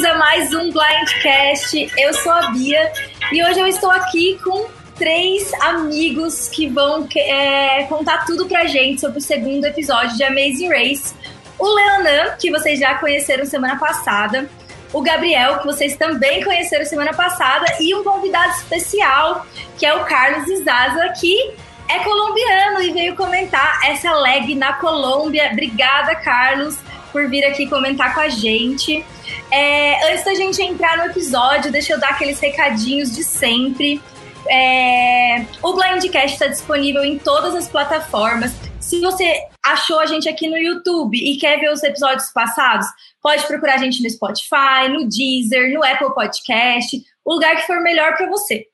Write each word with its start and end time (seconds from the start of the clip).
bem-vindos 0.00 0.04
a 0.04 0.14
mais 0.14 0.54
um 0.54 0.70
Blindcast. 0.70 1.92
Eu 1.98 2.14
sou 2.14 2.32
a 2.32 2.50
Bia 2.50 2.92
e 3.32 3.44
hoje 3.44 3.60
eu 3.60 3.66
estou 3.66 3.90
aqui 3.90 4.38
com 4.42 4.66
três 4.96 5.52
amigos 5.60 6.48
que 6.48 6.68
vão 6.68 7.06
é, 7.14 7.84
contar 7.84 8.24
tudo 8.24 8.46
pra 8.46 8.66
gente 8.66 9.00
sobre 9.00 9.18
o 9.18 9.22
segundo 9.22 9.64
episódio 9.66 10.16
de 10.16 10.24
Amazing 10.24 10.68
Race. 10.68 11.14
O 11.58 11.66
Leonan, 11.66 12.36
que 12.38 12.50
vocês 12.50 12.78
já 12.78 12.94
conheceram 12.94 13.44
semana 13.44 13.78
passada, 13.78 14.48
o 14.92 15.02
Gabriel, 15.02 15.58
que 15.58 15.66
vocês 15.66 15.96
também 15.96 16.42
conheceram 16.42 16.84
semana 16.84 17.12
passada, 17.12 17.66
e 17.78 17.94
um 17.94 18.02
convidado 18.02 18.52
especial, 18.54 19.46
que 19.78 19.84
é 19.84 19.94
o 19.94 20.04
Carlos 20.04 20.48
Izaza, 20.48 21.12
que 21.20 21.54
é 21.88 21.98
colombiano 21.98 22.82
e 22.82 22.92
veio 22.92 23.16
comentar 23.16 23.80
essa 23.84 24.12
leg 24.12 24.54
na 24.54 24.72
Colômbia. 24.74 25.50
Obrigada, 25.52 26.14
Carlos, 26.14 26.78
por 27.10 27.28
vir 27.28 27.44
aqui 27.44 27.66
comentar 27.66 28.14
com 28.14 28.20
a 28.20 28.28
gente. 28.28 29.04
É, 29.50 30.12
antes 30.12 30.24
da 30.24 30.34
gente 30.34 30.62
entrar 30.62 30.98
no 30.98 31.04
episódio, 31.04 31.72
deixa 31.72 31.92
eu 31.92 32.00
dar 32.00 32.10
aqueles 32.10 32.38
recadinhos 32.40 33.14
de 33.14 33.24
sempre. 33.24 34.00
É, 34.48 35.44
o 35.62 35.74
Blindcast 35.74 36.32
está 36.32 36.46
disponível 36.46 37.04
em 37.04 37.18
todas 37.18 37.54
as 37.54 37.68
plataformas. 37.68 38.52
Se 38.80 39.00
você 39.00 39.44
achou 39.64 40.00
a 40.00 40.06
gente 40.06 40.28
aqui 40.28 40.48
no 40.48 40.56
YouTube 40.56 41.16
e 41.16 41.36
quer 41.38 41.60
ver 41.60 41.70
os 41.70 41.82
episódios 41.82 42.30
passados, 42.32 42.86
pode 43.22 43.46
procurar 43.46 43.74
a 43.74 43.78
gente 43.78 44.02
no 44.02 44.10
Spotify, 44.10 44.88
no 44.88 45.08
Deezer, 45.08 45.72
no 45.72 45.84
Apple 45.84 46.14
Podcast, 46.14 47.00
o 47.24 47.34
lugar 47.34 47.56
que 47.56 47.66
for 47.66 47.80
melhor 47.80 48.16
para 48.16 48.28
você. 48.28 48.66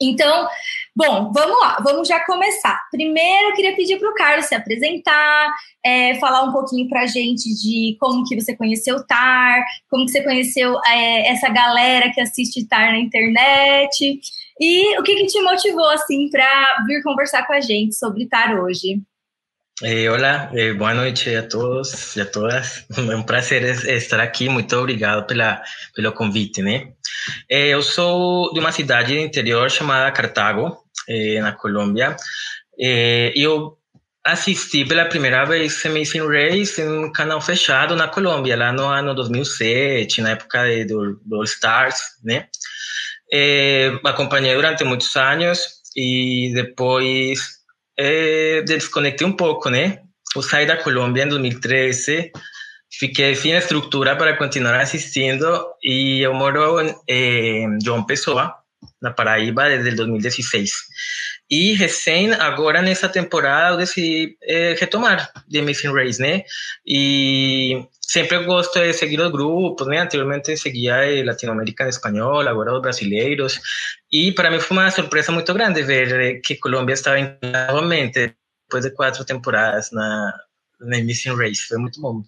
Então, 0.00 0.46
bom, 0.94 1.32
vamos 1.32 1.58
lá, 1.58 1.78
vamos 1.82 2.06
já 2.06 2.22
começar. 2.24 2.78
Primeiro, 2.90 3.48
eu 3.48 3.54
queria 3.54 3.74
pedir 3.74 3.98
para 3.98 4.10
o 4.10 4.14
Carlos 4.14 4.46
se 4.46 4.54
apresentar, 4.54 5.50
é, 5.86 6.16
falar 6.16 6.42
um 6.42 6.52
pouquinho 6.52 6.88
para 6.88 7.02
a 7.02 7.06
gente 7.06 7.54
de 7.54 7.96
como 8.00 8.24
que 8.24 8.34
você 8.34 8.56
conheceu 8.56 9.06
TAR, 9.06 9.64
como 9.88 10.04
que 10.04 10.10
você 10.10 10.24
conheceu 10.24 10.74
é, 10.84 11.30
essa 11.30 11.48
galera 11.48 12.10
que 12.12 12.20
assiste 12.20 12.66
TAR 12.66 12.90
na 12.90 12.98
internet, 12.98 14.20
e 14.58 14.98
o 14.98 15.02
que, 15.04 15.14
que 15.14 15.26
te 15.26 15.40
motivou, 15.42 15.88
assim, 15.90 16.28
para 16.30 16.84
vir 16.86 17.02
conversar 17.02 17.46
com 17.46 17.52
a 17.52 17.60
gente 17.60 17.94
sobre 17.94 18.26
TAR 18.26 18.58
hoje. 18.58 19.00
Eh, 19.82 20.08
hola, 20.08 20.50
eh, 20.54 20.72
noite 20.72 21.36
a 21.36 21.46
todos 21.46 22.16
e 22.16 22.22
a 22.22 22.26
todas. 22.26 22.86
É 22.96 23.14
um 23.14 23.22
prazer 23.22 23.62
estar 23.88 24.18
aqui. 24.20 24.48
Muito 24.48 24.74
obrigado 24.74 25.26
pela, 25.26 25.62
pelo 25.94 26.12
convite, 26.12 26.62
né? 26.62 26.92
Eh, 27.48 27.68
eu 27.68 27.82
sou 27.82 28.52
de 28.54 28.58
uma 28.58 28.72
cidade 28.72 29.14
do 29.14 29.20
interior 29.20 29.70
chamada 29.70 30.10
Cartago, 30.12 30.78
eh, 31.08 31.40
na 31.42 31.52
Colômbia. 31.52 32.16
Eh, 32.80 33.32
eu 33.36 33.76
assisti 34.26 34.84
pela 34.84 35.04
primeira 35.06 35.44
vez 35.44 35.84
Amazing 35.84 36.26
Race 36.26 36.80
em 36.80 36.88
um 36.88 37.12
canal 37.12 37.40
fechado 37.40 37.94
na 37.94 38.08
Colômbia, 38.08 38.56
lá 38.56 38.72
no 38.72 38.84
ano 38.84 39.14
2007, 39.14 40.20
na 40.20 40.30
época 40.30 40.64
do, 40.86 41.20
do 41.24 41.36
All 41.36 41.44
Stars, 41.44 41.96
né? 42.24 42.48
Eh, 43.32 43.92
acompanhei 44.04 44.54
durante 44.54 44.84
muitos 44.84 45.14
anos 45.16 45.60
e 45.96 46.52
depois 46.54 47.56
é, 47.98 48.62
desconectei 48.62 49.26
um 49.26 49.32
pouco, 49.32 49.70
né? 49.70 50.00
Eu 50.34 50.42
saí 50.42 50.66
da 50.66 50.76
Colômbia 50.76 51.22
em 51.22 51.28
2013, 51.28 52.30
fiquei 52.98 53.34
sem 53.34 53.52
estrutura 53.52 54.16
para 54.16 54.36
continuar 54.36 54.80
assistindo 54.80 55.46
e 55.82 56.20
eu 56.20 56.34
moro 56.34 56.78
em 57.08 57.78
João 57.82 58.04
Pessoa, 58.04 58.54
na 59.00 59.10
Paraíba, 59.10 59.68
desde 59.68 59.92
2016. 59.92 60.70
E 61.48 61.74
recém, 61.74 62.32
agora 62.34 62.82
nessa 62.82 63.08
temporada, 63.08 63.74
eu 63.74 63.78
decidi 63.78 64.36
é, 64.42 64.74
retomar 64.74 65.32
The 65.50 65.60
Amazing 65.60 65.92
Race, 65.92 66.20
né? 66.20 66.42
E 66.84 67.86
sempre 68.00 68.44
gosto 68.44 68.80
de 68.80 68.92
seguir 68.92 69.20
os 69.20 69.30
grupos, 69.30 69.86
né? 69.86 70.00
Anteriormente 70.00 70.56
seguia 70.56 71.24
Latinoamérica 71.24 71.88
Espanhol, 71.88 72.48
agora 72.48 72.74
os 72.74 72.82
brasileiros. 72.82 73.60
E 74.10 74.32
para 74.32 74.50
mim 74.50 74.58
foi 74.58 74.76
uma 74.76 74.90
surpresa 74.90 75.30
muito 75.30 75.52
grande 75.54 75.82
ver 75.82 76.40
que 76.40 76.56
Colômbia 76.56 76.94
estava 76.94 77.38
novamente 77.42 78.34
depois 78.64 78.84
de 78.84 78.90
quatro 78.90 79.24
temporadas 79.24 79.90
na, 79.92 80.34
na 80.80 80.98
Missing 80.98 81.36
Race. 81.36 81.62
Foi 81.68 81.78
muito 81.78 82.00
bom. 82.00 82.22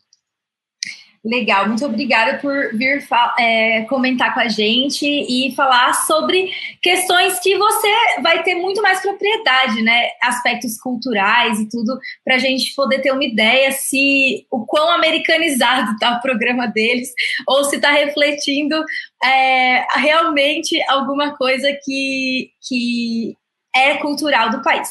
Legal, 1.29 1.69
muito 1.69 1.85
obrigada 1.85 2.39
por 2.39 2.75
vir 2.75 3.07
é, 3.39 3.83
comentar 3.83 4.33
com 4.33 4.41
a 4.41 4.49
gente 4.49 5.05
e 5.05 5.55
falar 5.55 5.93
sobre 5.93 6.51
questões 6.81 7.39
que 7.41 7.55
você 7.55 7.89
vai 8.23 8.43
ter 8.43 8.55
muito 8.55 8.81
mais 8.81 9.03
propriedade, 9.03 9.83
né? 9.83 10.09
Aspectos 10.23 10.81
culturais 10.81 11.61
e 11.61 11.69
tudo, 11.69 11.99
para 12.25 12.37
a 12.37 12.39
gente 12.39 12.75
poder 12.75 13.03
ter 13.03 13.13
uma 13.13 13.23
ideia 13.23 13.71
se 13.73 14.47
o 14.51 14.65
quão 14.65 14.91
americanizado 14.91 15.93
está 15.93 16.17
o 16.17 16.23
programa 16.23 16.67
deles 16.67 17.13
ou 17.47 17.63
se 17.65 17.77
está 17.77 17.91
refletindo 17.91 18.83
é, 19.23 19.87
realmente 19.99 20.83
alguma 20.89 21.37
coisa 21.37 21.69
que, 21.85 22.53
que 22.67 23.37
é 23.77 23.99
cultural 23.99 24.49
do 24.49 24.63
país. 24.63 24.89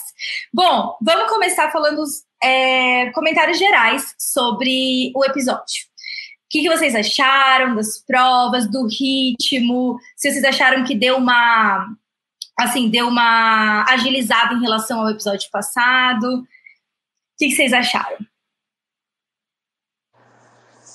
Bom, 0.53 0.95
vamos 1.01 1.31
começar 1.31 1.71
falando 1.71 1.99
os 1.99 2.27
é, 2.43 3.09
comentários 3.11 3.57
gerais 3.57 4.13
sobre 4.19 5.11
o 5.15 5.25
episódio. 5.25 5.87
O 6.47 6.49
que, 6.49 6.61
que, 6.61 6.69
vocês 6.69 6.95
acharam 6.95 7.75
das 7.75 7.99
provas, 7.99 8.71
do 8.71 8.87
ritmo? 8.87 9.99
Se 10.15 10.31
vocês 10.31 10.45
acharam 10.45 10.85
que 10.85 10.95
deu 10.95 11.17
uma 11.17 11.93
assim, 12.57 12.89
deu 12.89 13.09
uma 13.09 13.83
agilizada 13.83 14.53
em 14.53 14.61
relação 14.61 15.01
ao 15.01 15.09
episódio 15.09 15.49
passado? 15.51 16.25
O 16.25 16.47
que, 17.37 17.49
que 17.49 17.51
vocês 17.51 17.73
acharam? 17.73 18.17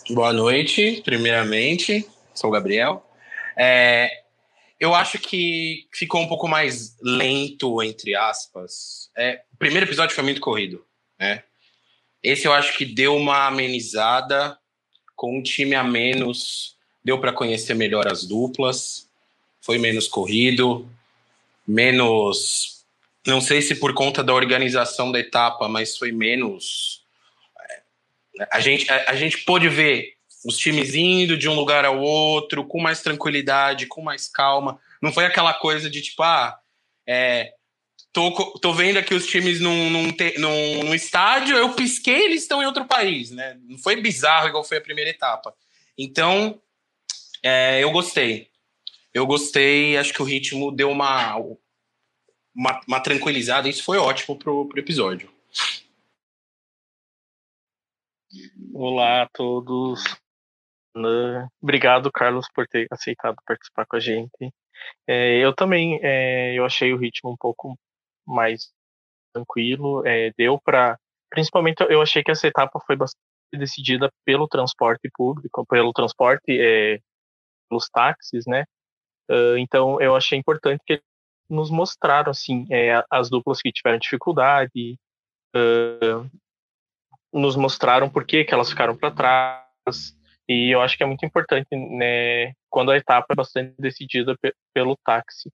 Boa 0.09 0.33
noite, 0.33 1.03
primeiramente. 1.05 2.09
Sou 2.35 2.49
o 2.49 2.53
Gabriel. 2.53 3.07
É, 3.55 4.09
eu 4.81 4.95
acho 4.95 5.19
que 5.19 5.87
ficou 5.93 6.23
um 6.23 6.29
pouco 6.29 6.49
mais 6.49 6.97
lento, 7.03 7.83
entre 7.83 8.17
aspas. 8.17 9.11
É, 9.15 9.43
o 9.53 9.59
primeiro 9.59 9.85
episódio 9.85 10.15
foi 10.15 10.25
muito 10.25 10.41
corrido, 10.41 10.83
né? 11.21 11.45
Esse 12.23 12.47
eu 12.47 12.55
acho 12.55 12.75
que 12.79 12.87
deu 12.87 13.15
uma 13.15 13.49
amenizada 13.49 14.59
com 15.23 15.39
um 15.39 15.41
time 15.41 15.77
a 15.77 15.85
menos, 15.85 16.75
deu 17.05 17.17
para 17.17 17.33
conhecer 17.33 17.75
melhor 17.75 18.09
as 18.09 18.27
duplas, 18.27 19.09
foi 19.61 19.79
menos 19.79 20.09
corrido, 20.09 20.91
menos. 21.65 22.85
Não 23.25 23.41
sei 23.41 23.63
se 23.63 23.77
por 23.77 23.95
conta 23.95 24.21
da 24.21 24.35
organização 24.35 25.13
da 25.13 25.21
etapa, 25.21 25.69
mas 25.69 25.97
foi 25.97 26.11
menos. 26.11 27.05
É, 28.41 28.49
a 28.51 28.59
gente, 28.59 28.91
a, 28.91 29.11
a 29.11 29.15
gente 29.15 29.39
pôde 29.45 29.69
ver 29.69 30.15
os 30.45 30.57
times 30.57 30.93
indo 30.97 31.39
de 31.39 31.49
um 31.49 31.55
lugar 31.55 31.85
ao 31.85 32.01
outro 32.01 32.65
com 32.65 32.81
mais 32.81 33.01
tranquilidade, 33.01 33.87
com 33.87 34.03
mais 34.03 34.27
calma. 34.27 34.81
Não 35.01 35.13
foi 35.13 35.25
aquela 35.25 35.55
coisa 35.55 35.89
de 35.89 36.03
tipo, 36.03 36.21
ah, 36.25 36.59
é, 37.07 37.53
Tô, 38.13 38.31
tô 38.59 38.75
vendo 38.75 38.99
aqui 38.99 39.15
os 39.15 39.27
times 39.27 39.59
num, 39.59 39.89
num, 39.89 40.09
num, 40.39 40.85
num 40.85 40.95
estádio, 40.95 41.57
eu 41.57 41.75
pisquei, 41.75 42.27
eles 42.27 42.43
estão 42.43 42.63
em 42.63 42.67
outro 42.67 42.85
país, 42.85 43.31
né? 43.31 43.59
Não 43.63 43.79
foi 43.79 43.97
bizarro 43.97 44.49
igual 44.49 44.63
foi 44.63 44.77
a 44.77 44.83
primeira 44.83 45.09
etapa. 45.09 45.55
Então, 45.97 46.61
é, 47.43 47.83
eu 47.83 47.91
gostei. 47.91 48.51
Eu 49.15 49.27
gostei, 49.27 49.97
acho 49.97 50.13
que 50.13 50.21
o 50.21 50.27
ritmo 50.27 50.71
deu 50.71 50.91
uma, 50.91 51.37
uma, 52.55 52.81
uma 52.87 53.01
tranquilizada, 53.01 53.69
isso 53.69 53.83
foi 53.83 53.97
ótimo 53.97 54.39
pro, 54.39 54.69
pro 54.69 54.79
episódio. 54.79 55.33
Olá 58.75 59.23
a 59.23 59.29
todos. 59.29 60.03
Obrigado, 61.63 62.13
Carlos, 62.13 62.47
por 62.55 62.67
ter 62.67 62.87
aceitado 62.91 63.37
participar 63.47 63.87
com 63.87 63.97
a 63.97 64.01
gente. 64.01 64.53
É, 65.07 65.39
eu 65.39 65.55
também 65.55 65.99
é, 66.03 66.55
eu 66.55 66.65
achei 66.65 66.93
o 66.93 66.99
ritmo 66.99 67.31
um 67.31 67.37
pouco 67.37 67.79
mais 68.27 68.71
tranquilo. 69.35 70.07
É, 70.07 70.33
deu 70.37 70.61
para. 70.61 70.99
Principalmente 71.31 71.83
eu 71.89 72.03
achei 72.03 72.23
que 72.23 72.31
essa 72.31 72.47
etapa 72.47 72.79
foi 72.87 72.97
bastante 72.97 73.23
decidida 73.55 74.11
pelo 74.25 74.49
transporte 74.49 75.11
público, 75.15 75.67
pelo 75.67 75.93
transporte, 75.93 76.51
é, 76.51 76.99
pelos 77.69 77.89
táxis, 77.91 78.45
né? 78.47 78.65
Uh, 79.31 79.57
então 79.59 80.01
eu 80.01 80.15
achei 80.15 80.39
importante 80.39 80.83
que 80.87 81.01
nos 81.49 81.71
mostraram 81.71 82.31
assim 82.31 82.67
é, 82.71 83.03
as 83.11 83.31
duplas 83.31 83.61
que 83.61 83.73
tiveram 83.73 83.99
dificuldade, 83.99 84.99
uh, 85.55 86.31
nos 87.33 87.57
mostraram 87.57 88.11
por 88.11 88.27
que, 88.27 88.45
que 88.45 88.53
elas 88.53 88.71
ficaram 88.71 88.97
para 88.97 89.11
trás. 89.11 90.15
E 90.49 90.75
eu 90.75 90.83
acho 90.83 90.97
que 90.97 91.03
é 91.03 91.07
muito 91.07 91.25
importante, 91.25 91.69
né, 91.71 92.53
quando 92.69 92.91
a 92.91 92.97
etapa 92.97 93.27
é 93.31 93.35
bastante 93.35 93.75
decidida 93.79 94.37
pelo 94.75 94.97
táxi. 95.05 95.51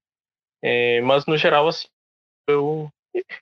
É, 0.62 1.00
mas 1.02 1.26
no 1.26 1.36
geral, 1.36 1.68
assim, 1.68 1.86
eu, 2.48 2.90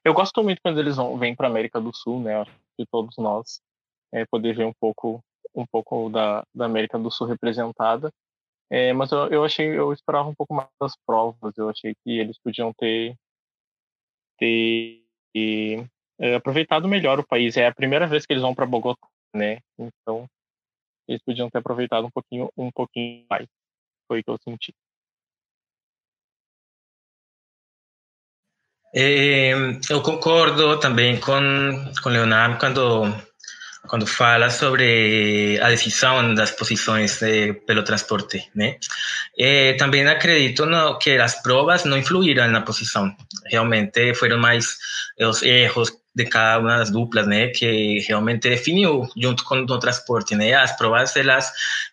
eu 0.04 0.14
gosto 0.14 0.42
muito 0.42 0.60
quando 0.62 0.78
eles 0.80 0.96
vão, 0.96 1.18
vêm 1.18 1.34
para 1.34 1.48
América 1.48 1.80
do 1.80 1.94
Sul, 1.94 2.20
né? 2.20 2.44
Que 2.76 2.86
todos 2.86 3.16
nós 3.16 3.60
é, 4.12 4.24
poder 4.26 4.54
ver 4.54 4.64
um 4.64 4.72
pouco 4.72 5.22
um 5.54 5.66
pouco 5.66 6.10
da, 6.10 6.46
da 6.54 6.66
América 6.66 6.98
do 6.98 7.10
Sul 7.10 7.26
representada. 7.26 8.12
É, 8.70 8.92
mas 8.92 9.10
eu, 9.12 9.28
eu 9.28 9.44
achei, 9.44 9.66
eu 9.78 9.92
esperava 9.92 10.28
um 10.28 10.34
pouco 10.34 10.52
mais 10.54 10.68
das 10.80 10.94
provas. 11.06 11.56
Eu 11.56 11.70
achei 11.70 11.94
que 12.04 12.18
eles 12.18 12.38
podiam 12.38 12.72
ter, 12.74 13.16
ter 14.38 15.02
é, 16.18 16.34
aproveitado 16.34 16.88
melhor 16.88 17.18
o 17.18 17.26
país. 17.26 17.56
É 17.56 17.66
a 17.66 17.74
primeira 17.74 18.06
vez 18.06 18.26
que 18.26 18.32
eles 18.32 18.42
vão 18.42 18.54
para 18.54 18.66
Bogotá, 18.66 19.08
né? 19.34 19.60
Então 19.78 20.28
eles 21.08 21.22
podiam 21.22 21.48
ter 21.48 21.58
aproveitado 21.58 22.06
um 22.06 22.10
pouquinho, 22.10 22.50
um 22.56 22.70
pouquinho 22.70 23.24
mais. 23.30 23.46
Foi 24.08 24.20
o 24.20 24.24
que 24.24 24.30
eu 24.30 24.38
senti. 24.38 24.74
É, 28.98 29.52
eu 29.90 30.00
concordo 30.00 30.80
também 30.80 31.20
com, 31.20 31.92
com 32.02 32.08
Leonardo 32.08 32.58
quando 32.58 33.14
quando 33.86 34.06
fala 34.06 34.50
sobre 34.50 35.60
a 35.62 35.68
decisão 35.68 36.34
das 36.34 36.50
posições 36.50 37.20
pelo 37.66 37.84
transporte, 37.84 38.50
né? 38.54 38.78
E 39.36 39.74
também 39.74 40.06
acredito 40.08 40.66
no, 40.66 40.98
que 40.98 41.10
as 41.18 41.40
provas 41.42 41.84
não 41.84 41.96
influíram 41.96 42.48
na 42.48 42.62
posição. 42.62 43.14
Realmente 43.44 44.14
foram 44.14 44.38
mais 44.38 44.76
os 45.20 45.42
erros 45.42 45.92
de 46.14 46.24
cada 46.24 46.58
uma 46.58 46.78
das 46.78 46.90
duplas, 46.90 47.26
né, 47.26 47.48
que 47.48 48.00
realmente 48.08 48.48
definiu 48.48 49.06
junto 49.16 49.44
com 49.44 49.58
o 49.58 49.78
transporte, 49.78 50.34
né? 50.34 50.54
As 50.54 50.76
provas 50.76 51.14
elas 51.16 51.52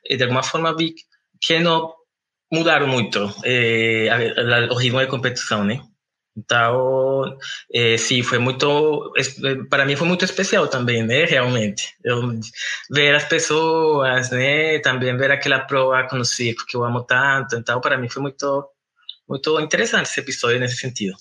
de 0.09 0.23
alguma 0.23 0.41
forma 0.41 0.75
vi 0.75 0.95
que 1.41 1.59
não 1.59 1.93
mudaram 2.51 2.87
muito 2.87 3.31
eh, 3.43 4.09
o 4.71 4.75
ritmo 4.75 4.99
de 4.99 5.07
competição, 5.07 5.63
né? 5.63 5.81
Então, 6.35 7.37
é, 7.71 7.95
sim, 7.95 8.23
foi 8.23 8.39
muito, 8.39 9.13
para 9.69 9.85
mim 9.85 9.95
foi 9.95 10.07
muito 10.07 10.25
especial 10.25 10.67
também, 10.67 11.03
né, 11.03 11.25
realmente. 11.25 11.95
Eu 12.03 12.21
ver 12.89 13.13
as 13.13 13.25
pessoas, 13.25 14.31
né, 14.31 14.79
também 14.79 15.15
ver 15.15 15.31
aquela 15.31 15.59
prova 15.59 16.07
com 16.07 16.17
o 16.17 16.25
circo 16.25 16.65
que 16.65 16.75
eu 16.75 16.83
amo 16.83 17.03
tanto, 17.03 17.55
então 17.55 17.79
para 17.79 17.97
mim 17.97 18.09
foi 18.09 18.23
muito, 18.23 18.67
muito 19.29 19.59
interessante 19.59 20.07
esse 20.07 20.19
episódio 20.19 20.59
nesse 20.59 20.77
sentido. 20.77 21.15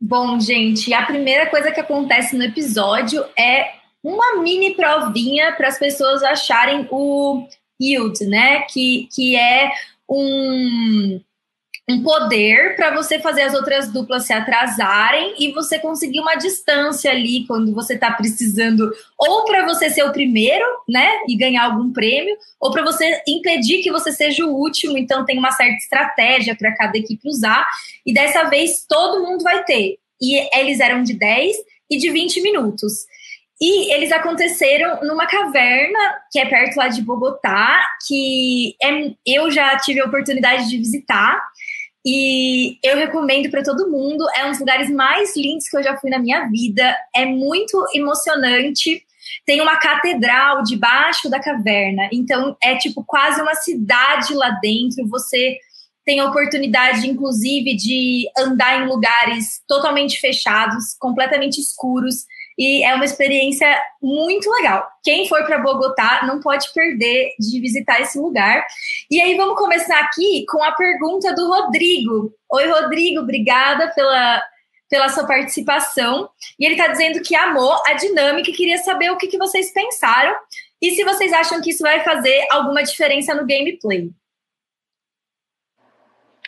Bom, 0.00 0.40
gente, 0.40 0.92
a 0.94 1.04
primeira 1.04 1.46
coisa 1.46 1.70
que 1.70 1.80
acontece 1.80 2.34
no 2.34 2.42
episódio 2.42 3.24
é 3.38 3.74
uma 4.02 4.42
mini 4.42 4.74
provinha 4.74 5.52
para 5.52 5.68
as 5.68 5.78
pessoas 5.78 6.22
acharem 6.22 6.88
o 6.90 7.46
yield, 7.80 8.24
né, 8.24 8.62
que, 8.62 9.06
que 9.14 9.36
é 9.36 9.70
um 10.08 11.20
um 11.88 12.02
poder 12.02 12.76
para 12.76 12.94
você 12.94 13.18
fazer 13.18 13.42
as 13.42 13.54
outras 13.54 13.92
duplas 13.92 14.24
se 14.24 14.32
atrasarem 14.32 15.34
e 15.38 15.52
você 15.52 15.78
conseguir 15.78 16.20
uma 16.20 16.36
distância 16.36 17.10
ali 17.10 17.44
quando 17.46 17.74
você 17.74 17.94
está 17.94 18.12
precisando, 18.12 18.92
ou 19.18 19.44
para 19.44 19.66
você 19.66 19.90
ser 19.90 20.04
o 20.04 20.12
primeiro, 20.12 20.64
né, 20.88 21.10
e 21.28 21.36
ganhar 21.36 21.64
algum 21.64 21.92
prêmio, 21.92 22.36
ou 22.60 22.70
para 22.70 22.84
você 22.84 23.20
impedir 23.26 23.82
que 23.82 23.90
você 23.90 24.12
seja 24.12 24.46
o 24.46 24.54
último. 24.54 24.96
Então 24.96 25.24
tem 25.24 25.38
uma 25.38 25.50
certa 25.50 25.76
estratégia 25.76 26.54
para 26.54 26.74
cada 26.76 26.96
equipe 26.96 27.28
usar, 27.28 27.66
e 28.06 28.14
dessa 28.14 28.44
vez 28.44 28.84
todo 28.88 29.22
mundo 29.22 29.42
vai 29.42 29.64
ter. 29.64 29.98
E 30.20 30.56
eles 30.56 30.78
eram 30.78 31.02
de 31.02 31.14
10 31.14 31.56
e 31.90 31.98
de 31.98 32.10
20 32.10 32.40
minutos. 32.42 32.92
E 33.60 33.92
eles 33.92 34.10
aconteceram 34.10 35.04
numa 35.04 35.24
caverna 35.24 35.98
que 36.32 36.40
é 36.40 36.46
perto 36.46 36.76
lá 36.76 36.88
de 36.88 37.00
Bogotá, 37.00 37.80
que 38.08 38.74
é, 38.82 39.12
eu 39.24 39.52
já 39.52 39.78
tive 39.78 40.00
a 40.00 40.06
oportunidade 40.06 40.68
de 40.68 40.78
visitar. 40.78 41.40
E 42.04 42.78
eu 42.82 42.96
recomendo 42.96 43.50
para 43.50 43.62
todo 43.62 43.90
mundo. 43.90 44.24
É 44.36 44.44
um 44.44 44.50
dos 44.50 44.60
lugares 44.60 44.90
mais 44.90 45.36
lindos 45.36 45.68
que 45.68 45.76
eu 45.76 45.82
já 45.82 45.96
fui 45.96 46.10
na 46.10 46.18
minha 46.18 46.46
vida. 46.48 46.96
É 47.14 47.24
muito 47.24 47.84
emocionante. 47.94 49.04
Tem 49.46 49.60
uma 49.60 49.76
catedral 49.76 50.62
debaixo 50.62 51.30
da 51.30 51.40
caverna. 51.40 52.08
Então 52.12 52.56
é 52.62 52.76
tipo 52.76 53.04
quase 53.04 53.40
uma 53.40 53.54
cidade 53.54 54.34
lá 54.34 54.50
dentro. 54.60 55.06
Você 55.08 55.58
tem 56.04 56.18
a 56.18 56.26
oportunidade, 56.26 57.08
inclusive, 57.08 57.76
de 57.76 58.28
andar 58.36 58.82
em 58.82 58.88
lugares 58.88 59.62
totalmente 59.68 60.18
fechados, 60.18 60.96
completamente 60.98 61.60
escuros 61.60 62.26
e 62.58 62.84
é 62.84 62.94
uma 62.94 63.04
experiência 63.04 63.66
muito 64.00 64.50
legal. 64.50 64.86
Quem 65.02 65.28
for 65.28 65.44
para 65.44 65.58
Bogotá 65.58 66.22
não 66.26 66.40
pode 66.40 66.72
perder 66.72 67.34
de 67.38 67.60
visitar 67.60 68.00
esse 68.00 68.18
lugar. 68.18 68.64
E 69.10 69.20
aí 69.20 69.36
vamos 69.36 69.56
começar 69.56 69.98
aqui 70.00 70.44
com 70.48 70.62
a 70.62 70.72
pergunta 70.72 71.34
do 71.34 71.48
Rodrigo. 71.48 72.32
Oi, 72.50 72.68
Rodrigo, 72.68 73.20
obrigada 73.20 73.88
pela, 73.94 74.42
pela 74.88 75.08
sua 75.08 75.26
participação. 75.26 76.28
E 76.58 76.66
ele 76.66 76.74
está 76.74 76.88
dizendo 76.88 77.22
que 77.22 77.34
amou 77.34 77.74
a 77.86 77.94
dinâmica 77.94 78.50
e 78.50 78.54
queria 78.54 78.78
saber 78.78 79.10
o 79.10 79.16
que, 79.16 79.28
que 79.28 79.38
vocês 79.38 79.72
pensaram 79.72 80.34
e 80.80 80.90
se 80.90 81.04
vocês 81.04 81.32
acham 81.32 81.60
que 81.60 81.70
isso 81.70 81.82
vai 81.82 82.02
fazer 82.02 82.46
alguma 82.50 82.82
diferença 82.82 83.34
no 83.34 83.46
gameplay. 83.46 84.10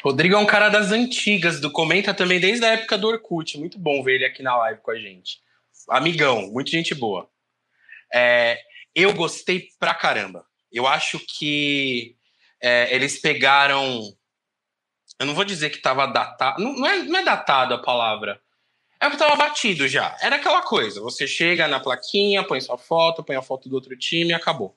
Rodrigo 0.02 0.34
é 0.34 0.38
um 0.38 0.44
cara 0.44 0.68
das 0.68 0.92
antigas, 0.92 1.60
do 1.60 1.70
Comenta 1.70 2.12
também 2.12 2.38
desde 2.38 2.62
a 2.66 2.72
época 2.72 2.98
do 2.98 3.08
Orkut. 3.08 3.56
Muito 3.58 3.78
bom 3.78 4.02
ver 4.02 4.16
ele 4.16 4.26
aqui 4.26 4.42
na 4.42 4.54
live 4.58 4.80
com 4.82 4.90
a 4.90 4.98
gente 4.98 5.43
amigão, 5.88 6.50
muita 6.52 6.70
gente 6.70 6.94
boa. 6.94 7.28
É, 8.12 8.60
eu 8.94 9.12
gostei 9.12 9.68
pra 9.78 9.94
caramba. 9.94 10.46
Eu 10.70 10.86
acho 10.86 11.18
que 11.18 12.16
é, 12.60 12.94
eles 12.94 13.20
pegaram. 13.20 14.02
Eu 15.18 15.26
não 15.26 15.34
vou 15.34 15.44
dizer 15.44 15.70
que 15.70 15.78
tava 15.78 16.06
datado. 16.06 16.62
Não, 16.62 16.74
não, 16.74 16.86
é, 16.86 17.02
não 17.02 17.18
é 17.18 17.24
datado 17.24 17.74
a 17.74 17.82
palavra. 17.82 18.40
É 19.00 19.10
que 19.10 19.16
tava 19.16 19.36
batido 19.36 19.86
já. 19.86 20.16
Era 20.20 20.36
aquela 20.36 20.62
coisa. 20.62 21.00
Você 21.00 21.26
chega 21.26 21.68
na 21.68 21.78
plaquinha, 21.78 22.42
põe 22.42 22.60
sua 22.60 22.78
foto, 22.78 23.22
põe 23.22 23.36
a 23.36 23.42
foto 23.42 23.68
do 23.68 23.74
outro 23.74 23.96
time 23.98 24.30
e 24.30 24.34
acabou. 24.34 24.76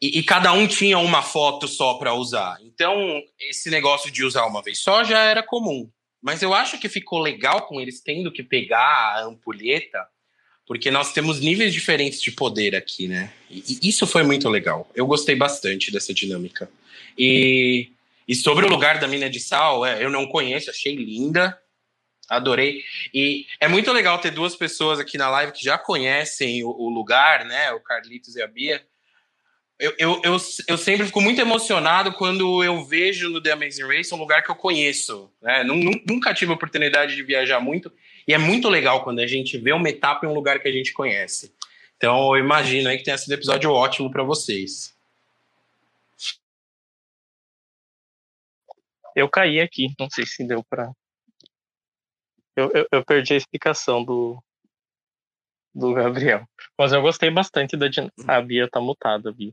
E, 0.00 0.18
e 0.18 0.22
cada 0.22 0.52
um 0.52 0.66
tinha 0.66 0.98
uma 0.98 1.22
foto 1.22 1.68
só 1.68 1.94
para 1.94 2.14
usar. 2.14 2.58
Então, 2.62 3.22
esse 3.38 3.70
negócio 3.70 4.10
de 4.10 4.24
usar 4.24 4.46
uma 4.46 4.62
vez 4.62 4.80
só 4.80 5.04
já 5.04 5.20
era 5.20 5.42
comum. 5.42 5.90
Mas 6.26 6.42
eu 6.42 6.52
acho 6.52 6.80
que 6.80 6.88
ficou 6.88 7.20
legal 7.20 7.68
com 7.68 7.80
eles 7.80 8.00
tendo 8.00 8.32
que 8.32 8.42
pegar 8.42 8.80
a 9.14 9.22
ampulheta, 9.22 10.04
porque 10.66 10.90
nós 10.90 11.12
temos 11.12 11.38
níveis 11.38 11.72
diferentes 11.72 12.20
de 12.20 12.32
poder 12.32 12.74
aqui, 12.74 13.06
né? 13.06 13.32
E, 13.48 13.78
isso 13.88 14.08
foi 14.08 14.24
muito 14.24 14.48
legal. 14.48 14.90
Eu 14.92 15.06
gostei 15.06 15.36
bastante 15.36 15.92
dessa 15.92 16.12
dinâmica. 16.12 16.68
E, 17.16 17.92
e 18.26 18.34
sobre 18.34 18.66
o 18.66 18.68
lugar 18.68 18.98
da 18.98 19.06
mina 19.06 19.30
de 19.30 19.38
sal, 19.38 19.86
é, 19.86 20.02
eu 20.02 20.10
não 20.10 20.26
conheço, 20.26 20.68
achei 20.68 20.96
linda. 20.96 21.56
Adorei. 22.28 22.82
E 23.14 23.46
é 23.60 23.68
muito 23.68 23.92
legal 23.92 24.18
ter 24.18 24.32
duas 24.32 24.56
pessoas 24.56 24.98
aqui 24.98 25.16
na 25.16 25.30
live 25.30 25.52
que 25.52 25.62
já 25.62 25.78
conhecem 25.78 26.64
o, 26.64 26.70
o 26.70 26.88
lugar, 26.88 27.44
né? 27.44 27.70
O 27.70 27.78
Carlitos 27.78 28.34
e 28.34 28.42
a 28.42 28.48
Bia. 28.48 28.84
Eu, 29.78 29.94
eu, 29.98 30.20
eu, 30.24 30.36
eu, 30.68 30.78
sempre 30.78 31.04
fico 31.04 31.20
muito 31.20 31.38
emocionado 31.38 32.10
quando 32.14 32.64
eu 32.64 32.82
vejo 32.82 33.28
no 33.28 33.42
The 33.42 33.52
Amazing 33.52 33.86
Race 33.86 34.14
um 34.14 34.18
lugar 34.18 34.42
que 34.42 34.50
eu 34.50 34.56
conheço. 34.56 35.30
Né? 35.40 35.64
Nunca 36.08 36.32
tive 36.32 36.50
a 36.50 36.54
oportunidade 36.54 37.14
de 37.14 37.22
viajar 37.22 37.60
muito, 37.60 37.92
e 38.26 38.32
é 38.32 38.38
muito 38.38 38.70
legal 38.70 39.04
quando 39.04 39.18
a 39.18 39.26
gente 39.26 39.58
vê 39.58 39.72
uma 39.72 39.90
etapa 39.90 40.24
em 40.24 40.30
um 40.30 40.34
lugar 40.34 40.60
que 40.60 40.68
a 40.68 40.72
gente 40.72 40.94
conhece. 40.94 41.54
Então 41.96 42.34
eu 42.34 42.42
imagino 42.42 42.88
aí 42.88 42.96
que 42.96 43.04
tenha 43.04 43.18
sido 43.18 43.32
um 43.32 43.34
episódio 43.34 43.70
ótimo 43.70 44.10
para 44.10 44.22
vocês. 44.22 44.96
Eu 49.14 49.28
caí 49.28 49.60
aqui, 49.60 49.94
não 49.98 50.08
sei 50.10 50.24
se 50.24 50.46
deu 50.46 50.64
para. 50.64 50.90
Eu, 52.54 52.70
eu, 52.72 52.86
eu, 52.90 53.04
perdi 53.04 53.34
a 53.34 53.36
explicação 53.36 54.02
do, 54.02 54.42
do 55.74 55.92
Gabriel. 55.92 56.46
Mas 56.78 56.92
eu 56.92 57.02
gostei 57.02 57.30
bastante 57.30 57.76
da. 57.76 57.86
A 58.26 58.40
Bia 58.40 58.68
tá 58.68 58.80
mutada, 58.80 59.30
Bia. 59.30 59.52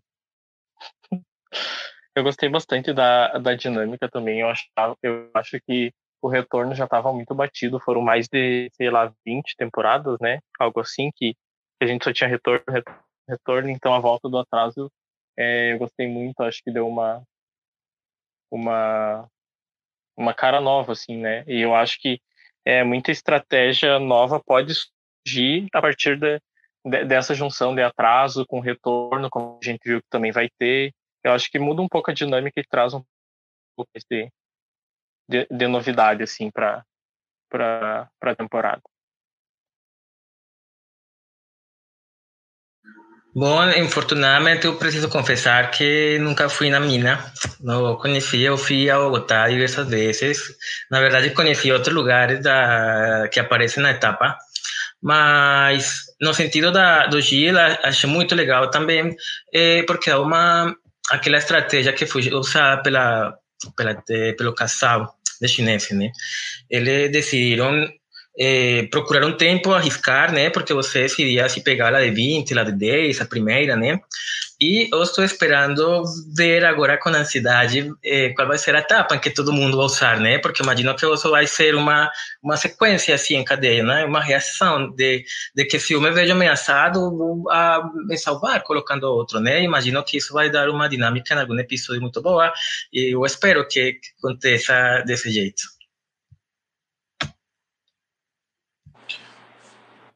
Eu 2.15 2.24
gostei 2.24 2.48
bastante 2.48 2.93
da, 2.93 3.38
da 3.39 3.55
dinâmica 3.55 4.10
também. 4.10 4.41
Eu 4.41 4.50
acho, 4.50 4.67
eu 5.01 5.31
acho 5.33 5.60
que 5.62 5.91
o 6.22 6.27
retorno 6.27 6.75
já 6.75 6.86
estava 6.86 7.12
muito 7.12 7.33
batido. 7.33 7.79
Foram 7.79 8.01
mais 8.01 8.27
de, 8.27 8.69
sei 8.74 8.89
lá, 8.89 9.12
20 9.25 9.55
temporadas, 9.57 10.17
né? 10.22 10.39
Algo 10.60 10.79
assim, 10.79 11.12
que 11.15 11.36
a 11.81 11.86
gente 11.86 12.03
só 12.03 12.13
tinha 12.13 12.29
retorno, 12.29 12.63
retorno, 12.69 13.01
retorno. 13.27 13.69
Então, 13.69 13.93
a 13.93 14.00
volta 14.00 14.29
do 14.29 14.38
atraso, 14.38 14.91
é, 15.38 15.74
eu 15.74 15.79
gostei 15.79 16.07
muito. 16.07 16.41
Acho 16.43 16.62
que 16.63 16.72
deu 16.72 16.88
uma, 16.88 17.24
uma, 18.51 19.27
uma 20.15 20.33
cara 20.33 20.62
nova, 20.62 20.91
assim, 20.93 21.17
né? 21.17 21.43
E 21.48 21.62
eu 21.62 21.75
acho 21.75 22.00
que 22.00 22.22
é, 22.65 22.83
muita 22.83 23.12
estratégia 23.12 24.00
nova 24.00 24.39
pode 24.39 24.74
surgir 25.25 25.67
a 25.74 25.81
partir 25.81 26.17
de, 26.17 26.39
de, 26.86 27.05
dessa 27.05 27.33
junção 27.33 27.74
de 27.75 27.81
atraso 27.81 28.45
com 28.45 28.60
retorno, 28.60 29.29
como 29.29 29.60
a 29.62 29.65
gente 29.65 29.81
viu 29.83 30.01
que 30.01 30.07
também 30.10 30.31
vai 30.31 30.48
ter 30.60 30.93
eu 31.24 31.32
acho 31.32 31.50
que 31.50 31.60
muda 31.60 31.82
um 31.82 31.88
pouco 31.88 32.12
a 32.12 32.13
dinâmica 32.13 32.60
e 32.60 32.68
traz 32.68 32.94
um 32.94 33.03
pouco 33.75 33.92
de, 34.10 34.32
de, 35.30 35.48
de 35.50 35.68
novidade 35.68 36.24
assim 36.24 36.51
para 36.51 36.86
para 37.50 38.10
a 38.22 38.36
temporada. 38.36 38.82
Bom, 43.36 43.68
infortunadamente 43.72 44.65
eu 44.65 44.77
preciso 44.77 45.10
confessar 45.10 45.72
que 45.72 46.20
nunca 46.20 46.50
fui 46.50 46.70
na 46.70 46.80
mina. 46.80 47.34
Não 47.60 47.96
conheci, 47.96 48.42
eu 48.42 48.58
fui 48.58 48.89
a 48.92 48.98
Bogotá 48.98 49.48
diversas 49.50 49.88
vezes. 49.88 50.56
Na 50.89 51.00
verdade, 51.00 51.32
conheci 51.32 51.72
outros 51.72 51.96
lugares 51.96 52.44
da, 52.44 53.27
que 53.32 53.39
aparecem 53.39 53.82
na 53.82 53.89
etapa. 53.92 54.38
Mas 55.01 56.06
no 56.22 56.34
sentido 56.34 56.72
da, 56.72 57.08
do 57.08 57.20
Gil, 57.20 57.56
achei 57.60 58.10
muito 58.10 58.36
legal 58.36 58.70
também, 58.70 59.15
é, 59.51 59.84
porque 59.84 60.12
é 60.12 60.15
uma 60.15 60.75
aquela 61.12 61.38
estratégia 61.38 61.93
que 61.93 62.05
foi 62.05 62.33
usada 62.33 62.81
pela, 62.81 63.33
pela, 63.75 63.95
pelo 64.38 64.53
casal 64.53 65.15
de 65.41 65.48
chineses, 65.48 65.91
né? 65.91 66.12
Eles 66.69 67.12
decidiram 67.12 67.88
é, 68.39 68.83
procurar 68.83 69.25
um 69.25 69.38
tempo, 69.38 69.74
arriscar, 69.74 70.31
né? 70.31 70.50
Porque 70.50 70.74
você 70.74 71.03
decidia 71.03 71.48
se 71.50 71.62
pegar 71.62 71.93
a 71.93 72.01
de 72.01 72.12
20, 72.12 72.57
a 72.57 72.63
de 72.63 72.72
10, 72.72 73.22
a 73.22 73.25
primeira, 73.25 73.75
né? 73.75 74.00
E 74.63 74.88
eu 74.93 75.03
estou 75.03 75.25
esperando 75.25 76.03
ver 76.38 76.63
agora 76.63 76.98
com 76.98 77.10
ansiedade 77.10 77.91
eh, 78.01 78.29
qual 78.29 78.48
vai 78.48 78.58
ser 78.58 78.74
a 78.74 78.79
etapa 78.79 79.13
em 79.13 79.20
que 79.20 79.29
todo 79.29 79.51
mundo 79.51 79.75
vai 79.75 79.86
usar, 79.86 80.22
né? 80.22 80.38
Porque 80.39 80.63
imagino 80.63 80.96
que 80.96 81.05
isso 81.05 81.29
vai 81.29 81.46
ser 81.46 81.75
uma 81.75 82.10
uma 82.41 82.55
sequência 82.55 83.13
assim 83.13 83.36
em 83.36 83.43
cadeia, 83.43 83.84
né? 83.84 84.05
Uma 84.05 84.22
reação 84.22 84.89
de, 84.91 85.25
de 85.53 85.65
que 85.65 85.77
se 85.77 85.91
eu 85.91 86.00
me 86.00 86.12
vejo 86.12 86.32
ameaçado, 86.32 87.00
a 87.50 87.82
me 88.08 88.17
salvar 88.17 88.63
colocando 88.63 89.03
outro, 89.03 89.41
né? 89.41 89.62
Imagino 89.62 90.01
que 90.01 90.15
isso 90.15 90.34
vai 90.34 90.50
dar 90.50 90.70
uma 90.70 90.88
dinâmica 90.88 91.36
em 91.36 91.39
algum 91.39 91.60
episódio 91.60 92.01
muito 92.01 92.22
boa 92.22 92.53
e 92.93 93.13
eu 93.13 93.25
espero 93.25 93.67
que 93.67 94.00
aconteça 94.17 95.03
desse 95.05 95.29
jeito. 95.29 95.73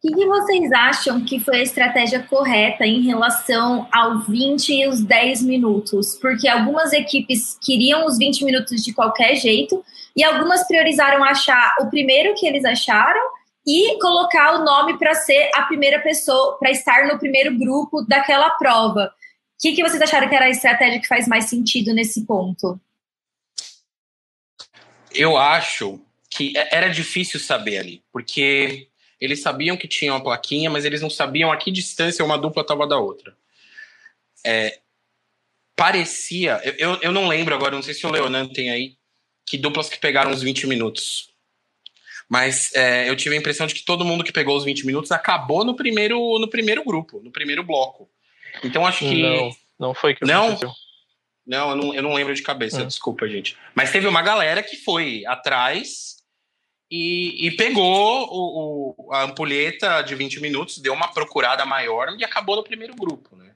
O 0.08 0.16
que, 0.16 0.26
vocês 0.26 0.72
acham 0.72 1.26
que 1.26 1.38
foi 1.38 1.58
a 1.58 1.64
estratégia 1.64 2.24
correta 2.24 2.86
em 2.86 3.02
relação 3.02 3.90
ao 3.92 4.20
20 4.22 4.70
e 4.70 4.88
os 4.88 5.02
10 5.02 5.42
minutos? 5.42 6.16
Porque 6.16 6.48
algumas 6.48 6.94
equipes 6.94 7.60
queriam 7.62 8.06
os 8.06 8.18
20 8.18 8.46
minutos 8.46 8.82
de 8.86 8.94
qualquer 8.94 9.36
jeito 9.36 9.84
e 10.16 10.24
algumas 10.24 10.66
priorizaram 10.66 11.22
achar 11.26 11.76
o 11.82 11.90
primeiro 11.90 12.34
que 12.36 12.48
eles 12.48 12.64
acharam 12.64 13.20
e 13.68 14.00
colocar 14.00 14.56
o 14.56 14.64
nome 14.64 14.98
para 14.98 15.14
ser 15.14 15.52
a 15.54 15.64
primeira 15.64 16.00
pessoa, 16.00 16.58
para 16.58 16.72
estar 16.72 17.06
no 17.06 17.20
primeiro 17.20 17.58
grupo 17.58 18.02
daquela 18.02 18.52
prova. 18.52 19.12
O 19.58 19.62
que, 19.62 19.74
que 19.74 19.84
vocês 19.84 20.02
acharam 20.02 20.30
que 20.30 20.36
era 20.36 20.46
a 20.46 20.50
estratégia 20.50 21.02
que 21.02 21.08
faz 21.08 21.28
mais 21.28 21.50
sentido 21.50 21.94
nesse 21.94 22.26
ponto? 22.26 22.80
Eu 25.14 25.36
acho 25.36 26.00
que 26.30 26.54
é, 26.56 26.78
era 26.78 26.88
difícil 26.88 27.42
saber 27.42 27.80
ali, 27.80 28.02
porque 28.10 28.88
eles 29.20 29.42
sabiam 29.42 29.78
que 29.78 29.88
tinha 29.88 30.14
uma 30.14 30.24
plaquinha, 30.24 30.70
mas 30.70 30.86
eles 30.86 31.02
não 31.02 31.10
sabiam 31.10 31.52
a 31.52 31.58
que 31.58 31.72
distância 31.72 32.24
uma 32.24 32.38
dupla 32.38 32.62
estava 32.62 32.88
da 32.88 32.98
outra. 32.98 33.36
É, 34.46 34.80
parecia, 35.76 36.62
eu, 36.78 36.96
eu 37.02 37.12
não 37.12 37.28
lembro 37.28 37.54
agora, 37.54 37.76
não 37.76 37.82
sei 37.82 37.94
se 37.94 38.06
o 38.06 38.12
Leonan 38.12 38.48
tem 38.48 38.70
aí, 38.70 38.96
que 39.46 39.58
duplas 39.58 39.90
que 39.90 40.00
pegaram 40.00 40.32
os 40.32 40.42
20 40.42 40.68
minutos. 40.68 41.30
Mas 42.30 42.74
é, 42.76 43.10
eu 43.10 43.16
tive 43.16 43.36
a 43.36 43.40
impressão 43.40 43.66
de 43.66 43.74
que 43.74 43.86
todo 43.86 44.04
mundo 44.04 44.24
que 44.24 44.34
pegou 44.34 44.56
os 44.58 44.66
20 44.66 44.86
minutos 44.86 45.12
acabou 45.12 45.64
no 45.64 45.76
primeiro, 45.76 46.38
no 46.40 46.48
primeiro 46.48 46.84
grupo, 46.84 47.22
no 47.24 47.32
primeiro 47.32 47.64
bloco. 47.64 48.10
Então 48.64 48.86
acho 48.86 49.00
que. 49.00 49.22
Não, 49.22 49.50
não 49.80 49.94
foi 49.94 50.14
que 50.14 50.26
Não, 50.26 50.48
aconteceu. 50.48 50.72
não 51.46 51.70
eu, 51.70 51.76
não, 51.76 51.94
eu 51.96 52.04
não 52.04 52.14
lembro 52.14 52.34
de 52.34 52.42
cabeça, 52.42 52.84
hum. 52.84 52.88
desculpa, 52.88 53.28
gente. 53.28 53.58
Mas 53.74 53.92
teve 53.92 54.08
uma 54.08 54.22
galera 54.22 54.62
que 54.62 54.76
foi 54.76 55.24
atrás 55.26 56.17
e, 56.90 57.48
e 57.48 57.52
pegou 57.56 58.28
o, 58.30 58.96
o, 58.98 59.14
a 59.14 59.24
ampulheta 59.24 60.02
de 60.02 60.16
20 60.16 60.40
minutos, 60.40 60.80
deu 60.80 60.94
uma 60.94 61.12
procurada 61.14 61.66
maior 61.66 62.16
e 62.18 62.24
acabou 62.24 62.56
no 62.56 62.64
primeiro 62.64 62.96
grupo, 62.96 63.36
né? 63.36 63.54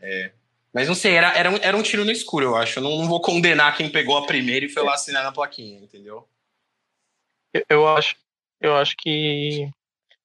É, 0.00 0.32
mas 0.72 0.88
não 0.88 0.94
sei, 0.94 1.14
era, 1.14 1.36
era, 1.36 1.50
um, 1.50 1.56
era 1.62 1.76
um 1.76 1.82
tiro 1.82 2.04
no 2.04 2.10
escuro, 2.10 2.46
eu 2.46 2.56
acho. 2.56 2.80
Eu 2.80 2.82
não, 2.82 2.98
não 2.98 3.08
vou 3.08 3.20
condenar 3.20 3.76
quem 3.76 3.88
pegou 3.88 4.16
a 4.16 4.26
primeira 4.26 4.66
e 4.66 4.68
foi 4.68 4.82
lá 4.82 4.94
assinar 4.94 5.22
na 5.22 5.32
plaquinha, 5.32 5.78
entendeu? 5.78 6.28
Eu, 7.52 7.64
eu 7.68 7.88
acho, 7.88 8.16
eu 8.60 8.76
acho 8.76 8.96
que 8.96 9.70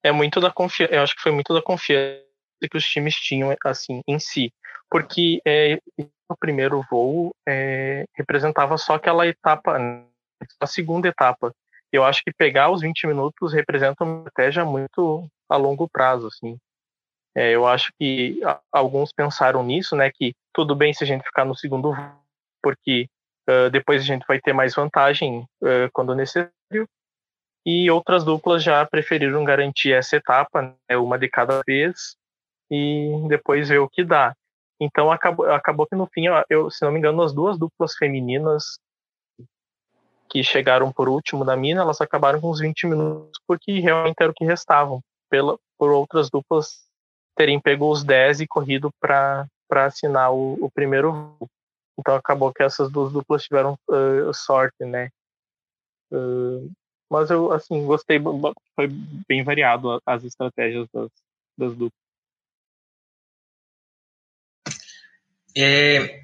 é 0.04 0.12
muito 0.12 0.40
da 0.42 0.52
confiança. 0.52 0.94
Eu 0.94 1.04
acho 1.04 1.16
que 1.16 1.22
foi 1.22 1.32
muito 1.32 1.54
da 1.54 1.62
confiança 1.62 2.24
que 2.70 2.78
os 2.78 2.84
times 2.84 3.16
tinham 3.16 3.56
assim 3.64 4.02
em 4.08 4.20
si, 4.20 4.52
porque 4.90 5.40
é, 5.46 5.80
o 6.28 6.36
primeiro 6.36 6.84
voo 6.90 7.34
é, 7.48 8.06
representava 8.16 8.78
só 8.78 8.96
aquela 8.96 9.28
etapa, 9.28 9.78
a 10.60 10.68
segunda 10.68 11.08
etapa 11.08 11.54
eu 11.92 12.04
acho 12.04 12.24
que 12.24 12.32
pegar 12.32 12.70
os 12.70 12.82
20 12.82 13.08
minutos 13.08 13.54
representa 13.54 14.04
uma 14.04 14.20
estratégia 14.20 14.64
muito 14.64 15.28
a 15.50 15.58
longo 15.58 15.90
prazo, 15.90 16.28
assim. 16.28 16.58
É, 17.36 17.52
eu 17.52 17.66
acho 17.68 17.92
que 18.00 18.40
alguns 18.72 19.14
pensaram 19.14 19.64
nisso, 19.64 19.96
né, 19.96 20.12
que 20.12 20.34
tudo 20.54 20.76
bem 20.76 20.94
se 20.94 21.04
a 21.04 21.08
gente 21.08 21.24
ficar 21.24 21.46
no 21.46 21.56
segundo, 21.56 21.94
porque 22.62 23.08
uh, 23.50 23.70
depois 23.70 24.02
a 24.02 24.06
gente 24.06 24.26
vai 24.28 24.40
ter 24.40 24.54
mais 24.54 24.76
vantagem 24.76 25.46
uh, 25.62 25.90
quando 25.94 26.16
necessário. 26.16 26.52
E 27.66 27.90
outras 27.92 28.24
duplas 28.24 28.64
já 28.64 28.86
preferiram 28.86 29.44
garantir 29.44 29.94
essa 29.94 30.16
etapa, 30.16 30.76
né, 30.90 30.98
uma 30.98 31.20
de 31.20 31.30
cada 31.30 31.62
vez, 31.66 32.16
e 32.72 33.12
depois 33.28 33.70
ver 33.70 33.80
o 33.80 33.90
que 33.90 34.04
dá. 34.04 34.34
Então 34.82 35.12
acabou, 35.12 35.52
acabou 35.52 35.86
que 35.86 35.96
no 35.96 36.08
fim, 36.08 36.26
eu, 36.50 36.70
se 36.70 36.84
não 36.84 36.92
me 36.92 37.00
engano, 37.00 37.22
as 37.22 37.34
duas 37.34 37.58
duplas 37.58 37.96
femininas 37.96 38.80
que 40.30 40.44
chegaram 40.44 40.92
por 40.92 41.10
último 41.10 41.44
da 41.44 41.58
mina, 41.58 41.82
elas 41.82 42.00
acabaram 42.00 42.40
com 42.40 42.52
uns 42.52 42.60
20 42.60 42.88
minutos, 42.88 43.42
porque 43.48 43.80
realmente 43.80 44.18
era 44.20 44.32
o 44.32 44.34
que 44.34 44.46
restavam, 44.46 45.02
pela, 45.30 45.58
por 45.78 45.92
outras 45.92 46.30
duplas 46.30 46.88
terem 47.36 47.60
pego 47.60 47.90
os 47.90 48.04
10 48.04 48.42
e 48.42 48.48
corrido 48.48 48.92
para 49.00 49.48
assinar 49.72 50.32
o, 50.32 50.54
o 50.62 50.70
primeiro 50.70 51.12
voo. 51.12 51.50
Então 51.98 52.16
acabou 52.16 52.54
que 52.54 52.64
essas 52.64 52.92
duas 52.92 53.12
duplas 53.12 53.44
tiveram 53.44 53.78
uh, 53.90 54.34
sorte, 54.34 54.86
né? 54.86 55.10
Uh, 56.12 56.72
mas 57.10 57.30
eu, 57.30 57.52
assim, 57.52 57.86
gostei, 57.86 58.20
foi 58.76 58.88
bem 59.28 59.44
variado 59.44 60.02
as 60.06 60.24
estratégias 60.24 60.88
das, 60.94 61.10
das 61.58 61.72
duplas. 61.72 62.00
É, 65.58 66.22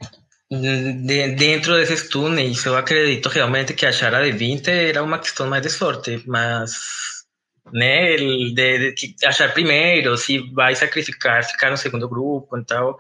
de, 0.62 1.30
dentro 1.36 1.76
desses 1.76 2.10
túneis, 2.10 2.66
eu 2.66 2.78
acredito 2.78 3.30
realmente 3.30 3.74
que 3.74 3.86
achar 3.86 4.14
a 4.14 4.24
de 4.24 4.32
20 4.32 4.68
era 4.70 5.04
uma 5.04 5.20
questão 5.20 5.48
mais 5.48 5.62
de 5.62 5.70
sorte, 5.70 6.24
mas 6.26 6.74
né, 7.74 8.16
de, 8.18 8.94
de, 8.94 9.16
achar 9.26 9.54
primeiro, 9.54 10.18
se 10.18 10.40
vai 10.54 10.76
sacrificar, 10.76 11.44
ficar 11.44 11.72
no 11.72 11.78
segundo 11.78 12.08
grupo, 12.08 12.58
então 12.58 12.96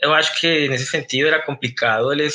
eu 0.00 0.14
acho 0.14 0.38
que 0.40 0.68
nesse 0.68 0.86
sentido 0.86 1.28
era 1.28 1.42
complicado 1.42 2.12
eles 2.12 2.34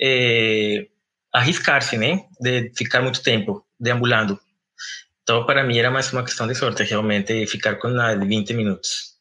é, 0.00 0.86
arriscar-se, 1.32 1.96
né, 1.96 2.24
de 2.40 2.70
ficar 2.76 3.02
muito 3.02 3.22
tempo 3.22 3.64
deambulando. 3.78 4.38
Então, 5.22 5.46
para 5.46 5.64
mim 5.64 5.78
era 5.78 5.90
mais 5.90 6.12
uma 6.12 6.24
questão 6.24 6.46
de 6.46 6.54
sorte, 6.54 6.82
realmente, 6.82 7.46
ficar 7.46 7.76
com 7.76 7.88
a 7.88 8.14
de 8.14 8.26
20 8.26 8.54
minutos. 8.54 9.11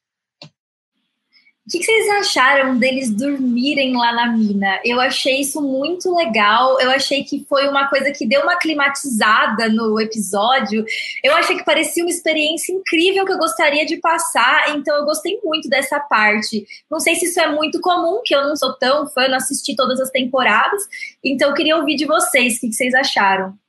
O 1.64 1.70
que 1.70 1.84
vocês 1.84 2.10
acharam 2.10 2.80
deles 2.80 3.12
dormirem 3.12 3.96
lá 3.96 4.12
na 4.14 4.32
mina? 4.36 4.80
Eu 4.84 5.00
achei 5.00 5.42
isso 5.42 5.62
muito 5.62 6.14
legal. 6.16 6.82
Eu 6.82 6.90
achei 6.90 7.24
que 7.24 7.46
foi 7.48 7.68
uma 7.70 7.88
coisa 7.88 8.12
que 8.12 8.26
deu 8.26 8.42
uma 8.42 8.58
climatizada 8.58 9.70
no 9.70 10.02
episódio. 10.02 10.84
Eu 11.24 11.36
achei 11.36 11.56
que 11.56 11.64
parecia 11.64 12.04
uma 12.04 12.10
experiência 12.10 12.74
incrível 12.74 13.26
que 13.26 13.32
eu 13.32 13.38
gostaria 13.38 13.86
de 13.86 13.98
passar. 13.98 14.76
Então 14.76 14.98
eu 14.98 15.06
gostei 15.06 15.40
muito 15.44 15.70
dessa 15.70 16.00
parte. 16.00 16.66
Não 16.90 17.00
sei 17.00 17.14
se 17.16 17.26
isso 17.26 17.40
é 17.40 17.52
muito 17.52 17.80
comum, 17.80 18.22
que 18.26 18.36
eu 18.36 18.42
não 18.42 18.56
sou 18.56 18.74
tão 18.74 19.08
fã, 19.08 19.28
não 19.28 19.38
assisti 19.38 19.76
todas 19.76 20.02
as 20.02 20.10
temporadas. 20.10 20.82
Então 21.24 21.50
eu 21.50 21.56
queria 21.56 21.78
ouvir 21.78 21.96
de 21.96 22.06
vocês 22.06 22.58
o 22.58 22.62
que 22.62 22.74
vocês 22.74 22.94
acharam. 22.96 23.61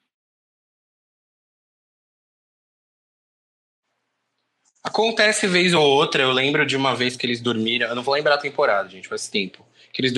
Acontece 4.92 5.46
vez 5.46 5.72
ou 5.72 5.82
outra, 5.82 6.22
eu 6.22 6.30
lembro 6.32 6.66
de 6.66 6.76
uma 6.76 6.94
vez 6.94 7.16
que 7.16 7.24
eles 7.24 7.40
dormiram, 7.40 7.88
eu 7.88 7.94
não 7.94 8.02
vou 8.02 8.12
lembrar 8.12 8.34
a 8.34 8.38
temporada, 8.38 8.90
gente, 8.90 9.08
faz 9.08 9.26
tempo, 9.26 9.66
que 9.90 10.02
eles 10.02 10.12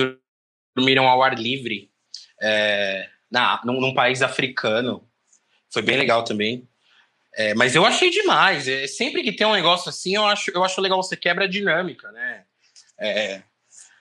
dormiram 0.75 1.07
ao 1.07 1.23
ar 1.23 1.39
livre 1.39 1.89
é, 2.41 3.07
na, 3.31 3.61
num, 3.63 3.79
num, 3.79 3.93
país 3.93 4.21
africano. 4.21 5.09
Foi 5.71 5.81
bem 5.81 5.95
legal 5.95 6.25
também. 6.25 6.67
É, 7.37 7.53
mas 7.53 7.73
eu 7.73 7.85
achei 7.85 8.09
demais. 8.09 8.67
É, 8.67 8.85
sempre 8.85 9.23
que 9.23 9.31
tem 9.31 9.47
um 9.47 9.53
negócio 9.53 9.87
assim, 9.87 10.13
eu 10.13 10.25
acho, 10.25 10.51
eu 10.53 10.61
acho 10.61 10.81
legal 10.81 11.01
você 11.01 11.15
quebra 11.15 11.45
a 11.45 11.49
dinâmica, 11.49 12.11
né? 12.11 12.43
É, 12.99 13.43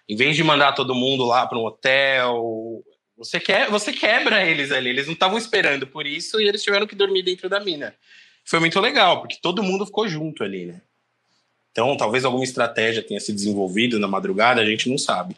em 0.08 0.16
vez 0.16 0.34
de 0.34 0.42
mandar 0.42 0.72
todo 0.72 0.92
mundo 0.92 1.24
lá 1.24 1.46
para 1.46 1.56
um 1.56 1.64
hotel, 1.64 2.82
você, 3.16 3.38
quer, 3.38 3.70
você 3.70 3.92
quebra 3.92 4.44
eles 4.44 4.72
ali. 4.72 4.90
Eles 4.90 5.06
não 5.06 5.14
estavam 5.14 5.38
esperando 5.38 5.86
por 5.86 6.04
isso 6.04 6.40
e 6.40 6.48
eles 6.48 6.64
tiveram 6.64 6.84
que 6.84 6.96
dormir 6.96 7.22
dentro 7.22 7.48
da 7.48 7.60
mina 7.60 7.94
foi 8.44 8.60
muito 8.60 8.78
legal, 8.80 9.20
porque 9.20 9.38
todo 9.40 9.62
mundo 9.62 9.86
ficou 9.86 10.06
junto 10.08 10.44
ali, 10.44 10.66
né? 10.66 10.80
Então, 11.70 11.96
talvez 11.96 12.24
alguma 12.24 12.44
estratégia 12.44 13.02
tenha 13.02 13.18
se 13.18 13.32
desenvolvido 13.32 13.98
na 13.98 14.06
madrugada, 14.06 14.60
a 14.60 14.64
gente 14.64 14.88
não 14.88 14.96
sabe. 14.96 15.36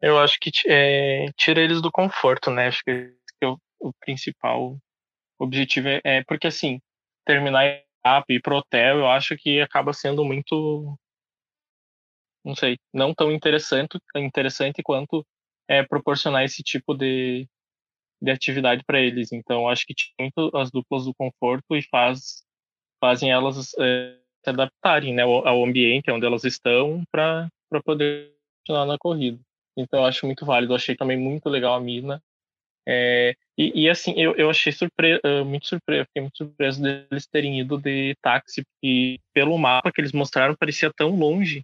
Eu 0.00 0.18
acho 0.18 0.38
que 0.40 0.50
é, 0.66 1.26
tira 1.36 1.60
eles 1.60 1.82
do 1.82 1.92
conforto, 1.92 2.50
né? 2.50 2.68
Acho 2.68 2.82
que 2.82 3.12
é 3.42 3.46
o, 3.46 3.58
o 3.78 3.92
principal 4.00 4.78
objetivo 5.38 5.88
é, 5.88 6.00
é, 6.04 6.24
porque 6.24 6.46
assim 6.46 6.80
terminar 7.26 7.82
a 8.04 8.24
e 8.28 8.34
ir 8.34 8.40
pro 8.40 8.56
hotel, 8.56 8.98
eu 8.98 9.08
acho 9.08 9.36
que 9.36 9.60
acaba 9.60 9.92
sendo 9.92 10.24
muito, 10.24 10.98
não 12.42 12.54
sei, 12.54 12.78
não 12.92 13.14
tão 13.14 13.30
interessante, 13.30 13.98
interessante 14.16 14.82
quanto 14.82 15.26
é, 15.68 15.82
proporcionar 15.82 16.44
esse 16.44 16.62
tipo 16.62 16.94
de, 16.94 17.46
de 18.20 18.30
atividade 18.30 18.82
para 18.84 19.00
eles. 19.00 19.32
Então, 19.32 19.68
acho 19.68 19.86
que 19.86 19.94
tinha 19.94 20.14
muito 20.20 20.56
as 20.56 20.70
duplas 20.70 21.04
do 21.04 21.14
conforto 21.14 21.76
e 21.76 21.82
faz, 21.82 22.42
fazem 23.00 23.30
elas 23.30 23.72
é, 23.78 24.16
se 24.44 24.50
adaptarem 24.50 25.14
né, 25.14 25.22
ao, 25.22 25.64
ambiente 25.64 26.10
onde 26.10 26.26
elas 26.26 26.44
estão 26.44 27.02
para 27.10 27.48
poder 27.84 28.32
continuar 28.58 28.86
na 28.86 28.98
corrida. 28.98 29.38
Então, 29.76 30.04
acho 30.04 30.26
muito 30.26 30.44
válido. 30.44 30.74
Achei 30.74 30.96
também 30.96 31.16
muito 31.16 31.48
legal 31.48 31.74
a 31.74 31.80
mina. 31.80 32.22
É, 32.86 33.34
e, 33.56 33.84
e, 33.84 33.90
assim, 33.90 34.14
eu, 34.16 34.34
eu 34.36 34.50
achei 34.50 34.72
surpre 34.72 35.20
ah, 35.22 35.44
muito 35.44 35.66
surpreso, 35.66 36.06
fiquei 36.06 36.22
muito 36.22 36.36
surpreso 36.36 36.82
deles 36.82 37.26
terem 37.26 37.60
ido 37.60 37.78
de 37.78 38.16
táxi, 38.22 38.64
porque 38.64 39.20
pelo 39.34 39.56
mapa 39.58 39.92
que 39.92 40.00
eles 40.00 40.12
mostraram 40.12 40.56
parecia 40.56 40.92
tão 40.92 41.10
longe. 41.10 41.62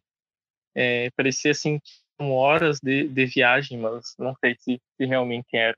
É, 0.74 1.10
parecia 1.16 1.52
assim, 1.52 1.80
horas 2.20 2.78
de, 2.80 3.08
de 3.08 3.26
viagem, 3.26 3.78
mas 3.78 4.14
não 4.18 4.34
sei 4.40 4.54
se, 4.58 4.80
se 4.96 5.06
realmente 5.06 5.56
era. 5.56 5.76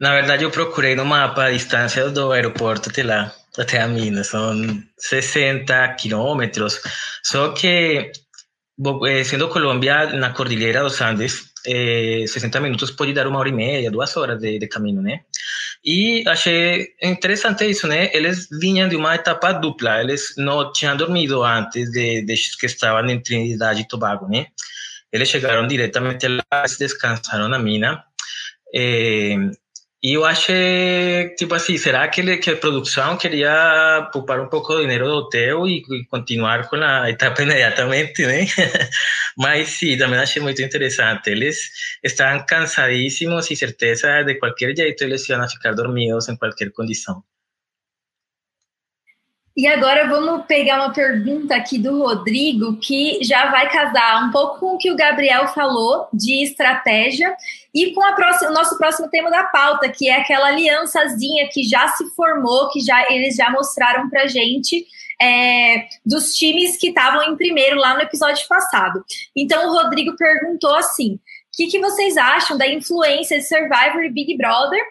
Na 0.00 0.14
verdade, 0.14 0.44
eu 0.44 0.50
procurei 0.50 0.94
no 0.94 1.04
mapa 1.04 1.44
a 1.44 1.50
distância 1.50 2.08
do 2.08 2.32
aeroporto 2.32 2.88
até 2.88 3.02
lá, 3.02 3.30
até 3.58 3.82
a 3.82 3.86
mina. 3.86 4.24
São 4.24 4.82
60 4.96 5.88
quilômetros. 5.94 6.80
Só 7.22 7.52
que, 7.52 8.10
eh, 9.06 9.24
sendo 9.24 9.48
Colômbia 9.50 10.06
na 10.14 10.30
Cordilheira 10.32 10.82
dos 10.82 10.98
Andes, 11.02 11.52
eh, 11.66 12.24
60 12.26 12.60
minutos 12.60 12.90
pode 12.90 13.12
dar 13.12 13.26
uma 13.26 13.38
hora 13.38 13.50
e 13.50 13.52
meia, 13.52 13.90
duas 13.90 14.16
horas 14.16 14.40
de, 14.40 14.58
de 14.58 14.66
caminho, 14.66 15.02
né? 15.02 15.20
E 15.84 16.24
achei 16.26 16.88
interessante 17.02 17.68
isso, 17.68 17.86
né? 17.86 18.10
Eles 18.14 18.48
vinham 18.50 18.88
de 18.88 18.96
uma 18.96 19.14
etapa 19.14 19.52
dupla. 19.52 20.00
Eles 20.00 20.34
não 20.38 20.72
tinham 20.72 20.96
dormido 20.96 21.42
antes 21.42 21.90
de, 21.90 22.22
de 22.22 22.34
que 22.58 22.66
estavam 22.66 23.06
em 23.10 23.20
Trinidade 23.22 23.82
e 23.82 23.88
Tobago, 23.88 24.26
né? 24.28 24.46
Eles 25.12 25.28
chegaram 25.28 25.66
diretamente 25.66 26.26
lá, 26.26 26.64
descansaram 26.78 27.48
na 27.48 27.58
mina. 27.58 28.02
Eh, 28.74 29.36
e 30.02 30.14
eu 30.14 30.24
achei, 30.24 31.28
tipo 31.36 31.54
assim, 31.54 31.76
será 31.76 32.08
que, 32.08 32.22
ele, 32.22 32.38
que 32.38 32.50
a 32.50 32.56
produção 32.56 33.18
queria 33.18 34.08
poupar 34.12 34.40
um 34.40 34.48
pouco 34.48 34.74
de 34.74 34.82
dinheiro 34.82 35.06
do 35.06 35.14
hotel 35.16 35.68
e, 35.68 35.82
continuar 36.08 36.68
com 36.70 36.76
a 36.76 37.10
etapa 37.10 37.42
imediatamente, 37.42 38.24
né? 38.24 38.46
Mas 39.36 39.68
sim, 39.68 39.98
também 39.98 40.18
achei 40.18 40.40
muito 40.40 40.62
interessante. 40.62 41.28
Eles 41.28 41.70
estavam 42.02 42.46
cansadíssimos 42.46 43.50
e 43.50 43.56
certeza 43.56 44.22
de 44.22 44.36
qualquer 44.36 44.74
jeito 44.74 45.04
eles 45.04 45.28
iam 45.28 45.46
ficar 45.48 45.74
dormidos 45.74 46.28
em 46.30 46.36
qualquer 46.36 46.72
condição. 46.72 47.22
E 49.60 49.66
agora 49.66 50.08
vamos 50.08 50.46
pegar 50.46 50.76
uma 50.76 50.90
pergunta 50.90 51.54
aqui 51.54 51.78
do 51.78 51.98
Rodrigo, 51.98 52.78
que 52.78 53.22
já 53.22 53.50
vai 53.50 53.68
casar 53.70 54.24
um 54.26 54.30
pouco 54.30 54.58
com 54.58 54.74
o 54.74 54.78
que 54.78 54.90
o 54.90 54.96
Gabriel 54.96 55.48
falou 55.48 56.08
de 56.14 56.42
estratégia 56.42 57.36
e 57.74 57.92
com 57.92 58.00
próxima, 58.14 58.50
o 58.50 58.54
nosso 58.54 58.78
próximo 58.78 59.10
tema 59.10 59.30
da 59.30 59.44
pauta, 59.44 59.90
que 59.90 60.08
é 60.08 60.16
aquela 60.16 60.46
aliançazinha 60.46 61.46
que 61.52 61.62
já 61.62 61.88
se 61.88 62.08
formou, 62.16 62.70
que 62.70 62.80
já 62.80 63.04
eles 63.10 63.36
já 63.36 63.50
mostraram 63.50 64.08
pra 64.08 64.26
gente. 64.26 64.86
É, 65.22 65.86
dos 66.06 66.32
times 66.32 66.78
que 66.78 66.88
estavam 66.88 67.22
em 67.24 67.36
primeiro 67.36 67.76
lá 67.76 67.92
no 67.92 68.00
episódio 68.00 68.48
passado. 68.48 69.04
Então 69.36 69.68
o 69.68 69.72
Rodrigo 69.74 70.16
perguntou 70.16 70.74
assim: 70.74 71.16
o 71.16 71.18
que, 71.52 71.66
que 71.66 71.78
vocês 71.78 72.16
acham 72.16 72.56
da 72.56 72.66
influência 72.66 73.36
de 73.36 73.46
Survivor 73.46 74.02
e 74.04 74.10
Big 74.10 74.38
Brother 74.38 74.82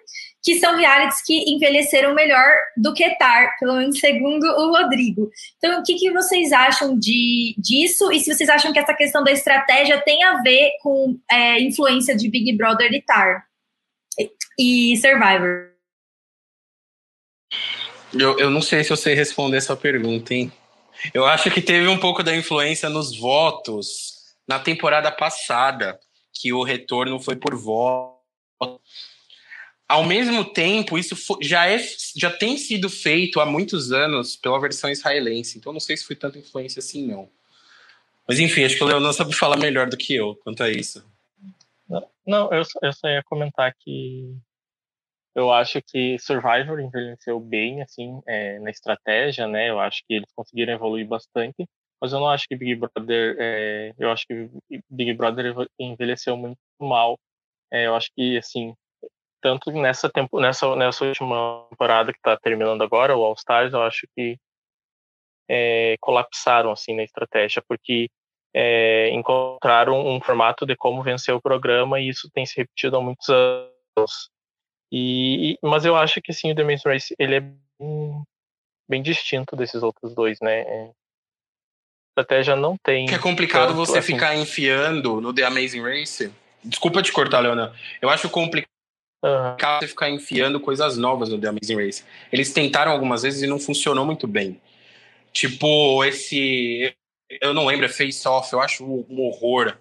que 0.50 0.60
são 0.60 0.75
realities 0.75 1.22
que 1.22 1.44
envelheceram 1.48 2.15
melhor 2.15 2.44
do 2.75 2.91
que 2.91 3.08
Tar, 3.18 3.56
pelo 3.60 3.75
menos 3.75 4.00
segundo 4.00 4.44
o 4.46 4.72
Rodrigo. 4.72 5.29
Então, 5.58 5.79
o 5.79 5.84
que, 5.84 5.94
que 5.94 6.12
vocês 6.12 6.51
acham 6.51 6.98
de, 6.98 7.53
disso? 7.56 8.12
E 8.12 8.20
se 8.20 8.34
vocês 8.34 8.50
acham 8.50 8.74
que 8.74 8.79
essa 8.79 8.96
questão 8.96 9.24
da 9.24 9.32
estratégia 9.32 10.01
tem 10.01 10.24
a 10.24 10.41
ver 10.41 10.72
com 10.82 11.20
é, 11.29 11.62
influência 11.62 12.18
de 12.18 12.27
Big 12.27 12.58
Brother 12.58 12.91
e 12.91 13.01
Tar 13.03 13.46
e 14.58 14.98
Survivor? 14.98 15.70
Eu, 18.12 18.39
eu 18.39 18.50
não 18.50 18.63
sei 18.63 18.84
se 18.84 18.91
eu 18.91 18.98
sei 18.98 19.13
responder 19.13 19.58
essa 19.58 19.77
pergunta, 19.77 20.34
hein? 20.34 20.51
Eu 21.13 21.27
acho 21.27 21.51
que 21.51 21.62
teve 21.62 21.88
um 21.88 22.00
pouco 22.00 22.24
da 22.24 22.36
influência 22.36 22.89
nos 22.89 23.15
votos 23.15 24.34
na 24.48 24.58
temporada 24.58 25.12
passada, 25.12 26.00
que 26.34 26.51
o 26.51 26.63
retorno 26.63 27.20
foi 27.20 27.36
por 27.36 27.56
voto 27.56 28.18
ao 29.89 30.05
mesmo 30.05 30.46
tempo, 30.46 31.00
isso 31.00 31.15
já, 31.41 31.67
é, 31.67 31.79
já 32.15 32.29
tem 32.29 32.58
sido 32.58 32.89
feito 32.91 33.39
há 33.39 33.46
muitos 33.46 33.91
anos 33.91 34.36
pela 34.36 34.62
versão 34.62 34.88
israelense, 34.88 35.58
então 35.58 35.74
não 35.74 35.79
sei 35.79 35.98
se 35.98 36.05
foi 36.05 36.16
tanta 36.16 36.37
influência 36.37 36.79
assim, 36.79 37.07
não. 37.07 37.27
Mas 38.27 38.40
enfim, 38.40 38.64
acho 38.64 38.77
que 38.77 38.83
o 38.83 38.87
Leonardo 38.87 39.18
sabe 39.18 39.33
falar 39.33 39.57
melhor 39.57 39.90
do 39.90 39.98
que 39.98 40.14
eu 40.14 40.35
quanto 40.35 40.61
a 40.61 40.70
isso. 40.70 41.03
Não, 42.24 42.53
eu, 42.53 42.61
eu 42.83 42.94
só 42.94 43.07
ia 43.09 43.24
comentar 43.24 43.74
que 43.79 44.37
eu 45.33 45.51
acho 45.51 45.81
que 45.81 46.20
Survivor 46.20 46.79
envelheceu 46.79 47.40
bem, 47.40 47.81
assim, 47.81 48.22
é, 48.27 48.59
na 48.59 48.70
estratégia, 48.70 49.48
né? 49.48 49.72
Eu 49.72 49.79
acho 49.79 50.03
que 50.07 50.14
eles 50.14 50.31
conseguiram 50.35 50.74
evoluir 50.74 51.07
bastante, 51.07 51.68
mas 52.00 52.14
eu 52.14 52.20
não 52.20 52.29
acho 52.29 52.48
que 52.48 52.55
Big 52.55 52.75
Brother, 52.75 53.35
é, 53.40 53.94
eu 53.98 54.11
acho 54.11 54.27
que 54.27 54.48
Big 54.87 55.14
Brother 55.14 55.55
envelheceu 55.79 56.37
muito 56.37 56.59
mal. 56.79 57.18
É, 57.72 57.87
eu 57.87 57.96
acho 57.96 58.11
que, 58.16 58.37
assim, 58.37 58.75
tanto 59.42 59.72
nessa 59.72 60.10
tempo 60.10 60.40
nessa 60.40 60.75
nessa 60.75 61.06
última 61.06 61.66
temporada 61.70 62.12
que 62.12 62.20
está 62.20 62.38
terminando 62.38 62.82
agora 62.84 63.16
o 63.16 63.24
All 63.24 63.34
Stars 63.34 63.74
eu 63.74 63.82
acho 63.82 64.08
que 64.16 64.38
é, 65.50 65.96
colapsaram 66.00 66.72
assim 66.72 66.96
na 66.96 67.04
estratégia 67.04 67.64
porque 67.68 68.10
é, 68.54 69.10
encontraram 69.12 70.08
um 70.08 70.22
formato 70.22 70.66
de 70.66 70.75
como 70.75 71.04
vencer 71.04 71.34
o 71.34 71.42
programa 71.42 72.00
e 72.00 72.10
isso 72.10 72.30
tem 72.32 72.46
se 72.46 72.58
repetido 72.58 72.98
há 72.98 73.02
muitos 73.02 73.28
anos. 73.30 74.30
E, 74.92 75.58
mas 75.62 75.86
eu 75.86 75.96
acho 75.96 76.22
que 76.22 76.34
sim 76.34 76.52
o 76.52 76.56
The 76.56 76.64
Maze 76.64 76.84
Race 76.86 77.16
ele 77.20 77.36
é 77.36 77.40
bem, 77.40 78.24
bem 78.88 79.02
distinto 79.02 79.56
desses 79.56 79.84
outros 79.84 80.16
dois 80.16 80.40
né? 80.42 80.62
É, 80.62 80.92
estratégia 82.10 82.56
não 82.56 82.75
tem 82.78 83.06
que 83.06 83.16
é 83.16 83.20
complicado 83.20 83.70
tanto, 83.70 83.78
você 83.78 84.00
assim, 84.00 84.14
ficar 84.14 84.36
enfiando 84.36 85.22
no 85.22 85.34
The 85.34 85.44
Amazing 85.44 85.82
Race. 85.82 86.32
Desculpa 86.64 87.02
te 87.02 87.12
cortar 87.12 87.40
Leona. 87.40 87.74
Eu 88.02 88.10
acho 88.10 88.30
complicado 88.30 88.78
Uhum. 89.24 89.79
Você 89.79 89.88
ficar 89.88 90.10
enfiando 90.10 90.60
coisas 90.60 90.98
novas 90.98 91.29
no 91.29 91.40
The 91.40 91.50
Amazing 91.50 91.75
Race. 91.75 92.03
Eles 92.32 92.53
tentaram 92.53 92.92
algumas 92.92 93.24
vezes 93.24 93.42
e 93.42 93.48
não 93.48 93.60
funcionou 93.60 94.05
muito 94.05 94.27
bem. 94.27 94.62
Tipo, 95.34 96.03
esse. 96.05 96.96
Eu 97.42 97.53
não 97.53 97.66
lembro, 97.66 97.86
é 97.86 97.90
Face 97.90 98.27
Off, 98.27 98.51
eu 98.53 98.62
acho 98.62 98.84
um 98.84 99.22
horror. 99.22 99.77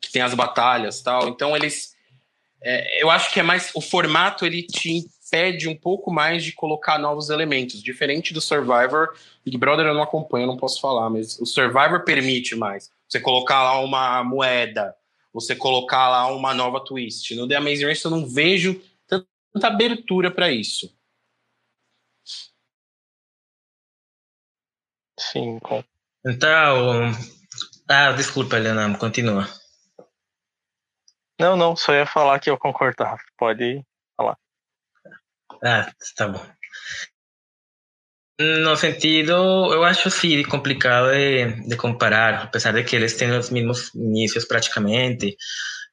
Que 0.00 0.10
tem 0.10 0.22
as 0.22 0.34
batalhas 0.34 1.02
tal. 1.02 1.28
Então 1.28 1.54
eles. 1.54 1.94
É, 2.62 3.02
eu 3.02 3.10
acho 3.10 3.32
que 3.32 3.38
é 3.38 3.42
mais. 3.42 3.70
O 3.74 3.80
formato 3.80 4.46
ele 4.46 4.62
te 4.62 4.90
impede 4.90 5.68
um 5.68 5.76
pouco 5.76 6.10
mais 6.10 6.42
de 6.42 6.52
colocar 6.52 6.98
novos 6.98 7.28
elementos. 7.28 7.82
Diferente 7.82 8.32
do 8.32 8.40
Survivor. 8.40 9.14
Big 9.44 9.58
Brother 9.58 9.86
eu 9.86 9.94
não 9.94 10.02
acompanho, 10.02 10.46
não 10.46 10.56
posso 10.56 10.80
falar, 10.80 11.10
mas 11.10 11.38
o 11.38 11.44
Survivor 11.44 12.02
permite 12.04 12.56
mais. 12.56 12.90
Você 13.06 13.20
colocar 13.20 13.62
lá 13.62 13.78
uma 13.80 14.24
moeda, 14.24 14.94
você 15.32 15.54
colocar 15.54 16.08
lá 16.08 16.26
uma 16.26 16.54
nova 16.54 16.84
twist. 16.84 17.34
No 17.34 17.46
The 17.46 17.56
Amazing 17.56 17.86
Race 17.86 18.04
eu 18.04 18.10
não 18.10 18.26
vejo 18.26 18.80
tanta 19.06 19.66
abertura 19.66 20.30
para 20.30 20.50
isso. 20.50 20.94
Sim. 25.18 25.58
Com... 25.58 25.82
Então, 26.24 27.12
ah, 27.88 28.12
desculpa, 28.12 28.56
Helena, 28.56 28.96
continua. 28.96 29.48
Não, 31.40 31.56
não, 31.56 31.76
só 31.76 31.92
ia 31.92 32.06
falar 32.06 32.40
que 32.40 32.50
eu 32.50 32.58
concordava. 32.58 33.18
Pode 33.36 33.84
falar. 34.16 34.36
Ah, 35.62 35.92
tá 36.16 36.28
bom. 36.28 36.57
No 38.40 38.76
sentido, 38.76 39.32
eu 39.72 39.82
acho 39.82 40.08
sim 40.10 40.44
complicado 40.44 41.10
de, 41.10 41.68
de, 41.68 41.76
comparar, 41.76 42.44
apesar 42.44 42.72
de 42.72 42.84
que 42.84 42.94
eles 42.94 43.16
têm 43.16 43.36
os 43.36 43.50
mesmos 43.50 43.92
inícios 43.94 44.44
praticamente. 44.44 45.36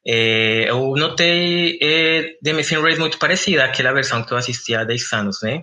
É, 0.06 0.70
eu 0.70 0.94
notei 0.96 1.76
é, 1.82 2.36
The 2.40 2.52
Missing 2.52 2.80
Race 2.80 3.00
muito 3.00 3.18
parecida 3.18 3.64
àquela 3.64 3.92
versão 3.92 4.22
que 4.22 4.32
eu 4.32 4.36
assisti 4.36 4.76
há 4.76 4.84
10 4.84 5.12
anos, 5.12 5.42
né? 5.42 5.62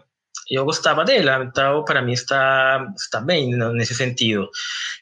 Eu 0.52 0.66
gostava 0.66 1.06
dela, 1.06 1.46
então 1.46 1.86
para 1.86 2.02
mim 2.02 2.12
está, 2.12 2.86
está 2.98 3.22
bem 3.22 3.56
nesse 3.74 3.96
sentido. 3.96 4.50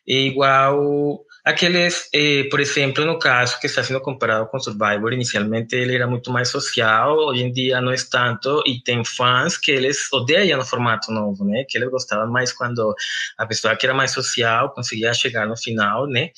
E 0.06 0.28
igual 0.28 1.26
Aqueles, 1.44 2.08
eh, 2.14 2.48
por 2.52 2.60
exemplo, 2.60 3.04
no 3.04 3.18
caso 3.18 3.60
que 3.60 3.66
está 3.66 3.84
sendo 3.84 4.00
comparado 4.00 4.48
com 4.48 4.60
Survivor, 4.60 5.12
inicialmente 5.12 5.76
ele 5.76 5.96
era 5.96 6.06
muito 6.08 6.32
mais 6.32 6.50
social, 6.50 7.18
hoje 7.18 7.44
em 7.44 7.52
dia 7.52 7.82
não 7.82 7.92
é 7.92 7.96
tanto, 8.12 8.62
e 8.66 8.80
tem 8.84 9.04
fãs 9.04 9.58
que 9.58 9.72
eles 9.72 10.12
odeiam 10.14 10.60
o 10.60 10.66
formato 10.66 11.12
novo, 11.12 11.44
né? 11.44 11.64
Que 11.68 11.80
eles 11.80 11.90
gostavam 11.90 12.32
mais 12.32 12.54
quando 12.54 12.94
a 13.38 13.46
pessoa 13.48 13.76
que 13.76 13.86
era 13.86 13.96
mais 13.96 14.12
social 14.12 14.72
conseguia 14.74 15.14
chegar 15.14 15.48
no 15.48 15.58
final, 15.58 16.08
né? 16.08 16.30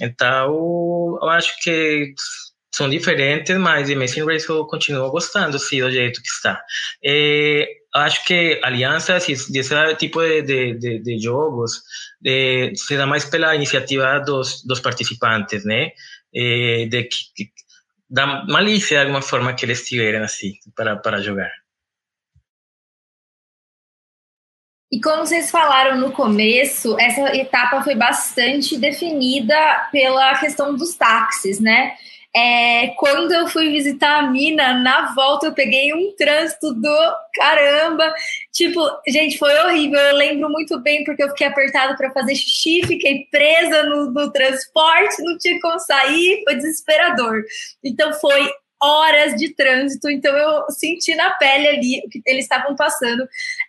Então, 0.00 1.18
eu 1.20 1.28
acho 1.28 1.56
que 1.60 2.14
são 2.74 2.88
diferentes, 2.90 3.56
mas 3.56 3.88
Amazing 3.88 4.24
Race 4.24 4.48
eu 4.48 4.66
continuo 4.66 5.08
gostando, 5.10 5.58
sim, 5.58 5.80
do 5.80 5.90
jeito 5.90 6.20
que 6.20 6.28
está. 6.28 6.60
É, 7.04 7.66
acho 7.94 8.24
que 8.24 8.60
alianças 8.62 9.26
desse 9.48 9.94
tipo 9.96 10.20
de, 10.20 10.74
de, 10.74 10.98
de 10.98 11.18
jogos 11.18 11.82
de, 12.20 12.72
se 12.74 12.96
dá 12.96 13.06
mais 13.06 13.24
pela 13.24 13.54
iniciativa 13.54 14.18
dos, 14.20 14.64
dos 14.64 14.80
participantes, 14.80 15.64
né? 15.64 15.92
É, 16.34 16.86
de, 16.86 17.04
que, 17.04 17.50
da 18.10 18.44
malícia 18.46 18.98
de 18.98 19.02
alguma 19.02 19.22
forma 19.22 19.54
que 19.54 19.64
eles 19.64 19.86
tiverem 19.86 20.20
assim 20.20 20.54
para, 20.74 20.96
para 20.96 21.22
jogar. 21.22 21.50
E 24.92 25.00
como 25.00 25.26
vocês 25.26 25.50
falaram 25.50 25.98
no 25.98 26.12
começo, 26.12 26.96
essa 27.00 27.36
etapa 27.36 27.82
foi 27.82 27.96
bastante 27.96 28.78
definida 28.78 29.88
pela 29.90 30.38
questão 30.38 30.74
dos 30.76 30.94
táxis, 30.94 31.58
né? 31.58 31.96
É, 32.36 32.88
quando 32.96 33.32
eu 33.32 33.46
fui 33.46 33.70
visitar 33.70 34.18
a 34.18 34.30
mina, 34.30 34.74
na 34.80 35.14
volta 35.14 35.46
eu 35.46 35.54
peguei 35.54 35.94
um 35.94 36.14
trânsito 36.16 36.74
do 36.74 37.16
caramba. 37.32 38.12
Tipo, 38.52 38.80
gente, 39.06 39.38
foi 39.38 39.56
horrível. 39.60 40.00
Eu 40.00 40.16
lembro 40.16 40.50
muito 40.50 40.80
bem 40.80 41.04
porque 41.04 41.22
eu 41.22 41.28
fiquei 41.28 41.46
apertada 41.46 41.96
para 41.96 42.12
fazer 42.12 42.34
xixi, 42.34 42.86
fiquei 42.86 43.28
presa 43.30 43.84
no, 43.84 44.10
no 44.10 44.32
transporte, 44.32 45.22
não 45.22 45.38
tinha 45.38 45.60
como 45.60 45.78
sair, 45.78 46.42
foi 46.44 46.56
desesperador. 46.56 47.44
Então 47.84 48.12
foi 48.14 48.50
horas 48.82 49.34
de 49.36 49.54
trânsito, 49.54 50.10
então 50.10 50.36
eu 50.36 50.70
senti 50.70 51.14
na 51.14 51.30
pele 51.30 51.68
ali 51.68 52.02
o 52.04 52.10
que 52.10 52.20
eles 52.26 52.44
estavam 52.44 52.74
passando. 52.76 53.26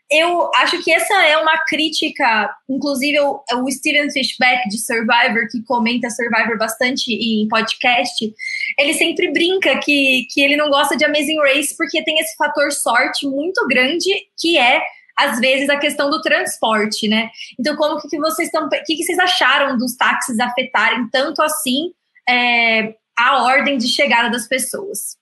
Eu 0.10 0.52
acho 0.58 0.84
que 0.84 0.92
essa 0.92 1.26
é 1.26 1.36
uma 1.38 1.58
crítica, 1.66 2.56
inclusive 2.70 3.20
o, 3.20 3.72
Steven 3.72 4.12
Fishback 4.12 4.70
de 4.70 4.78
Survivor, 4.78 5.48
que 5.50 5.64
comenta 5.64 6.10
Survivor 6.12 6.58
bastante 6.58 7.12
em 7.12 7.48
podcast, 7.48 8.34
ele 8.80 8.94
sempre 8.94 9.32
brinca 9.32 9.80
que, 9.80 10.28
que 10.32 10.42
ele 10.42 10.56
não 10.56 10.70
gosta 10.70 10.96
de 10.96 11.04
Amazing 11.04 11.40
Race 11.40 11.76
porque 11.76 12.04
tem 12.04 12.20
esse 12.20 12.36
fator 12.38 12.72
sorte 12.72 13.28
muito 13.28 13.66
grande 13.68 14.10
que 14.40 14.58
é 14.58 14.82
às 15.18 15.40
vezes 15.40 15.70
a 15.70 15.80
questão 15.80 16.10
do 16.10 16.22
transporte, 16.22 17.08
né? 17.08 17.30
Então, 17.58 17.76
como 17.76 18.00
que, 18.02 18.10
que 18.10 18.18
vocês 18.20 18.50
estão, 18.50 18.68
o 18.68 18.70
que, 18.70 18.96
que 18.96 19.04
vocês 19.04 19.18
acharam 19.18 19.78
dos 19.78 19.96
táxis 19.96 20.40
afetarem 20.40 21.08
tanto 21.10 21.42
assim 21.42 21.94
é, 22.28 22.96
a 23.18 23.44
ordem 23.44 23.78
de 23.78 23.88
chegada 23.88 24.30
das 24.30 24.48
pessoas. 24.48 25.18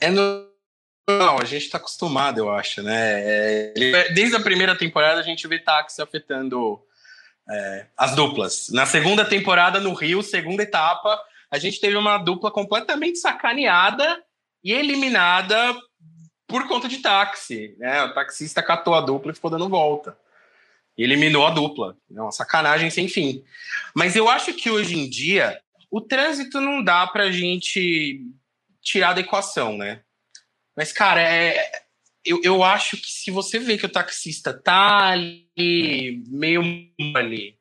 É 0.00 0.10
no... 0.10 0.55
Não, 1.08 1.38
a 1.38 1.44
gente 1.44 1.64
está 1.64 1.78
acostumado, 1.78 2.38
eu 2.38 2.50
acho, 2.50 2.82
né? 2.82 3.72
É... 3.74 4.12
Desde 4.12 4.36
a 4.36 4.40
primeira 4.40 4.76
temporada 4.76 5.20
a 5.20 5.22
gente 5.22 5.46
vê 5.46 5.58
táxi 5.58 6.02
afetando 6.02 6.80
é, 7.48 7.86
as 7.96 8.14
duplas. 8.14 8.68
Na 8.70 8.86
segunda 8.86 9.24
temporada, 9.24 9.78
no 9.78 9.94
Rio, 9.94 10.22
segunda 10.22 10.62
etapa, 10.62 11.20
a 11.50 11.58
gente 11.58 11.80
teve 11.80 11.96
uma 11.96 12.18
dupla 12.18 12.50
completamente 12.50 13.18
sacaneada 13.18 14.22
e 14.64 14.72
eliminada 14.72 15.74
por 16.48 16.66
conta 16.66 16.88
de 16.88 16.98
táxi. 16.98 17.76
Né? 17.78 18.02
O 18.02 18.14
taxista 18.14 18.62
catou 18.62 18.94
a 18.94 19.00
dupla 19.00 19.30
e 19.30 19.34
ficou 19.34 19.50
dando 19.50 19.68
volta 19.68 20.16
eliminou 20.96 21.46
a 21.46 21.50
dupla. 21.50 21.96
É 22.14 22.20
uma 22.20 22.32
sacanagem 22.32 22.90
sem 22.90 23.08
fim. 23.08 23.44
Mas 23.94 24.16
eu 24.16 24.28
acho 24.28 24.54
que 24.54 24.70
hoje 24.70 24.96
em 24.96 25.08
dia 25.08 25.60
o 25.90 26.00
trânsito 26.00 26.60
não 26.60 26.82
dá 26.82 27.06
pra 27.06 27.30
gente 27.30 28.22
tirar 28.82 29.12
da 29.12 29.20
equação, 29.20 29.76
né? 29.76 30.00
Mas, 30.76 30.92
cara, 30.92 31.22
é, 31.22 31.70
eu, 32.24 32.40
eu 32.42 32.62
acho 32.62 32.96
que 32.96 33.10
se 33.10 33.30
você 33.30 33.58
vê 33.58 33.78
que 33.78 33.86
o 33.86 33.92
taxista 33.92 34.52
tá 34.52 35.08
ali, 35.08 36.22
meio 36.28 36.62
ali, 37.14 37.56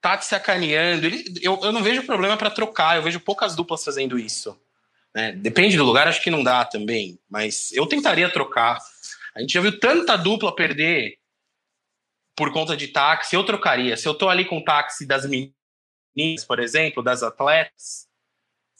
tá 0.00 0.16
te 0.16 0.24
sacaneando, 0.24 1.06
ele, 1.06 1.24
eu, 1.40 1.60
eu 1.62 1.72
não 1.72 1.82
vejo 1.82 2.04
problema 2.04 2.36
para 2.36 2.50
trocar, 2.50 2.96
eu 2.96 3.02
vejo 3.02 3.20
poucas 3.20 3.54
duplas 3.54 3.84
fazendo 3.84 4.18
isso. 4.18 4.58
Né? 5.14 5.32
Depende 5.32 5.76
do 5.76 5.84
lugar, 5.84 6.08
acho 6.08 6.22
que 6.22 6.30
não 6.30 6.42
dá 6.42 6.64
também, 6.64 7.18
mas 7.30 7.70
eu 7.72 7.86
tentaria 7.86 8.30
trocar. 8.30 8.78
A 9.34 9.40
gente 9.40 9.52
já 9.52 9.60
viu 9.60 9.78
tanta 9.78 10.16
dupla 10.16 10.54
perder 10.54 11.18
por 12.34 12.52
conta 12.52 12.76
de 12.76 12.88
táxi, 12.88 13.36
eu 13.36 13.44
trocaria. 13.44 13.96
Se 13.96 14.08
eu 14.08 14.14
tô 14.14 14.28
ali 14.28 14.44
com 14.44 14.58
o 14.58 14.64
táxi 14.64 15.06
das 15.06 15.24
meninas, 15.26 16.44
por 16.46 16.58
exemplo, 16.58 17.02
das 17.02 17.22
atletas, 17.22 18.08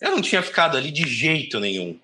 eu 0.00 0.10
não 0.10 0.22
tinha 0.22 0.42
ficado 0.42 0.76
ali 0.76 0.90
de 0.90 1.06
jeito 1.06 1.60
nenhum. 1.60 2.00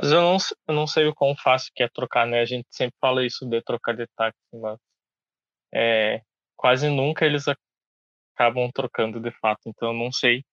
Mas 0.00 0.12
eu 0.12 0.20
não, 0.20 0.36
eu 0.68 0.74
não 0.74 0.86
sei 0.86 1.06
o 1.06 1.14
quão 1.14 1.34
fácil 1.36 1.72
que 1.74 1.82
é 1.82 1.88
trocar, 1.88 2.24
né? 2.24 2.40
A 2.40 2.44
gente 2.44 2.68
sempre 2.70 2.96
fala 3.00 3.26
isso 3.26 3.44
de 3.44 3.60
trocar 3.62 3.96
de 3.96 4.06
táxi, 4.16 4.38
mas 4.54 4.78
é, 5.74 6.22
quase 6.56 6.88
nunca 6.88 7.26
eles 7.26 7.46
acabam 8.36 8.70
trocando 8.72 9.20
de 9.20 9.32
fato. 9.40 9.62
Então 9.66 9.88
eu 9.88 9.94
não 9.94 10.12
sei 10.12 10.44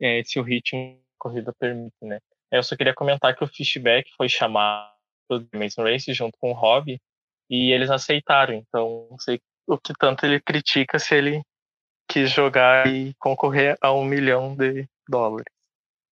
é, 0.00 0.22
se 0.24 0.38
o 0.38 0.42
ritmo 0.42 0.96
da 0.96 1.02
corrida 1.18 1.52
permite, 1.58 1.96
né? 2.02 2.18
Eu 2.52 2.62
só 2.62 2.76
queria 2.76 2.94
comentar 2.94 3.34
que 3.34 3.42
o 3.42 3.46
Fishback 3.48 4.10
foi 4.16 4.28
chamado 4.28 4.92
do 5.30 5.48
Amazing 5.54 5.82
Race 5.82 6.12
junto 6.12 6.36
com 6.38 6.50
o 6.50 6.54
Rob 6.54 7.00
e 7.48 7.72
eles 7.72 7.90
aceitaram. 7.90 8.54
Então, 8.54 9.08
não 9.10 9.18
sei 9.18 9.40
o 9.66 9.78
que 9.78 9.94
tanto 9.98 10.26
ele 10.26 10.40
critica 10.40 10.98
se 10.98 11.14
ele 11.14 11.42
quis 12.08 12.30
jogar 12.30 12.86
e 12.86 13.14
concorrer 13.14 13.78
a 13.80 13.92
um 13.94 14.04
milhão 14.04 14.54
de 14.54 14.86
dólares. 15.08 15.46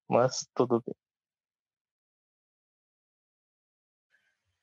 Mas 0.08 0.46
tudo 0.54 0.82
bem. 0.86 0.94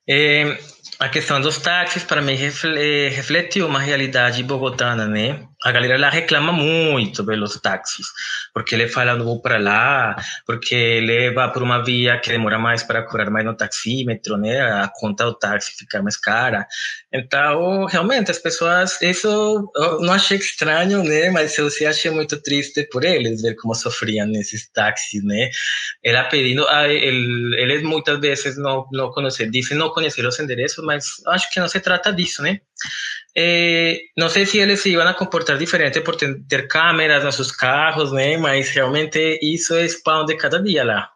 É, 0.08 0.58
a 0.98 1.08
questão 1.08 1.40
dos 1.40 1.58
táxis, 1.58 2.04
para 2.04 2.22
mim, 2.22 2.34
refletiu 2.34 3.66
uma 3.66 3.80
realidade 3.80 4.42
bogotana, 4.42 5.06
né? 5.06 5.46
A 5.66 5.72
galera 5.72 5.94
ela 5.94 6.08
reclama 6.08 6.52
muito 6.52 7.24
pelos 7.26 7.60
táxis, 7.60 8.06
porque 8.54 8.72
ele 8.76 8.86
fala, 8.86 9.16
vou 9.16 9.42
para 9.42 9.58
lá, 9.58 10.14
porque 10.46 11.00
leva 11.00 11.48
por 11.48 11.60
uma 11.60 11.82
via 11.82 12.20
que 12.20 12.30
demora 12.30 12.56
mais 12.56 12.84
para 12.84 13.02
cobrar 13.02 13.28
mais 13.30 13.44
no 13.44 13.52
taxímetro, 13.52 14.36
né? 14.36 14.60
A 14.60 14.88
conta 14.94 15.24
do 15.24 15.34
táxi 15.34 15.72
fica 15.76 16.00
mais 16.00 16.16
cara. 16.16 16.68
Então, 17.12 17.84
realmente, 17.86 18.30
as 18.30 18.38
pessoas, 18.38 19.02
isso 19.02 19.26
eu 19.74 20.00
não 20.02 20.12
achei 20.12 20.38
estranho, 20.38 21.02
né? 21.02 21.30
Mas 21.30 21.58
eu 21.58 21.68
sim 21.68 21.84
achei 21.84 22.12
muito 22.12 22.40
triste 22.40 22.84
por 22.84 23.04
eles, 23.04 23.42
ver 23.42 23.56
como 23.56 23.74
sofriam 23.74 24.24
nesses 24.28 24.70
táxis, 24.70 25.24
né? 25.24 25.50
Ela 26.04 26.22
pedindo, 26.24 26.64
ele, 26.88 27.60
ele 27.60 27.82
muitas 27.82 28.20
vezes 28.20 28.56
não, 28.56 28.86
não 28.92 29.10
conhece, 29.10 29.50
dizem 29.50 29.76
não 29.76 29.90
conhecer 29.90 30.24
os 30.24 30.38
endereços, 30.38 30.84
mas 30.84 31.06
acho 31.26 31.50
que 31.50 31.58
não 31.58 31.66
se 31.66 31.80
trata 31.80 32.12
disso, 32.12 32.40
né? 32.40 32.60
É, 33.36 34.00
não 34.16 34.28
sei 34.28 34.46
se 34.46 34.58
eles 34.58 34.80
se 34.80 34.90
iam 34.90 35.06
a 35.06 35.12
comportar 35.12 35.58
diferente 35.58 36.00
por 36.00 36.16
ter 36.16 36.68
câmeras 36.68 37.22
nos 37.24 37.34
seus 37.34 37.52
carros, 37.52 38.12
né? 38.12 38.36
Mas 38.38 38.70
realmente 38.70 39.38
isso 39.42 39.74
é 39.74 39.86
pão 40.02 40.24
de 40.24 40.36
cada 40.36 40.62
dia 40.62 40.84
lá. 40.84 41.10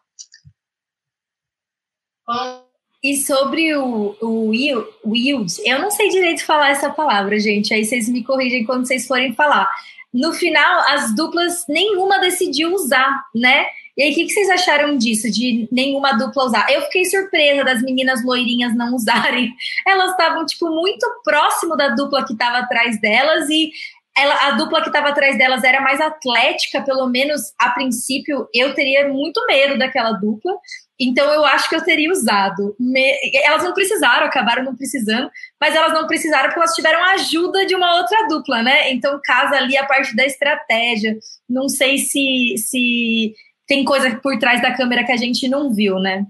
E 3.03 3.17
sobre 3.17 3.75
o, 3.75 4.15
o 4.21 4.49
Wild, 4.49 5.51
eu 5.65 5.79
não 5.79 5.89
sei 5.89 6.09
direito 6.09 6.45
falar 6.45 6.69
essa 6.69 6.91
palavra, 6.91 7.39
gente. 7.39 7.73
Aí 7.73 7.83
vocês 7.83 8.07
me 8.07 8.23
corrigem 8.23 8.63
quando 8.63 8.85
vocês 8.85 9.07
forem 9.07 9.33
falar. 9.33 9.67
No 10.13 10.33
final, 10.33 10.81
as 10.89 11.15
duplas, 11.15 11.65
nenhuma 11.67 12.19
decidiu 12.19 12.73
usar, 12.73 13.25
né? 13.33 13.65
E 13.97 14.03
aí, 14.03 14.11
o 14.11 14.15
que, 14.15 14.25
que, 14.25 14.31
vocês 14.31 14.49
acharam 14.49 14.97
disso, 14.97 15.29
de 15.29 15.67
nenhuma 15.71 16.13
dupla 16.13 16.45
usar? 16.45 16.71
Eu 16.71 16.81
fiquei 16.83 17.05
surpresa 17.05 17.63
das 17.63 17.81
meninas 17.81 18.23
loirinhas 18.23 18.75
não 18.75 18.93
usarem. 18.95 19.51
Elas 19.87 20.11
estavam, 20.11 20.45
tipo, 20.45 20.69
muito 20.69 21.05
próximo 21.23 21.75
da 21.75 21.89
dupla 21.89 22.25
que 22.25 22.33
estava 22.33 22.59
atrás 22.59 22.99
delas 22.99 23.49
e 23.49 23.71
ela, 24.17 24.47
a 24.47 24.51
dupla 24.51 24.81
que 24.81 24.89
estava 24.89 25.09
atrás 25.09 25.37
delas 25.37 25.63
era 25.63 25.79
mais 25.81 26.01
atlética, 26.01 26.81
pelo 26.81 27.07
menos 27.07 27.53
a 27.57 27.69
princípio. 27.69 28.47
Eu 28.53 28.73
teria 28.73 29.07
muito 29.07 29.45
medo 29.47 29.77
daquela 29.77 30.11
dupla. 30.11 30.53
Então 30.99 31.33
eu 31.33 31.43
acho 31.45 31.67
que 31.67 31.75
eu 31.75 31.83
teria 31.83 32.11
usado. 32.11 32.75
Me... 32.79 33.17
Elas 33.43 33.63
não 33.63 33.73
precisaram, 33.73 34.27
acabaram 34.27 34.63
não 34.63 34.75
precisando, 34.75 35.31
mas 35.59 35.75
elas 35.75 35.93
não 35.93 36.05
precisaram 36.05 36.49
porque 36.49 36.59
elas 36.59 36.75
tiveram 36.75 37.03
a 37.03 37.13
ajuda 37.13 37.65
de 37.65 37.73
uma 37.73 37.95
outra 37.95 38.27
dupla, 38.27 38.61
né? 38.61 38.91
Então 38.91 39.19
casa 39.23 39.55
ali 39.55 39.77
a 39.77 39.85
parte 39.85 40.15
da 40.15 40.25
estratégia. 40.25 41.17
Não 41.49 41.69
sei 41.69 41.97
se, 41.97 42.55
se 42.57 43.33
tem 43.71 43.85
coisa 43.85 44.13
por 44.17 44.37
trás 44.37 44.61
da 44.61 44.75
câmera 44.75 45.05
que 45.05 45.13
a 45.13 45.17
gente 45.17 45.47
não 45.47 45.73
viu, 45.73 45.97
né? 45.97 46.27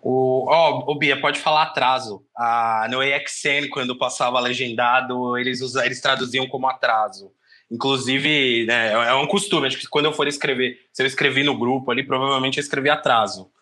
O, 0.00 0.50
oh, 0.50 0.90
o 0.90 0.94
Bia, 0.94 1.20
pode 1.20 1.38
falar 1.40 1.64
atraso. 1.64 2.24
Ah, 2.34 2.86
no 2.90 3.02
EXN, 3.02 3.68
quando 3.70 3.98
passava 3.98 4.40
legendado, 4.40 5.36
eles, 5.36 5.60
eles 5.74 6.00
traduziam 6.00 6.48
como 6.48 6.66
atraso. 6.66 7.30
Inclusive, 7.70 8.64
né, 8.64 8.88
é, 8.88 9.10
é 9.10 9.14
um 9.14 9.26
costume. 9.26 9.66
Acho 9.66 9.76
que 9.76 9.86
quando 9.88 10.06
eu 10.06 10.12
for 10.14 10.26
escrever, 10.26 10.78
se 10.90 11.02
eu 11.02 11.06
escrevi 11.06 11.42
no 11.42 11.58
grupo 11.58 11.90
ali, 11.90 12.02
provavelmente 12.02 12.56
eu 12.56 12.62
escrevi 12.62 12.88
atraso. 12.88 13.52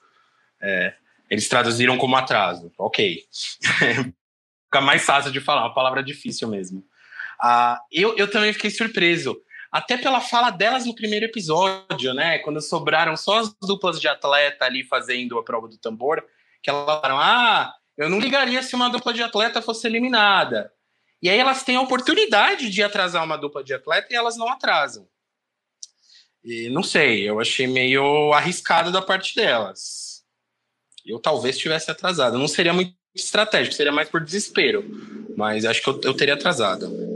É, 0.62 0.95
eles 1.29 1.49
traduziram 1.49 1.99
como 1.99 2.15
atraso. 2.15 2.71
Ok. 2.79 3.25
Fica 4.67 4.81
mais 4.81 5.05
fácil 5.05 5.33
de 5.33 5.41
falar, 5.41 5.62
uma 5.62 5.75
palavra 5.75 6.05
difícil 6.05 6.47
mesmo. 6.47 6.85
Ah, 7.43 7.81
eu, 7.91 8.17
eu 8.17 8.31
também 8.31 8.53
fiquei 8.53 8.71
surpreso 8.71 9.37
até 9.70 9.96
pela 9.96 10.20
fala 10.20 10.50
delas 10.50 10.87
no 10.87 10.94
primeiro 10.94 11.26
episódio, 11.26 12.14
né? 12.14 12.38
Quando 12.38 12.61
sobraram 12.61 13.16
só 13.16 13.38
as 13.38 13.55
duplas 13.62 14.00
de 14.00 14.09
atleta 14.09 14.64
ali 14.64 14.85
fazendo 14.85 15.38
a 15.38 15.44
prova 15.44 15.68
do 15.68 15.79
tambor, 15.79 16.24
que 16.62 16.70
elas 16.70 16.85
falaram: 16.85 17.18
ah, 17.18 17.74
eu 17.96 18.09
não 18.09 18.18
ligaria 18.18 18.62
se 18.62 18.74
uma 18.74 18.88
dupla 18.88 19.12
de 19.12 19.22
atleta 19.22 19.62
fosse 19.62 19.87
eliminada. 19.87 20.72
E 21.22 21.31
aí 21.31 21.38
elas 21.38 21.62
têm 21.62 21.76
a 21.76 21.81
oportunidade 21.81 22.70
de 22.70 22.83
atrasar 22.83 23.24
uma 23.24 23.37
dupla 23.38 23.64
de 23.64 23.74
atleta 23.74 24.09
e 24.11 24.16
elas 24.16 24.37
não 24.37 24.48
atrasam. 24.48 25.09
E 26.44 26.68
não 26.68 26.83
sei, 26.83 27.29
eu 27.29 27.40
achei 27.40 27.66
meio 27.66 28.33
arriscado 28.33 28.92
da 28.92 29.02
parte 29.02 29.35
delas. 29.35 30.22
Eu 31.05 31.18
talvez 31.18 31.59
tivesse 31.59 31.90
atrasado. 31.90 32.38
Não 32.38 32.46
seria 32.46 32.72
muito 32.72 32.94
estratégico, 33.14 33.74
seria 33.74 33.92
mais 33.92 34.09
por 34.09 34.22
desespero. 34.22 34.85
Mas 35.37 35.64
acho 35.64 35.83
que 35.83 35.88
eu, 35.88 36.00
eu 36.05 36.14
teria 36.14 36.35
atrasado. 36.35 37.15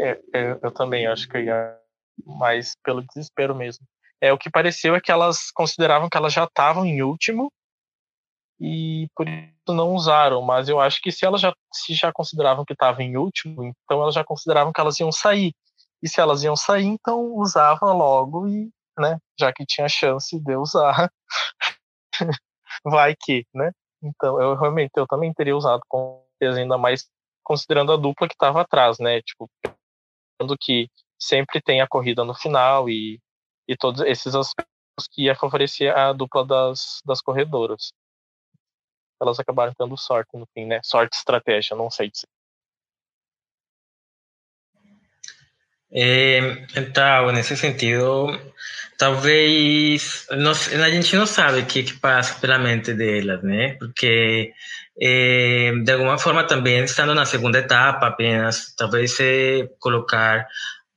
É, 0.00 0.20
é, 0.34 0.58
eu 0.62 0.72
também 0.72 1.06
acho 1.06 1.28
que 1.28 1.38
ia 1.38 1.78
mais 2.24 2.74
pelo 2.82 3.02
desespero 3.02 3.54
mesmo. 3.54 3.86
É, 4.20 4.32
o 4.32 4.38
que 4.38 4.50
pareceu 4.50 4.94
é 4.94 5.00
que 5.00 5.12
elas 5.12 5.50
consideravam 5.52 6.08
que 6.08 6.16
elas 6.16 6.32
já 6.32 6.44
estavam 6.44 6.84
em 6.84 7.02
último 7.02 7.50
e 8.60 9.08
por 9.14 9.28
isso 9.28 9.52
não 9.68 9.94
usaram. 9.94 10.42
Mas 10.42 10.68
eu 10.68 10.80
acho 10.80 11.00
que 11.00 11.10
se 11.10 11.24
elas 11.24 11.40
já, 11.40 11.54
se 11.72 11.94
já 11.94 12.12
consideravam 12.12 12.64
que 12.64 12.72
estavam 12.72 13.00
em 13.00 13.16
último, 13.16 13.64
então 13.64 14.02
elas 14.02 14.14
já 14.14 14.24
consideravam 14.24 14.72
que 14.72 14.80
elas 14.80 14.98
iam 15.00 15.12
sair. 15.12 15.52
E 16.02 16.08
se 16.08 16.20
elas 16.20 16.42
iam 16.42 16.56
sair, 16.56 16.84
então 16.84 17.34
usava 17.34 17.92
logo 17.92 18.48
e, 18.48 18.70
né, 18.98 19.18
já 19.38 19.52
que 19.52 19.66
tinha 19.66 19.88
chance 19.88 20.38
de 20.38 20.56
usar, 20.56 21.10
vai 22.84 23.14
que, 23.18 23.46
né? 23.54 23.70
Então, 24.02 24.40
eu 24.40 24.54
realmente 24.54 24.92
eu 24.96 25.06
também 25.06 25.32
teria 25.34 25.56
usado 25.56 25.82
com 25.88 26.24
certeza, 26.38 26.60
ainda 26.60 26.78
mais 26.78 27.06
considerando 27.44 27.92
a 27.92 27.96
dupla 27.96 28.28
que 28.28 28.34
estava 28.34 28.62
atrás, 28.62 28.98
né? 28.98 29.20
Tipo, 29.22 29.50
pensando 30.40 30.56
que 30.58 30.88
sempre 31.18 31.60
tem 31.60 31.80
a 31.80 31.86
corrida 31.86 32.24
no 32.24 32.34
final 32.34 32.88
e, 32.88 33.20
e 33.68 33.76
todos 33.76 34.00
esses 34.02 34.34
aspectos 34.34 34.70
que 35.10 35.24
ia 35.24 35.34
favorecer 35.34 35.96
a 35.96 36.12
dupla 36.12 36.44
das, 36.46 37.00
das 37.04 37.20
corredoras. 37.20 37.92
Elas 39.20 39.38
acabaram 39.38 39.74
tendo 39.76 39.96
sorte 39.98 40.30
no 40.34 40.46
fim, 40.54 40.64
né? 40.64 40.80
Sorte 40.82 41.14
estratégia, 41.16 41.76
não 41.76 41.90
sei 41.90 42.10
dizer. 42.10 42.26
Então, 46.74 47.32
nesse 47.32 47.56
sentido, 47.56 48.28
talvez 48.96 50.26
nós, 50.30 50.72
a 50.72 50.88
gente 50.88 51.16
não 51.16 51.26
sabe 51.26 51.60
o 51.60 51.66
que, 51.66 51.82
que 51.82 51.98
passa 51.98 52.40
pela 52.40 52.58
mente 52.58 52.94
delas, 52.94 53.42
né? 53.42 53.74
Porque 53.74 54.54
eh, 55.00 55.72
de 55.82 55.92
alguma 55.92 56.18
forma 56.18 56.44
também 56.44 56.84
estando 56.84 57.14
na 57.14 57.24
segunda 57.24 57.58
etapa 57.58 58.06
apenas, 58.08 58.74
talvez 58.76 59.12
se 59.12 59.68
colocar 59.78 60.46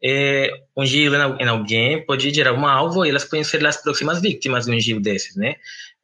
eh, 0.03 0.51
um 0.75 0.85
giro 0.85 1.15
em 1.39 1.47
alguém 1.47 2.05
pode 2.05 2.33
gerar 2.33 2.53
um 2.53 2.65
alvo 2.67 3.05
e 3.05 3.09
elas 3.09 3.23
podem 3.23 3.43
ser 3.43 3.65
as 3.65 3.77
próximas 3.77 4.21
vítimas 4.21 4.65
de 4.65 4.75
um 4.75 4.79
giro 4.79 4.99
desses, 4.99 5.35
né? 5.37 5.55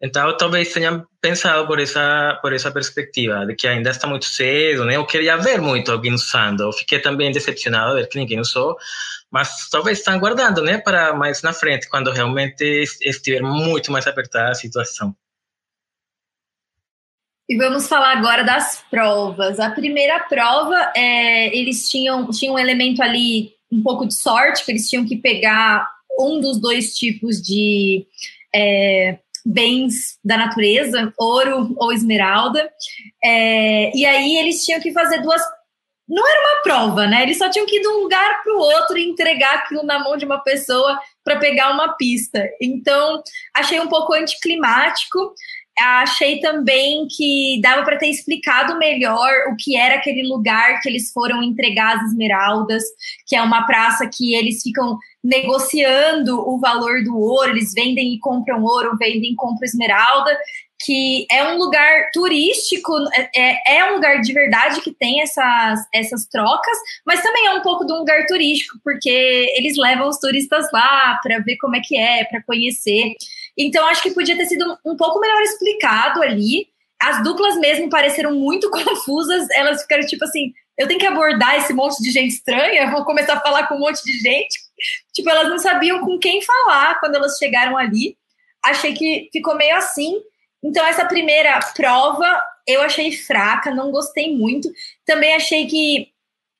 Então, 0.01 0.35
talvez 0.37 0.71
tenha 0.71 1.03
pensado 1.21 1.67
por 1.67 1.79
essa 1.79 2.39
por 2.41 2.53
essa 2.53 2.71
perspectiva 2.71 3.45
de 3.45 3.55
que 3.55 3.67
ainda 3.67 3.89
está 3.89 4.07
muito 4.07 4.25
cedo, 4.25 4.85
né? 4.85 4.95
Eu 4.95 5.05
queria 5.05 5.35
ver 5.37 5.59
muito 5.61 5.91
alguém 5.91 6.13
usando. 6.13 6.63
Eu 6.63 6.71
fiquei 6.71 6.99
também 6.99 7.31
decepcionado 7.31 7.95
de 7.95 8.01
ver 8.01 8.07
que 8.07 8.17
ninguém 8.17 8.39
usou, 8.39 8.77
mas 9.29 9.69
talvez 9.69 9.99
estão 9.99 10.17
guardando, 10.19 10.61
né, 10.63 10.77
para 10.79 11.13
mais 11.13 11.41
na 11.41 11.53
frente, 11.53 11.89
quando 11.89 12.11
realmente 12.11 12.63
estiver 13.01 13.41
muito 13.41 13.91
mais 13.91 14.07
apertada 14.07 14.51
a 14.51 14.55
situação. 14.55 15.13
E 17.49 17.57
vamos 17.57 17.87
falar 17.87 18.15
agora 18.15 18.43
das 18.43 18.85
provas. 18.91 19.59
A 19.59 19.71
primeira 19.71 20.19
prova, 20.19 20.93
é, 20.95 21.47
eles 21.57 21.89
tinham, 21.89 22.29
tinham 22.29 22.53
um 22.53 22.59
elemento 22.59 23.01
ali, 23.01 23.53
um 23.71 23.81
pouco 23.81 24.05
de 24.05 24.13
sorte, 24.13 24.63
que 24.63 24.71
eles 24.71 24.87
tinham 24.87 25.03
que 25.03 25.17
pegar 25.17 25.89
um 26.19 26.39
dos 26.39 26.61
dois 26.61 26.95
tipos 26.95 27.41
de 27.41 28.05
é, 28.53 29.17
bens 29.43 30.19
da 30.23 30.37
natureza, 30.37 31.11
ouro 31.17 31.75
ou 31.79 31.91
esmeralda. 31.91 32.69
É, 33.23 33.97
e 33.97 34.05
aí 34.05 34.37
eles 34.37 34.63
tinham 34.63 34.79
que 34.79 34.93
fazer 34.93 35.19
duas. 35.23 35.41
Não 36.07 36.27
era 36.27 36.41
uma 36.41 36.61
prova, 36.61 37.07
né? 37.07 37.23
Eles 37.23 37.39
só 37.39 37.49
tinham 37.49 37.65
que 37.65 37.77
ir 37.77 37.81
de 37.81 37.87
um 37.87 38.03
lugar 38.03 38.43
para 38.43 38.53
o 38.53 38.59
outro 38.59 38.95
e 38.95 39.09
entregar 39.09 39.55
aquilo 39.55 39.81
na 39.83 39.97
mão 39.97 40.17
de 40.17 40.25
uma 40.25 40.39
pessoa 40.43 40.99
para 41.23 41.39
pegar 41.39 41.71
uma 41.71 41.95
pista. 41.95 42.47
Então, 42.61 43.23
achei 43.55 43.79
um 43.79 43.87
pouco 43.87 44.13
anticlimático 44.13 45.33
achei 45.79 46.39
também 46.39 47.07
que 47.07 47.59
dava 47.61 47.83
para 47.83 47.97
ter 47.97 48.07
explicado 48.07 48.77
melhor 48.77 49.31
o 49.51 49.55
que 49.57 49.75
era 49.75 49.95
aquele 49.95 50.27
lugar 50.27 50.79
que 50.81 50.89
eles 50.89 51.11
foram 51.11 51.41
entregar 51.43 51.97
as 51.97 52.11
esmeraldas, 52.11 52.83
que 53.27 53.35
é 53.35 53.41
uma 53.41 53.65
praça 53.65 54.09
que 54.11 54.33
eles 54.33 54.61
ficam 54.61 54.97
negociando 55.23 56.39
o 56.39 56.59
valor 56.59 57.03
do 57.03 57.17
ouro, 57.17 57.51
eles 57.51 57.73
vendem 57.73 58.13
e 58.13 58.19
compram 58.19 58.63
ouro, 58.63 58.97
vendem 58.97 59.33
e 59.33 59.35
compram 59.35 59.65
esmeralda, 59.65 60.37
que 60.81 61.25
é 61.29 61.43
um 61.43 61.57
lugar 61.57 62.09
turístico, 62.13 62.93
é, 63.35 63.79
é 63.79 63.91
um 63.91 63.95
lugar 63.95 64.21
de 64.21 64.31
verdade 64.31 64.79
que 64.81 64.91
tem 64.93 65.21
essas, 65.21 65.85
essas 65.93 66.25
trocas, 66.25 66.77
mas 67.05 67.21
também 67.21 67.47
é 67.47 67.51
um 67.51 67.61
pouco 67.61 67.85
de 67.85 67.91
um 67.91 67.97
lugar 67.97 68.25
turístico, 68.25 68.79
porque 68.83 69.09
eles 69.57 69.75
levam 69.77 70.07
os 70.07 70.17
turistas 70.19 70.65
lá 70.71 71.19
para 71.21 71.39
ver 71.39 71.57
como 71.57 71.75
é 71.75 71.81
que 71.83 71.97
é, 71.97 72.23
para 72.23 72.41
conhecer. 72.43 73.13
Então, 73.59 73.85
acho 73.87 74.01
que 74.01 74.11
podia 74.11 74.37
ter 74.37 74.45
sido 74.45 74.77
um 74.85 74.95
pouco 74.95 75.19
melhor 75.19 75.41
explicado 75.41 76.21
ali. 76.21 76.67
As 77.01 77.21
duplas 77.21 77.57
mesmo 77.57 77.89
pareceram 77.89 78.33
muito 78.33 78.71
confusas. 78.71 79.47
Elas 79.51 79.81
ficaram 79.81 80.05
tipo 80.05 80.23
assim: 80.23 80.53
eu 80.77 80.87
tenho 80.87 80.99
que 80.99 81.05
abordar 81.05 81.57
esse 81.57 81.73
monte 81.73 82.01
de 82.01 82.09
gente 82.09 82.31
estranha, 82.31 82.89
vou 82.89 83.03
começar 83.03 83.33
a 83.33 83.41
falar 83.41 83.67
com 83.67 83.75
um 83.75 83.79
monte 83.79 84.01
de 84.03 84.17
gente. 84.19 84.57
Tipo, 85.13 85.29
elas 85.29 85.49
não 85.49 85.59
sabiam 85.59 85.99
com 85.99 86.17
quem 86.17 86.41
falar 86.41 86.97
quando 87.01 87.15
elas 87.15 87.37
chegaram 87.37 87.77
ali. 87.77 88.17
Achei 88.63 88.93
que 88.93 89.29
ficou 89.31 89.55
meio 89.55 89.75
assim. 89.75 90.21
Então, 90.63 90.85
essa 90.85 91.05
primeira 91.05 91.59
prova 91.75 92.41
eu 92.65 92.81
achei 92.81 93.11
fraca, 93.11 93.73
não 93.73 93.91
gostei 93.91 94.35
muito. 94.35 94.71
Também 95.05 95.33
achei 95.33 95.65
que, 95.65 96.09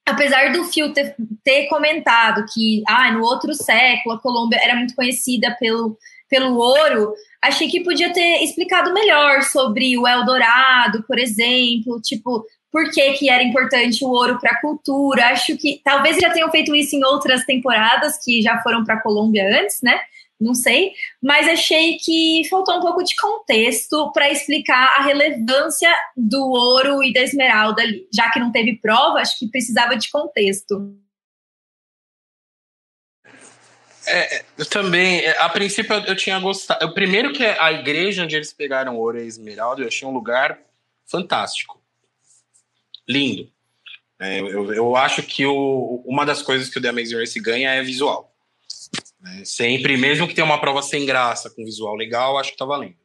apesar 0.05 0.51
do 0.51 0.65
Phil 0.65 0.91
ter, 0.91 1.15
ter 1.43 1.67
comentado 1.67 2.45
que 2.51 2.83
ah, 2.87 3.11
no 3.11 3.21
outro 3.21 3.53
século 3.53 4.15
a 4.15 4.19
Colômbia 4.19 4.59
era 4.61 4.75
muito 4.75 4.95
conhecida 4.95 5.55
pelo 5.59 5.97
pelo 6.29 6.57
ouro, 6.57 7.13
achei 7.41 7.67
que 7.67 7.83
podia 7.83 8.13
ter 8.13 8.43
explicado 8.43 8.93
melhor 8.93 9.41
sobre 9.43 9.97
o 9.97 10.07
Eldorado, 10.07 11.03
por 11.07 11.17
exemplo, 11.17 11.99
tipo, 12.01 12.45
por 12.71 12.91
que, 12.91 13.13
que 13.13 13.29
era 13.29 13.43
importante 13.43 14.03
o 14.05 14.09
ouro 14.09 14.39
para 14.39 14.51
a 14.51 14.61
cultura. 14.61 15.27
Acho 15.27 15.57
que 15.57 15.81
talvez 15.83 16.17
já 16.17 16.29
tenham 16.29 16.51
feito 16.51 16.75
isso 16.75 16.95
em 16.95 17.03
outras 17.03 17.43
temporadas 17.45 18.23
que 18.23 18.41
já 18.41 18.61
foram 18.61 18.83
para 18.83 18.95
a 18.95 19.01
Colômbia 19.01 19.61
antes, 19.61 19.81
né? 19.81 19.99
Não 20.39 20.53
sei, 20.53 20.93
mas 21.21 21.49
achei 21.49 21.97
que 21.97 22.47
faltou 22.49 22.77
um 22.77 22.79
pouco 22.79 23.03
de 23.03 23.13
contexto 23.17 24.09
para 24.13 24.31
explicar 24.31 24.93
a 24.97 25.03
relevância 25.03 25.93
do 26.15 26.41
ouro 26.51 27.03
e 27.03 27.11
da 27.11 27.21
esmeralda 27.21 27.81
ali. 27.81 28.07
Já 28.13 28.31
que 28.31 28.39
não 28.39 28.49
teve 28.49 28.77
prova, 28.77 29.19
acho 29.19 29.37
que 29.37 29.49
precisava 29.49 29.97
de 29.97 30.09
contexto. 30.09 30.95
É, 34.09 34.45
eu 34.57 34.65
também, 34.65 35.19
é, 35.19 35.37
a 35.39 35.49
princípio 35.49 35.93
eu, 35.93 36.01
eu 36.05 36.15
tinha 36.15 36.39
gostado. 36.39 36.85
O 36.85 36.93
primeiro 36.93 37.31
que 37.31 37.43
é 37.43 37.59
a 37.59 37.71
igreja 37.71 38.23
onde 38.23 38.35
eles 38.35 38.51
pegaram 38.51 38.97
ouro 38.97 39.19
e 39.19 39.25
esmeralda, 39.25 39.81
eu 39.81 39.87
achei 39.87 40.07
um 40.07 40.13
lugar 40.13 40.59
fantástico. 41.05 41.81
Lindo. 43.07 43.51
É, 44.19 44.39
eu, 44.39 44.73
eu 44.73 44.95
acho 44.95 45.23
que 45.23 45.45
o, 45.45 46.03
uma 46.05 46.25
das 46.25 46.41
coisas 46.41 46.69
que 46.69 46.77
o 46.77 46.81
The 46.81 46.89
Amazing 46.89 47.15
Race 47.15 47.39
ganha 47.39 47.71
é 47.71 47.81
visual. 47.81 48.35
É, 49.25 49.45
sempre, 49.45 49.95
mesmo 49.95 50.27
que 50.27 50.33
tenha 50.33 50.45
uma 50.45 50.59
prova 50.59 50.81
sem 50.81 51.05
graça, 51.05 51.49
com 51.49 51.63
visual 51.63 51.95
legal, 51.95 52.37
acho 52.37 52.51
que 52.51 52.57
tá 52.57 52.65
valendo. 52.65 52.97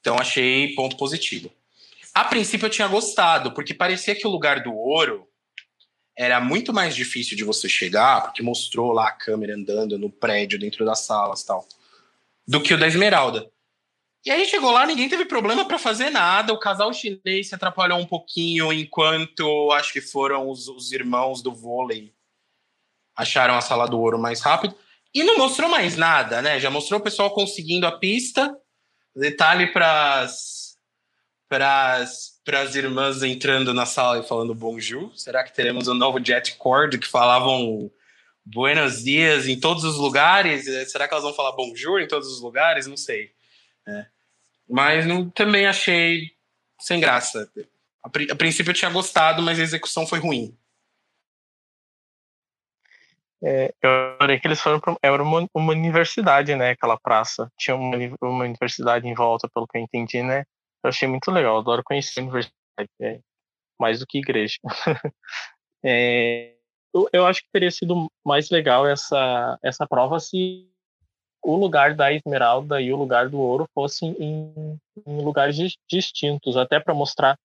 Então 0.00 0.16
achei 0.18 0.74
ponto 0.74 0.96
positivo. 0.96 1.52
A 2.14 2.24
princípio 2.24 2.66
eu 2.66 2.70
tinha 2.70 2.88
gostado, 2.88 3.52
porque 3.52 3.74
parecia 3.74 4.14
que 4.14 4.26
o 4.26 4.30
lugar 4.30 4.62
do 4.62 4.74
ouro 4.74 5.27
era 6.18 6.40
muito 6.40 6.72
mais 6.72 6.96
difícil 6.96 7.36
de 7.36 7.44
você 7.44 7.68
chegar, 7.68 8.22
porque 8.22 8.42
mostrou 8.42 8.90
lá 8.90 9.06
a 9.06 9.12
câmera 9.12 9.54
andando 9.54 9.96
no 9.96 10.10
prédio, 10.10 10.58
dentro 10.58 10.84
das 10.84 11.06
salas 11.06 11.44
tal, 11.44 11.64
do 12.44 12.60
que 12.60 12.74
o 12.74 12.78
da 12.78 12.88
Esmeralda. 12.88 13.48
E 14.26 14.30
aí 14.32 14.44
chegou 14.44 14.72
lá, 14.72 14.84
ninguém 14.84 15.08
teve 15.08 15.24
problema 15.24 15.64
para 15.64 15.78
fazer 15.78 16.10
nada. 16.10 16.52
O 16.52 16.58
casal 16.58 16.92
chinês 16.92 17.48
se 17.48 17.54
atrapalhou 17.54 18.00
um 18.00 18.04
pouquinho, 18.04 18.72
enquanto 18.72 19.70
acho 19.70 19.92
que 19.92 20.00
foram 20.00 20.50
os, 20.50 20.66
os 20.66 20.90
irmãos 20.90 21.40
do 21.40 21.54
vôlei 21.54 22.12
acharam 23.14 23.54
a 23.54 23.60
sala 23.60 23.86
do 23.86 24.00
ouro 24.00 24.18
mais 24.18 24.40
rápido. 24.40 24.74
E 25.14 25.22
não 25.22 25.38
mostrou 25.38 25.70
mais 25.70 25.96
nada, 25.96 26.42
né? 26.42 26.58
Já 26.58 26.68
mostrou 26.68 26.98
o 26.98 27.02
pessoal 27.02 27.30
conseguindo 27.30 27.86
a 27.86 27.92
pista. 27.92 28.52
Detalhe 29.14 29.72
para 29.72 30.20
as 30.20 32.37
para 32.48 32.62
as 32.62 32.74
irmãs 32.74 33.22
entrando 33.22 33.74
na 33.74 33.84
sala 33.84 34.20
e 34.20 34.26
falando 34.26 34.54
bonjour? 34.54 35.12
Será 35.14 35.44
que 35.44 35.52
teremos 35.52 35.86
um 35.86 35.92
novo 35.92 36.18
jet 36.18 36.54
cord 36.54 36.96
que 36.96 37.06
falavam 37.06 37.90
buenos 38.42 39.04
dias 39.04 39.46
em 39.46 39.60
todos 39.60 39.84
os 39.84 39.98
lugares? 39.98 40.64
Será 40.90 41.06
que 41.06 41.12
elas 41.12 41.24
vão 41.24 41.34
falar 41.34 41.52
bonjour 41.52 42.00
em 42.00 42.08
todos 42.08 42.26
os 42.26 42.40
lugares? 42.40 42.86
Não 42.86 42.96
sei. 42.96 43.32
É. 43.86 44.06
Mas 44.66 45.04
não, 45.04 45.28
também 45.28 45.66
achei 45.66 46.30
sem 46.80 46.98
graça. 46.98 47.52
A, 48.02 48.08
a, 48.08 48.34
princípio 48.34 48.70
eu 48.70 48.74
tinha 48.74 48.90
gostado, 48.90 49.42
mas 49.42 49.60
a 49.60 49.62
execução 49.62 50.06
foi 50.06 50.18
ruim. 50.18 50.56
É, 53.44 53.74
eu 53.82 53.90
adorei 54.14 54.40
que 54.40 54.48
eles 54.48 54.58
foram 54.58 54.80
para 54.80 54.96
era 55.02 55.22
uma, 55.22 55.46
uma, 55.52 55.72
universidade, 55.74 56.56
né? 56.56 56.70
Aquela 56.70 56.98
praça. 56.98 57.52
Tinha 57.58 57.76
uma, 57.76 57.94
uma 58.22 58.44
universidade 58.44 59.06
em 59.06 59.12
volta, 59.12 59.50
pelo 59.52 59.66
que 59.66 59.76
eu 59.76 59.82
entendi, 59.82 60.22
né? 60.22 60.46
Eu 60.88 60.90
achei 60.90 61.06
muito 61.06 61.30
legal, 61.30 61.58
adoro 61.58 61.82
conhecer 61.84 62.20
a 62.20 62.22
universidade, 62.22 62.88
é, 63.02 63.20
mais 63.78 64.00
do 64.00 64.06
que 64.06 64.18
igreja. 64.18 64.56
é, 65.84 66.54
eu, 66.94 67.06
eu, 67.12 67.26
acho 67.26 67.42
que 67.42 67.50
teria 67.52 67.70
sido 67.70 68.10
mais 68.24 68.48
legal 68.48 68.86
essa, 68.86 69.58
essa 69.62 69.86
prova 69.86 70.18
se 70.18 70.66
o 71.44 71.56
lugar 71.56 71.94
da 71.94 72.10
esmeralda 72.10 72.80
e 72.80 72.90
o 72.90 72.96
lugar 72.96 73.28
do 73.28 73.38
ouro 73.38 73.68
fossem 73.74 74.16
em, 74.18 74.78
em 75.06 75.22
lugares 75.22 75.76
distintos, 75.86 76.56
até 76.56 76.80
para 76.80 76.94
mostrar 76.94 77.36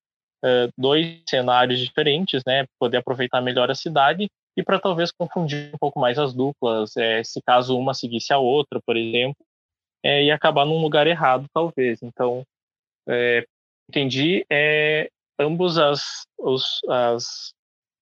é, 0.42 0.70
dois 0.76 1.22
cenários 1.28 1.78
diferentes, 1.80 2.42
né? 2.46 2.64
Poder 2.78 2.96
aproveitar 2.96 3.42
melhor 3.42 3.70
a 3.70 3.74
cidade 3.74 4.26
e 4.56 4.62
para 4.62 4.80
talvez 4.80 5.12
confundir 5.12 5.70
um 5.74 5.78
pouco 5.78 6.00
mais 6.00 6.18
as 6.18 6.32
duplas, 6.32 6.96
é, 6.96 7.22
se 7.22 7.42
caso 7.42 7.78
uma 7.78 7.92
seguisse 7.92 8.32
a 8.32 8.38
outra, 8.38 8.80
por 8.86 8.96
exemplo, 8.96 9.44
é, 10.02 10.24
e 10.24 10.30
acabar 10.30 10.64
num 10.64 10.80
lugar 10.80 11.06
errado, 11.06 11.46
talvez. 11.52 12.02
Então, 12.02 12.42
é, 13.08 13.46
entendi, 13.88 14.44
é, 14.50 15.08
ambos 15.38 15.78
as, 15.78 16.26
os, 16.38 16.80
as, 16.88 17.52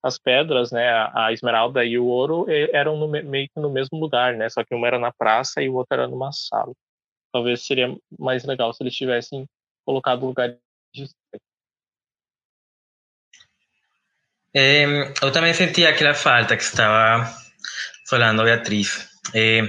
as 0.02 0.18
pedras, 0.18 0.70
né, 0.70 0.88
a, 0.88 1.26
a, 1.26 1.32
esmeralda 1.32 1.84
e 1.84 1.98
o 1.98 2.06
ouro, 2.06 2.46
eram 2.72 2.96
no, 2.96 3.08
meio 3.08 3.48
que 3.48 3.60
no 3.60 3.70
mesmo 3.70 3.98
lugar, 3.98 4.34
né, 4.34 4.48
só 4.48 4.64
que 4.64 4.74
uma 4.74 4.86
era 4.86 4.98
na 4.98 5.12
praça 5.12 5.62
e 5.62 5.68
o 5.68 5.74
outro 5.74 5.94
era 5.94 6.08
numa 6.08 6.32
sala. 6.32 6.72
Talvez 7.32 7.64
seria 7.64 7.96
mais 8.18 8.44
legal 8.44 8.72
se 8.72 8.82
eles 8.82 8.94
tivessem 8.94 9.46
colocado 9.84 10.26
lugar 10.26 10.56
de 10.94 11.08
Eh, 14.54 14.84
eu 15.22 15.32
também 15.32 15.54
senti 15.54 15.86
aquela 15.86 16.12
falta 16.12 16.56
que 16.56 16.62
estava 16.62 17.24
falando 18.06 18.44
Beatriz. 18.44 19.08
Eh, 19.34 19.62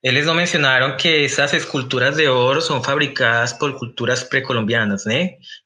Ellos 0.00 0.26
no 0.26 0.34
mencionaron 0.34 0.96
que 0.96 1.24
esas 1.24 1.54
esculturas 1.54 2.14
de 2.16 2.28
oro 2.28 2.60
son 2.60 2.84
fabricadas 2.84 3.52
por 3.54 3.76
culturas 3.76 4.24
precolombianas, 4.24 5.06
¿no? 5.06 5.14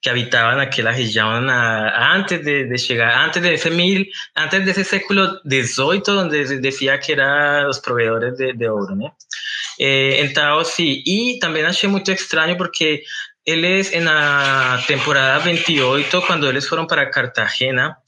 que 0.01 0.09
habitaban 0.09 0.59
aquella 0.59 0.93
región 0.93 1.51
antes 1.51 2.43
de, 2.43 2.65
llegar, 2.79 3.13
antes 3.13 3.43
de 3.43 3.55
ese 3.55 3.71
mil, 3.71 4.11
antes 4.35 4.65
de 4.65 4.71
ese 4.71 4.85
século 4.85 5.41
XVIII, 5.45 6.03
donde 6.07 6.47
decía 6.61 6.99
que 6.99 7.13
eran 7.13 7.67
los 7.67 7.81
proveedores 7.81 8.39
de, 8.39 8.69
oro. 8.71 8.95
¿no? 8.95 9.19
Eh, 9.79 10.21
entonces, 10.21 10.75
sí, 10.75 11.03
y 11.05 11.39
también 11.39 11.67
achei 11.67 11.91
muy 11.91 12.03
extraño 12.07 12.57
porque 12.57 13.05
es 13.45 13.93
en 13.93 14.05
la 14.07 14.83
temporada 14.87 15.41
28, 15.41 16.23
cuando 16.27 16.49
ellos 16.49 16.69
fueron 16.69 16.87
para 16.87 17.11
Cartagena, 17.11 17.99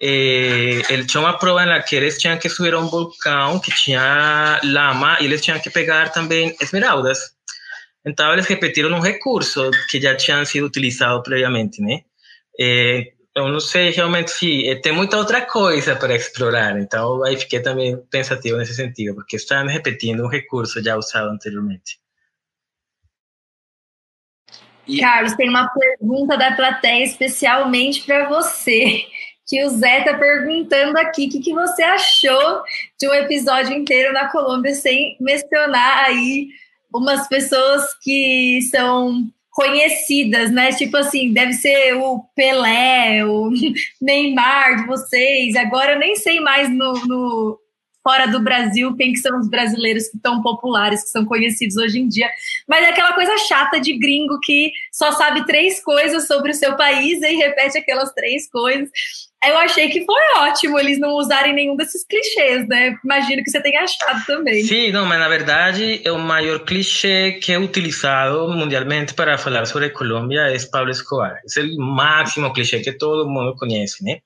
eh, 0.00 0.82
ele 0.88 1.04
tinha 1.04 1.20
uma 1.20 1.38
prova 1.38 1.66
na 1.66 1.82
que 1.82 1.94
eles 1.94 2.16
tinham 2.16 2.38
que 2.38 2.48
subir 2.48 2.72
a 2.72 2.78
um 2.78 2.88
vulcão 2.88 3.60
que 3.60 3.70
tinha 3.70 4.58
lama 4.64 5.18
e 5.20 5.26
eles 5.26 5.42
tinham 5.42 5.60
que 5.60 5.68
pegar 5.68 6.10
também 6.10 6.56
esmeraldas. 6.60 7.18
Então 8.04 8.32
eles 8.32 8.46
repetiram 8.46 8.96
um 8.96 9.00
recurso 9.00 9.70
que 9.90 10.00
já 10.00 10.16
tinha 10.16 10.42
sido 10.46 10.66
utilizado 10.66 11.22
previamente, 11.22 11.82
né? 11.82 12.00
É, 12.58 13.12
eu 13.36 13.48
não 13.48 13.60
sei 13.60 13.90
realmente 13.90 14.30
se 14.30 14.68
é, 14.68 14.74
tem 14.76 14.92
muita 14.92 15.18
outra 15.18 15.42
coisa 15.42 15.94
para 15.94 16.16
explorar, 16.16 16.78
então 16.80 17.22
aí 17.22 17.36
fiquei 17.36 17.60
também 17.60 17.96
pensativo 18.10 18.56
nesse 18.56 18.74
sentido, 18.74 19.14
porque 19.14 19.36
estão 19.36 19.66
repetindo 19.66 20.24
um 20.24 20.28
recurso 20.28 20.82
já 20.82 20.96
usado 20.96 21.28
anteriormente. 21.28 22.00
Carlos, 24.98 25.34
tem 25.34 25.48
uma 25.48 25.68
pergunta 25.68 26.36
da 26.36 26.52
plateia 26.52 27.04
especialmente 27.04 28.02
para 28.02 28.28
você 28.28 29.06
que 29.50 29.64
o 29.64 29.68
Zé 29.68 30.02
tá 30.02 30.16
perguntando 30.16 30.96
aqui 30.96 31.26
o 31.26 31.28
que, 31.28 31.40
que 31.40 31.52
você 31.52 31.82
achou 31.82 32.62
de 32.96 33.08
um 33.08 33.12
episódio 33.12 33.74
inteiro 33.74 34.12
na 34.12 34.28
Colômbia 34.28 34.72
sem 34.76 35.16
mencionar 35.20 36.04
aí 36.04 36.50
umas 36.94 37.26
pessoas 37.26 37.82
que 38.00 38.60
são 38.70 39.28
conhecidas, 39.50 40.52
né? 40.52 40.72
Tipo 40.72 40.98
assim, 40.98 41.32
deve 41.32 41.52
ser 41.54 41.94
o 41.94 42.20
Pelé, 42.36 43.24
o 43.26 43.50
Neymar 44.00 44.76
de 44.76 44.86
vocês. 44.86 45.56
Agora 45.56 45.94
eu 45.94 45.98
nem 45.98 46.14
sei 46.14 46.38
mais 46.38 46.70
no, 46.70 46.92
no 47.06 47.58
fora 48.04 48.26
do 48.26 48.38
Brasil 48.38 48.96
quem 48.96 49.12
que 49.12 49.18
são 49.18 49.36
os 49.40 49.48
brasileiros 49.48 50.08
que 50.08 50.16
estão 50.16 50.40
populares, 50.42 51.02
que 51.02 51.10
são 51.10 51.24
conhecidos 51.24 51.76
hoje 51.76 51.98
em 51.98 52.06
dia. 52.06 52.30
Mas 52.68 52.84
é 52.84 52.90
aquela 52.90 53.14
coisa 53.14 53.36
chata 53.38 53.80
de 53.80 53.98
gringo 53.98 54.38
que 54.40 54.70
só 54.92 55.10
sabe 55.10 55.44
três 55.44 55.82
coisas 55.82 56.28
sobre 56.28 56.52
o 56.52 56.54
seu 56.54 56.76
país 56.76 57.20
e 57.20 57.34
repete 57.34 57.76
aquelas 57.76 58.12
três 58.12 58.48
coisas. 58.48 58.88
Eu 59.42 59.56
achei 59.56 59.88
que 59.88 60.04
foi 60.04 60.20
ótimo 60.36 60.78
eles 60.78 60.98
não 60.98 61.14
usarem 61.14 61.54
nenhum 61.54 61.74
desses 61.74 62.04
clichês, 62.04 62.68
né? 62.68 62.94
Imagino 63.02 63.42
que 63.42 63.50
você 63.50 63.60
tenha 63.62 63.80
achado 63.82 64.24
também. 64.26 64.62
Sim, 64.64 64.92
não, 64.92 65.06
mas 65.06 65.18
na 65.18 65.28
verdade 65.28 66.02
o 66.08 66.18
maior 66.18 66.60
clichê 66.60 67.38
que 67.42 67.50
é 67.50 67.58
utilizado 67.58 68.48
mundialmente 68.48 69.14
para 69.14 69.38
falar 69.38 69.64
sobre 69.64 69.88
Colômbia 69.90 70.42
é 70.42 70.58
Pablo 70.70 70.90
Escobar. 70.90 71.40
É 71.56 71.60
o 71.62 71.80
máximo 71.80 72.52
clichê 72.52 72.80
que 72.80 72.92
todo 72.92 73.30
mundo 73.30 73.56
conhece, 73.56 74.04
né? 74.04 74.18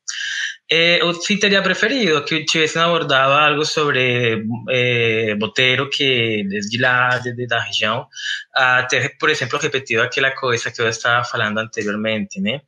Eh, 0.70 1.00
eu 1.00 1.12
sim 1.14 1.38
teria 1.38 1.62
preferido 1.62 2.24
que 2.24 2.44
tivessem 2.44 2.81
abordado 2.81 3.33
algo 3.35 3.64
sobre 3.66 4.42
eh, 4.70 5.35
Botero, 5.38 5.90
que 5.90 6.42
desde 6.48 6.79
lá, 6.81 7.18
desde 7.18 7.55
a 7.55 7.61
região, 7.61 8.07
até, 8.55 9.11
por 9.20 9.29
exemplo, 9.29 9.59
repetido 9.59 10.03
aquela 10.03 10.31
coisa 10.33 10.70
que 10.70 10.81
eu 10.81 10.88
estava 10.88 11.22
falando 11.22 11.59
anteriormente, 11.59 12.40
né? 12.40 12.62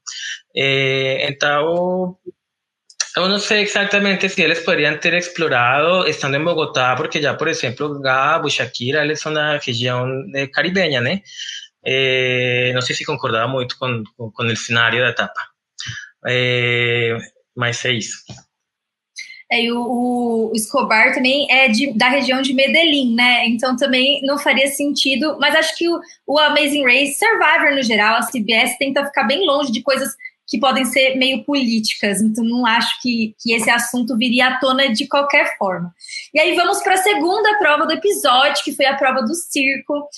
Eh, 0.55 1.27
então, 1.29 2.17
eu 3.16 3.29
não 3.29 3.38
sei 3.38 3.62
exatamente 3.62 4.29
se 4.29 4.42
eles 4.42 4.61
poderiam 4.61 4.98
ter 4.98 5.14
explorado 5.14 6.07
estando 6.07 6.37
em 6.37 6.44
Bogotá, 6.44 6.94
porque 6.96 7.20
já, 7.20 7.35
por 7.35 7.48
exemplo, 7.48 8.00
Gabo, 8.00 8.50
Shakira, 8.50 9.02
eles 9.02 9.20
são 9.20 9.33
da 9.33 9.59
região 9.59 10.07
caribenha, 10.52 11.00
né? 11.00 11.22
Eh, 11.85 12.72
não 12.74 12.83
sei 12.83 12.94
se 12.96 13.05
concordava 13.05 13.48
muito 13.48 13.79
com, 13.79 14.02
com, 14.16 14.31
com 14.31 14.42
o 14.44 14.57
cenário 14.57 15.00
da 15.00 15.11
etapa. 15.11 15.40
Eh, 16.26 17.16
mas 17.57 17.85
é 17.85 17.92
isso. 17.92 18.18
É, 19.50 19.62
e 19.62 19.72
o, 19.72 20.50
o, 20.50 20.52
Escobar 20.55 21.14
também 21.14 21.46
é 21.50 21.68
de, 21.68 21.96
da 21.96 22.09
região 22.09 22.42
de 22.42 22.52
Medellín, 22.52 23.14
né? 23.14 23.46
Então 23.46 23.76
também 23.76 24.20
não 24.22 24.37
faria 24.38 24.66
sentido. 24.66 25.38
Mas 25.40 25.55
acho 25.55 25.76
que 25.76 25.88
o, 25.88 26.00
o 26.26 26.38
Amazing 26.38 26.85
Race, 26.85 27.14
Survivor 27.14 27.74
no 27.74 27.83
geral, 27.83 28.16
a 28.16 28.26
CBS 28.26 28.76
tenta 28.76 29.07
ficar 29.07 29.24
bem 29.24 29.46
longe 29.46 29.70
de 29.70 29.83
coisas 29.83 30.16
que 30.47 30.59
podem 30.59 30.85
ser 30.85 31.17
meio 31.17 31.45
políticas, 31.45 32.23
então 32.23 32.45
não 32.45 32.65
acho 32.65 33.01
que, 33.03 33.35
que 33.41 33.53
esse 33.53 33.69
assunto 33.69 34.17
viria 34.17 34.49
à 34.49 34.59
tona 34.59 34.93
de 34.93 35.07
qualquer 35.09 35.57
forma. 35.59 35.93
E 36.33 36.41
aí 36.41 36.55
vamos 36.55 36.83
para 36.83 36.95
a 36.95 36.99
segunda 36.99 37.59
prova 37.59 37.87
do 37.87 37.93
episódio, 37.93 38.63
que 38.63 38.75
foi 38.75 38.87
a 38.87 38.97
prova 38.97 39.23
do 39.23 39.35
circo. 39.35 40.09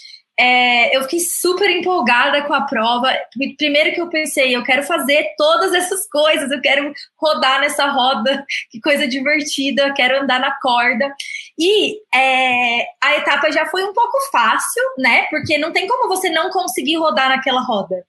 É, 0.40 0.96
eu 0.96 1.02
fiquei 1.02 1.18
super 1.18 1.68
empolgada 1.68 2.42
com 2.42 2.54
a 2.54 2.60
prova. 2.60 3.12
Primeiro 3.56 3.92
que 3.92 4.00
eu 4.00 4.08
pensei, 4.08 4.54
eu 4.54 4.62
quero 4.62 4.84
fazer 4.84 5.34
todas 5.36 5.74
essas 5.74 6.08
coisas, 6.08 6.50
eu 6.52 6.60
quero 6.60 6.92
rodar 7.16 7.60
nessa 7.60 7.86
roda, 7.86 8.44
que 8.70 8.80
coisa 8.80 9.08
divertida, 9.08 9.88
eu 9.88 9.94
quero 9.94 10.22
andar 10.22 10.38
na 10.38 10.52
corda. 10.60 11.12
E 11.58 11.98
é, 12.14 12.86
a 13.02 13.16
etapa 13.16 13.50
já 13.50 13.66
foi 13.66 13.82
um 13.82 13.92
pouco 13.92 14.16
fácil, 14.30 14.82
né? 14.98 15.22
Porque 15.30 15.58
não 15.58 15.72
tem 15.72 15.88
como 15.88 16.08
você 16.08 16.30
não 16.30 16.50
conseguir 16.50 16.96
rodar 16.96 17.30
naquela 17.30 17.62
roda. 17.62 18.04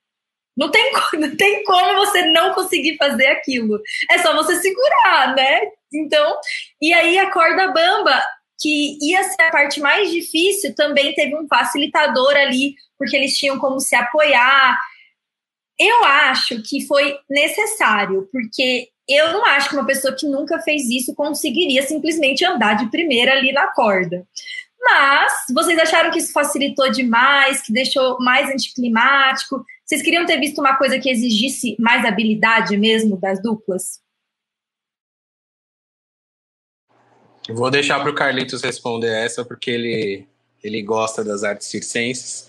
Não 0.58 0.70
tem, 0.70 0.92
não 1.20 1.36
tem 1.36 1.64
como 1.64 2.06
você 2.06 2.26
não 2.32 2.54
conseguir 2.54 2.98
fazer 2.98 3.28
aquilo. 3.28 3.80
É 4.12 4.18
só 4.20 4.36
você 4.36 4.56
segurar, 4.56 5.36
né? 5.36 5.62
Então, 5.94 6.38
e 6.82 6.94
aí 6.94 7.18
a 7.18 7.32
corda 7.32 7.72
bamba, 7.72 8.22
que 8.60 8.98
ia 9.02 9.24
ser 9.24 9.42
a 9.44 9.52
parte 9.52 9.80
mais 9.80 10.12
difícil, 10.12 10.76
também 10.76 11.14
teve 11.14 11.36
um 11.36 11.48
facilitador 11.48 12.36
ali, 12.36 12.76
porque 12.98 13.16
eles 13.16 13.38
tinham 13.38 13.58
como 13.58 13.80
se 13.80 13.96
apoiar. 13.96 14.78
Eu 15.80 16.04
acho 16.04 16.62
que 16.62 16.86
foi 16.86 17.18
necessário, 17.30 18.28
porque 18.32 18.90
eu 19.08 19.34
não 19.34 19.46
acho 19.46 19.70
que 19.70 19.76
uma 19.76 19.88
pessoa 19.88 20.14
que 20.14 20.28
nunca 20.28 20.60
fez 20.60 20.84
isso 20.90 21.16
conseguiria 21.16 21.82
simplesmente 21.82 22.46
andar 22.46 22.74
de 22.76 22.92
primeira 22.92 23.32
ali 23.32 23.52
na 23.52 23.68
corda. 23.68 24.28
Mas 24.82 25.34
vocês 25.54 25.78
acharam 25.80 26.12
que 26.12 26.20
isso 26.20 26.32
facilitou 26.32 26.90
demais, 26.92 27.62
que 27.62 27.74
deixou 27.74 28.18
mais 28.20 28.50
anticlimático? 28.50 29.66
Vocês 29.90 30.04
queriam 30.04 30.24
ter 30.24 30.40
visto 30.40 30.60
uma 30.60 30.78
coisa 30.78 31.00
que 31.00 31.10
exigisse 31.10 31.76
mais 31.80 32.06
habilidade 32.06 32.78
mesmo 32.78 33.20
das 33.20 33.42
duplas? 33.42 34.00
Vou 37.50 37.72
deixar 37.72 38.00
para 38.00 38.12
o 38.12 38.14
Carlitos 38.14 38.62
responder 38.62 39.12
essa, 39.12 39.44
porque 39.44 39.72
ele, 39.72 40.28
ele 40.64 40.84
gosta 40.84 41.24
das 41.24 41.44
artes 41.44 41.66
circenses. 41.70 42.48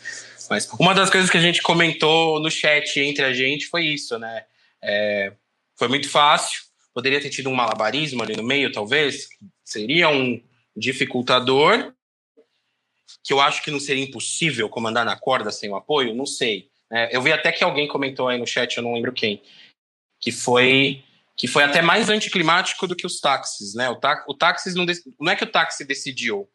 Mas 0.50 0.68
uma 0.78 0.94
das 0.94 1.08
coisas 1.08 1.30
que 1.30 1.38
a 1.38 1.40
gente 1.40 1.62
comentou 1.62 2.38
no 2.40 2.50
chat 2.50 3.00
entre 3.00 3.24
a 3.24 3.32
gente 3.32 3.68
foi 3.68 3.86
isso, 3.86 4.18
né? 4.18 4.44
É, 4.82 5.32
foi 5.76 5.88
muito 5.88 6.10
fácil. 6.10 6.60
Poderia 6.92 7.22
ter 7.22 7.30
tido 7.30 7.48
um 7.48 7.54
malabarismo 7.54 8.22
ali 8.22 8.36
no 8.36 8.42
meio, 8.42 8.70
talvez. 8.70 9.30
Seria 9.64 10.10
um 10.10 10.38
dificultador 10.76 11.94
que 13.24 13.32
eu 13.32 13.40
acho 13.40 13.62
que 13.62 13.70
não 13.70 13.80
seria 13.80 14.04
impossível 14.04 14.68
comandar 14.68 15.06
na 15.06 15.18
corda 15.18 15.50
sem 15.50 15.70
o 15.70 15.76
apoio, 15.76 16.14
não 16.14 16.26
sei. 16.26 16.69
É, 16.92 17.16
eu 17.16 17.22
vi 17.22 17.32
até 17.32 17.52
que 17.52 17.62
alguém 17.62 17.86
comentou 17.86 18.28
aí 18.28 18.38
no 18.38 18.46
chat, 18.46 18.76
eu 18.76 18.82
não 18.82 18.94
lembro 18.94 19.12
quem, 19.12 19.42
que 20.20 20.32
foi 20.32 21.04
que 21.36 21.46
foi 21.48 21.64
até 21.64 21.80
mais 21.80 22.10
anticlimático 22.10 22.86
do 22.86 22.94
que 22.94 23.06
os 23.06 23.18
táxis, 23.18 23.74
né? 23.74 23.88
O, 23.88 23.96
tá, 23.96 24.22
o 24.28 24.34
táxi 24.34 24.74
não, 24.74 24.84
não 25.18 25.32
é 25.32 25.36
que 25.36 25.44
o 25.44 25.50
táxi 25.50 25.86
decidiu. 25.86 26.46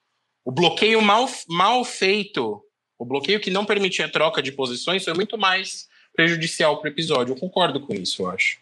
O 0.43 0.51
bloqueio 0.51 1.01
mal, 1.01 1.27
mal 1.49 1.83
feito, 1.83 2.63
o 2.95 3.03
bloqueio 3.03 3.39
que 3.39 3.49
não 3.49 3.65
permitia 3.65 4.07
troca 4.07 4.43
de 4.43 4.51
posições 4.51 5.03
foi 5.03 5.15
muito 5.15 5.39
mais 5.39 5.89
prejudicial 6.15 6.79
para 6.79 6.89
o 6.89 6.91
episódio. 6.91 7.33
Eu 7.33 7.39
concordo 7.39 7.79
com 7.79 7.95
isso, 7.95 8.21
eu 8.21 8.29
acho. 8.29 8.59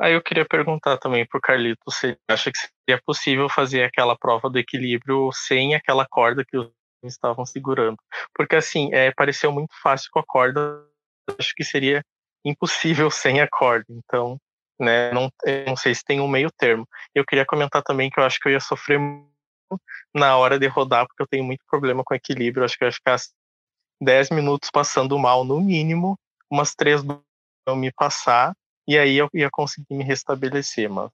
Aí 0.00 0.14
eu 0.14 0.22
queria 0.22 0.44
perguntar 0.44 0.96
também 0.98 1.24
para 1.24 1.38
o 1.38 1.40
Carlito 1.40 1.80
ele 2.02 2.16
acha 2.28 2.50
que 2.50 2.58
seria 2.58 3.00
possível 3.04 3.48
fazer 3.48 3.84
aquela 3.84 4.16
prova 4.16 4.50
do 4.50 4.58
equilíbrio 4.58 5.30
sem 5.32 5.76
aquela 5.76 6.04
corda 6.04 6.44
que 6.44 6.56
os 6.56 6.70
estavam 7.02 7.44
segurando. 7.46 7.96
Porque 8.34 8.56
assim, 8.56 8.92
é, 8.92 9.12
pareceu 9.12 9.52
muito 9.52 9.74
fácil 9.82 10.08
com 10.12 10.18
a 10.18 10.24
corda, 10.26 10.84
acho 11.38 11.54
que 11.54 11.64
seria 11.64 12.02
impossível 12.44 13.10
sem 13.12 13.40
a 13.40 13.48
corda. 13.48 13.86
Então, 13.90 14.38
né, 14.80 15.12
não, 15.12 15.30
não 15.66 15.76
sei 15.76 15.94
se 15.94 16.04
tem 16.04 16.20
um 16.20 16.28
meio 16.28 16.50
termo. 16.56 16.86
Eu 17.14 17.24
queria 17.24 17.46
comentar 17.46 17.82
também 17.82 18.10
que 18.10 18.20
eu 18.20 18.24
acho 18.24 18.38
que 18.40 18.48
eu 18.48 18.52
ia 18.52 18.60
sofrer 18.60 19.00
na 20.14 20.36
hora 20.36 20.58
de 20.58 20.66
rodar, 20.66 21.06
porque 21.06 21.22
eu 21.22 21.26
tenho 21.26 21.44
muito 21.44 21.62
problema 21.68 22.02
com 22.04 22.14
equilíbrio, 22.14 22.64
acho 22.64 22.76
que 22.76 22.84
eu 22.84 22.88
ia 22.88 22.92
ficar 22.92 23.16
10 24.00 24.30
minutos 24.30 24.70
passando 24.70 25.18
mal 25.18 25.44
no 25.44 25.60
mínimo, 25.60 26.18
umas 26.50 26.74
três 26.74 27.02
eu 27.66 27.76
me 27.76 27.92
passar, 27.92 28.54
e 28.86 28.98
aí 28.98 29.18
eu 29.18 29.28
ia 29.34 29.50
conseguir 29.50 29.94
me 29.94 30.02
restabelecer, 30.02 30.88
mas 30.88 31.10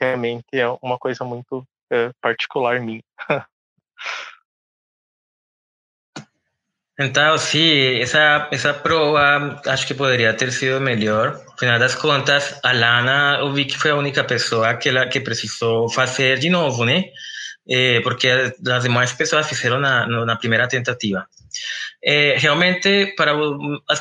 realmente 0.00 0.44
é 0.52 0.68
uma 0.80 0.98
coisa 0.98 1.24
muito 1.24 1.64
é, 1.90 2.10
particular 2.20 2.80
minha. 2.80 3.02
Então, 7.00 7.38
sim, 7.38 8.00
essa, 8.00 8.48
essa 8.52 8.74
prova 8.74 9.60
acho 9.66 9.86
que 9.86 9.94
poderia 9.94 10.34
ter 10.34 10.52
sido 10.52 10.80
melhor. 10.80 11.40
Afinal 11.54 11.78
das 11.78 11.94
contas, 11.94 12.58
a 12.62 12.72
Lana, 12.72 13.38
eu 13.40 13.52
vi 13.52 13.64
que 13.64 13.78
foi 13.78 13.90
a 13.90 13.96
única 13.96 14.22
pessoa 14.24 14.74
que, 14.74 14.90
ela, 14.90 15.06
que 15.06 15.20
precisou 15.20 15.88
fazer 15.88 16.38
de 16.38 16.50
novo, 16.50 16.84
né? 16.84 17.04
Eh, 17.68 18.00
porque 18.02 18.28
as 18.28 18.82
demais 18.82 19.12
pessoas 19.12 19.48
fizeram 19.48 19.78
na, 19.80 20.06
na 20.06 20.36
primeira 20.36 20.68
tentativa. 20.68 21.26
Eh, 22.04 22.36
realmente, 22.38 23.14
para 23.16 23.32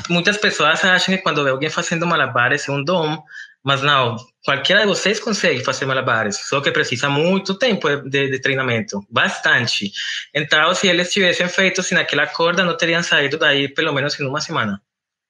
muitas 0.09 0.37
pessoas 0.37 0.83
acham 0.83 1.15
que 1.15 1.21
quando 1.21 1.43
vê 1.43 1.51
alguém 1.51 1.69
fazendo 1.69 2.07
malabares 2.07 2.67
é 2.67 2.71
um 2.71 2.83
dom, 2.83 3.23
mas 3.63 3.81
não, 3.81 4.15
qualquer 4.43 4.79
de 4.81 4.85
vocês 4.87 5.19
consegue 5.19 5.63
fazer 5.63 5.85
malabares, 5.85 6.37
só 6.47 6.61
que 6.61 6.71
precisa 6.71 7.09
muito 7.09 7.57
tempo 7.57 7.87
de, 7.97 8.29
de, 8.29 8.39
treinamento, 8.39 9.05
bastante. 9.09 9.91
Então, 10.33 10.73
se 10.73 10.87
eles 10.87 11.11
tivessem 11.11 11.47
feito 11.47 11.81
assim 11.81 11.95
naquela 11.95 12.27
corda, 12.27 12.63
não 12.63 12.75
teriam 12.75 13.03
saído 13.03 13.37
daí 13.37 13.67
pelo 13.67 13.93
menos 13.93 14.19
em 14.19 14.25
uma 14.25 14.41
semana 14.41 14.81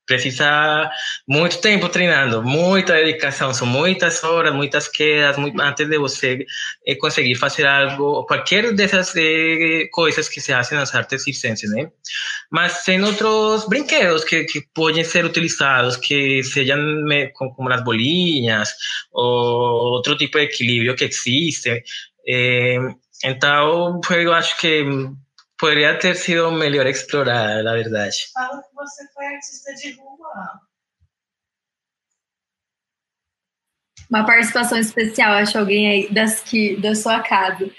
precisa 0.05 0.89
muito 1.27 1.59
tempo 1.61 1.87
treinando, 1.87 2.43
muita 2.43 2.93
dedicação, 2.93 3.53
são 3.53 3.67
muitas 3.67 4.23
horas, 4.23 4.53
muitas 4.53 4.87
quedas, 4.87 5.37
muito, 5.37 5.59
antes 5.61 5.87
de 5.87 5.97
você 5.97 6.45
eh, 6.85 6.95
conseguir 6.95 7.35
fazer 7.35 7.65
algo, 7.65 8.25
qualquer 8.25 8.73
dessas 8.73 9.13
eh, 9.15 9.87
coisas 9.91 10.27
que 10.27 10.41
se 10.41 10.51
fazem 10.51 10.77
nas 10.77 10.93
artes 10.93 11.23
circenses, 11.23 11.69
né? 11.71 11.89
Mas 12.51 12.83
tem 12.83 13.01
outros 13.03 13.67
brinquedos 13.67 14.23
que, 14.23 14.43
que 14.43 14.61
podem 14.73 15.03
ser 15.03 15.25
utilizados, 15.25 15.97
que 15.97 16.43
sejam 16.43 16.79
como 17.33 17.71
as 17.71 17.83
bolinhas, 17.83 18.69
ou 19.11 19.93
outro 19.95 20.17
tipo 20.17 20.37
de 20.37 20.45
equilíbrio 20.45 20.95
que 20.95 21.05
existe. 21.05 21.83
Eh, 22.27 22.77
então, 23.23 24.01
eu 24.09 24.33
acho 24.33 24.57
que 24.57 24.83
Poderia 25.61 25.95
ter 25.99 26.15
sido 26.15 26.51
melhor 26.51 26.87
explorada, 26.87 27.61
na 27.61 27.73
verdade. 27.73 28.31
Fala 28.33 28.63
que 28.63 28.73
você 28.73 29.07
foi 29.13 29.27
artista 29.27 29.71
de 29.75 29.91
rua. 29.91 30.59
Uma 34.09 34.25
participação 34.25 34.79
especial, 34.79 35.33
acho 35.33 35.59
alguém 35.59 35.87
aí 35.87 36.09
das 36.11 36.41
que, 36.41 36.75
da 36.77 36.95
sua 36.95 37.21
casa. 37.21 37.69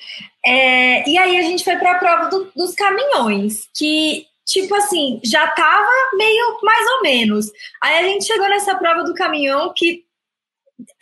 É, 0.46 1.08
e 1.10 1.18
aí 1.18 1.36
a 1.36 1.42
gente 1.42 1.64
foi 1.64 1.76
para 1.76 1.96
a 1.96 1.98
prova 1.98 2.30
do, 2.30 2.52
dos 2.54 2.72
caminhões, 2.76 3.68
que, 3.76 4.28
tipo 4.46 4.72
assim, 4.76 5.20
já 5.24 5.48
tava 5.48 5.90
meio 6.16 6.60
mais 6.62 6.88
ou 6.88 7.02
menos. 7.02 7.50
Aí 7.82 7.98
a 7.98 8.02
gente 8.04 8.26
chegou 8.26 8.48
nessa 8.48 8.76
prova 8.76 9.02
do 9.02 9.12
caminhão 9.12 9.74
que. 9.74 10.04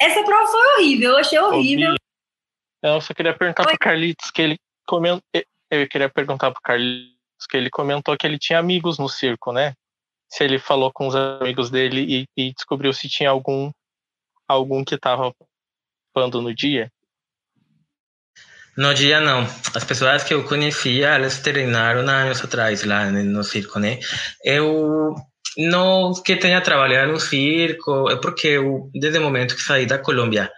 Essa 0.01 0.23
prova 0.25 0.51
foi 0.51 0.67
horrível, 0.77 1.11
eu 1.11 1.19
achei 1.19 1.39
horrível. 1.39 1.95
Eu 2.83 3.01
só 3.03 3.13
queria 3.13 3.37
perguntar 3.37 3.65
para 3.65 3.77
Carlitos 3.77 4.31
que 4.31 4.41
ele 4.41 4.57
comentou 4.87 5.21
eu 5.71 5.89
queria 5.89 6.09
perguntar 6.09 6.51
pro 6.51 6.61
Carlos 6.63 7.09
que 7.49 7.57
ele 7.57 7.71
comentou 7.71 8.17
que 8.17 8.27
ele 8.27 8.39
tinha 8.39 8.59
amigos 8.59 8.99
no 8.99 9.09
circo, 9.09 9.53
né? 9.53 9.75
Se 10.29 10.45
ele 10.45 10.59
falou 10.59 10.93
com 10.93 11.07
os 11.07 11.15
amigos 11.15 11.71
dele 11.71 12.27
e, 12.37 12.49
e 12.49 12.53
descobriu 12.53 12.93
se 12.93 13.09
tinha 13.09 13.31
algum 13.31 13.71
algum 14.47 14.85
que 14.85 14.97
estava 14.97 15.33
participando 16.13 16.43
no 16.43 16.55
dia. 16.55 16.91
No 18.77 18.95
dia 18.95 19.21
não. 19.21 19.43
As 19.75 19.85
pessoas 19.85 20.25
que 20.25 20.35
eu 20.35 20.45
conhecia, 20.45 21.09
elas 21.09 21.41
treinaram 21.41 22.01
anos 22.09 22.43
atrás 22.43 22.85
lá 22.85 23.11
no 23.11 23.45
circo, 23.45 23.79
né? 23.79 23.99
Eu 24.45 25.15
não 25.57 26.13
que 26.13 26.37
tenha 26.37 26.61
trabalhado 26.61 27.13
no 27.13 27.21
circo, 27.21 28.11
é 28.11 28.17
porque 28.17 28.49
eu, 28.49 28.91
desde 28.95 29.19
o 29.19 29.23
momento 29.23 29.57
que 29.57 29.63
saí 29.63 29.87
da 29.87 29.99
Colômbia, 29.99 30.51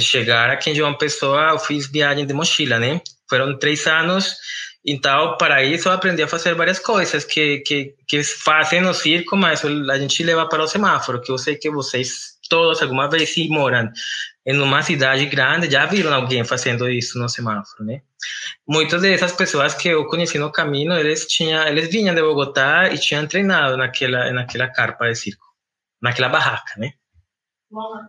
chegar 0.00 0.50
aqui 0.50 0.70
em 0.70 0.74
João 0.74 0.96
Pessoa, 0.96 1.50
eu 1.50 1.58
fiz 1.58 1.86
viagem 1.86 2.26
de 2.26 2.32
mochila, 2.32 2.78
né? 2.78 3.00
Foram 3.28 3.58
três 3.58 3.86
anos, 3.86 4.36
então 4.84 5.36
para 5.36 5.62
isso 5.62 5.88
eu 5.88 5.92
aprendi 5.92 6.22
a 6.22 6.28
fazer 6.28 6.54
várias 6.54 6.78
coisas 6.78 7.24
que, 7.24 7.58
que, 7.60 7.94
que 8.06 8.22
fazem 8.22 8.80
no 8.80 8.94
circo, 8.94 9.36
mas 9.36 9.64
a 9.64 9.98
gente 9.98 10.22
leva 10.22 10.48
para 10.48 10.62
o 10.62 10.68
semáforo, 10.68 11.20
que 11.20 11.30
eu 11.30 11.38
sei 11.38 11.56
que 11.56 11.70
vocês 11.70 12.32
todos 12.48 12.82
alguma 12.82 13.08
vez 13.08 13.32
se 13.32 13.48
moram 13.48 13.90
em 14.44 14.60
uma 14.60 14.82
cidade 14.82 15.24
grande 15.26 15.70
já 15.70 15.86
viram 15.86 16.12
alguém 16.12 16.44
fazendo 16.44 16.88
isso 16.90 17.18
no 17.18 17.28
semáforo, 17.28 17.84
né? 17.84 18.02
Muitas 18.68 19.02
dessas 19.02 19.32
pessoas 19.32 19.74
que 19.74 19.88
eu 19.88 20.06
conheci 20.06 20.38
no 20.38 20.50
caminho, 20.50 20.92
eles 20.92 21.26
tinham, 21.26 21.66
eles 21.66 21.88
vinham 21.88 22.14
de 22.14 22.20
Bogotá 22.20 22.88
e 22.92 22.98
tinham 22.98 23.26
treinado 23.26 23.76
naquela 23.76 24.30
naquela 24.32 24.68
carpa 24.68 25.08
de 25.08 25.14
circo, 25.14 25.46
naquela 26.00 26.28
barraca, 26.28 26.74
né? 26.76 26.92
Bom, 27.70 28.00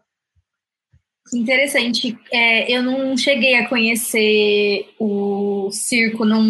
Interessante. 1.34 2.18
É, 2.32 2.72
eu 2.72 2.84
não 2.84 3.18
cheguei 3.18 3.56
a 3.56 3.68
conhecer 3.68 4.88
o 5.00 5.70
circo, 5.72 6.26
não, 6.26 6.44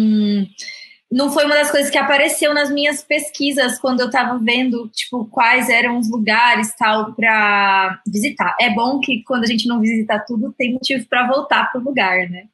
não 1.10 1.32
foi 1.32 1.44
uma 1.44 1.54
das 1.54 1.70
coisas 1.70 1.90
que 1.90 1.98
apareceu 1.98 2.52
nas 2.52 2.70
minhas 2.70 3.02
pesquisas 3.02 3.78
quando 3.78 4.00
eu 4.00 4.06
estava 4.06 4.38
vendo, 4.38 4.88
tipo, 4.88 5.26
quais 5.26 5.68
eram 5.68 5.98
os 5.98 6.10
lugares 6.10 6.74
tal 6.76 7.14
para 7.14 8.00
visitar. 8.06 8.56
É 8.60 8.70
bom 8.70 9.00
que 9.00 9.22
quando 9.24 9.44
a 9.44 9.46
gente 9.46 9.68
não 9.68 9.80
visita 9.80 10.22
tudo, 10.26 10.54
tem 10.58 10.72
motivo 10.72 11.06
para 11.08 11.26
voltar 11.26 11.70
para 11.70 11.80
o 11.80 11.84
lugar, 11.84 12.28
né? 12.28 12.44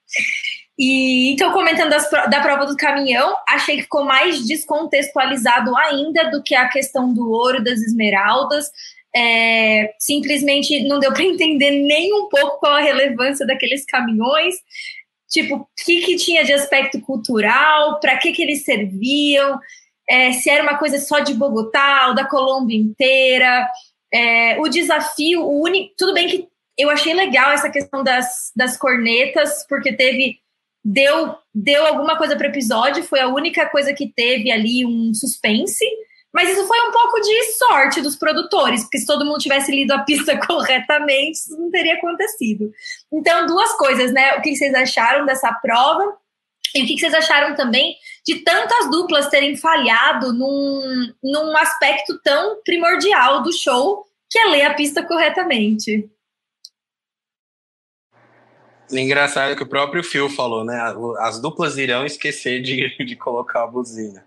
E 0.78 1.32
então, 1.32 1.52
comentando 1.52 1.90
das, 1.90 2.10
da 2.10 2.40
prova 2.40 2.64
do 2.64 2.76
caminhão, 2.76 3.34
achei 3.46 3.76
que 3.76 3.82
ficou 3.82 4.04
mais 4.04 4.46
descontextualizado 4.46 5.76
ainda 5.76 6.30
do 6.30 6.42
que 6.42 6.54
a 6.54 6.68
questão 6.68 7.12
do 7.12 7.30
ouro 7.30 7.62
das 7.62 7.80
esmeraldas 7.80 8.70
é, 9.14 9.92
simplesmente 9.98 10.86
não 10.86 10.98
deu 10.98 11.12
para 11.12 11.24
entender 11.24 11.70
nem 11.70 12.12
um 12.14 12.28
pouco 12.28 12.58
qual 12.60 12.74
a 12.74 12.80
relevância 12.80 13.46
daqueles 13.46 13.84
caminhões, 13.84 14.54
tipo, 15.28 15.56
o 15.56 15.66
que, 15.84 16.00
que 16.02 16.16
tinha 16.16 16.44
de 16.44 16.52
aspecto 16.52 17.00
cultural, 17.00 17.98
para 18.00 18.16
que, 18.18 18.32
que 18.32 18.42
eles 18.42 18.64
serviam, 18.64 19.58
é, 20.10 20.32
se 20.32 20.50
era 20.50 20.64
uma 20.64 20.76
coisa 20.76 20.98
só 20.98 21.20
de 21.20 21.32
Bogotá 21.34 22.08
ou 22.08 22.14
da 22.14 22.24
Colômbia 22.26 22.76
inteira. 22.76 23.68
É, 24.12 24.58
o 24.60 24.68
desafio, 24.68 25.42
o 25.42 25.62
único. 25.62 25.94
Tudo 25.96 26.12
bem 26.12 26.28
que 26.28 26.48
eu 26.76 26.90
achei 26.90 27.14
legal 27.14 27.52
essa 27.52 27.70
questão 27.70 28.02
das, 28.02 28.50
das 28.56 28.76
cornetas, 28.76 29.64
porque 29.68 29.92
teve. 29.92 30.38
Deu, 30.82 31.36
deu 31.54 31.86
alguma 31.86 32.16
coisa 32.16 32.34
para 32.34 32.46
o 32.46 32.50
episódio, 32.50 33.04
foi 33.04 33.20
a 33.20 33.28
única 33.28 33.68
coisa 33.68 33.92
que 33.92 34.10
teve 34.10 34.50
ali 34.50 34.86
um 34.86 35.12
suspense. 35.12 35.84
Mas 36.32 36.48
isso 36.48 36.66
foi 36.66 36.78
um 36.88 36.92
pouco 36.92 37.20
de 37.20 37.42
sorte 37.54 38.00
dos 38.00 38.16
produtores, 38.16 38.82
porque 38.82 38.98
se 38.98 39.06
todo 39.06 39.24
mundo 39.24 39.38
tivesse 39.38 39.72
lido 39.72 39.92
a 39.92 40.00
pista 40.00 40.38
corretamente, 40.46 41.38
isso 41.38 41.58
não 41.58 41.70
teria 41.70 41.94
acontecido. 41.94 42.70
Então, 43.12 43.46
duas 43.46 43.72
coisas, 43.72 44.12
né? 44.12 44.36
O 44.36 44.42
que 44.42 44.54
vocês 44.54 44.72
acharam 44.74 45.26
dessa 45.26 45.52
prova 45.52 46.16
e 46.74 46.84
o 46.84 46.86
que 46.86 46.98
vocês 46.98 47.12
acharam 47.14 47.54
também 47.56 47.96
de 48.24 48.36
tantas 48.44 48.90
duplas 48.90 49.28
terem 49.28 49.56
falhado 49.56 50.32
num, 50.32 51.12
num 51.22 51.56
aspecto 51.56 52.20
tão 52.22 52.62
primordial 52.62 53.42
do 53.42 53.52
show, 53.52 54.06
que 54.30 54.38
é 54.38 54.44
ler 54.46 54.62
a 54.62 54.74
pista 54.74 55.02
corretamente. 55.02 56.08
Engraçado 58.92 59.56
que 59.56 59.62
o 59.62 59.68
próprio 59.68 60.02
Phil 60.02 60.28
falou, 60.28 60.64
né? 60.64 60.80
As 61.18 61.40
duplas 61.40 61.76
irão 61.76 62.04
esquecer 62.04 62.60
de, 62.60 62.96
de 63.04 63.16
colocar 63.16 63.64
a 63.64 63.66
buzina. 63.66 64.24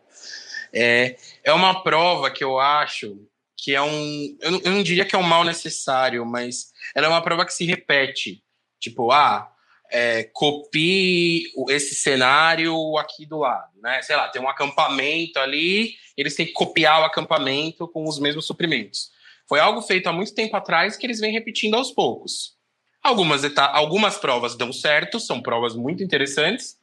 É, 0.74 1.16
é 1.44 1.52
uma 1.54 1.84
prova 1.84 2.32
que 2.32 2.44
eu 2.44 2.60
acho 2.60 3.18
que 3.58 3.74
é 3.74 3.82
um. 3.82 4.38
Eu 4.42 4.52
não, 4.52 4.62
eu 4.64 4.72
não, 4.72 4.84
diria 4.84 5.06
que 5.06 5.16
é 5.16 5.18
um 5.18 5.24
mal 5.24 5.44
necessário, 5.44 6.26
mas 6.26 6.74
ela 6.94 7.08
é 7.08 7.10
uma 7.10 7.22
prova 7.22 7.46
que 7.46 7.54
se 7.54 7.66
repete. 7.66 8.44
Tipo, 8.80 9.12
ah, 9.12 9.50
é, 9.90 10.24
copie 10.34 11.46
esse 11.70 11.96
cenário 11.96 12.98
aqui 12.98 13.26
do 13.26 13.38
lado, 13.38 13.72
né? 13.82 14.02
Sei 14.02 14.16
lá, 14.16 14.28
tem 14.28 14.42
um 14.42 14.50
acampamento 14.50 15.40
ali, 15.40 15.94
eles 16.18 16.36
têm 16.36 16.46
que 16.46 16.52
copiar 16.52 17.02
o 17.02 17.06
acampamento 17.06 17.88
com 17.88 18.08
os 18.08 18.20
mesmos 18.20 18.46
suprimentos. 18.46 19.12
Foi 19.48 19.60
algo 19.60 19.82
feito 19.82 20.08
há 20.08 20.14
muito 20.14 20.34
tempo 20.34 20.58
atrás 20.58 20.98
que 20.98 21.06
eles 21.06 21.20
vêm 21.20 21.32
repetindo 21.32 21.76
aos 21.76 21.92
poucos. 21.92 22.58
Algumas, 23.02 23.44
algumas 23.58 24.18
provas 24.18 24.56
dão 24.56 24.74
certo, 24.74 25.20
são 25.20 25.42
provas 25.42 25.76
muito 25.76 26.04
interessantes. 26.04 26.78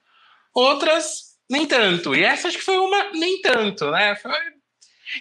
Outras 0.55 1.30
nem 1.51 1.67
tanto. 1.67 2.15
E 2.15 2.23
essa 2.23 2.49
acho 2.49 2.59
que 2.59 2.65
foi 2.65 2.79
uma 2.79 3.11
nem 3.13 3.41
tanto, 3.43 3.91
né? 3.91 4.15
Foi... 4.17 4.31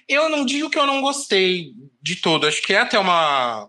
Eu 0.08 0.30
não 0.30 0.46
digo 0.46 0.70
que 0.70 0.78
eu 0.78 0.86
não 0.86 1.02
gostei 1.02 1.74
de 2.00 2.18
todo, 2.18 2.46
acho 2.46 2.62
que 2.62 2.74
é 2.74 2.80
até 2.80 3.00
uma. 3.00 3.68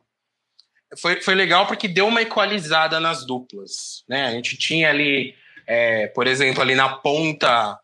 Foi, 0.98 1.20
foi 1.22 1.34
legal 1.34 1.66
porque 1.66 1.88
deu 1.88 2.06
uma 2.06 2.20
equalizada 2.20 3.00
nas 3.00 3.24
duplas, 3.24 4.04
né? 4.06 4.26
A 4.26 4.32
gente 4.32 4.56
tinha 4.56 4.90
ali, 4.90 5.34
é, 5.66 6.08
por 6.08 6.26
exemplo, 6.26 6.60
ali 6.60 6.74
na 6.74 6.88
ponta, 6.88 7.78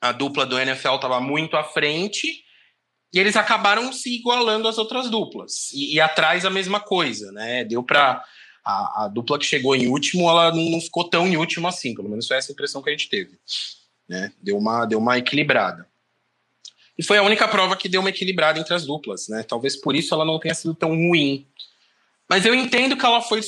a 0.00 0.12
dupla 0.12 0.44
do 0.44 0.58
NFL 0.58 0.96
estava 0.96 1.20
muito 1.20 1.56
à 1.56 1.64
frente 1.64 2.44
e 3.14 3.18
eles 3.18 3.36
acabaram 3.36 3.92
se 3.92 4.14
igualando 4.14 4.68
às 4.68 4.78
outras 4.78 5.08
duplas. 5.08 5.70
E, 5.72 5.94
e 5.94 6.00
atrás 6.00 6.44
a 6.44 6.50
mesma 6.50 6.80
coisa, 6.80 7.32
né? 7.32 7.64
Deu 7.64 7.82
para 7.82 8.22
a, 8.64 9.04
a, 9.04 9.08
dupla 9.08 9.38
que 9.38 9.46
chegou 9.46 9.74
em 9.74 9.86
último, 9.86 10.28
ela 10.28 10.50
não, 10.50 10.70
não, 10.70 10.80
ficou 10.80 11.08
tão 11.08 11.26
em 11.26 11.36
último 11.36 11.68
assim, 11.68 11.94
pelo 11.94 12.08
menos 12.08 12.26
foi 12.26 12.36
essa 12.36 12.52
impressão 12.52 12.82
que 12.82 12.90
a 12.90 12.92
gente 12.92 13.08
teve 13.08 13.38
né? 14.08 14.32
Deu 14.42 14.56
uma, 14.56 14.86
deu 14.86 14.98
uma 14.98 15.18
equilibrada. 15.18 15.86
E 16.96 17.02
foi 17.02 17.18
a 17.18 17.22
única 17.22 17.46
prova 17.46 17.76
que 17.76 17.88
deu 17.88 18.00
uma 18.00 18.10
equilibrada 18.10 18.58
entre 18.58 18.74
as 18.74 18.84
duplas, 18.84 19.28
né? 19.28 19.42
Talvez 19.42 19.76
por 19.76 19.94
isso 19.94 20.12
ela 20.14 20.24
não 20.24 20.40
tenha 20.40 20.54
sido 20.54 20.74
tão 20.74 20.90
ruim. 20.90 21.46
Mas 22.28 22.44
eu 22.44 22.54
entendo 22.54 22.96
que 22.96 23.06
ela 23.06 23.22
foi 23.22 23.40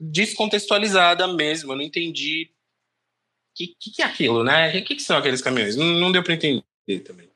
descontextualizada 0.00 1.26
mesmo. 1.28 1.72
Eu 1.72 1.76
não 1.76 1.82
entendi 1.82 2.50
o 2.50 3.54
que, 3.54 3.66
que, 3.78 3.90
que, 3.92 4.02
é 4.02 4.06
aquilo, 4.06 4.42
né? 4.42 4.70
O 4.70 4.84
que, 4.84 4.96
que, 4.96 5.02
são 5.02 5.16
aqueles 5.16 5.42
caminhões? 5.42 5.76
Não, 5.76 5.84
não 5.84 6.10
deu 6.10 6.22
para 6.22 6.34
entender 6.34 6.64
também. 7.04 7.30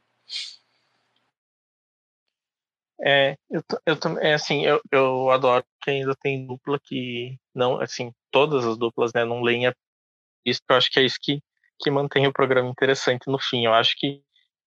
É, 3.01 3.37
eu, 3.49 3.63
eu 3.87 4.19
é 4.19 4.35
assim, 4.35 4.65
eu, 4.65 4.81
eu 4.91 5.31
adoro 5.31 5.65
que 5.83 5.91
ainda 5.91 6.17
tem 6.17 6.45
dupla 6.45 6.81
que 6.81 7.39
não, 7.55 7.81
assim, 7.81 8.13
todas 8.33 8.65
as 8.65 8.77
duplas, 8.77 9.13
né, 9.15 9.25
não 9.25 9.41
leem 9.41 9.69
a 9.69 9.75
isso, 10.45 10.61
eu 10.69 10.77
acho 10.77 10.91
que 10.91 10.99
é 10.99 11.05
isso 11.05 11.19
que, 11.21 11.41
que 11.79 11.91
mantém 11.91 12.27
o 12.27 12.33
programa 12.33 12.69
interessante 12.69 13.23
no 13.27 13.39
fim. 13.39 13.65
Eu 13.65 13.75
acho 13.75 13.95
que 13.97 14.23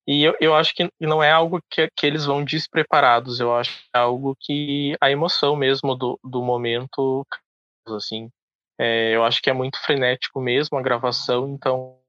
e 0.07 0.23
eu, 0.23 0.35
eu 0.41 0.55
acho 0.55 0.73
que 0.73 0.89
não 0.99 1.21
é 1.21 1.31
algo 1.31 1.59
que, 1.69 1.87
que 1.95 2.07
eles 2.07 2.25
vão 2.25 2.43
despreparados, 2.43 3.39
eu 3.39 3.55
acho 3.55 3.77
que 3.77 3.85
é 3.95 3.99
algo 3.99 4.35
que 4.39 4.95
a 4.99 5.11
emoção 5.11 5.55
mesmo 5.55 5.95
do, 5.95 6.19
do 6.23 6.41
momento, 6.41 7.25
assim, 7.87 8.29
é, 8.79 9.15
eu 9.15 9.23
acho 9.23 9.41
que 9.41 9.49
é 9.49 9.53
muito 9.53 9.79
frenético 9.83 10.41
mesmo 10.41 10.77
a 10.77 10.81
gravação, 10.81 11.47
então 11.49 11.99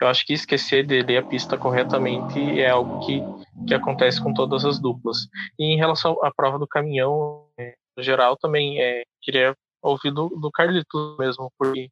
eu 0.00 0.08
acho 0.08 0.24
que 0.24 0.34
esquecer 0.34 0.86
de 0.86 1.02
ler 1.02 1.18
a 1.18 1.26
pista 1.26 1.58
corretamente 1.58 2.38
é 2.60 2.70
algo 2.70 3.04
que, 3.04 3.20
que 3.66 3.74
acontece 3.74 4.22
com 4.22 4.32
todas 4.32 4.64
as 4.64 4.78
duplas. 4.78 5.26
E 5.58 5.64
em 5.74 5.76
relação 5.76 6.16
à 6.22 6.30
prova 6.32 6.58
do 6.58 6.66
caminhão, 6.66 7.48
é, 7.58 7.74
no 7.96 8.02
geral, 8.02 8.36
também 8.36 8.80
é, 8.80 9.02
queria 9.22 9.56
ouvir 9.82 10.10
do, 10.12 10.28
do 10.28 10.50
Carlitos 10.50 11.16
mesmo, 11.18 11.50
porque 11.58 11.88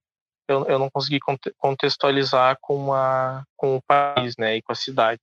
eu, 0.49 0.67
eu 0.67 0.79
não 0.79 0.91
consegui 0.91 1.19
contextualizar 1.59 2.57
com, 2.61 2.91
com 3.57 3.77
o 3.77 3.83
país 3.83 4.35
né, 4.39 4.57
e 4.57 4.63
com 4.63 4.73
a 4.73 4.77
cidade. 4.77 5.21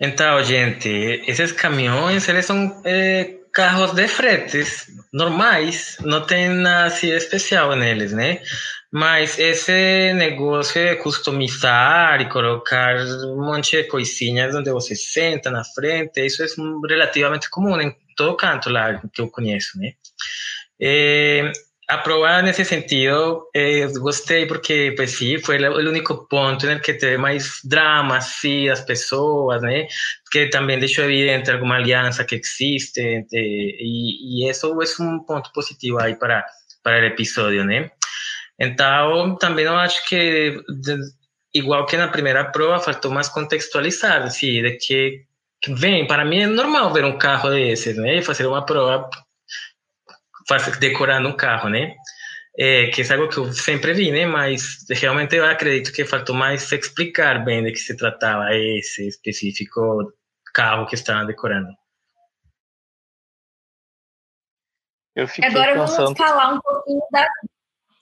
Então, 0.00 0.42
gente, 0.42 0.88
esses 1.26 1.52
caminhões, 1.52 2.26
eles 2.26 2.46
são 2.46 2.80
é, 2.86 3.36
carros 3.52 3.92
de 3.92 4.08
fretes 4.08 4.86
normais, 5.12 5.98
não 6.00 6.24
tem 6.24 6.48
nada 6.48 6.86
assim 6.86 7.10
especial 7.10 7.76
neles, 7.76 8.12
né? 8.12 8.40
Mas 8.90 9.38
esse 9.38 10.12
negócio 10.14 10.80
de 10.80 10.96
customizar 10.96 12.20
e 12.20 12.28
colocar 12.28 12.96
um 12.96 13.44
monte 13.44 13.76
de 13.76 13.84
coisinhas 13.84 14.54
onde 14.54 14.70
você 14.72 14.96
senta 14.96 15.50
na 15.50 15.62
frente, 15.62 16.24
isso 16.24 16.42
é 16.42 16.46
relativamente 16.88 17.50
comum 17.50 17.80
em 17.80 17.94
todo 18.16 18.36
canto 18.36 18.68
lá 18.70 19.00
que 19.12 19.20
eu 19.20 19.30
conheço, 19.30 19.78
né? 19.78 19.92
Eh, 20.80 21.52
aprobar 21.88 22.42
nesse 22.42 22.64
sentido, 22.64 23.48
eh, 23.54 23.86
gostei 23.98 24.46
porque, 24.46 24.92
pues 24.96 25.12
sí, 25.12 25.38
foi 25.38 25.58
o 25.58 25.88
único 25.88 26.26
ponto 26.28 26.66
em 26.68 26.78
que 26.80 26.94
teve 26.94 27.18
mais 27.18 27.60
drama, 27.64 28.18
assim, 28.18 28.66
das 28.66 28.80
pessoas, 28.82 29.62
né? 29.62 29.86
Que 30.30 30.48
também 30.48 30.78
deixou 30.78 31.04
evidente 31.04 31.50
alguma 31.50 31.76
aliança 31.76 32.24
que 32.24 32.36
existe, 32.36 33.26
e, 33.32 34.44
e 34.44 34.50
isso 34.50 34.66
é 34.66 35.02
um 35.02 35.20
ponto 35.24 35.52
positivo 35.52 36.00
aí 36.00 36.14
para, 36.16 36.44
para 36.82 37.02
o 37.02 37.06
episódio, 37.06 37.64
né? 37.64 37.90
Então, 38.58 39.36
também 39.36 39.64
eu 39.64 39.76
acho 39.76 40.06
que, 40.06 40.60
igual 41.54 41.86
que 41.86 41.96
na 41.96 42.08
primeira 42.08 42.44
prova, 42.44 42.78
faltou 42.78 43.10
mais 43.10 43.28
contextualizar, 43.28 44.22
assim, 44.22 44.62
de 44.62 44.72
que, 44.76 45.24
vem, 45.68 46.06
para 46.06 46.24
mim 46.24 46.40
é 46.42 46.46
normal 46.46 46.92
ver 46.92 47.04
um 47.04 47.18
carro 47.18 47.50
desses, 47.50 47.96
né? 47.96 48.22
Fazer 48.22 48.46
uma 48.46 48.64
prova 50.50 50.78
decorando 50.78 51.28
um 51.28 51.36
carro, 51.36 51.68
né? 51.68 51.94
É, 52.58 52.88
que 52.88 53.02
é 53.02 53.12
algo 53.12 53.28
que 53.28 53.38
eu 53.38 53.52
sempre 53.52 53.94
vi, 53.94 54.10
né? 54.10 54.26
Mas 54.26 54.84
realmente 54.90 55.36
eu 55.36 55.44
acredito 55.44 55.92
que 55.92 56.04
faltou 56.04 56.34
mais 56.34 56.70
explicar 56.72 57.44
bem 57.44 57.62
de 57.62 57.72
que 57.72 57.78
se 57.78 57.96
tratava 57.96 58.54
esse 58.54 59.06
específico 59.06 60.12
carro 60.52 60.86
que 60.86 60.94
estavam 60.96 61.26
decorando. 61.26 61.68
Agora 65.42 65.74
pensando... 65.74 66.14
vamos 66.14 66.18
falar 66.18 66.54
um 66.54 66.60
pouquinho 66.60 67.02
da. 67.12 67.28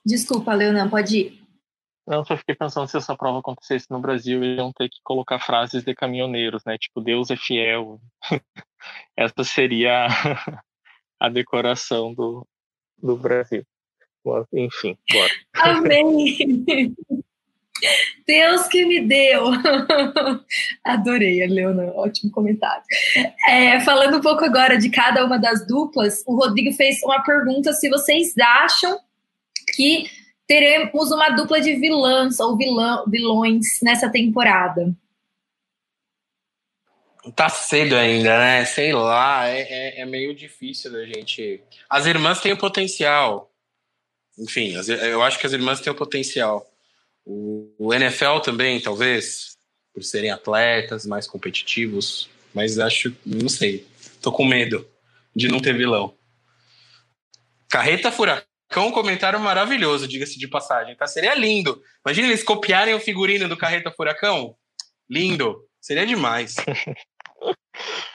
Desculpa, 0.05 0.55
Leonan, 0.55 0.89
pode 0.89 1.19
ir. 1.19 1.49
Não, 2.07 2.25
só 2.25 2.39
fiquei 2.39 2.55
pensando 2.55 2.89
se 2.89 2.97
essa 2.97 3.15
prova 3.15 3.41
acontecesse 3.41 3.91
no 3.91 4.01
Brasil, 4.01 4.43
eles 4.43 4.57
iam 4.57 4.73
ter 4.73 4.89
que 4.89 4.99
colocar 5.05 5.39
frases 5.39 5.85
de 5.85 5.95
caminhoneiros, 5.95 6.65
né? 6.65 6.79
Tipo, 6.79 7.03
Deus 7.03 7.31
é 7.31 7.37
fiel. 7.37 8.01
Essa 9.15 9.45
seria 9.45 10.09
a 11.21 11.29
decoração 11.29 12.15
do, 12.15 12.47
do 13.03 13.17
Brasil. 13.17 13.65
Enfim, 14.53 14.97
bora. 15.11 15.33
Amém! 15.55 16.95
Deus 18.27 18.67
que 18.69 18.85
me 18.85 19.01
deu! 19.01 19.45
Adorei, 20.85 21.47
Leona, 21.47 21.93
ótimo 21.95 22.31
comentário. 22.31 22.83
É, 23.49 23.81
falando 23.81 24.19
um 24.19 24.21
pouco 24.21 24.45
agora 24.45 24.77
de 24.77 24.91
cada 24.91 25.25
uma 25.25 25.39
das 25.39 25.67
duplas, 25.67 26.23
o 26.27 26.37
Rodrigo 26.37 26.73
fez 26.73 27.03
uma 27.03 27.23
pergunta 27.23 27.73
se 27.73 27.89
vocês 27.89 28.35
acham 28.37 28.99
que 29.75 30.05
teremos 30.47 31.11
uma 31.11 31.31
dupla 31.31 31.61
de 31.61 31.77
vilãs 31.77 32.41
ou 32.41 32.57
vilão, 32.57 33.05
vilões 33.07 33.65
nessa 33.83 34.11
temporada. 34.11 34.93
Tá 37.35 37.49
cedo 37.49 37.97
ainda, 37.97 38.39
né? 38.39 38.65
Sei 38.65 38.93
lá, 38.93 39.49
é, 39.49 39.61
é, 39.61 40.01
é, 40.01 40.07
meio 40.07 40.35
difícil 40.35 40.93
da 40.93 41.05
gente. 41.05 41.61
As 41.89 42.07
irmãs 42.07 42.41
têm 42.41 42.53
o 42.53 42.57
potencial. 42.57 43.53
Enfim, 44.39 44.77
as, 44.77 44.89
eu 44.89 45.23
acho 45.23 45.39
que 45.39 45.47
as 45.47 45.53
irmãs 45.53 45.81
têm 45.81 45.93
o 45.93 45.97
potencial. 45.97 46.71
O, 47.25 47.73
o, 47.79 47.95
NFL 47.95 48.39
também, 48.43 48.81
talvez, 48.81 49.57
por 49.93 50.03
serem 50.05 50.31
atletas 50.31 51.05
mais 51.07 51.27
competitivos. 51.27 52.29
Mas 52.55 52.79
acho, 52.79 53.15
não 53.27 53.49
sei. 53.49 53.87
Tô 54.23 54.31
com 54.33 54.45
medo 54.45 54.89
de 55.35 55.49
não 55.49 55.61
ter 55.61 55.77
vilão. 55.77 56.15
Carreta 57.69 58.11
Furacão, 58.11 58.93
comentário 58.93 59.39
maravilhoso, 59.41 60.09
diga-se 60.09 60.39
de 60.39 60.49
passagem. 60.49 60.97
Tá? 60.97 61.07
Seria 61.07 61.35
lindo. 61.35 61.83
Imagina 62.05 62.29
eles 62.29 62.43
copiarem 62.43 62.95
o 62.95 63.01
figurino 63.01 63.49
do 63.49 63.57
Carreta 63.57 63.91
Furacão. 63.91 64.57
Lindo. 65.11 65.65
Seria 65.81 66.07
demais. 66.07 66.57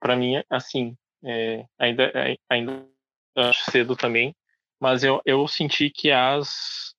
para 0.00 0.16
mim, 0.16 0.42
assim, 0.50 0.96
é, 1.24 1.64
ainda, 1.78 2.04
é, 2.14 2.36
ainda 2.48 2.88
acho 3.36 3.70
cedo 3.70 3.96
também, 3.96 4.34
mas 4.80 5.02
eu, 5.04 5.20
eu 5.24 5.46
senti 5.48 5.90
que 5.90 6.10
as 6.10 6.94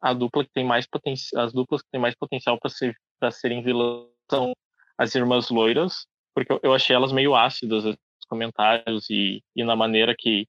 a 0.00 0.12
dupla 0.12 0.44
que 0.44 0.50
tem 0.52 0.64
mais 0.64 0.86
potencial, 0.86 1.44
as 1.44 1.52
duplas 1.52 1.80
que 1.82 1.88
têm 1.90 2.00
mais 2.00 2.14
potencial 2.16 2.58
para 2.58 2.70
ser 2.70 2.96
para 3.20 3.30
serem 3.30 3.62
vilãs 3.62 4.08
são 4.28 4.52
as 4.98 5.14
irmãs 5.14 5.48
loiras, 5.48 6.06
porque 6.34 6.52
eu, 6.52 6.60
eu 6.62 6.74
achei 6.74 6.94
elas 6.94 7.12
meio 7.12 7.36
ácidas 7.36 7.84
nos 7.84 7.96
comentários 8.28 9.08
e, 9.10 9.42
e 9.54 9.62
na 9.62 9.76
maneira 9.76 10.14
que, 10.18 10.48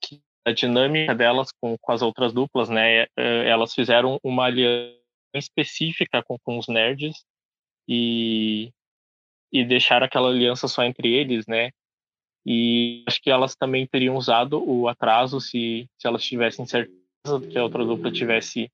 que 0.00 0.22
a 0.44 0.52
dinâmica 0.52 1.14
delas 1.14 1.50
com, 1.60 1.76
com 1.76 1.92
as 1.92 2.02
outras 2.02 2.32
duplas, 2.32 2.68
né? 2.68 3.02
É, 3.16 3.48
elas 3.48 3.74
fizeram 3.74 4.18
uma 4.22 4.44
aliança 4.44 4.96
específica 5.34 6.22
com, 6.22 6.38
com 6.44 6.58
os 6.58 6.68
nerds 6.68 7.24
e, 7.88 8.72
e 9.52 9.64
deixar 9.64 10.02
aquela 10.02 10.28
aliança 10.28 10.68
só 10.68 10.82
entre 10.84 11.12
eles, 11.12 11.46
né? 11.46 11.70
E 12.44 13.04
acho 13.06 13.20
que 13.22 13.30
elas 13.30 13.54
também 13.54 13.86
teriam 13.86 14.16
usado 14.16 14.62
o 14.62 14.88
atraso 14.88 15.40
se, 15.40 15.88
se 15.98 16.06
elas 16.06 16.24
tivessem 16.24 16.66
certeza 16.66 17.40
que 17.50 17.56
a 17.56 17.62
outra 17.62 17.84
dupla 17.84 18.10
tivesse 18.10 18.70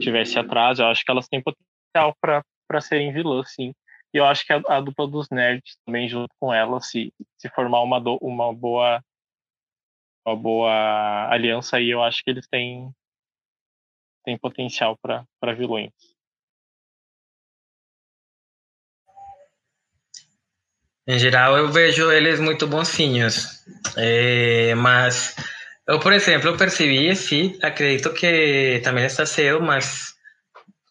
tivesse 0.00 0.38
atraso. 0.38 0.82
Eu 0.82 0.86
acho 0.86 1.04
que 1.04 1.10
elas 1.10 1.28
têm 1.28 1.42
potencial 1.42 2.16
para 2.20 2.80
serem 2.80 3.12
vilãs, 3.12 3.52
sim. 3.54 3.72
E 4.14 4.18
eu 4.18 4.24
acho 4.24 4.46
que 4.46 4.52
a, 4.52 4.62
a, 4.68 4.80
dupla 4.80 5.06
dos 5.06 5.28
nerds 5.30 5.76
também 5.86 6.08
junto 6.08 6.34
com 6.38 6.52
elas 6.52 6.88
se, 6.88 7.12
se 7.38 7.48
formar 7.50 7.82
uma, 7.82 8.00
do, 8.00 8.18
uma 8.20 8.52
boa 8.52 9.02
uma 10.24 10.36
boa 10.36 11.28
aliança 11.30 11.76
aí, 11.78 11.90
eu 11.90 12.02
acho 12.02 12.22
que 12.22 12.30
eles 12.30 12.46
têm 12.46 12.92
têm 14.24 14.38
potencial 14.38 14.96
para 14.98 15.54
vilões. 15.54 15.90
Em 21.06 21.18
geral, 21.18 21.56
eu 21.58 21.68
vejo 21.68 22.10
eles 22.12 22.38
muito 22.38 22.66
bonzinhos. 22.66 23.62
É, 23.96 24.74
mas, 24.76 25.34
eu, 25.88 25.98
por 25.98 26.12
exemplo, 26.12 26.48
eu 26.48 26.56
percebi, 26.56 27.14
sim, 27.16 27.58
acredito 27.62 28.12
que 28.12 28.80
também 28.84 29.04
está 29.04 29.26
cedo, 29.26 29.60
mas 29.60 30.12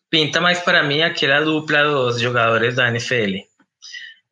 pinta 0.10 0.42
mais 0.42 0.60
para 0.60 0.84
mim 0.84 1.02
aquela 1.02 1.40
dupla 1.42 1.84
dos 1.84 2.20
jogadores 2.20 2.76
da 2.76 2.90
NFL. 2.90 3.38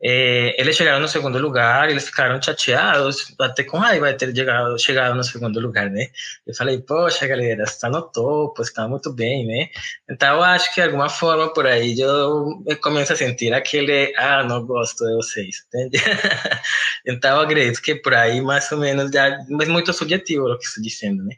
É, 0.02 0.60
eles 0.60 0.78
chegaram 0.78 1.02
no 1.02 1.10
segundo 1.10 1.38
lugar, 1.38 1.89
eles 1.89 2.06
ficaram 2.06 2.41
chateados, 2.41 3.36
até 3.38 3.64
com 3.64 3.78
raiva 3.78 4.14
de 4.14 4.18
ter 4.18 4.34
chegado, 4.34 4.80
chegado 4.80 5.16
no 5.16 5.24
segundo 5.24 5.60
lugar, 5.60 5.89
né? 5.89 6.08
Eu 6.47 6.56
falei, 6.56 6.80
poxa, 6.80 7.28
galera, 7.28 7.64
está 7.64 7.89
no 7.89 8.02
topo, 8.02 8.62
está 8.62 8.88
muito 8.88 9.12
bem, 9.12 9.45
né? 9.45 9.70
Então, 10.10 10.41
acho 10.41 10.70
que 10.70 10.82
de 10.82 10.88
alguma 10.88 11.10
forma 11.10 11.54
por 11.54 11.68
aí 11.68 12.00
eu, 12.00 12.64
eu 12.66 12.78
começo 12.78 13.12
a 13.12 13.16
sentir 13.16 13.54
aquele, 13.54 14.14
ah, 14.16 14.43
não 14.43 14.66
gosto 14.66 15.06
de 15.06 15.16
vocês, 15.16 15.66
entende? 15.68 15.97
então, 17.06 17.41
acredito 17.41 17.82
que 17.82 17.95
por 17.95 18.14
aí, 18.14 18.39
mais 18.41 18.72
ou 18.72 18.78
menos, 18.78 19.12
já, 19.12 19.38
mas 19.50 19.68
muito 19.68 19.91
subjetivo 19.91 20.45
o 20.45 20.58
que 20.58 20.66
estou 20.66 20.82
dizendo, 20.82 21.24
né? 21.26 21.36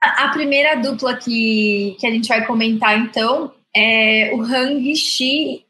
A 0.00 0.28
primeira 0.30 0.76
dupla 0.76 1.16
que, 1.16 1.96
que 2.00 2.06
a 2.06 2.10
gente 2.10 2.28
vai 2.28 2.46
comentar, 2.46 2.96
então, 2.98 3.52
é 3.74 4.32
o 4.34 4.40
Hang 4.40 4.94
Shi, 4.94 5.64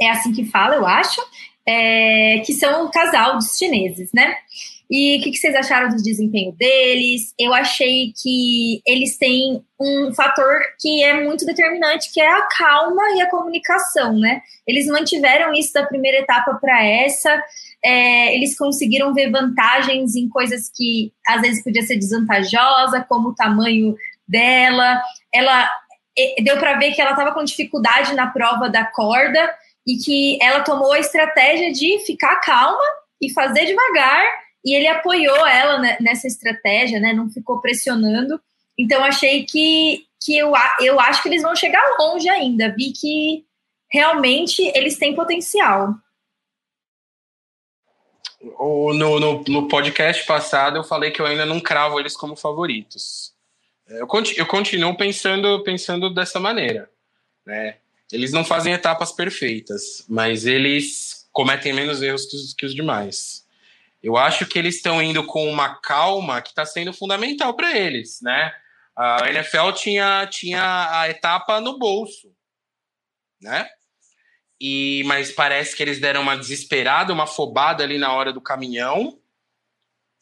é 0.00 0.10
assim 0.10 0.32
que 0.32 0.44
fala, 0.44 0.76
eu 0.76 0.86
acho, 0.86 1.20
é, 1.66 2.42
que 2.44 2.52
são 2.52 2.86
o 2.86 2.90
casal 2.90 3.36
dos 3.36 3.56
chineses, 3.56 4.10
né? 4.12 4.36
E 4.90 5.18
o 5.18 5.22
que, 5.22 5.30
que, 5.30 5.38
vocês 5.38 5.54
acharam 5.54 5.88
do 5.88 6.02
desempenho 6.02 6.52
deles? 6.52 7.34
Eu 7.38 7.54
achei 7.54 8.12
que 8.22 8.82
eles 8.86 9.16
têm 9.16 9.64
um 9.80 10.12
fator 10.14 10.60
que 10.78 11.02
é 11.02 11.24
muito 11.24 11.46
determinante, 11.46 12.12
que 12.12 12.20
é 12.20 12.30
a 12.30 12.42
calma 12.42 13.02
e 13.16 13.22
a 13.22 13.30
comunicação, 13.30 14.12
né? 14.18 14.42
Eles 14.66 14.86
mantiveram 14.86 15.54
isso 15.54 15.72
da 15.72 15.86
primeira 15.86 16.18
etapa 16.18 16.54
para 16.60 16.84
essa. 16.84 17.42
É, 17.82 18.34
eles 18.36 18.56
conseguiram 18.58 19.14
ver 19.14 19.30
vantagens 19.30 20.14
em 20.14 20.28
coisas 20.28 20.70
que 20.72 21.12
às 21.26 21.40
vezes 21.40 21.64
podia 21.64 21.82
ser 21.82 21.96
desvantajosa, 21.96 23.04
como 23.08 23.30
o 23.30 23.34
tamanho 23.34 23.96
dela. 24.28 25.00
Ela 25.32 25.68
deu 26.42 26.58
para 26.58 26.78
ver 26.78 26.92
que 26.92 27.00
ela 27.00 27.10
estava 27.10 27.32
com 27.32 27.44
dificuldade 27.44 28.14
na 28.14 28.28
prova 28.28 28.68
da 28.68 28.84
corda 28.84 29.54
e 29.86 29.96
que 29.96 30.38
ela 30.40 30.60
tomou 30.60 30.92
a 30.92 30.98
estratégia 30.98 31.72
de 31.72 31.98
ficar 32.06 32.36
calma 32.36 32.84
e 33.20 33.32
fazer 33.32 33.66
devagar 33.66 34.24
e 34.64 34.74
ele 34.74 34.88
apoiou 34.88 35.46
ela 35.46 35.78
nessa 36.00 36.26
estratégia, 36.26 36.98
né? 36.98 37.12
Não 37.12 37.28
ficou 37.28 37.60
pressionando. 37.60 38.40
Então 38.78 39.04
achei 39.04 39.44
que, 39.44 40.06
que 40.22 40.36
eu, 40.38 40.52
eu 40.80 40.98
acho 40.98 41.22
que 41.22 41.28
eles 41.28 41.42
vão 41.42 41.54
chegar 41.54 41.82
longe 41.98 42.28
ainda. 42.28 42.74
Vi 42.74 42.92
que 42.92 43.44
realmente 43.92 44.62
eles 44.74 44.96
têm 44.96 45.14
potencial. 45.14 45.94
No, 48.40 48.92
no, 48.94 49.44
no 49.46 49.68
podcast 49.68 50.26
passado 50.26 50.76
eu 50.76 50.84
falei 50.84 51.10
que 51.10 51.20
eu 51.20 51.26
ainda 51.26 51.44
não 51.44 51.60
cravo 51.60 52.00
eles 52.00 52.16
como 52.16 52.34
favoritos. 52.34 53.33
Eu, 53.86 54.08
eu 54.36 54.46
continuo 54.46 54.96
pensando, 54.96 55.62
pensando 55.62 56.12
dessa 56.12 56.40
maneira. 56.40 56.90
Né? 57.44 57.76
Eles 58.10 58.32
não 58.32 58.44
fazem 58.44 58.72
etapas 58.72 59.12
perfeitas, 59.12 60.04
mas 60.08 60.46
eles 60.46 61.28
cometem 61.32 61.72
menos 61.72 62.00
erros 62.00 62.26
que 62.26 62.36
os, 62.36 62.54
que 62.54 62.66
os 62.66 62.74
demais. 62.74 63.44
Eu 64.02 64.16
acho 64.16 64.46
que 64.46 64.58
eles 64.58 64.76
estão 64.76 65.02
indo 65.02 65.24
com 65.24 65.48
uma 65.50 65.76
calma 65.76 66.40
que 66.40 66.50
está 66.50 66.64
sendo 66.64 66.92
fundamental 66.92 67.54
para 67.54 67.76
eles, 67.76 68.20
né? 68.20 68.54
A 68.96 69.28
NFL 69.28 69.72
tinha, 69.72 70.26
tinha 70.26 71.00
a 71.00 71.08
etapa 71.08 71.60
no 71.60 71.78
bolso, 71.78 72.32
né? 73.40 73.68
E, 74.60 75.02
mas 75.06 75.32
parece 75.32 75.74
que 75.74 75.82
eles 75.82 76.00
deram 76.00 76.22
uma 76.22 76.36
desesperada, 76.36 77.12
uma 77.12 77.24
afobada 77.24 77.82
ali 77.82 77.98
na 77.98 78.12
hora 78.12 78.32
do 78.32 78.40
caminhão. 78.40 79.18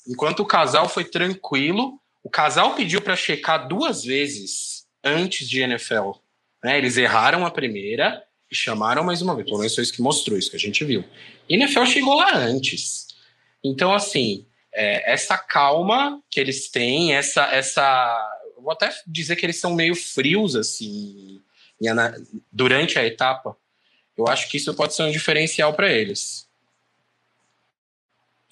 Enquanto 0.08 0.40
o 0.40 0.46
casal 0.46 0.88
foi 0.88 1.04
tranquilo, 1.04 2.00
o 2.22 2.30
casal 2.30 2.74
pediu 2.74 3.00
para 3.00 3.16
checar 3.16 3.66
duas 3.66 4.04
vezes 4.04 4.86
antes 5.02 5.48
de 5.48 5.60
NFL. 5.60 6.12
Né? 6.62 6.78
Eles 6.78 6.96
erraram 6.96 7.44
a 7.44 7.50
primeira 7.50 8.22
e 8.50 8.54
chamaram 8.54 9.02
mais 9.02 9.20
uma 9.22 9.34
vez. 9.34 9.46
Pelo 9.46 9.58
menos 9.58 9.74
foi 9.74 9.82
isso 9.82 9.92
que 9.92 10.02
mostrou, 10.02 10.38
isso 10.38 10.50
que 10.50 10.56
a 10.56 10.60
gente 10.60 10.84
viu. 10.84 11.04
E 11.48 11.54
NFL 11.54 11.84
chegou 11.86 12.14
lá 12.14 12.36
antes. 12.36 13.08
Então, 13.64 13.92
assim, 13.92 14.46
é, 14.72 15.12
essa 15.12 15.36
calma 15.36 16.22
que 16.30 16.38
eles 16.38 16.70
têm, 16.70 17.14
essa, 17.14 17.44
essa. 17.46 18.38
Vou 18.58 18.72
até 18.72 18.90
dizer 19.06 19.36
que 19.36 19.44
eles 19.44 19.58
são 19.58 19.74
meio 19.74 19.94
frios, 19.94 20.54
assim, 20.54 21.40
durante 22.50 22.98
a 22.98 23.04
etapa. 23.04 23.56
Eu 24.16 24.28
acho 24.28 24.48
que 24.48 24.56
isso 24.56 24.72
pode 24.74 24.94
ser 24.94 25.02
um 25.02 25.10
diferencial 25.10 25.74
para 25.74 25.90
eles. 25.90 26.48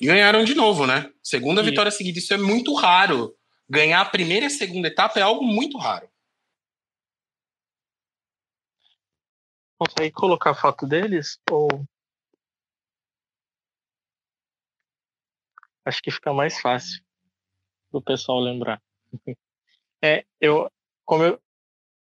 E 0.00 0.06
ganharam 0.06 0.44
de 0.44 0.54
novo, 0.54 0.86
né? 0.86 1.10
Segunda 1.22 1.62
vitória 1.62 1.90
seguida. 1.90 2.18
Isso 2.18 2.32
é 2.32 2.38
muito 2.38 2.74
raro. 2.74 3.36
Ganhar 3.70 4.00
a 4.00 4.10
primeira 4.10 4.46
e 4.46 4.48
a 4.48 4.50
segunda 4.50 4.88
etapa 4.88 5.20
é 5.20 5.22
algo 5.22 5.44
muito 5.44 5.78
raro. 5.78 6.10
Consegue 9.78 10.12
colocar 10.12 10.50
a 10.50 10.54
foto 10.54 10.88
deles? 10.88 11.38
Ou 11.48 11.68
acho 15.84 16.02
que 16.02 16.10
fica 16.10 16.32
mais 16.32 16.60
fácil 16.60 17.00
do 17.92 18.02
pessoal 18.02 18.40
lembrar. 18.40 18.82
É, 20.02 20.24
eu, 20.40 20.66
como 21.04 21.24
eu 21.24 21.38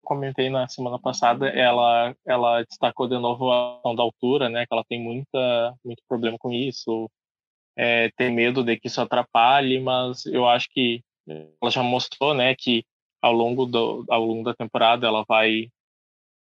comentei 0.04 0.50
na 0.50 0.68
semana 0.68 0.98
passada, 0.98 1.48
ela, 1.48 2.14
ela 2.26 2.62
destacou 2.62 3.08
de 3.08 3.18
novo 3.18 3.50
a 3.50 3.76
questão 3.76 3.94
da 3.94 4.02
altura, 4.02 4.50
né? 4.50 4.66
Que 4.66 4.74
ela 4.74 4.84
tem 4.84 5.00
muita, 5.02 5.74
muito 5.82 6.02
problema 6.06 6.36
com 6.38 6.52
isso, 6.52 7.10
é, 7.74 8.10
tem 8.10 8.30
medo 8.34 8.62
de 8.62 8.78
que 8.78 8.88
isso 8.88 9.00
atrapalhe, 9.00 9.80
mas 9.80 10.26
eu 10.26 10.46
acho 10.46 10.68
que 10.68 11.02
ela 11.28 11.70
já 11.70 11.82
mostrou, 11.82 12.34
né, 12.34 12.54
que 12.54 12.84
ao 13.20 13.32
longo 13.32 13.66
do, 13.66 14.04
ao 14.08 14.24
longo 14.24 14.44
da 14.44 14.54
temporada 14.54 15.06
ela 15.06 15.24
vai 15.26 15.68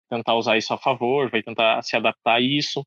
tentar 0.10 0.36
usar 0.36 0.58
isso 0.58 0.74
a 0.74 0.78
favor, 0.78 1.30
vai 1.30 1.42
tentar 1.42 1.82
se 1.82 1.96
adaptar 1.96 2.36
a 2.36 2.42
isso. 2.42 2.86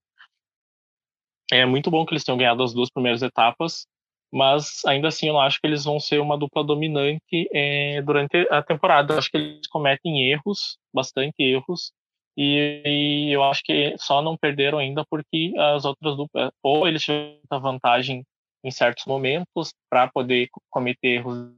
É 1.50 1.64
muito 1.64 1.90
bom 1.90 2.04
que 2.04 2.12
eles 2.12 2.24
tenham 2.24 2.38
ganhado 2.38 2.62
as 2.62 2.72
duas 2.72 2.90
primeiras 2.90 3.22
etapas, 3.22 3.86
mas 4.30 4.84
ainda 4.86 5.08
assim 5.08 5.28
eu 5.28 5.32
não 5.32 5.40
acho 5.40 5.60
que 5.60 5.66
eles 5.66 5.84
vão 5.84 5.98
ser 5.98 6.20
uma 6.20 6.38
dupla 6.38 6.62
dominante 6.62 7.48
é, 7.52 8.02
durante 8.02 8.36
a 8.50 8.62
temporada. 8.62 9.14
Eu 9.14 9.18
acho 9.18 9.30
que 9.30 9.36
eles 9.38 9.66
cometem 9.66 10.30
erros, 10.30 10.78
bastante 10.92 11.34
erros, 11.38 11.92
e, 12.40 12.82
e, 12.86 13.32
eu 13.32 13.42
acho 13.42 13.64
que 13.64 13.96
só 13.98 14.22
não 14.22 14.36
perderam 14.36 14.78
ainda 14.78 15.04
porque 15.10 15.52
as 15.58 15.84
outras 15.84 16.16
duplas, 16.16 16.52
ou 16.62 16.86
eles 16.86 17.02
tiveram 17.02 17.34
vantagem 17.50 18.24
em 18.62 18.70
certos 18.70 19.06
momentos 19.06 19.74
para 19.90 20.06
poder 20.06 20.48
cometer 20.70 21.16
erros, 21.16 21.52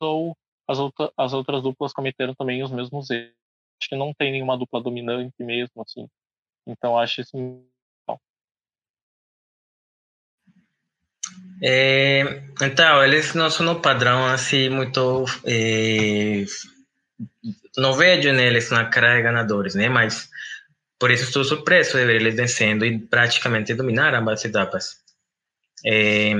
ou 0.00 0.36
as, 0.68 0.78
outra, 0.78 1.12
as 1.16 1.32
outras 1.32 1.62
duplas 1.62 1.92
cometeram 1.92 2.34
também 2.34 2.62
os 2.62 2.70
mesmos 2.70 3.10
erros. 3.10 3.34
Acho 3.80 3.88
que 3.88 3.96
não 3.96 4.12
tem 4.12 4.32
nenhuma 4.32 4.58
dupla 4.58 4.82
dominante 4.82 5.42
mesmo, 5.42 5.82
assim. 5.82 6.08
Então 6.66 6.98
acho 6.98 7.20
isso 7.22 7.36
É, 11.62 12.42
então, 12.62 13.04
eles 13.04 13.34
não 13.34 13.50
são 13.50 13.70
um 13.70 13.80
padrão 13.80 14.26
assim 14.26 14.70
muito. 14.70 15.26
É, 15.44 16.44
não 17.76 17.92
vejo 17.92 18.32
neles 18.32 18.70
na 18.70 18.86
cara 18.86 19.16
de 19.16 19.22
ganadores, 19.22 19.74
né? 19.74 19.88
Mas 19.88 20.30
por 20.98 21.10
isso 21.10 21.24
estou 21.24 21.44
surpreso 21.44 21.98
de 21.98 22.04
ver 22.06 22.16
eles 22.16 22.34
vencendo 22.34 22.84
e 22.84 22.98
praticamente 22.98 23.74
dominar 23.74 24.14
ambas 24.14 24.44
etapas. 24.44 24.98
É, 25.84 26.34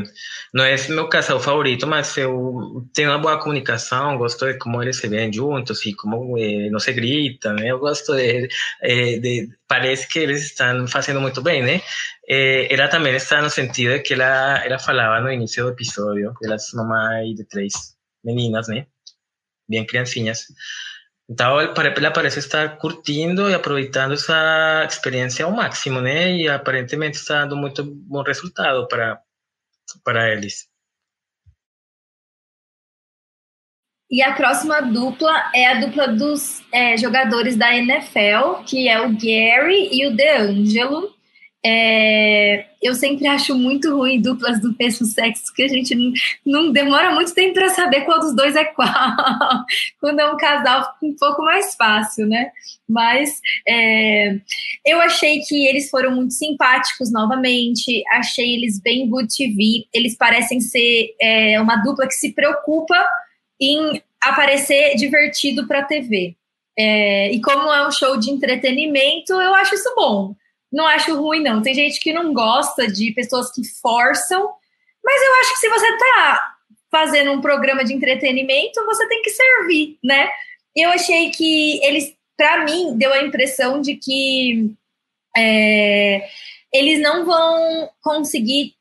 não 0.53 0.65
é 0.65 0.77
meu 0.89 1.09
favorito, 1.41 1.87
mas 1.87 2.17
eu 2.17 2.87
tenho 2.93 3.11
uma 3.11 3.19
boa 3.19 3.41
gosto 4.19 4.47
de 4.47 4.59
como 4.59 4.83
eles 4.83 4.99
se 4.99 5.09
veem 5.09 5.33
juntos 5.33 5.85
e 5.87 5.95
como 5.95 6.37
é, 6.39 6.69
não 6.71 6.79
se 6.79 6.93
gritam, 6.93 7.55
né? 7.55 7.71
Eu 7.71 7.79
gosto 7.79 8.15
de, 8.15 8.49
é, 8.83 9.19
de, 9.19 9.49
Parece 9.67 10.09
que 10.09 10.19
eles 10.19 10.47
estão 10.47 10.87
fazendo 10.89 11.21
muito 11.21 11.41
bem, 11.41 11.63
né? 11.63 11.81
É, 12.29 12.73
ela 12.75 12.89
também 12.89 13.15
está 13.15 13.41
sentido 13.51 13.93
de 13.95 14.01
que 14.01 14.15
ela, 14.15 14.65
ela 14.65 14.79
falava 14.79 15.21
no 15.21 15.33
início 15.33 15.65
do 15.65 15.71
episódio, 15.71 16.35
elas 16.43 16.73
mamãe 16.73 17.35
de 17.35 17.45
três 17.45 17.73
meninas, 18.25 18.69
né? 18.69 18.87
Bem 19.69 19.87
criancinhas. 19.87 20.47
Então, 21.31 21.61
ela 21.61 22.11
parece 22.11 22.41
estar 22.41 22.77
curtindo 22.79 23.49
e 23.49 23.55
aproveitando 23.55 24.15
essa 24.15 24.85
experiência 24.85 25.45
ao 25.45 25.53
máximo, 25.53 26.01
né? 26.01 26.33
E 26.37 26.49
aparentemente 26.49 27.19
está 27.19 27.43
dando 27.43 27.57
muito 27.57 27.85
bom 27.85 28.23
resultado 28.25 28.89
para 28.89 29.23
para 30.05 30.31
eles. 30.31 30.69
E 34.11 34.21
a 34.23 34.35
próxima 34.35 34.81
dupla 34.81 35.51
é 35.55 35.69
a 35.69 35.81
dupla 35.81 36.09
dos 36.09 36.61
é, 36.73 36.97
jogadores 36.97 37.57
da 37.57 37.77
NFL, 37.77 38.65
que 38.67 38.89
é 38.89 39.01
o 39.01 39.13
Gary 39.13 39.89
e 39.93 40.07
o 40.07 40.17
DeAngelo. 40.17 41.15
É, 41.65 42.65
eu 42.81 42.95
sempre 42.95 43.27
acho 43.27 43.55
muito 43.55 43.95
ruim 43.95 44.21
duplas 44.21 44.61
do 44.61 44.75
mesmo 44.79 45.05
sexo, 45.07 45.45
porque 45.45 45.65
a 45.65 45.69
gente 45.69 45.95
não, 45.95 46.13
não 46.47 46.73
demora 46.73 47.15
muito 47.15 47.35
tempo 47.35 47.53
para 47.53 47.69
saber 47.69 48.03
qual 48.03 48.19
dos 48.19 48.35
dois 48.35 48.57
é 48.57 48.65
qual. 48.65 48.89
Quando 50.01 50.21
é 50.21 50.33
um 50.33 50.39
casal, 50.39 50.95
fica 50.95 51.07
um 51.07 51.17
pouco 51.17 51.43
mais 51.43 51.75
fácil, 51.75 52.27
né? 52.27 52.51
Mas 52.89 53.41
é, 53.69 54.37
eu 54.87 55.01
achei 55.03 55.41
que 55.41 55.67
eles 55.67 55.91
foram 55.91 56.13
muito 56.17 56.33
simpáticos 56.33 57.13
novamente, 57.13 58.03
achei 58.13 58.55
eles 58.55 58.81
bem 58.81 59.07
good 59.09 59.29
TV. 59.29 59.87
Eles 59.93 60.17
parecem 60.17 60.61
ser 60.61 61.15
é, 61.21 61.61
uma 61.61 61.77
dupla 61.77 62.07
que 62.07 62.15
se 62.15 62.33
preocupa 62.33 62.97
em 63.61 64.03
aparecer 64.23 64.97
divertido 64.97 65.69
para 65.69 65.81
a 65.81 65.85
TV. 65.85 66.35
É, 66.79 67.31
e 67.33 67.41
como 67.43 67.71
é 67.71 67.87
um 67.87 67.91
show 67.91 68.17
de 68.19 68.31
entretenimento, 68.31 69.35
eu 69.35 69.55
acho 69.55 69.75
isso 69.75 69.93
bom 69.95 70.35
não 70.73 70.87
acho 70.87 71.17
ruim, 71.17 71.43
não. 71.43 71.63
Tem 71.63 71.75
gente 71.75 72.01
que 72.01 72.13
não 72.13 72.33
gosta 72.33 72.87
de 72.87 73.13
pessoas 73.13 73.51
que 73.53 73.63
forçam, 73.81 74.51
mas 75.05 75.23
eu 75.23 75.35
acho 75.41 75.53
que 75.55 75.59
se 75.61 75.69
você 75.69 75.99
tá 75.99 76.55
fazendo 76.91 77.33
um 77.33 77.41
programa 77.41 77.85
de 77.85 77.95
entretenimento, 77.95 78.85
você 78.85 79.07
tem 79.09 79.23
que 79.23 79.31
servir, 79.31 79.99
né? 80.03 80.29
Eu 80.75 80.91
achei 80.91 81.31
que 81.31 81.85
eles, 81.85 82.15
para 82.37 82.65
mim, 82.65 82.97
deu 82.97 83.13
a 83.13 83.23
impressão 83.23 83.81
de 83.81 83.97
que 83.97 84.73
é, 85.37 86.29
eles 86.73 87.01
não 87.01 87.25
vão 87.25 87.91
conseguir 88.03 88.75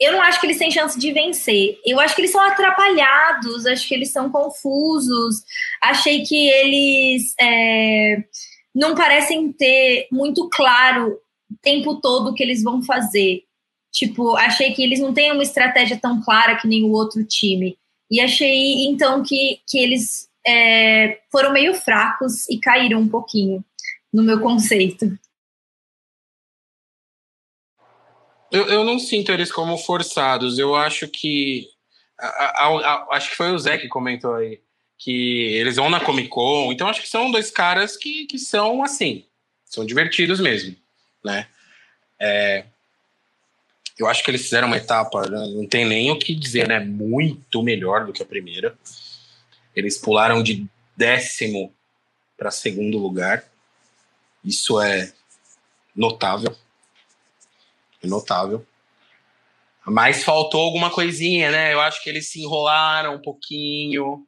eu 0.00 0.12
não 0.12 0.22
acho 0.22 0.40
que 0.40 0.46
eles 0.46 0.56
têm 0.56 0.70
chance 0.70 0.98
de 0.98 1.12
vencer. 1.12 1.78
Eu 1.84 2.00
acho 2.00 2.14
que 2.14 2.22
eles 2.22 2.32
são 2.32 2.40
atrapalhados, 2.40 3.66
acho 3.66 3.86
que 3.86 3.94
eles 3.94 4.10
são 4.10 4.30
confusos. 4.30 5.44
Achei 5.82 6.22
que 6.22 6.48
eles 6.48 7.34
é, 7.38 8.24
não 8.74 8.94
parecem 8.94 9.52
ter 9.52 10.06
muito 10.10 10.48
claro 10.48 11.18
o 11.50 11.56
tempo 11.60 12.00
todo 12.00 12.30
o 12.30 12.34
que 12.34 12.42
eles 12.42 12.62
vão 12.62 12.82
fazer. 12.82 13.44
Tipo, 13.92 14.36
achei 14.36 14.72
que 14.72 14.82
eles 14.82 15.00
não 15.00 15.12
têm 15.12 15.32
uma 15.32 15.42
estratégia 15.42 15.98
tão 15.98 16.22
clara 16.22 16.56
que 16.56 16.68
nem 16.68 16.84
o 16.84 16.92
outro 16.92 17.24
time. 17.24 17.76
E 18.10 18.20
achei, 18.20 18.84
então, 18.86 19.22
que, 19.22 19.60
que 19.68 19.78
eles 19.78 20.28
é, 20.46 21.20
foram 21.30 21.52
meio 21.52 21.74
fracos 21.74 22.48
e 22.48 22.58
caíram 22.58 23.00
um 23.00 23.08
pouquinho 23.08 23.64
no 24.12 24.22
meu 24.22 24.40
conceito. 24.40 25.06
Eu, 28.50 28.66
eu 28.66 28.84
não 28.84 28.98
sinto 28.98 29.30
eles 29.30 29.52
como 29.52 29.76
forçados. 29.78 30.58
Eu 30.58 30.74
acho 30.74 31.06
que. 31.08 31.68
A, 32.18 32.26
a, 32.26 32.66
a, 32.66 33.16
acho 33.16 33.30
que 33.30 33.36
foi 33.36 33.52
o 33.52 33.58
Zé 33.58 33.78
que 33.78 33.88
comentou 33.88 34.34
aí. 34.34 34.60
Que 35.02 35.54
eles 35.54 35.76
vão 35.76 35.88
na 35.88 35.98
Comic 35.98 36.28
Con. 36.28 36.70
Então 36.70 36.86
acho 36.86 37.00
que 37.00 37.08
são 37.08 37.30
dois 37.30 37.50
caras 37.50 37.96
que, 37.96 38.26
que 38.26 38.38
são 38.38 38.84
assim. 38.84 39.24
São 39.64 39.84
divertidos 39.84 40.38
mesmo. 40.38 40.76
Né? 41.24 41.48
É, 42.18 42.66
eu 43.98 44.06
acho 44.06 44.22
que 44.22 44.30
eles 44.30 44.42
fizeram 44.42 44.68
uma 44.68 44.76
etapa, 44.76 45.28
né? 45.28 45.38
não 45.54 45.66
tem 45.66 45.84
nem 45.84 46.10
o 46.10 46.18
que 46.18 46.34
dizer, 46.34 46.68
né? 46.68 46.80
Muito 46.80 47.62
melhor 47.62 48.06
do 48.06 48.12
que 48.12 48.22
a 48.22 48.26
primeira. 48.26 48.76
Eles 49.74 49.98
pularam 49.98 50.42
de 50.42 50.66
décimo 50.96 51.72
para 52.36 52.50
segundo 52.50 52.98
lugar. 52.98 53.44
Isso 54.44 54.80
é 54.80 55.12
notável. 55.94 56.56
É 58.02 58.06
notável. 58.06 58.66
Mas 59.84 60.24
faltou 60.24 60.62
alguma 60.62 60.90
coisinha, 60.90 61.50
né? 61.50 61.72
Eu 61.72 61.80
acho 61.80 62.02
que 62.02 62.08
eles 62.08 62.28
se 62.28 62.40
enrolaram 62.40 63.16
um 63.16 63.22
pouquinho. 63.22 64.26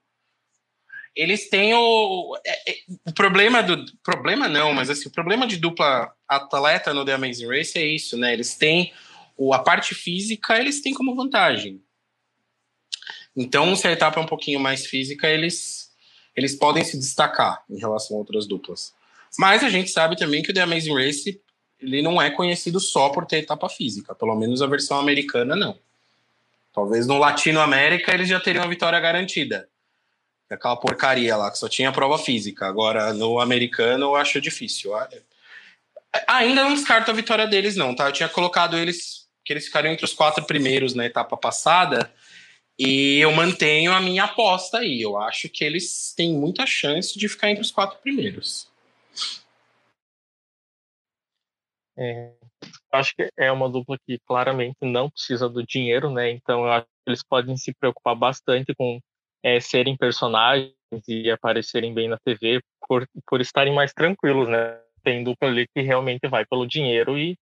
Eles 1.14 1.48
têm 1.50 1.74
o, 1.74 2.36
é, 2.44 2.70
é, 2.70 2.76
o 3.06 3.12
problema 3.12 3.62
do 3.62 3.84
problema 4.02 4.48
não, 4.48 4.72
mas 4.72 4.88
assim, 4.88 5.08
o 5.08 5.12
problema 5.12 5.46
de 5.46 5.58
dupla 5.58 6.10
atleta 6.26 6.94
no 6.94 7.04
The 7.04 7.12
Amazing 7.12 7.48
Race 7.48 7.78
é 7.78 7.86
isso, 7.86 8.16
né? 8.16 8.32
Eles 8.32 8.54
têm 8.54 8.92
o, 9.36 9.52
a 9.52 9.58
parte 9.58 9.94
física, 9.94 10.58
eles 10.58 10.80
têm 10.80 10.94
como 10.94 11.14
vantagem. 11.14 11.82
Então, 13.36 13.74
se 13.76 13.86
a 13.86 13.92
etapa 13.92 14.20
é 14.20 14.22
um 14.22 14.26
pouquinho 14.26 14.60
mais 14.60 14.86
física, 14.86 15.28
eles 15.28 15.90
eles 16.34 16.54
podem 16.54 16.82
se 16.82 16.98
destacar 16.98 17.62
em 17.68 17.78
relação 17.78 18.16
a 18.16 18.20
outras 18.20 18.46
duplas. 18.46 18.94
Mas 19.38 19.62
a 19.62 19.68
gente 19.68 19.90
sabe 19.90 20.16
também 20.16 20.42
que 20.42 20.50
o 20.50 20.54
The 20.54 20.62
Amazing 20.62 20.94
Race 20.94 21.40
ele 21.78 22.00
não 22.00 22.22
é 22.22 22.30
conhecido 22.30 22.78
só 22.78 23.08
por 23.08 23.26
ter 23.26 23.38
etapa 23.38 23.68
física, 23.68 24.14
pelo 24.14 24.36
menos 24.36 24.62
a 24.62 24.66
versão 24.66 24.98
americana 24.98 25.56
não. 25.56 25.78
Talvez 26.72 27.06
no 27.06 27.18
Latino 27.18 27.60
América 27.60 28.14
eles 28.14 28.28
já 28.28 28.40
teriam 28.40 28.64
a 28.64 28.68
vitória 28.68 28.98
garantida. 29.00 29.68
Aquela 30.54 30.76
porcaria 30.76 31.36
lá 31.36 31.50
que 31.50 31.58
só 31.58 31.68
tinha 31.68 31.92
prova 31.92 32.18
física. 32.18 32.66
Agora 32.66 33.12
no 33.12 33.40
americano 33.40 34.06
eu 34.06 34.16
acho 34.16 34.40
difícil. 34.40 34.92
Ainda 36.28 36.64
não 36.64 36.74
descarto 36.74 37.10
a 37.10 37.14
vitória 37.14 37.46
deles 37.46 37.76
não, 37.76 37.94
tá? 37.94 38.08
Eu 38.08 38.12
tinha 38.12 38.28
colocado 38.28 38.76
eles 38.76 39.22
que 39.44 39.52
eles 39.52 39.66
ficariam 39.66 39.92
entre 39.92 40.04
os 40.04 40.12
quatro 40.12 40.44
primeiros 40.44 40.94
na 40.94 41.04
etapa 41.04 41.36
passada. 41.36 42.12
E 42.78 43.18
eu 43.18 43.32
mantenho 43.32 43.92
a 43.92 44.00
minha 44.00 44.24
aposta 44.24 44.78
aí. 44.78 45.02
Eu 45.02 45.18
acho 45.18 45.48
que 45.48 45.64
eles 45.64 46.12
têm 46.16 46.32
muita 46.32 46.66
chance 46.66 47.18
de 47.18 47.28
ficar 47.28 47.50
entre 47.50 47.62
os 47.62 47.70
quatro 47.70 47.98
primeiros. 48.00 48.70
É, 51.96 52.32
acho 52.92 53.14
que 53.14 53.28
é 53.36 53.52
uma 53.52 53.68
dupla 53.68 53.98
que 54.06 54.18
claramente 54.26 54.78
não 54.80 55.10
precisa 55.10 55.48
do 55.48 55.64
dinheiro, 55.64 56.10
né? 56.10 56.30
Então 56.30 56.64
eu 56.64 56.72
acho 56.72 56.86
que 56.86 57.10
eles 57.10 57.22
podem 57.22 57.56
se 57.56 57.74
preocupar 57.74 58.14
bastante 58.14 58.74
com 58.74 58.98
é, 59.42 59.60
serem 59.60 59.96
personagens 59.96 60.72
e 61.08 61.30
aparecerem 61.30 61.92
bem 61.92 62.08
na 62.08 62.18
TV 62.18 62.62
por, 62.86 63.06
por 63.26 63.40
estarem 63.40 63.74
mais 63.74 63.92
tranquilos, 63.92 64.48
né? 64.48 64.80
Tem 65.02 65.24
dupla 65.24 65.48
ali 65.48 65.66
que 65.68 65.80
realmente 65.80 66.28
vai 66.28 66.44
pelo 66.46 66.66
dinheiro 66.66 67.18
e 67.18 67.36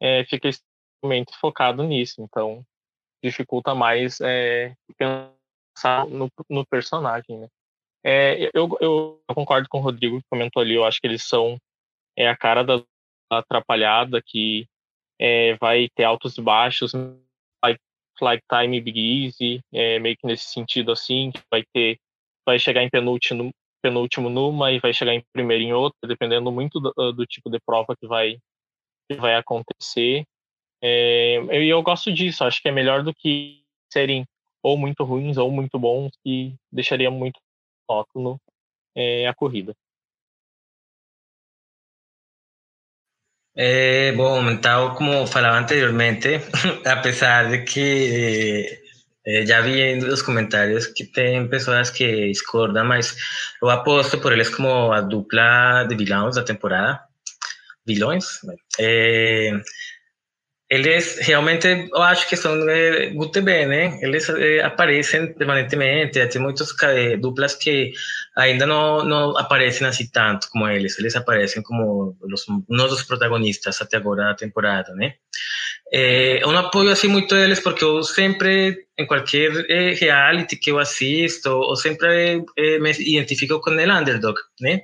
é, 0.00 0.24
fica 0.24 0.48
extremamente 0.48 1.36
focado 1.38 1.82
nisso. 1.82 2.22
Então 2.22 2.64
dificulta 3.22 3.74
mais 3.74 4.20
é, 4.20 4.74
pensar 4.96 6.06
no, 6.06 6.30
no 6.48 6.66
personagem, 6.66 7.38
né? 7.38 7.48
É, 8.04 8.50
eu, 8.54 8.76
eu, 8.80 9.22
concordo 9.34 9.68
com 9.68 9.78
o 9.78 9.82
Rodrigo 9.82 10.18
que 10.18 10.28
comentou 10.30 10.62
ali, 10.62 10.74
eu 10.74 10.84
acho 10.84 10.98
que 11.00 11.06
eles 11.06 11.22
são 11.22 11.58
é 12.16 12.28
a 12.28 12.36
cara 12.36 12.64
da 12.64 12.82
atrapalhada 13.30 14.22
que 14.24 14.66
é, 15.18 15.54
vai 15.56 15.88
ter 15.94 16.04
altos 16.04 16.38
e 16.38 16.42
baixos, 16.42 16.92
like, 18.24 18.42
Time 18.48 18.80
Big 18.80 18.98
Easy, 18.98 19.60
é, 19.72 19.98
meio 19.98 20.16
que 20.16 20.26
nesse 20.26 20.44
sentido 20.44 20.92
assim, 20.92 21.30
que 21.30 21.40
vai 21.50 21.62
ter, 21.72 21.98
vai 22.46 22.58
chegar 22.58 22.82
em 22.82 22.90
penúltimo, 22.90 23.50
penúltimo 23.82 24.28
numa 24.28 24.72
e 24.72 24.78
vai 24.78 24.92
chegar 24.92 25.14
em 25.14 25.22
primeiro 25.32 25.62
em 25.62 25.72
outra, 25.72 26.08
dependendo 26.08 26.50
muito 26.52 26.80
do, 26.80 26.92
do 27.12 27.26
tipo 27.26 27.50
de 27.50 27.58
prova 27.64 27.94
que 27.98 28.06
vai, 28.06 28.38
que 29.08 29.16
vai 29.16 29.34
acontecer. 29.34 30.24
É, 30.82 31.36
eu, 31.36 31.62
eu 31.62 31.82
gosto 31.82 32.12
disso, 32.12 32.44
acho 32.44 32.62
que 32.62 32.68
é 32.68 32.72
melhor 32.72 33.02
do 33.02 33.14
que 33.14 33.62
serem 33.92 34.24
ou 34.62 34.76
muito 34.76 35.04
ruins 35.04 35.36
ou 35.36 35.50
muito 35.50 35.78
bons, 35.78 36.12
que 36.22 36.54
deixaria 36.70 37.10
muito 37.10 37.40
monótono 37.88 38.40
é, 38.94 39.26
a 39.26 39.34
corrida. 39.34 39.74
Eh, 43.62 44.14
bueno, 44.16 44.58
tal 44.58 44.94
como 44.94 45.26
falaba 45.26 45.58
anteriormente, 45.58 46.40
a 46.86 47.02
pesar 47.02 47.50
de 47.50 47.62
que 47.62 48.80
eh, 49.22 49.46
já 49.46 49.60
vi 49.60 49.96
nos 49.96 50.22
comentários 50.22 50.86
que 50.86 51.04
tem 51.04 51.46
pessoas 51.46 51.90
que 51.90 52.28
discordam, 52.28 52.86
mas 52.86 53.14
eu 53.60 53.68
aposto 53.68 54.18
por 54.18 54.32
eles 54.32 54.48
como 54.48 54.94
a 54.94 55.02
dupla 55.02 55.84
de 55.86 55.94
vilões 55.94 56.36
da 56.36 56.42
temporada. 56.42 57.02
Vilões? 57.84 58.40
Eh, 58.78 59.52
eles 60.70 61.18
realmente, 61.18 61.66
eu 61.66 62.00
acho 62.00 62.28
que 62.28 62.36
são 62.36 62.54
é, 62.70 63.10
muito 63.10 63.42
bem, 63.42 63.66
né? 63.66 63.98
Eles 64.00 64.28
é, 64.28 64.62
aparecem 64.62 65.34
permanentemente, 65.34 66.24
tem 66.28 66.40
muitas 66.40 66.72
é, 66.84 67.16
duplas 67.16 67.56
que 67.56 67.90
ainda 68.36 68.64
não, 68.66 69.04
não 69.04 69.36
aparecem 69.36 69.84
assim 69.84 70.08
tanto 70.12 70.48
como 70.48 70.68
eles, 70.68 70.96
eles 70.96 71.16
aparecem 71.16 71.60
como 71.60 72.16
os, 72.22 72.46
dos 72.68 73.02
protagonistas 73.02 73.82
até 73.82 73.96
agora 73.96 74.26
da 74.26 74.34
temporada, 74.34 74.94
né? 74.94 75.14
É, 75.92 76.40
eu 76.40 76.52
não 76.52 76.60
apoio 76.60 76.90
assim 76.90 77.08
muito 77.08 77.34
eles 77.34 77.58
porque 77.58 77.82
eu 77.82 78.04
sempre, 78.04 78.86
em 78.96 79.06
qualquer 79.06 79.50
é, 79.68 79.92
reality 79.94 80.54
que 80.54 80.70
eu 80.70 80.78
assisto, 80.78 81.48
eu 81.48 81.74
sempre 81.74 82.44
é, 82.56 82.78
me 82.78 82.92
identifico 82.92 83.60
com 83.60 83.70
o 83.70 83.98
underdog, 83.98 84.38
né? 84.60 84.82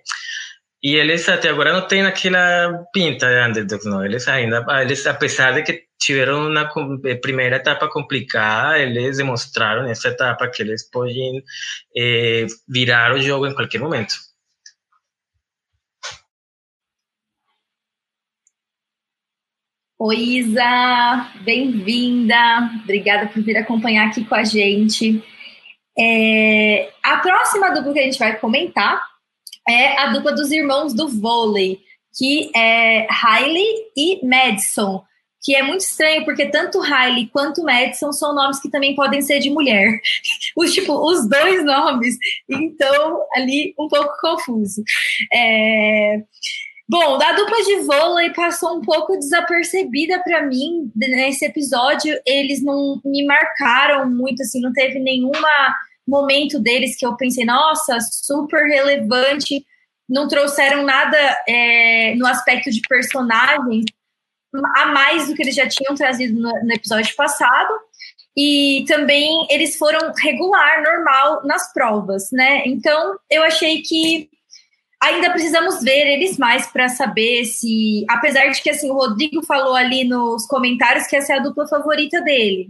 E 0.86 0.94
eles 0.94 1.28
até 1.28 1.48
agora 1.48 1.72
não 1.72 1.88
têm 1.88 2.06
aquela 2.06 2.86
pinta 2.92 3.26
de 3.26 3.48
underdogs, 3.48 3.84
não. 3.84 4.04
Eles 4.04 4.28
ainda, 4.28 4.64
eles, 4.80 5.04
apesar 5.04 5.50
de 5.50 5.64
que 5.64 5.82
tiveram 5.98 6.48
uma 6.48 6.70
eh, 7.04 7.16
primeira 7.16 7.56
etapa 7.56 7.90
complicada, 7.90 8.78
eles 8.78 9.16
demonstraram 9.16 9.82
nessa 9.82 10.10
etapa 10.10 10.48
que 10.48 10.62
eles 10.62 10.88
podem 10.88 11.42
eh, 11.96 12.46
virar 12.68 13.12
o 13.12 13.20
jogo 13.20 13.48
em 13.48 13.54
qualquer 13.56 13.80
momento. 13.80 14.14
Oi, 19.98 20.16
Isa, 20.16 21.32
bem-vinda. 21.44 22.70
Obrigada 22.84 23.26
por 23.26 23.42
vir 23.42 23.56
acompanhar 23.56 24.06
aqui 24.06 24.24
com 24.24 24.36
a 24.36 24.44
gente. 24.44 25.20
É, 25.98 26.92
a 27.02 27.16
próxima 27.16 27.70
dupla 27.74 27.92
que 27.92 27.98
a 27.98 28.04
gente 28.04 28.20
vai 28.20 28.38
comentar 28.38 29.15
é 29.68 29.98
a 30.00 30.12
dupla 30.12 30.32
dos 30.32 30.50
irmãos 30.50 30.94
do 30.94 31.08
vôlei, 31.08 31.80
que 32.16 32.50
é 32.56 33.06
Riley 33.10 33.90
e 33.96 34.26
Madison, 34.26 35.04
que 35.42 35.54
é 35.54 35.62
muito 35.62 35.82
estranho, 35.82 36.24
porque 36.24 36.46
tanto 36.46 36.80
Riley 36.80 37.28
quanto 37.28 37.62
Madison 37.62 38.12
são 38.12 38.34
nomes 38.34 38.60
que 38.60 38.70
também 38.70 38.94
podem 38.94 39.20
ser 39.22 39.38
de 39.38 39.50
mulher. 39.50 40.00
Os, 40.56 40.72
tipo, 40.72 40.92
os 40.92 41.28
dois 41.28 41.64
nomes. 41.64 42.16
Então, 42.48 43.22
ali, 43.34 43.74
um 43.78 43.86
pouco 43.86 44.12
confuso. 44.20 44.82
É... 45.32 46.22
Bom, 46.88 47.20
a 47.20 47.32
dupla 47.32 47.62
de 47.64 47.76
vôlei 47.80 48.30
passou 48.30 48.78
um 48.78 48.80
pouco 48.80 49.18
desapercebida 49.18 50.20
para 50.22 50.46
mim 50.46 50.90
nesse 50.96 51.44
episódio. 51.44 52.16
Eles 52.24 52.62
não 52.62 53.00
me 53.04 53.24
marcaram 53.24 54.08
muito, 54.08 54.42
assim, 54.42 54.60
não 54.60 54.72
teve 54.72 55.00
nenhuma 55.00 55.74
momento 56.06 56.58
deles 56.58 56.96
que 56.96 57.04
eu 57.04 57.16
pensei, 57.16 57.44
nossa, 57.44 57.98
super 58.00 58.64
relevante, 58.66 59.64
não 60.08 60.28
trouxeram 60.28 60.84
nada 60.84 61.16
é, 61.48 62.14
no 62.14 62.26
aspecto 62.26 62.70
de 62.70 62.80
personagens 62.88 63.84
a 64.76 64.86
mais 64.86 65.26
do 65.26 65.34
que 65.34 65.42
eles 65.42 65.54
já 65.54 65.68
tinham 65.68 65.94
trazido 65.94 66.40
no, 66.40 66.50
no 66.64 66.72
episódio 66.72 67.14
passado. 67.16 67.74
E 68.36 68.84
também 68.86 69.46
eles 69.50 69.76
foram 69.76 70.12
regular, 70.18 70.82
normal 70.82 71.44
nas 71.44 71.72
provas, 71.72 72.30
né? 72.30 72.62
Então 72.66 73.18
eu 73.30 73.42
achei 73.42 73.80
que 73.80 74.28
ainda 75.02 75.30
precisamos 75.30 75.82
ver 75.82 76.06
eles 76.06 76.36
mais 76.36 76.66
para 76.66 76.88
saber 76.88 77.44
se, 77.46 78.04
apesar 78.08 78.48
de 78.48 78.62
que 78.62 78.70
assim 78.70 78.90
o 78.90 78.94
Rodrigo 78.94 79.42
falou 79.44 79.74
ali 79.74 80.04
nos 80.04 80.46
comentários 80.46 81.06
que 81.06 81.16
essa 81.16 81.32
é 81.32 81.36
a 81.36 81.42
dupla 81.42 81.66
favorita 81.66 82.20
dele. 82.20 82.68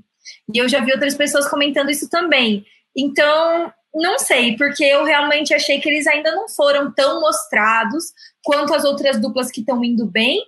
E 0.52 0.58
eu 0.58 0.68
já 0.68 0.80
vi 0.80 0.92
outras 0.92 1.14
pessoas 1.14 1.48
comentando 1.48 1.90
isso 1.90 2.08
também. 2.08 2.64
Então, 2.96 3.72
não 3.94 4.18
sei, 4.18 4.56
porque 4.56 4.84
eu 4.84 5.04
realmente 5.04 5.52
achei 5.52 5.80
que 5.80 5.88
eles 5.88 6.06
ainda 6.06 6.32
não 6.32 6.48
foram 6.48 6.92
tão 6.92 7.20
mostrados 7.20 8.12
quanto 8.42 8.74
as 8.74 8.84
outras 8.84 9.20
duplas 9.20 9.50
que 9.50 9.60
estão 9.60 9.84
indo 9.84 10.06
bem 10.06 10.42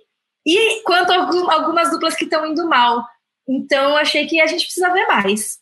e 0.45 0.81
quanto 0.83 1.11
algumas 1.11 1.91
duplas 1.91 2.15
que 2.15 2.23
estão 2.23 2.45
indo 2.45 2.67
mal. 2.67 3.05
Então, 3.47 3.97
achei 3.97 4.25
que 4.27 4.39
a 4.41 4.47
gente 4.47 4.65
precisa 4.65 4.91
ver 4.93 5.05
mais. 5.07 5.59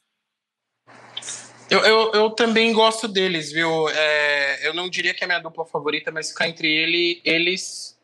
Eu, 1.70 1.80
eu, 1.80 2.12
eu 2.14 2.30
também 2.30 2.72
gosto 2.72 3.08
deles, 3.08 3.52
viu? 3.52 3.90
É, 3.90 4.68
eu 4.68 4.74
não 4.74 4.90
diria 4.90 5.14
que 5.14 5.24
é 5.24 5.26
a 5.26 5.28
minha 5.28 5.40
dupla 5.40 5.66
favorita, 5.66 6.12
mas 6.12 6.30
ficar 6.30 6.48
entre 6.48 6.72
ele, 6.72 7.22
eles 7.26 7.98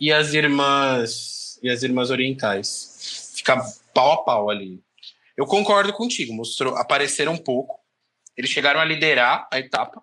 e 0.00 0.12
as 0.12 0.34
irmãs 0.34 1.58
e 1.62 1.70
as 1.70 1.82
irmãs 1.82 2.10
orientais. 2.10 3.32
Fica 3.36 3.62
pau 3.94 4.12
a 4.12 4.16
pau 4.18 4.50
ali. 4.50 4.80
Eu 5.36 5.46
concordo 5.46 5.92
contigo, 5.92 6.32
mostrou, 6.32 6.76
apareceram 6.76 7.32
um 7.32 7.38
pouco. 7.38 7.78
Eles 8.36 8.50
chegaram 8.50 8.80
a 8.80 8.84
liderar 8.84 9.48
a 9.52 9.58
etapa 9.58 10.02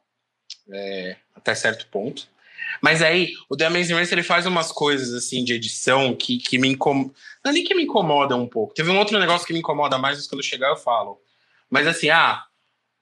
é, 0.71 1.17
até 1.35 1.53
certo 1.55 1.87
ponto. 1.87 2.27
Mas 2.81 3.01
aí, 3.01 3.33
o 3.49 3.55
The 3.55 3.65
Amazing 3.65 3.93
Race 3.93 4.13
ele 4.13 4.23
faz 4.23 4.45
umas 4.45 4.71
coisas 4.71 5.13
assim 5.13 5.43
de 5.43 5.53
edição 5.53 6.15
que, 6.15 6.37
que 6.37 6.57
me 6.57 6.67
incomodam. 6.67 7.13
Não 7.43 7.51
é 7.51 7.53
nem 7.53 7.63
que 7.63 7.75
me 7.75 7.83
incomoda 7.83 8.35
um 8.35 8.47
pouco. 8.47 8.73
Teve 8.73 8.89
um 8.89 8.97
outro 8.97 9.19
negócio 9.19 9.45
que 9.45 9.53
me 9.53 9.59
incomoda 9.59 9.97
mais, 9.97 10.17
mas 10.17 10.27
quando 10.27 10.43
chegar 10.43 10.69
eu 10.69 10.77
falo. 10.77 11.21
Mas 11.69 11.87
assim, 11.87 12.09
ah, 12.09 12.43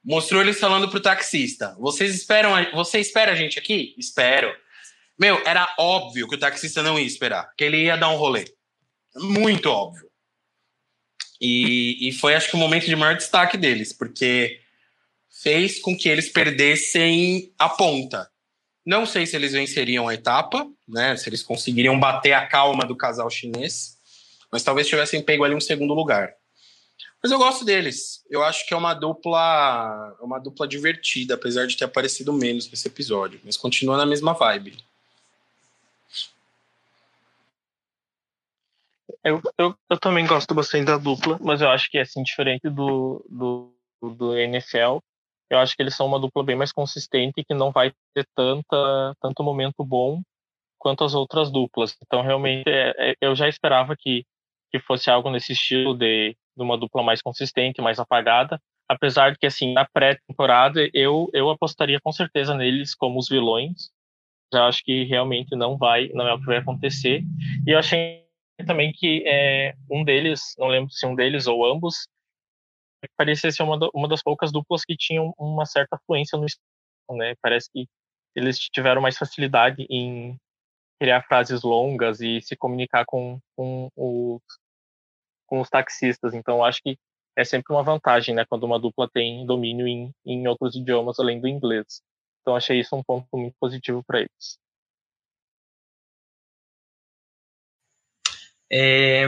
mostrou 0.04 0.42
eles 0.42 0.60
falando 0.60 0.90
pro 0.90 1.00
taxista. 1.00 1.76
Vocês 1.80 2.14
esperam. 2.14 2.56
A... 2.56 2.70
Você 2.72 3.00
espera 3.00 3.32
a 3.32 3.36
gente 3.36 3.58
aqui? 3.58 3.96
Espero. 3.98 4.54
Meu, 5.18 5.42
era 5.46 5.74
óbvio 5.78 6.28
que 6.28 6.36
o 6.36 6.40
taxista 6.40 6.82
não 6.82 7.00
ia 7.00 7.06
esperar, 7.06 7.52
que 7.56 7.64
ele 7.64 7.84
ia 7.84 7.98
dar 7.98 8.10
um 8.10 8.16
rolê. 8.16 8.46
Muito 9.16 9.70
óbvio. 9.70 10.10
E, 11.40 12.08
e 12.08 12.12
foi, 12.12 12.36
acho 12.36 12.50
que, 12.50 12.56
o 12.56 12.60
momento 12.60 12.86
de 12.86 12.96
maior 12.96 13.16
destaque 13.16 13.58
deles, 13.58 13.92
porque 13.92 14.61
fez 15.42 15.80
com 15.80 15.98
que 15.98 16.08
eles 16.08 16.30
perdessem 16.30 17.52
a 17.58 17.68
ponta. 17.68 18.30
Não 18.86 19.06
sei 19.06 19.26
se 19.26 19.36
eles 19.36 19.54
venceriam 19.54 20.08
a 20.08 20.14
etapa, 20.14 20.68
né? 20.88 21.16
Se 21.16 21.30
eles 21.30 21.42
conseguiriam 21.42 22.00
bater 22.00 22.34
a 22.34 22.46
calma 22.46 22.86
do 22.86 22.96
casal 22.96 23.30
chinês, 23.30 23.98
mas 24.52 24.64
talvez 24.64 24.88
tivessem 24.88 25.22
pego 25.22 25.44
ali 25.44 25.56
um 25.56 25.62
segundo 25.62 25.94
lugar. 25.94 26.34
Mas 27.22 27.32
eu 27.32 27.38
gosto 27.38 27.64
deles. 27.64 28.24
Eu 28.30 28.44
acho 28.44 28.68
que 28.68 28.74
é 28.74 28.78
uma 28.78 28.94
dupla, 28.94 30.16
uma 30.22 30.40
dupla 30.40 30.68
divertida, 30.68 31.36
apesar 31.36 31.68
de 31.68 31.78
ter 31.78 31.86
aparecido 31.86 32.34
menos 32.34 32.70
nesse 32.70 32.88
episódio, 32.88 33.40
mas 33.44 33.58
continua 33.58 33.98
na 33.98 34.06
mesma 34.06 34.34
vibe. 34.34 34.78
Eu, 39.24 39.40
eu, 39.58 39.76
eu 39.88 40.00
também 40.00 40.26
gosto 40.26 40.54
bastante 40.54 40.86
da 40.86 40.98
dupla, 40.98 41.38
mas 41.40 41.62
eu 41.62 41.70
acho 41.70 41.90
que 41.92 42.00
assim, 42.00 42.24
diferente 42.24 42.68
do, 42.70 43.24
do, 43.30 43.72
do 44.02 44.36
NFL, 44.36 44.98
eu 45.52 45.60
acho 45.60 45.76
que 45.76 45.84
eles 45.84 45.96
são 45.96 46.08
uma 46.08 46.20
dupla 46.20 46.44
bem 46.44 46.56
mais 46.56 46.72
consistente 46.72 47.44
que 47.44 47.54
não 47.54 47.72
vai 47.72 47.92
ter 48.16 48.26
tanta, 48.34 49.14
tanto 49.22 49.44
momento 49.44 49.84
bom 49.84 50.22
quanto 50.80 51.04
as 51.04 51.14
outras 51.14 51.52
duplas. 51.52 51.96
Então, 52.02 52.22
realmente, 52.22 52.70
é, 52.70 53.12
é, 53.12 53.16
eu 53.20 53.36
já 53.36 53.50
esperava 53.50 53.94
que, 53.98 54.26
que 54.72 54.80
fosse 54.80 55.12
algo 55.12 55.30
nesse 55.30 55.52
estilo 55.52 55.94
de, 55.94 56.36
de 56.56 56.64
uma 56.64 56.78
dupla 56.78 57.04
mais 57.04 57.22
consistente, 57.22 57.82
mais 57.82 58.00
apagada. 58.00 58.60
Apesar 58.90 59.32
de 59.32 59.38
que, 59.38 59.46
assim, 59.46 59.74
na 59.74 59.86
pré-temporada, 59.86 60.90
eu, 60.94 61.30
eu 61.34 61.50
apostaria 61.50 62.00
com 62.02 62.14
certeza 62.14 62.56
neles 62.56 62.96
como 62.96 63.20
os 63.20 63.28
vilões. 63.28 63.92
Já 64.54 64.68
acho 64.68 64.82
que 64.86 65.04
realmente 65.04 65.54
não 65.54 65.78
vai, 65.78 66.10
não 66.14 66.26
é 66.26 66.34
o 66.34 66.40
que 66.40 66.46
vai 66.46 66.58
acontecer. 66.58 67.24
E 67.68 67.72
eu 67.72 67.78
achei 67.78 68.24
também 68.66 68.94
que 68.94 69.24
é, 69.28 69.76
um 69.90 70.04
deles, 70.06 70.56
não 70.58 70.68
lembro 70.68 70.92
se 70.92 71.06
um 71.06 71.14
deles 71.14 71.46
ou 71.46 71.66
ambos, 71.66 72.08
parecia 73.18 73.52
ser 73.52 73.64
uma, 73.64 73.78
uma 73.94 74.08
das 74.08 74.22
poucas 74.22 74.52
duplas 74.52 74.84
que 74.86 74.96
tinham 74.96 75.34
uma 75.38 75.66
certa 75.66 76.00
fluência 76.06 76.38
no 76.38 76.46
né? 77.18 77.36
Parece 77.42 77.70
que 77.72 77.88
eles 78.36 78.58
tiveram 78.60 79.02
mais 79.02 79.18
facilidade 79.18 79.86
em 79.90 80.38
criar 81.00 81.24
frases 81.24 81.64
longas 81.64 82.22
e 82.22 82.42
se 82.42 82.56
comunicar 82.56 83.06
com, 83.06 83.40
com, 83.56 83.90
os, 83.96 84.42
com 85.48 85.60
os 85.60 85.70
taxistas. 85.70 86.34
Então, 86.34 86.64
acho 86.64 86.82
que 86.82 86.98
é 87.36 87.44
sempre 87.44 87.74
uma 87.74 87.84
vantagem, 87.84 88.36
né? 88.36 88.46
Quando 88.46 88.64
uma 88.64 88.80
dupla 88.80 89.10
tem 89.10 89.46
domínio 89.46 89.88
em, 89.88 90.12
em 90.26 90.48
outros 90.48 90.76
idiomas 90.76 91.20
além 91.20 91.42
do 91.42 91.48
inglês. 91.48 92.02
Então, 92.42 92.56
achei 92.56 92.80
isso 92.80 92.96
um 92.96 93.04
ponto 93.04 93.28
muito 93.34 93.56
positivo 93.60 94.04
para 94.04 94.20
eles. 94.22 94.60
É, 98.74 99.26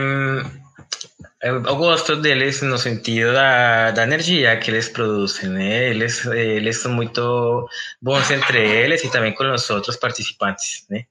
Eu, 1.42 1.62
eu 1.62 1.76
gosto 1.76 2.16
deles 2.16 2.62
no 2.62 2.78
sentido 2.78 3.32
da, 3.32 3.90
da 3.90 4.02
energia 4.02 4.56
que 4.56 4.70
eles 4.70 4.88
produzem, 4.88 5.50
né? 5.50 5.90
Eles, 5.90 6.24
eles 6.26 6.78
são 6.78 6.92
muito 6.92 7.68
bons 8.00 8.30
entre 8.30 8.58
eles 8.58 9.04
e 9.04 9.10
também 9.10 9.34
com 9.34 9.52
os 9.52 9.68
outros 9.70 9.96
participantes, 9.96 10.86
né? 10.90 11.04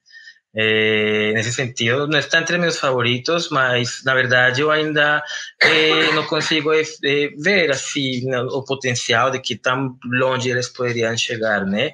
Eh, 0.56 1.32
nesse 1.34 1.52
sentido, 1.52 2.08
não 2.08 2.20
está 2.20 2.38
entre 2.40 2.60
meus 2.60 2.78
favoritos, 2.78 3.50
mas 3.50 4.04
na 4.06 4.14
verdade 4.14 4.62
eu 4.62 4.70
ainda 4.70 5.24
eh, 5.60 6.12
não 6.14 6.28
consigo 6.28 6.72
eh, 6.72 6.84
ver 7.40 7.72
assim 7.72 8.32
o 8.36 8.64
potencial 8.64 9.32
de 9.32 9.40
que 9.40 9.56
tão 9.56 9.98
longe 10.06 10.52
eles 10.52 10.70
poderiam 10.70 11.18
chegar, 11.18 11.66
né? 11.66 11.94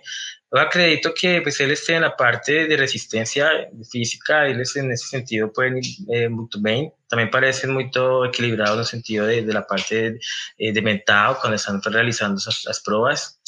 Eu 0.51 0.59
acredito 0.59 1.13
que 1.13 1.41
pues, 1.41 1.59
eles 1.59 1.85
têm 1.85 1.97
a 1.97 2.09
parte 2.09 2.67
de 2.67 2.75
resistência 2.75 3.69
física, 3.91 4.49
eles 4.49 4.73
nesse 4.75 5.07
sentido 5.07 5.49
podem 5.49 5.79
ir 6.09 6.29
muito 6.29 6.59
bem. 6.59 6.91
Também 7.07 7.29
parecem 7.29 7.69
muito 7.69 8.25
equilibrados 8.25 8.77
no 8.77 8.85
sentido 8.85 9.27
de, 9.27 9.43
de 9.43 9.51
la 9.51 9.61
parte 9.61 10.17
de, 10.57 10.71
de 10.71 10.81
mental, 10.81 11.35
quando 11.35 11.53
estão 11.53 11.79
realizando 11.79 12.33
as, 12.35 12.65
as 12.67 12.79
provas. 12.81 13.39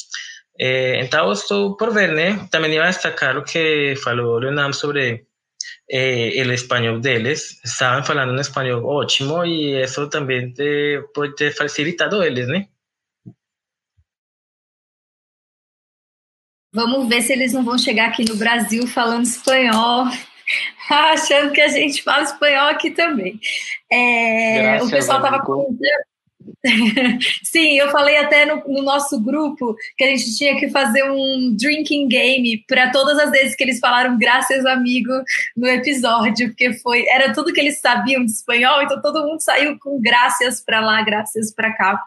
Eh, 0.58 1.00
então, 1.02 1.32
estou 1.32 1.76
por 1.76 1.92
ver, 1.92 2.12
né? 2.12 2.46
Também 2.50 2.72
ia 2.74 2.84
destacar 2.84 3.36
o 3.36 3.44
que 3.44 3.96
falou 3.96 4.38
Leonam 4.38 4.72
sobre 4.72 5.26
eh, 5.90 6.44
o 6.46 6.52
espanhol 6.52 7.00
deles. 7.00 7.60
Estavam 7.64 8.04
falando 8.04 8.32
um 8.32 8.40
espanhol 8.40 8.84
ótimo 8.84 9.44
e 9.44 9.82
isso 9.82 10.08
também 10.08 10.52
te, 10.52 11.02
pode 11.14 11.34
ter 11.36 11.52
facilitado 11.52 12.22
eles, 12.22 12.48
né? 12.48 12.68
Vamos 16.72 17.08
ver 17.08 17.22
se 17.22 17.32
eles 17.32 17.52
não 17.52 17.64
vão 17.64 17.76
chegar 17.76 18.08
aqui 18.08 18.24
no 18.24 18.36
Brasil 18.36 18.86
falando 18.86 19.24
espanhol, 19.24 20.06
achando 20.88 21.52
que 21.52 21.60
a 21.60 21.68
gente 21.68 22.02
fala 22.02 22.22
espanhol 22.22 22.68
aqui 22.68 22.90
também. 22.90 23.38
É, 23.90 24.82
o 24.82 24.88
pessoal 24.88 25.18
estava 25.18 25.40
comentando. 25.44 26.11
Sim, 27.42 27.78
eu 27.78 27.90
falei 27.90 28.16
até 28.16 28.46
no, 28.46 28.62
no, 28.66 28.82
nosso 28.82 29.20
grupo 29.20 29.76
que 29.96 30.04
a 30.04 30.08
gente 30.08 30.36
tinha 30.36 30.58
que 30.58 30.68
fazer 30.70 31.02
um 31.10 31.54
drinking 31.56 32.08
game 32.08 32.64
para 32.66 32.90
todas 32.90 33.18
as 33.18 33.30
vezes 33.30 33.56
que 33.56 33.64
eles 33.64 33.78
falaram 33.78 34.18
graças 34.18 34.64
amigo 34.66 35.12
no 35.56 35.66
episódio, 35.66 36.48
porque 36.48 36.72
foi 36.74 37.04
era 37.08 37.32
tudo 37.32 37.52
que 37.52 37.60
eles 37.60 37.80
sabiam 37.80 38.24
de 38.24 38.30
espanhol, 38.30 38.82
então 38.82 39.00
todo 39.00 39.26
mundo 39.26 39.40
saiu 39.40 39.78
com 39.78 40.00
graças 40.00 40.60
para 40.64 40.80
lá, 40.80 41.02
graças 41.02 41.52
para 41.54 41.72
cá. 41.72 42.02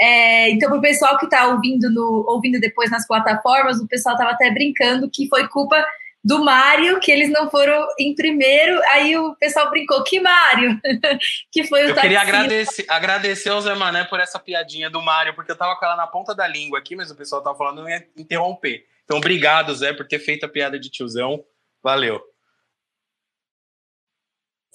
É, 0.00 0.50
então, 0.50 0.68
para 0.68 0.78
o 0.78 0.82
pessoal 0.82 1.18
que 1.18 1.26
está 1.26 1.48
ouvindo, 1.48 1.86
ouvindo 2.28 2.60
depois 2.60 2.90
nas 2.90 3.06
plataformas, 3.06 3.78
o 3.78 3.86
pessoal 3.86 4.14
estava 4.14 4.32
até 4.32 4.50
brincando 4.50 5.10
que 5.10 5.28
foi 5.28 5.48
culpa 5.48 5.84
do 6.26 6.44
Mário, 6.44 6.98
que 6.98 7.12
eles 7.12 7.30
não 7.30 7.48
foram 7.48 7.86
em 8.00 8.12
primeiro. 8.12 8.82
Aí 8.88 9.16
o 9.16 9.36
pessoal 9.36 9.70
brincou, 9.70 10.02
que 10.02 10.18
Mário? 10.18 10.76
que 11.52 11.62
foi 11.62 11.84
o 11.84 11.90
Eu 11.90 11.94
queria 11.94 12.20
agradecer, 12.20 12.84
agradecer 12.88 13.50
ao 13.50 13.60
Zé 13.60 13.76
Mané 13.76 14.02
por 14.02 14.18
essa 14.18 14.36
piadinha 14.36 14.90
do 14.90 15.00
Mário, 15.00 15.36
porque 15.36 15.52
eu 15.52 15.56
tava 15.56 15.76
com 15.76 15.84
ela 15.84 15.94
na 15.94 16.08
ponta 16.08 16.34
da 16.34 16.44
língua 16.48 16.80
aqui, 16.80 16.96
mas 16.96 17.12
o 17.12 17.14
pessoal 17.14 17.44
tava 17.44 17.56
falando 17.56 17.82
não 17.82 17.88
ia 17.88 18.04
interromper. 18.16 18.84
Então, 19.04 19.18
obrigado, 19.18 19.72
Zé, 19.72 19.92
por 19.92 20.04
ter 20.04 20.18
feito 20.18 20.44
a 20.44 20.48
piada 20.48 20.80
de 20.80 20.90
tiozão. 20.90 21.44
Valeu. 21.80 22.20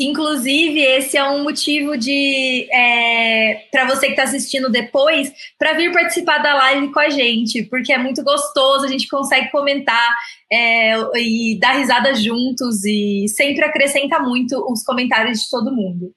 Inclusive, 0.04 0.80
esse 0.80 1.16
é 1.16 1.24
um 1.24 1.44
motivo 1.44 1.96
de 1.96 2.68
é, 2.74 3.68
para 3.72 3.86
você 3.86 4.08
que 4.08 4.14
está 4.14 4.24
assistindo 4.24 4.68
depois, 4.68 5.32
para 5.60 5.74
vir 5.74 5.92
participar 5.92 6.40
da 6.40 6.56
live 6.56 6.92
com 6.92 7.00
a 7.00 7.10
gente, 7.10 7.62
porque 7.66 7.94
é 7.94 8.00
muito 8.00 8.24
gostoso, 8.24 8.86
a 8.86 8.88
gente 8.88 9.08
consegue 9.08 9.52
comentar 9.52 10.10
é, 10.52 10.96
e 11.18 11.60
dar 11.60 11.74
risada 11.74 12.16
juntos 12.16 12.84
e 12.84 13.28
sempre 13.28 13.64
acrescenta 13.64 14.20
muito 14.20 14.58
os 14.72 14.84
comentários 14.84 15.42
de 15.42 15.50
todo 15.52 15.76
mundo. 15.76 16.12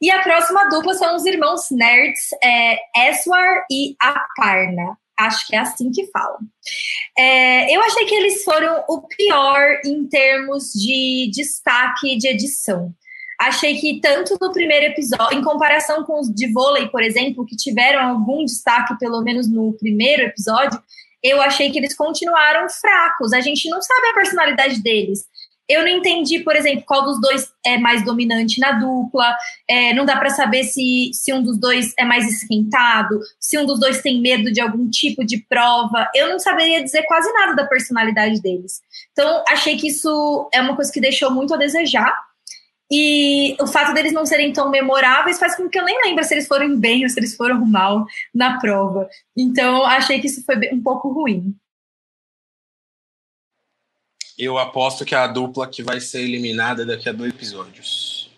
E 0.00 0.08
a 0.08 0.22
próxima 0.22 0.68
dupla 0.68 0.94
são 0.94 1.16
os 1.16 1.26
irmãos 1.26 1.62
nerds, 1.72 2.28
é, 2.40 2.78
Eswar 3.10 3.66
e 3.68 3.96
Aparna. 4.00 4.96
Acho 5.18 5.48
que 5.48 5.56
é 5.56 5.58
assim 5.58 5.90
que 5.90 6.06
falam. 6.12 6.38
É, 7.18 7.74
eu 7.74 7.82
achei 7.82 8.04
que 8.04 8.14
eles 8.14 8.44
foram 8.44 8.84
o 8.88 9.02
pior 9.08 9.80
em 9.84 10.06
termos 10.06 10.70
de 10.72 11.28
destaque 11.34 12.16
de 12.16 12.28
edição. 12.28 12.94
Achei 13.38 13.78
que 13.78 14.00
tanto 14.00 14.36
no 14.40 14.52
primeiro 14.52 14.86
episódio, 14.86 15.38
em 15.38 15.42
comparação 15.42 16.04
com 16.04 16.20
os 16.20 16.28
de 16.28 16.50
vôlei, 16.52 16.88
por 16.88 17.02
exemplo, 17.02 17.44
que 17.44 17.56
tiveram 17.56 18.00
algum 18.00 18.44
destaque, 18.44 18.98
pelo 18.98 19.22
menos 19.22 19.48
no 19.48 19.72
primeiro 19.74 20.22
episódio, 20.22 20.80
eu 21.22 21.40
achei 21.42 21.70
que 21.70 21.78
eles 21.78 21.94
continuaram 21.94 22.68
fracos. 22.68 23.32
A 23.32 23.40
gente 23.40 23.68
não 23.68 23.82
sabe 23.82 24.08
a 24.08 24.14
personalidade 24.14 24.82
deles. 24.82 25.24
Eu 25.68 25.82
não 25.82 25.88
entendi, 25.88 26.38
por 26.40 26.54
exemplo, 26.54 26.84
qual 26.86 27.04
dos 27.04 27.20
dois 27.20 27.50
é 27.64 27.76
mais 27.76 28.04
dominante 28.04 28.60
na 28.60 28.72
dupla. 28.72 29.36
É, 29.68 29.92
não 29.94 30.04
dá 30.04 30.16
para 30.16 30.30
saber 30.30 30.62
se, 30.62 31.10
se 31.12 31.32
um 31.32 31.42
dos 31.42 31.58
dois 31.58 31.92
é 31.98 32.04
mais 32.04 32.24
esquentado, 32.30 33.18
se 33.40 33.58
um 33.58 33.66
dos 33.66 33.80
dois 33.80 34.00
tem 34.00 34.20
medo 34.20 34.52
de 34.52 34.60
algum 34.60 34.88
tipo 34.88 35.24
de 35.24 35.38
prova. 35.48 36.08
Eu 36.14 36.28
não 36.28 36.38
saberia 36.38 36.82
dizer 36.82 37.02
quase 37.04 37.32
nada 37.32 37.54
da 37.54 37.66
personalidade 37.66 38.40
deles. 38.40 38.80
Então, 39.10 39.42
achei 39.48 39.76
que 39.76 39.88
isso 39.88 40.48
é 40.54 40.60
uma 40.60 40.76
coisa 40.76 40.92
que 40.92 41.00
deixou 41.00 41.32
muito 41.32 41.52
a 41.52 41.56
desejar. 41.56 42.14
E 42.90 43.56
o 43.60 43.66
fato 43.66 43.92
deles 43.92 44.12
não 44.12 44.24
serem 44.24 44.52
tão 44.52 44.70
memoráveis 44.70 45.38
faz 45.38 45.56
com 45.56 45.68
que 45.68 45.78
eu 45.78 45.84
nem 45.84 46.00
lembre 46.04 46.22
se 46.24 46.34
eles 46.34 46.46
foram 46.46 46.78
bem 46.78 47.02
ou 47.02 47.08
se 47.08 47.18
eles 47.18 47.34
foram 47.34 47.64
mal 47.66 48.06
na 48.34 48.58
prova. 48.58 49.08
Então, 49.36 49.84
achei 49.84 50.20
que 50.20 50.28
isso 50.28 50.44
foi 50.44 50.56
um 50.72 50.80
pouco 50.80 51.12
ruim. 51.12 51.54
Eu 54.38 54.58
aposto 54.58 55.04
que 55.04 55.14
é 55.14 55.18
a 55.18 55.26
dupla 55.26 55.66
que 55.66 55.82
vai 55.82 55.98
ser 55.98 56.20
eliminada 56.20 56.84
daqui 56.84 57.08
a 57.08 57.12
dois 57.12 57.32
episódios. 57.32 58.30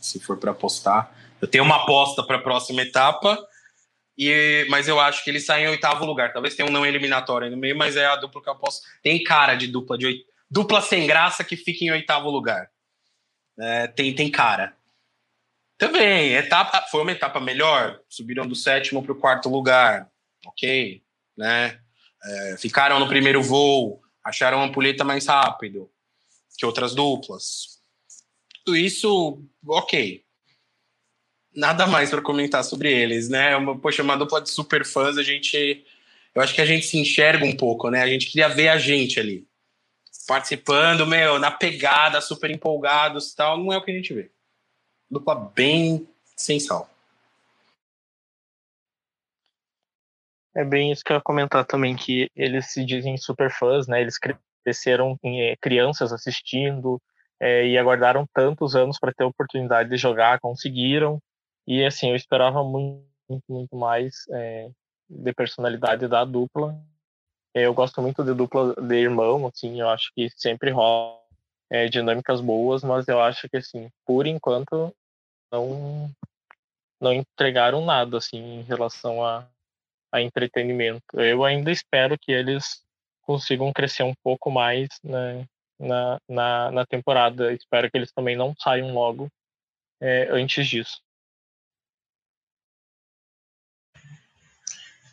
Se 0.00 0.18
for 0.18 0.36
para 0.36 0.50
apostar. 0.50 1.12
Eu 1.40 1.46
tenho 1.46 1.62
uma 1.62 1.82
aposta 1.82 2.22
para 2.22 2.36
a 2.36 2.42
próxima 2.42 2.82
etapa, 2.82 3.38
e, 4.16 4.66
mas 4.70 4.88
eu 4.88 4.98
acho 4.98 5.22
que 5.22 5.28
eles 5.28 5.44
saem 5.44 5.66
em 5.66 5.68
oitavo 5.68 6.06
lugar. 6.06 6.32
Talvez 6.32 6.54
tenha 6.54 6.68
um 6.68 6.72
não 6.72 6.86
eliminatório 6.86 7.50
no 7.50 7.56
meio, 7.56 7.76
mas 7.76 7.96
é 7.96 8.06
a 8.06 8.16
dupla 8.16 8.42
que 8.42 8.48
eu 8.48 8.54
aposto. 8.54 8.86
Tem 9.02 9.22
cara 9.22 9.54
de 9.54 9.66
dupla 9.66 9.98
de 9.98 10.24
dupla 10.50 10.80
sem 10.80 11.06
graça 11.06 11.44
que 11.44 11.56
fica 11.56 11.84
em 11.84 11.90
oitavo 11.90 12.30
lugar. 12.30 12.70
É, 13.58 13.86
tem, 13.86 14.14
tem 14.14 14.30
cara. 14.30 14.76
Também, 15.78 16.34
etapa, 16.34 16.82
foi 16.90 17.02
uma 17.02 17.12
etapa 17.12 17.40
melhor. 17.40 18.00
Subiram 18.08 18.46
do 18.46 18.54
sétimo 18.54 19.02
para 19.02 19.12
o 19.12 19.18
quarto 19.18 19.48
lugar. 19.48 20.10
Ok. 20.46 21.02
Né? 21.36 21.78
É, 22.24 22.56
ficaram 22.58 22.98
no 22.98 23.08
primeiro 23.08 23.42
voo 23.42 24.00
acharam 24.26 24.60
a 24.60 24.64
ampulheta 24.64 25.04
mais 25.04 25.26
rápido 25.26 25.88
que 26.58 26.66
outras 26.66 26.94
duplas. 26.94 27.78
Tudo 28.64 28.76
isso, 28.76 29.42
ok. 29.66 30.24
Nada 31.54 31.86
mais 31.86 32.10
para 32.10 32.22
comentar 32.22 32.64
sobre 32.64 32.90
eles, 32.90 33.28
né? 33.28 33.54
Uma, 33.56 33.78
poxa, 33.78 34.02
uma 34.02 34.16
dupla 34.16 34.40
de 34.40 34.50
super 34.50 34.84
fãs, 34.84 35.16
a 35.16 35.22
gente. 35.22 35.84
Eu 36.34 36.42
acho 36.42 36.54
que 36.54 36.60
a 36.60 36.66
gente 36.66 36.86
se 36.86 36.98
enxerga 36.98 37.44
um 37.44 37.56
pouco, 37.56 37.90
né? 37.90 38.02
A 38.02 38.08
gente 38.08 38.26
queria 38.26 38.48
ver 38.48 38.68
a 38.68 38.78
gente 38.78 39.20
ali. 39.20 39.46
Participando, 40.26 41.06
meu, 41.06 41.38
na 41.38 41.50
pegada, 41.50 42.20
super 42.20 42.50
empolgados 42.50 43.34
tal. 43.34 43.58
Não 43.58 43.72
é 43.72 43.76
o 43.76 43.82
que 43.82 43.90
a 43.90 43.94
gente 43.94 44.12
vê. 44.12 44.30
Dupla 45.10 45.34
bem 45.34 46.08
sem 46.36 46.58
sal. 46.58 46.90
É 50.54 50.64
bem 50.64 50.90
isso 50.90 51.04
que 51.04 51.12
eu 51.12 51.16
ia 51.16 51.22
comentar 51.22 51.64
também, 51.66 51.94
que 51.94 52.30
eles 52.34 52.72
se 52.72 52.84
dizem 52.84 53.16
super 53.18 53.50
fãs, 53.50 53.86
né? 53.86 54.00
Eles 54.00 54.18
cresceram 54.64 55.18
em, 55.22 55.42
é, 55.42 55.56
crianças 55.56 56.12
assistindo 56.12 57.00
é, 57.38 57.66
e 57.66 57.76
aguardaram 57.78 58.26
tantos 58.32 58.74
anos 58.74 58.98
para 58.98 59.12
ter 59.12 59.24
a 59.24 59.28
oportunidade 59.28 59.90
de 59.90 59.96
jogar, 59.96 60.40
conseguiram. 60.40 61.20
E 61.66 61.84
assim, 61.84 62.08
eu 62.08 62.16
esperava 62.16 62.64
muito, 62.64 63.04
muito 63.48 63.76
mais 63.76 64.24
é, 64.32 64.70
de 65.08 65.32
personalidade 65.34 66.08
da 66.08 66.24
dupla. 66.24 66.74
Eu 67.58 67.72
gosto 67.72 68.02
muito 68.02 68.22
de 68.22 68.34
dupla 68.34 68.74
de 68.74 68.96
irmão, 68.96 69.46
assim, 69.46 69.80
eu 69.80 69.88
acho 69.88 70.12
que 70.14 70.28
sempre 70.36 70.70
rola 70.70 71.18
é, 71.70 71.88
dinâmicas 71.88 72.40
boas, 72.40 72.84
mas 72.84 73.08
eu 73.08 73.20
acho 73.20 73.48
que 73.48 73.56
assim, 73.56 73.90
por 74.04 74.26
enquanto 74.26 74.94
não 75.50 76.10
não 77.00 77.12
entregaram 77.12 77.84
nada 77.84 78.18
assim 78.18 78.60
em 78.60 78.62
relação 78.62 79.24
a 79.24 79.48
a 80.12 80.20
entretenimento. 80.20 81.18
Eu 81.18 81.44
ainda 81.44 81.70
espero 81.70 82.18
que 82.18 82.32
eles 82.32 82.82
consigam 83.22 83.72
crescer 83.72 84.02
um 84.02 84.14
pouco 84.22 84.50
mais 84.50 84.88
né, 85.02 85.46
na, 85.78 86.18
na, 86.28 86.70
na 86.70 86.86
temporada. 86.86 87.52
Espero 87.52 87.90
que 87.90 87.96
eles 87.96 88.12
também 88.12 88.36
não 88.36 88.54
saiam 88.58 88.92
logo 88.92 89.28
é, 90.00 90.28
antes 90.30 90.66
disso. 90.66 91.00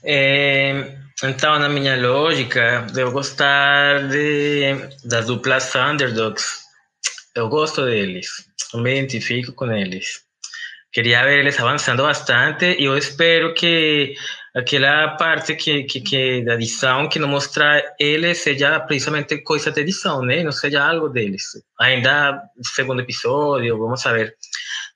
É, 0.04 0.98
então, 1.24 1.58
na 1.58 1.70
minha 1.70 1.96
lógica, 1.96 2.86
eu 2.96 3.12
gostar 3.12 4.08
de, 4.10 4.76
das 5.06 5.28
duplas 5.28 5.74
underdogs. 5.76 6.64
Eu 7.36 7.48
gosto 7.48 7.86
deles, 7.86 8.28
eu 8.74 8.80
me 8.82 8.92
identifico 8.92 9.54
com 9.54 9.72
eles. 9.72 10.22
Queria 10.92 11.24
ver 11.24 11.40
eles 11.40 11.60
avançando 11.60 12.04
bastante 12.04 12.76
e 12.78 12.86
eu 12.86 12.96
espero 12.96 13.54
que 13.56 14.14
aquela 14.56 15.16
parte 15.18 15.56
que, 15.56 15.84
que, 15.84 16.02
que 16.02 16.44
da 16.44 16.54
edição 16.54 17.10
que 17.10 17.18
não 17.18 17.28
mostra 17.28 17.84
eles 18.00 18.38
seja 18.38 18.80
precisamente 18.82 19.40
coisa 19.40 19.72
de 19.72 19.82
edição, 19.82 20.22
né? 20.22 20.44
Não 20.44 20.52
seja 20.52 20.86
algo 20.86 21.10
deles. 21.10 21.44
Ainda 21.80 22.44
segundo 22.76 23.02
episódio, 23.02 23.80
vamos 23.80 24.06
o 24.06 24.10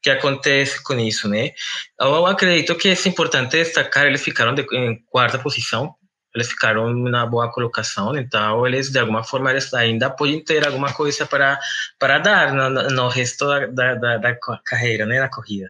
que 0.02 0.10
acontece 0.10 0.82
com 0.84 1.00
isso, 1.00 1.28
né? 1.28 1.52
Eu 2.00 2.26
acredito 2.26 2.76
que 2.76 2.90
é 2.90 3.08
importante 3.08 3.58
destacar, 3.58 4.06
eles 4.06 4.24
ficaram 4.24 4.54
de, 4.54 4.66
em 4.74 5.02
quarta 5.10 5.40
posição, 5.40 5.96
eles 6.38 6.50
ficaram 6.50 6.94
na 6.94 7.26
boa 7.26 7.52
colocação, 7.52 8.16
então 8.16 8.66
eles 8.66 8.92
de 8.92 9.00
alguma 9.00 9.24
forma 9.24 9.50
eles 9.50 9.74
ainda 9.74 10.10
podem 10.10 10.44
ter 10.44 10.66
alguma 10.66 10.94
coisa 10.94 11.26
para 11.26 11.60
para 12.00 12.20
dar 12.20 12.54
no, 12.54 12.70
no 12.70 13.08
resto 13.08 13.48
da, 13.72 13.96
da, 13.96 14.18
da, 14.18 14.38
carreira, 14.64 15.06
né, 15.06 15.20
na 15.20 15.30
corrida. 15.30 15.70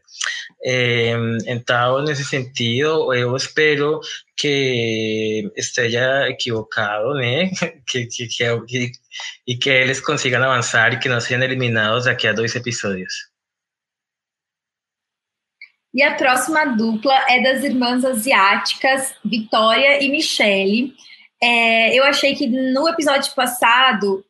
É, 0.63 1.13
então 1.47 2.01
nesse 2.03 2.25
sentido 2.25 3.13
eu 3.13 3.35
espero 3.35 4.01
que 4.35 5.49
esteja 5.55 6.27
equivocado, 6.29 7.13
né, 7.13 7.49
que, 7.87 8.05
que, 8.07 8.27
que, 8.27 8.61
que 8.65 8.91
e 9.47 9.55
que 9.57 9.69
eles 9.69 10.01
consigam 10.01 10.43
avançar 10.43 10.93
e 10.93 10.99
que 10.99 11.09
não 11.09 11.21
sejam 11.21 11.43
eliminados 11.43 12.05
daqui 12.05 12.27
a 12.27 12.33
dois 12.33 12.55
episódios. 12.55 13.36
E 15.97 16.03
a 16.03 16.13
próxima 16.13 16.63
dupla 16.63 17.25
é 17.27 17.41
das 17.41 17.63
irmãs 17.63 18.05
asiáticas, 18.05 19.15
Vitória 19.25 19.99
e 19.99 20.07
Michelle. 20.09 20.93
É, 21.41 21.97
eu 21.97 22.03
achei 22.03 22.35
que 22.35 22.45
no 22.45 22.87
episódio 22.87 23.33
passado, 23.33 24.23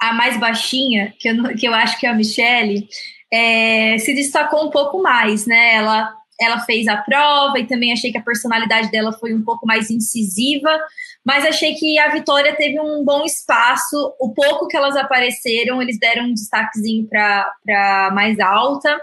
a 0.00 0.14
mais 0.14 0.40
baixinha, 0.40 1.12
que 1.18 1.28
eu, 1.28 1.54
que 1.58 1.68
eu 1.68 1.74
acho 1.74 2.00
que 2.00 2.06
é 2.06 2.08
a 2.08 2.14
Michelle, 2.14 2.88
é, 3.30 3.98
se 3.98 4.14
destacou 4.14 4.66
um 4.66 4.70
pouco 4.70 5.02
mais, 5.02 5.46
né? 5.46 5.74
Ela, 5.74 6.10
ela 6.40 6.60
fez 6.60 6.88
a 6.88 6.96
prova 6.96 7.58
e 7.58 7.66
também 7.66 7.92
achei 7.92 8.10
que 8.10 8.16
a 8.16 8.22
personalidade 8.22 8.90
dela 8.90 9.12
foi 9.12 9.34
um 9.34 9.44
pouco 9.44 9.66
mais 9.66 9.90
incisiva, 9.90 10.74
mas 11.22 11.44
achei 11.44 11.74
que 11.74 11.98
a 11.98 12.08
Vitória 12.08 12.56
teve 12.56 12.80
um 12.80 13.04
bom 13.04 13.26
espaço. 13.26 13.94
O 14.18 14.32
pouco 14.32 14.68
que 14.68 14.76
elas 14.76 14.96
apareceram, 14.96 15.82
eles 15.82 15.98
deram 15.98 16.24
um 16.28 16.32
destaquezinho 16.32 17.06
para 17.06 18.10
mais 18.14 18.40
alta 18.40 18.98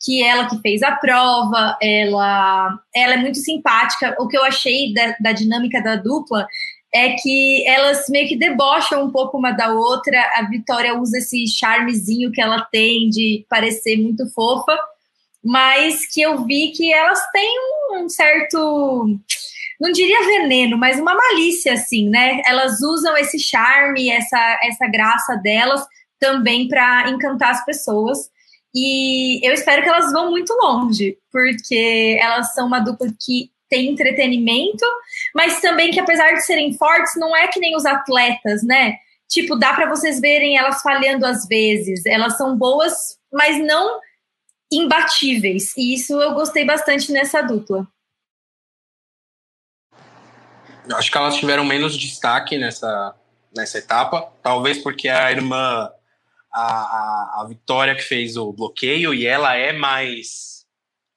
que 0.00 0.22
ela 0.22 0.48
que 0.48 0.58
fez 0.60 0.82
a 0.82 0.92
prova, 0.92 1.76
ela, 1.82 2.78
ela 2.94 3.14
é 3.14 3.16
muito 3.18 3.38
simpática. 3.38 4.16
O 4.18 4.28
que 4.28 4.36
eu 4.36 4.44
achei 4.44 4.94
da, 4.94 5.14
da 5.20 5.32
dinâmica 5.32 5.82
da 5.82 5.96
dupla 5.96 6.46
é 6.92 7.10
que 7.10 7.66
elas 7.66 8.08
meio 8.08 8.28
que 8.28 8.36
debocham 8.36 9.04
um 9.04 9.10
pouco 9.10 9.38
uma 9.38 9.52
da 9.52 9.72
outra. 9.72 10.18
A 10.34 10.42
Vitória 10.42 10.98
usa 10.98 11.18
esse 11.18 11.46
charmezinho 11.46 12.32
que 12.32 12.40
ela 12.40 12.62
tem 12.62 13.08
de 13.10 13.44
parecer 13.48 13.96
muito 13.96 14.28
fofa, 14.32 14.76
mas 15.44 16.06
que 16.06 16.20
eu 16.20 16.44
vi 16.44 16.72
que 16.72 16.92
elas 16.92 17.20
têm 17.30 17.58
um 17.92 18.08
certo, 18.08 19.18
não 19.80 19.92
diria 19.92 20.26
veneno, 20.26 20.76
mas 20.76 20.98
uma 20.98 21.14
malícia 21.14 21.74
assim, 21.74 22.08
né? 22.08 22.42
Elas 22.46 22.80
usam 22.80 23.16
esse 23.16 23.38
charme, 23.38 24.10
essa 24.10 24.58
essa 24.62 24.86
graça 24.88 25.36
delas 25.36 25.86
também 26.18 26.68
para 26.68 27.08
encantar 27.10 27.50
as 27.50 27.64
pessoas. 27.64 28.30
E 28.74 29.46
eu 29.46 29.52
espero 29.52 29.82
que 29.82 29.88
elas 29.88 30.12
vão 30.12 30.30
muito 30.30 30.52
longe, 30.54 31.18
porque 31.30 32.16
elas 32.20 32.54
são 32.54 32.66
uma 32.66 32.80
dupla 32.80 33.08
que 33.20 33.50
tem 33.68 33.90
entretenimento, 33.90 34.84
mas 35.34 35.60
também 35.60 35.92
que 35.92 36.00
apesar 36.00 36.32
de 36.32 36.44
serem 36.44 36.72
fortes, 36.74 37.14
não 37.16 37.36
é 37.36 37.48
que 37.48 37.60
nem 37.60 37.76
os 37.76 37.86
atletas, 37.86 38.62
né? 38.62 38.96
Tipo, 39.28 39.54
dá 39.54 39.72
para 39.74 39.88
vocês 39.88 40.20
verem 40.20 40.58
elas 40.58 40.82
falhando 40.82 41.24
às 41.24 41.46
vezes. 41.46 42.04
Elas 42.04 42.36
são 42.36 42.56
boas, 42.56 43.16
mas 43.32 43.58
não 43.64 44.00
imbatíveis. 44.72 45.76
E 45.76 45.94
isso 45.94 46.20
eu 46.20 46.34
gostei 46.34 46.64
bastante 46.64 47.12
nessa 47.12 47.40
dupla. 47.40 47.86
Acho 50.92 51.10
que 51.10 51.18
elas 51.18 51.36
tiveram 51.36 51.64
menos 51.64 51.96
destaque 51.96 52.58
nessa, 52.58 53.14
nessa 53.54 53.78
etapa, 53.78 54.32
talvez 54.42 54.78
porque 54.78 55.08
a 55.08 55.30
irmã 55.30 55.88
a, 56.52 56.62
a, 56.62 57.40
a 57.40 57.46
Vitória 57.48 57.94
que 57.94 58.02
fez 58.02 58.36
o 58.36 58.52
bloqueio 58.52 59.14
e 59.14 59.26
ela 59.26 59.54
é 59.54 59.72
mais 59.72 60.66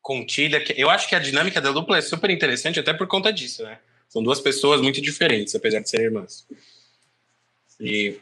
contida. 0.02 0.64
Eu 0.76 0.90
acho 0.90 1.08
que 1.08 1.16
a 1.16 1.20
dinâmica 1.20 1.60
da 1.60 1.72
dupla 1.72 1.98
é 1.98 2.02
super 2.02 2.30
interessante 2.30 2.80
até 2.80 2.94
por 2.94 3.08
conta 3.08 3.32
disso, 3.32 3.64
né? 3.64 3.80
São 4.08 4.22
duas 4.22 4.40
pessoas 4.40 4.80
muito 4.82 5.02
diferentes, 5.02 5.56
apesar 5.56 5.80
de 5.80 5.90
serem 5.90 6.06
irmãs. 6.08 6.46
E 7.80 8.20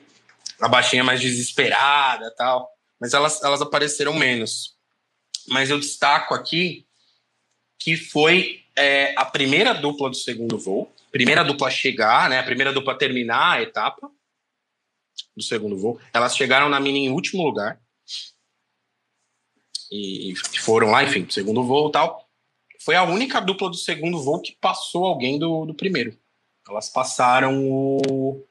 a 0.62 0.70
baixinha 0.70 1.02
é 1.02 1.04
mais 1.04 1.20
desesperada 1.20 2.34
tal. 2.38 2.70
Mas 3.00 3.14
elas, 3.14 3.44
elas 3.44 3.62
apareceram 3.62 4.14
menos. 4.14 4.76
Mas 5.48 5.70
eu 5.70 5.80
destaco 5.80 6.34
aqui 6.34 6.86
que 7.78 7.98
foi 7.98 8.64
é, 8.76 9.14
a 9.18 9.26
primeira 9.26 9.74
dupla 9.74 10.10
do 10.10 10.16
segundo 10.16 10.58
voo. 10.58 10.94
Primeira 11.12 11.44
dupla 11.44 11.68
a 11.68 11.72
chegar, 11.72 12.30
né? 12.30 12.40
A 12.40 12.44
primeira 12.44 12.72
dupla 12.72 12.94
a 12.94 12.98
terminar 12.98 13.58
a 13.58 13.62
etapa 13.62 14.10
do 15.36 15.44
segundo 15.44 15.78
voo. 15.78 16.00
Elas 16.14 16.36
chegaram 16.36 16.70
na 16.70 16.80
mini 16.80 17.06
em 17.06 17.12
último 17.12 17.44
lugar. 17.44 17.80
E 19.92 20.34
foram 20.60 20.92
lá, 20.92 21.04
enfim, 21.04 21.28
segundo 21.30 21.64
voo 21.64 21.90
e 21.90 21.92
tal. 21.92 22.30
Foi 22.80 22.96
a 22.96 23.04
única 23.04 23.40
dupla 23.40 23.70
do 23.70 23.76
segundo 23.76 24.22
voo 24.22 24.42
que 24.42 24.58
passou 24.60 25.06
alguém 25.06 25.38
do, 25.38 25.66
do 25.66 25.74
primeiro. 25.74 26.18
Elas 26.68 26.90
passaram 26.90 27.68
o, 27.68 28.46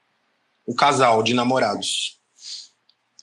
o 0.66 0.74
casal 0.74 1.22
de 1.22 1.34
namorados. 1.34 2.20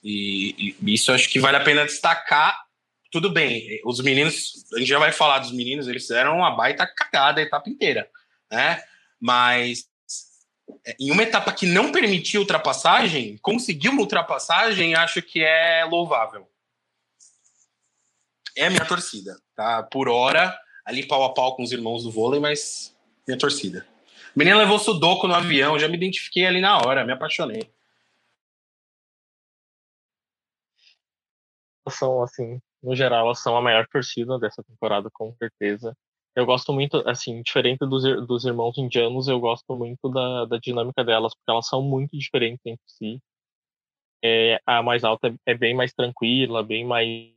E, 0.02 0.74
e 0.82 0.94
isso 0.94 1.12
acho 1.12 1.28
que 1.28 1.40
vale 1.40 1.56
a 1.56 1.64
pena 1.64 1.84
destacar. 1.84 2.66
Tudo 3.10 3.30
bem, 3.30 3.80
os 3.86 4.00
meninos, 4.00 4.66
a 4.74 4.78
gente 4.78 4.88
já 4.88 4.98
vai 4.98 5.12
falar 5.12 5.38
dos 5.38 5.52
meninos, 5.52 5.88
eles 5.88 6.02
fizeram 6.02 6.36
uma 6.36 6.54
baita 6.54 6.86
cagada 6.86 7.40
a 7.40 7.42
etapa 7.42 7.70
inteira, 7.70 8.06
né? 8.50 8.82
Mas 9.18 9.87
em 10.98 11.10
uma 11.10 11.22
etapa 11.22 11.52
que 11.52 11.66
não 11.66 11.92
permitiu 11.92 12.40
ultrapassagem, 12.40 13.36
conseguiu 13.38 13.92
uma 13.92 14.00
ultrapassagem, 14.00 14.94
acho 14.94 15.22
que 15.22 15.42
é 15.42 15.84
louvável. 15.84 16.48
É 18.56 18.66
a 18.66 18.70
minha 18.70 18.84
torcida, 18.84 19.38
tá? 19.54 19.82
Por 19.82 20.08
hora, 20.08 20.58
ali 20.84 21.06
pau 21.06 21.24
a 21.24 21.32
pau 21.32 21.54
com 21.54 21.62
os 21.62 21.72
irmãos 21.72 22.02
do 22.02 22.10
vôlei, 22.10 22.40
mas 22.40 22.96
minha 23.26 23.38
torcida. 23.38 23.86
A 24.26 24.38
menina 24.38 24.56
levou 24.56 24.78
sudoku 24.78 25.26
no 25.26 25.34
avião, 25.34 25.78
já 25.78 25.88
me 25.88 25.96
identifiquei 25.96 26.46
ali 26.46 26.60
na 26.60 26.78
hora, 26.78 27.04
me 27.04 27.12
apaixonei. 27.12 27.70
São, 31.90 32.22
assim, 32.22 32.60
no 32.82 32.94
geral, 32.94 33.26
elas 33.26 33.40
são 33.40 33.56
a 33.56 33.62
maior 33.62 33.86
torcida 33.86 34.38
dessa 34.38 34.62
temporada, 34.62 35.08
com 35.12 35.34
certeza. 35.36 35.96
Eu 36.36 36.46
gosto 36.46 36.72
muito, 36.72 36.96
assim, 37.08 37.42
diferente 37.42 37.80
dos, 37.80 38.02
dos 38.26 38.44
irmãos 38.44 38.78
indianos, 38.78 39.28
eu 39.28 39.40
gosto 39.40 39.76
muito 39.76 40.08
da, 40.08 40.44
da 40.44 40.58
dinâmica 40.58 41.04
delas, 41.04 41.34
porque 41.34 41.50
elas 41.50 41.66
são 41.66 41.82
muito 41.82 42.16
diferentes 42.16 42.64
entre 42.64 42.82
si. 42.86 43.20
É, 44.22 44.60
a 44.66 44.82
mais 44.82 45.04
alta 45.04 45.28
é, 45.28 45.52
é 45.52 45.54
bem 45.54 45.74
mais 45.74 45.92
tranquila, 45.92 46.62
bem 46.62 46.84
mais 46.84 47.32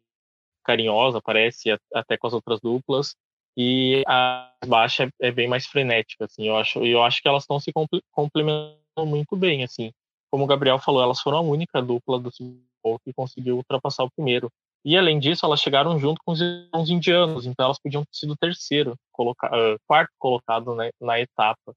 carinhosa, 0.63 1.21
parece, 1.21 1.69
até 1.93 2.17
com 2.17 2.27
as 2.27 2.33
outras 2.33 2.59
duplas. 2.59 3.15
E 3.57 4.03
a 4.07 4.53
baixa 4.65 5.05
é, 5.21 5.27
é 5.27 5.31
bem 5.31 5.47
mais 5.47 5.65
frenética, 5.65 6.25
assim. 6.25 6.47
Eu 6.47 6.57
acho, 6.57 6.85
eu 6.85 7.03
acho 7.03 7.21
que 7.21 7.27
elas 7.27 7.43
estão 7.43 7.59
se 7.59 7.71
complementando 8.11 9.05
muito 9.05 9.35
bem, 9.35 9.63
assim. 9.63 9.91
Como 10.29 10.45
o 10.45 10.47
Gabriel 10.47 10.79
falou, 10.79 11.01
elas 11.01 11.19
foram 11.21 11.39
a 11.39 11.41
única 11.41 11.81
dupla 11.81 12.19
do 12.19 12.31
que 12.31 13.13
conseguiu 13.13 13.57
ultrapassar 13.57 14.03
o 14.03 14.11
primeiro. 14.11 14.51
E 14.83 14.97
além 14.97 15.19
disso, 15.19 15.45
elas 15.45 15.61
chegaram 15.61 15.99
junto 15.99 16.19
com 16.25 16.31
os 16.31 16.41
irmãos 16.41 16.89
indianos, 16.89 17.45
então 17.45 17.65
elas 17.65 17.79
podiam 17.79 18.03
ter 18.03 18.15
sido 18.15 18.35
terceiro, 18.35 18.95
coloca, 19.11 19.47
uh, 19.47 19.77
quarto 19.87 20.11
colocado 20.17 20.75
né, 20.75 20.89
na 20.99 21.19
etapa. 21.19 21.73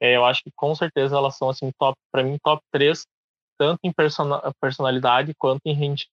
É, 0.00 0.16
eu 0.16 0.24
acho 0.24 0.42
que 0.42 0.50
com 0.54 0.74
certeza 0.74 1.16
elas 1.16 1.36
são 1.38 1.48
assim 1.48 1.70
top, 1.78 1.96
para 2.12 2.22
mim 2.22 2.36
top 2.42 2.62
3, 2.70 3.06
tanto 3.58 3.80
em 3.84 3.92
personalidade 4.60 5.32
quanto 5.38 5.62
em 5.64 5.72
rendimento 5.72 6.10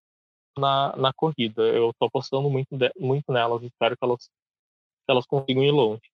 na, 0.58 0.96
na 0.96 1.12
corrida. 1.12 1.62
Eu 1.62 1.90
estou 1.90 2.08
apostando 2.08 2.48
muito, 2.48 2.76
de, 2.76 2.90
muito 2.98 3.30
nelas, 3.30 3.62
espero 3.62 3.96
que 3.96 4.04
elas, 4.04 4.24
que 4.24 5.10
elas 5.10 5.26
consigam 5.26 5.62
ir 5.62 5.70
longe. 5.70 6.11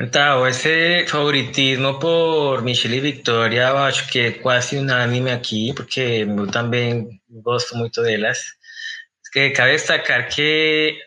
Então, 0.00 0.46
esse 0.46 1.06
favoritismo 1.06 1.98
por 1.98 2.62
Michelle 2.62 2.96
e 2.96 3.00
Victoria, 3.00 3.68
eu 3.68 3.78
acho 3.78 4.08
que 4.10 4.18
é 4.18 4.32
quase 4.32 4.78
unânime 4.78 5.30
aqui, 5.30 5.72
porque 5.74 6.00
eu 6.26 6.46
também 6.50 7.20
gosto 7.30 7.76
muito 7.76 8.02
delas. 8.02 8.38
Que 9.32 9.50
cabe 9.50 9.72
destacar 9.72 10.28
que 10.28 10.98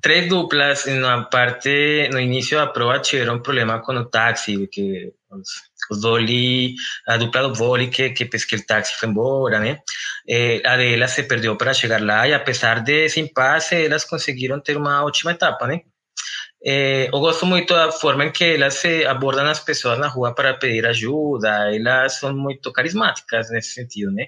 três 0.00 0.28
duplas 0.28 0.86
na 0.86 1.24
parte, 1.24 2.08
no 2.12 2.20
início 2.20 2.58
da 2.58 2.66
prova 2.66 3.00
tiveram 3.00 3.40
problema 3.40 3.80
com 3.82 3.92
o 3.94 4.04
táxi, 4.04 4.66
que 4.68 5.12
os, 5.30 5.48
os 5.90 6.00
Dolly, 6.00 6.74
a 7.08 7.16
dupla 7.16 7.42
do 7.42 7.54
vôlei 7.54 7.88
que, 7.88 8.10
que 8.10 8.24
pesquei 8.26 8.58
o 8.58 8.66
táxi 8.66 8.94
foi 8.98 9.08
embora, 9.08 9.58
né? 9.60 9.80
Eh, 10.28 10.62
a 10.64 10.76
delas 10.76 11.12
se 11.12 11.22
perdeu 11.24 11.56
para 11.56 11.74
chegar 11.74 12.02
lá 12.02 12.28
e 12.28 12.34
apesar 12.34 12.80
desse 12.80 13.20
impasse, 13.20 13.74
elas 13.74 14.04
conseguiram 14.04 14.60
ter 14.60 14.76
uma 14.76 15.04
ótima 15.04 15.32
etapa, 15.32 15.66
né? 15.66 15.80
É, 16.64 17.06
eu 17.08 17.20
gosto 17.20 17.44
muito 17.46 17.72
da 17.74 17.92
forma 17.92 18.24
em 18.24 18.32
que 18.32 18.42
elas 18.44 18.82
abordam 19.08 19.46
as 19.46 19.60
pessoas 19.60 19.98
na 19.98 20.08
rua 20.08 20.34
para 20.34 20.54
pedir 20.54 20.86
ajuda, 20.86 21.48
elas 21.74 22.14
são 22.18 22.34
muito 22.34 22.72
carismáticas 22.72 23.50
nesse 23.50 23.72
sentido, 23.74 24.10
né? 24.12 24.26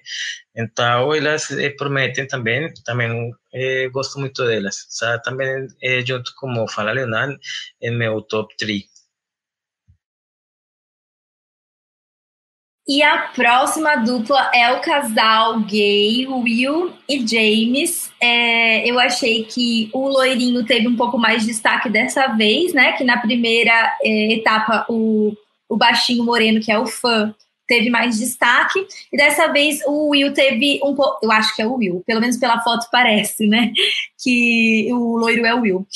Então, 0.54 1.14
elas 1.14 1.50
eh, 1.50 1.70
prometem 1.70 2.26
também, 2.26 2.72
também 2.84 3.30
eh, 3.54 3.88
gosto 3.90 4.18
muito 4.20 4.44
delas. 4.44 4.86
Sabe? 4.90 5.22
Também, 5.22 5.66
eh, 5.82 6.04
junto 6.06 6.32
como 6.36 6.68
fala 6.68 6.92
Leonardo, 6.92 7.36
é 7.82 7.90
meu 7.90 8.20
top 8.22 8.54
3. 8.58 8.97
E 12.88 13.02
a 13.02 13.18
próxima 13.34 13.96
dupla 13.96 14.50
é 14.54 14.72
o 14.72 14.80
casal 14.80 15.60
gay, 15.60 16.26
Will 16.26 16.90
e 17.06 17.18
James. 17.18 18.10
É, 18.18 18.90
eu 18.90 18.98
achei 18.98 19.44
que 19.44 19.90
o 19.92 20.08
loirinho 20.08 20.64
teve 20.64 20.88
um 20.88 20.96
pouco 20.96 21.18
mais 21.18 21.42
de 21.42 21.48
destaque 21.48 21.90
dessa 21.90 22.28
vez, 22.28 22.72
né? 22.72 22.92
Que 22.92 23.04
na 23.04 23.18
primeira 23.18 23.94
é, 24.02 24.32
etapa 24.32 24.86
o, 24.88 25.36
o 25.68 25.76
baixinho 25.76 26.24
moreno, 26.24 26.62
que 26.62 26.72
é 26.72 26.78
o 26.78 26.86
fã, 26.86 27.34
teve 27.66 27.90
mais 27.90 28.18
destaque. 28.18 28.86
E 29.12 29.18
dessa 29.18 29.52
vez 29.52 29.80
o 29.86 30.08
Will 30.08 30.32
teve 30.32 30.80
um 30.82 30.94
pouco. 30.94 31.18
Eu 31.22 31.30
acho 31.30 31.54
que 31.54 31.60
é 31.60 31.66
o 31.66 31.74
Will, 31.74 32.02
pelo 32.06 32.22
menos 32.22 32.38
pela 32.38 32.62
foto 32.62 32.88
parece, 32.90 33.46
né? 33.46 33.70
Que 34.20 34.88
o 34.92 35.16
loiro 35.16 35.44
é 35.44 35.54
o 35.54 35.60
Will. 35.60 35.86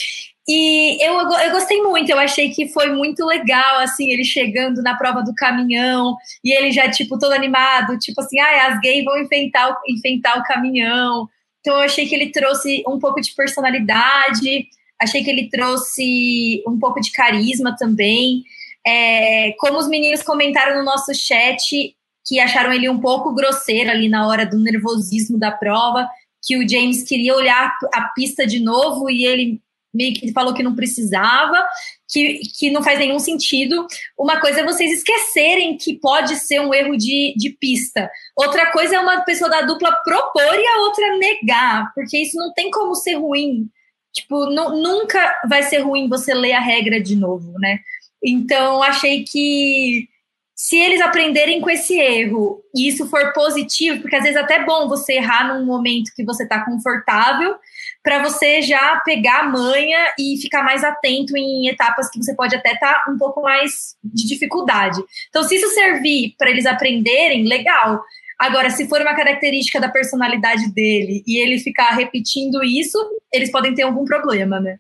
E 0.49 1.01
eu, 1.01 1.15
eu 1.21 1.53
gostei 1.53 1.81
muito, 1.83 2.11
eu 2.11 2.19
achei 2.19 2.51
que 2.51 2.69
foi 2.69 2.91
muito 2.91 3.25
legal, 3.25 3.79
assim, 3.79 4.11
ele 4.11 4.25
chegando 4.25 4.83
na 4.83 4.97
prova 4.97 5.23
do 5.23 5.35
caminhão 5.35 6.17
e 6.45 6.53
ele 6.53 6.73
já, 6.73 6.91
tipo, 6.91 7.17
todo 7.17 7.33
animado, 7.33 7.97
tipo 7.99 8.21
assim, 8.21 8.41
ah, 8.41 8.67
as 8.67 8.81
gays 8.81 9.05
vão 9.05 9.21
enfrentar, 9.23 9.77
enfrentar 9.89 10.39
o 10.39 10.43
caminhão. 10.43 11.29
Então 11.61 11.77
eu 11.77 11.83
achei 11.83 12.07
que 12.09 12.15
ele 12.15 12.33
trouxe 12.33 12.83
um 12.89 12.99
pouco 12.99 13.21
de 13.21 13.33
personalidade, 13.35 14.67
achei 15.01 15.23
que 15.23 15.31
ele 15.31 15.49
trouxe 15.49 16.63
um 16.67 16.77
pouco 16.77 17.01
de 17.01 17.13
carisma 17.13 17.77
também. 17.79 18.43
É, 18.85 19.53
como 19.59 19.79
os 19.79 19.89
meninos 19.89 20.25
comentaram 20.25 20.77
no 20.77 20.85
nosso 20.85 21.15
chat, 21.15 21.95
que 22.27 22.41
acharam 22.41 22.73
ele 22.73 22.89
um 22.89 23.01
pouco 23.01 23.33
grosseiro 23.33 23.91
ali 23.91 24.09
na 24.09 24.27
hora 24.27 24.45
do 24.45 24.59
nervosismo 24.59 25.39
da 25.39 25.53
prova, 25.53 26.09
que 26.45 26.57
o 26.57 26.69
James 26.69 27.05
queria 27.05 27.37
olhar 27.37 27.73
a 27.95 28.03
pista 28.09 28.45
de 28.45 28.59
novo 28.59 29.09
e 29.09 29.25
ele 29.25 29.62
meio 29.93 30.15
que 30.15 30.33
falou 30.33 30.55
que 30.55 30.63
não 30.63 30.75
precisava, 30.75 31.67
que, 32.11 32.41
que 32.59 32.71
não 32.71 32.83
faz 32.83 32.99
nenhum 32.99 33.19
sentido. 33.19 33.87
Uma 34.19 34.41
coisa 34.41 34.61
é 34.61 34.65
vocês 34.65 34.93
esquecerem 34.93 35.77
que 35.77 35.99
pode 35.99 36.37
ser 36.37 36.61
um 36.61 36.73
erro 36.73 36.97
de, 36.97 37.35
de 37.37 37.51
pista. 37.51 38.11
Outra 38.37 38.71
coisa 38.73 38.97
é 38.97 39.01
uma 39.01 39.21
pessoa 39.23 39.51
da 39.51 39.63
dupla 39.63 39.93
propor 40.05 40.55
e 40.55 40.67
a 40.67 40.81
outra 40.81 41.17
negar, 41.17 41.93
porque 41.95 42.19
isso 42.19 42.37
não 42.37 42.53
tem 42.53 42.71
como 42.71 42.95
ser 42.95 43.15
ruim. 43.15 43.69
Tipo, 44.13 44.47
não, 44.47 44.77
nunca 44.77 45.41
vai 45.49 45.63
ser 45.63 45.79
ruim 45.79 46.09
você 46.09 46.35
ler 46.35 46.53
a 46.53 46.61
regra 46.61 47.01
de 47.01 47.17
novo, 47.17 47.53
né? 47.59 47.81
Então, 48.23 48.83
achei 48.83 49.25
que 49.25 50.09
se 50.55 50.77
eles 50.77 51.01
aprenderem 51.01 51.61
com 51.61 51.69
esse 51.69 51.99
erro 51.99 52.63
e 52.75 52.87
isso 52.87 53.09
for 53.09 53.33
positivo, 53.33 54.01
porque 54.01 54.15
às 54.15 54.23
vezes 54.23 54.37
é 54.37 54.41
até 54.41 54.65
bom 54.65 54.87
você 54.87 55.15
errar 55.15 55.49
num 55.49 55.67
momento 55.67 56.13
que 56.15 56.25
você 56.25 56.45
está 56.45 56.65
confortável, 56.65 57.57
para 58.03 58.23
você 58.23 58.61
já 58.61 59.01
pegar 59.05 59.41
a 59.41 59.49
manha 59.49 60.13
e 60.19 60.37
ficar 60.41 60.63
mais 60.63 60.83
atento 60.83 61.37
em 61.37 61.69
etapas 61.69 62.11
que 62.11 62.23
você 62.23 62.35
pode 62.35 62.55
até 62.55 62.73
estar 62.73 63.05
tá 63.05 63.11
um 63.11 63.17
pouco 63.17 63.41
mais 63.43 63.97
de 64.03 64.27
dificuldade. 64.27 65.01
Então, 65.29 65.45
se 65.45 65.55
isso 65.55 65.69
servir 65.69 66.35
para 66.37 66.51
eles 66.51 66.67
aprenderem, 66.67 67.45
legal. 67.45 68.03
Agora, 68.39 68.71
se 68.71 68.89
for 68.89 69.01
uma 69.01 69.15
característica 69.15 69.81
da 69.81 69.89
personalidade 69.89 70.73
dele 70.73 71.23
e 71.27 71.41
ele 71.41 71.61
ficar 71.61 71.91
repetindo 71.91 72.65
isso, 72.65 72.99
eles 73.33 73.53
podem 73.53 73.73
ter 73.73 73.83
algum 73.83 74.05
problema, 74.05 74.59
né? 74.59 74.79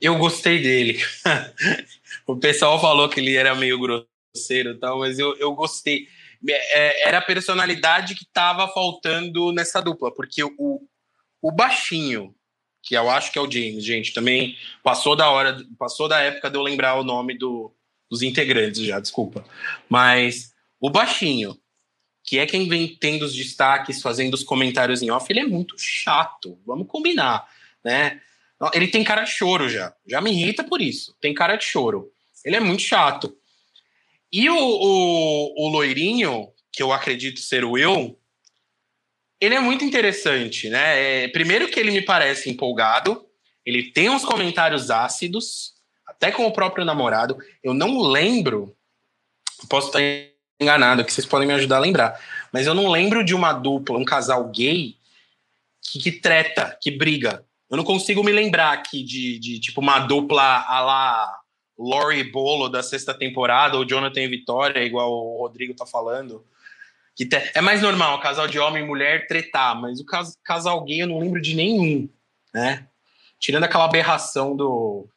Eu 0.00 0.16
gostei 0.16 0.62
dele. 0.62 0.98
o 2.26 2.36
pessoal 2.36 2.80
falou 2.80 3.08
que 3.10 3.20
ele 3.20 3.34
era 3.34 3.54
meio 3.54 3.78
grosseiro 3.78 4.70
e 4.70 4.78
tal, 4.78 5.00
mas 5.00 5.18
eu, 5.18 5.36
eu 5.36 5.54
gostei. 5.54 6.06
É, 6.48 7.08
era 7.08 7.18
a 7.18 7.22
personalidade 7.22 8.14
que 8.14 8.24
estava 8.24 8.68
faltando 8.68 9.52
nessa 9.52 9.80
dupla, 9.80 10.12
porque 10.12 10.42
o, 10.44 10.80
o 11.40 11.52
baixinho, 11.52 12.34
que 12.82 12.94
eu 12.94 13.10
acho 13.10 13.32
que 13.32 13.38
é 13.38 13.42
o 13.42 13.50
James, 13.50 13.84
gente, 13.84 14.12
também 14.12 14.56
passou 14.82 15.16
da 15.16 15.30
hora, 15.30 15.58
passou 15.78 16.08
da 16.08 16.20
época 16.20 16.50
de 16.50 16.56
eu 16.56 16.62
lembrar 16.62 16.94
o 16.94 17.04
nome 17.04 17.36
do, 17.36 17.74
dos 18.10 18.22
integrantes 18.22 18.82
já, 18.82 19.00
desculpa. 19.00 19.44
Mas 19.88 20.52
o 20.80 20.90
baixinho, 20.90 21.58
que 22.22 22.38
é 22.38 22.46
quem 22.46 22.68
vem 22.68 22.96
tendo 22.96 23.24
os 23.24 23.34
destaques, 23.34 24.02
fazendo 24.02 24.34
os 24.34 24.44
comentários 24.44 25.02
em 25.02 25.10
off, 25.10 25.30
ele 25.32 25.40
é 25.40 25.46
muito 25.46 25.76
chato, 25.78 26.58
vamos 26.66 26.86
combinar, 26.86 27.48
né? 27.84 28.20
Ele 28.72 28.88
tem 28.88 29.04
cara 29.04 29.22
de 29.22 29.30
choro 29.30 29.68
já. 29.68 29.94
Já 30.06 30.20
me 30.20 30.30
irrita 30.30 30.64
por 30.64 30.80
isso. 30.80 31.14
Tem 31.20 31.34
cara 31.34 31.56
de 31.56 31.64
choro. 31.64 32.10
Ele 32.44 32.56
é 32.56 32.60
muito 32.60 32.82
chato. 32.82 33.36
E 34.32 34.48
o, 34.50 34.56
o, 34.56 35.66
o 35.66 35.68
loirinho, 35.68 36.48
que 36.72 36.82
eu 36.82 36.92
acredito 36.92 37.40
ser 37.40 37.64
o 37.64 37.78
eu, 37.78 38.18
ele 39.40 39.54
é 39.54 39.60
muito 39.60 39.84
interessante, 39.84 40.68
né? 40.68 41.24
É, 41.24 41.28
primeiro 41.28 41.68
que 41.68 41.78
ele 41.78 41.90
me 41.90 42.02
parece 42.02 42.50
empolgado, 42.50 43.24
ele 43.64 43.92
tem 43.92 44.08
uns 44.08 44.24
comentários 44.24 44.90
ácidos, 44.90 45.74
até 46.06 46.30
com 46.30 46.46
o 46.46 46.52
próprio 46.52 46.84
namorado. 46.84 47.36
Eu 47.62 47.74
não 47.74 48.00
lembro 48.00 48.76
Posso 49.68 49.88
estar 49.88 50.00
enganado, 50.60 51.04
que 51.04 51.12
vocês 51.12 51.26
podem 51.26 51.48
me 51.48 51.54
ajudar 51.54 51.76
a 51.76 51.80
lembrar. 51.80 52.20
Mas 52.52 52.66
eu 52.66 52.74
não 52.74 52.88
lembro 52.88 53.24
de 53.24 53.34
uma 53.34 53.52
dupla, 53.52 53.98
um 53.98 54.04
casal 54.04 54.48
gay 54.50 54.96
que, 55.82 55.98
que 55.98 56.12
treta, 56.12 56.76
que 56.80 56.90
briga. 56.90 57.44
Eu 57.70 57.76
não 57.76 57.84
consigo 57.84 58.22
me 58.22 58.32
lembrar 58.32 58.72
aqui 58.72 59.02
de, 59.02 59.38
de 59.38 59.58
tipo 59.58 59.80
uma 59.80 59.98
dupla 59.98 60.64
a 60.66 60.80
lá 60.80 61.40
Lori 61.78 62.24
Bolo 62.24 62.68
da 62.68 62.82
sexta 62.82 63.12
temporada 63.12 63.76
ou 63.76 63.86
Jonathan 63.86 64.28
Vitória, 64.28 64.84
igual 64.84 65.12
o 65.12 65.38
Rodrigo 65.38 65.74
tá 65.74 65.84
falando. 65.84 66.44
Que 67.14 67.26
te... 67.26 67.36
É 67.54 67.60
mais 67.60 67.82
normal, 67.82 68.20
casal 68.20 68.46
de 68.46 68.58
homem 68.58 68.82
e 68.82 68.86
mulher 68.86 69.26
tretar, 69.26 69.78
mas 69.80 70.00
o 70.00 70.04
cas... 70.04 70.36
casal 70.44 70.82
gay 70.84 71.02
eu 71.02 71.06
não 71.06 71.18
lembro 71.18 71.40
de 71.40 71.54
nenhum, 71.54 72.08
né? 72.54 72.86
Tirando 73.38 73.64
aquela 73.64 73.84
aberração 73.84 74.56
do 74.56 75.08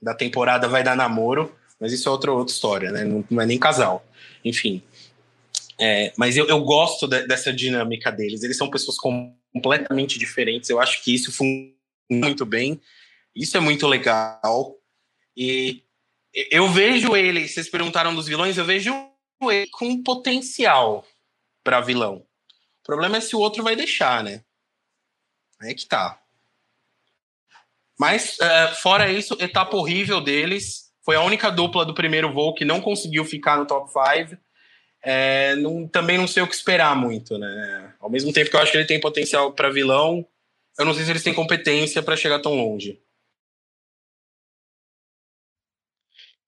da 0.00 0.14
temporada 0.14 0.68
vai 0.68 0.84
dar 0.84 0.94
namoro, 0.94 1.56
mas 1.80 1.92
isso 1.92 2.08
é 2.08 2.12
outra, 2.12 2.30
outra 2.30 2.52
história, 2.52 2.92
né? 2.92 3.04
Não, 3.04 3.24
não 3.30 3.42
é 3.42 3.46
nem 3.46 3.58
casal. 3.58 4.04
Enfim. 4.44 4.82
É, 5.80 6.12
mas 6.16 6.36
eu, 6.36 6.46
eu 6.46 6.60
gosto 6.62 7.08
de, 7.08 7.26
dessa 7.26 7.52
dinâmica 7.52 8.12
deles. 8.12 8.42
Eles 8.42 8.56
são 8.56 8.70
pessoas 8.70 8.96
completamente 8.98 10.18
diferentes. 10.18 10.68
Eu 10.68 10.78
acho 10.78 11.02
que 11.02 11.14
isso 11.14 11.32
funciona 11.32 11.72
muito 12.10 12.44
bem. 12.44 12.80
Isso 13.34 13.56
é 13.56 13.60
muito 13.60 13.86
legal. 13.86 14.76
E 15.36 15.82
eu 16.50 16.68
vejo 16.68 17.16
ele, 17.16 17.46
vocês 17.46 17.68
perguntaram 17.68 18.14
dos 18.14 18.26
vilões, 18.26 18.58
eu 18.58 18.64
vejo 18.64 18.92
ele 19.42 19.68
com 19.68 20.02
potencial 20.02 21.06
para 21.62 21.80
vilão. 21.80 22.26
O 22.80 22.84
problema 22.84 23.16
é 23.16 23.20
se 23.20 23.34
o 23.34 23.40
outro 23.40 23.62
vai 23.62 23.74
deixar, 23.74 24.22
né? 24.22 24.42
Aí 25.60 25.70
é 25.70 25.74
que 25.74 25.86
tá. 25.86 26.20
Mas, 27.98 28.38
uh, 28.38 28.74
fora 28.82 29.10
isso, 29.10 29.36
etapa 29.40 29.76
horrível 29.76 30.20
deles. 30.20 30.92
Foi 31.04 31.16
a 31.16 31.22
única 31.22 31.50
dupla 31.50 31.84
do 31.84 31.94
primeiro 31.94 32.32
voo 32.32 32.54
que 32.54 32.64
não 32.64 32.80
conseguiu 32.80 33.24
ficar 33.24 33.56
no 33.56 33.66
top 33.66 33.90
5. 33.90 34.40
É, 35.02 35.54
não, 35.56 35.86
também 35.86 36.16
não 36.16 36.26
sei 36.26 36.42
o 36.42 36.48
que 36.48 36.54
esperar 36.54 36.96
muito, 36.96 37.38
né? 37.38 37.94
Ao 38.00 38.10
mesmo 38.10 38.32
tempo 38.32 38.50
que 38.50 38.56
eu 38.56 38.60
acho 38.60 38.72
que 38.72 38.78
ele 38.78 38.86
tem 38.86 38.98
potencial 38.98 39.52
para 39.52 39.70
vilão, 39.70 40.26
eu 40.78 40.84
não 40.84 40.94
sei 40.94 41.04
se 41.04 41.10
eles 41.10 41.22
têm 41.22 41.34
competência 41.34 42.02
para 42.02 42.16
chegar 42.16 42.40
tão 42.40 42.54
longe. 42.54 42.98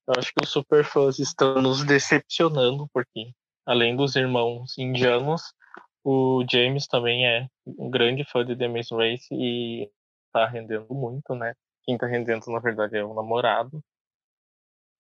Eu 0.06 0.14
acho 0.18 0.32
que 0.32 0.44
os 0.44 0.50
superfãs 0.50 1.18
estão 1.18 1.60
nos 1.60 1.84
decepcionando, 1.84 2.88
porque 2.92 3.32
além 3.66 3.96
dos 3.96 4.14
irmãos 4.14 4.78
indianos, 4.78 5.42
o 6.04 6.44
James 6.48 6.86
também 6.86 7.26
é 7.26 7.48
um 7.66 7.90
grande 7.90 8.24
fã 8.24 8.44
de 8.44 8.56
The 8.56 8.68
Maze 8.68 8.94
Race 8.94 9.26
e 9.32 9.90
tá 10.32 10.46
rendendo 10.46 10.86
muito, 10.94 11.34
né? 11.34 11.54
Quem 11.82 11.98
tá 11.98 12.06
rendendo, 12.06 12.46
na 12.46 12.60
verdade, 12.60 12.96
é 12.96 13.04
o 13.04 13.14
namorado. 13.14 13.82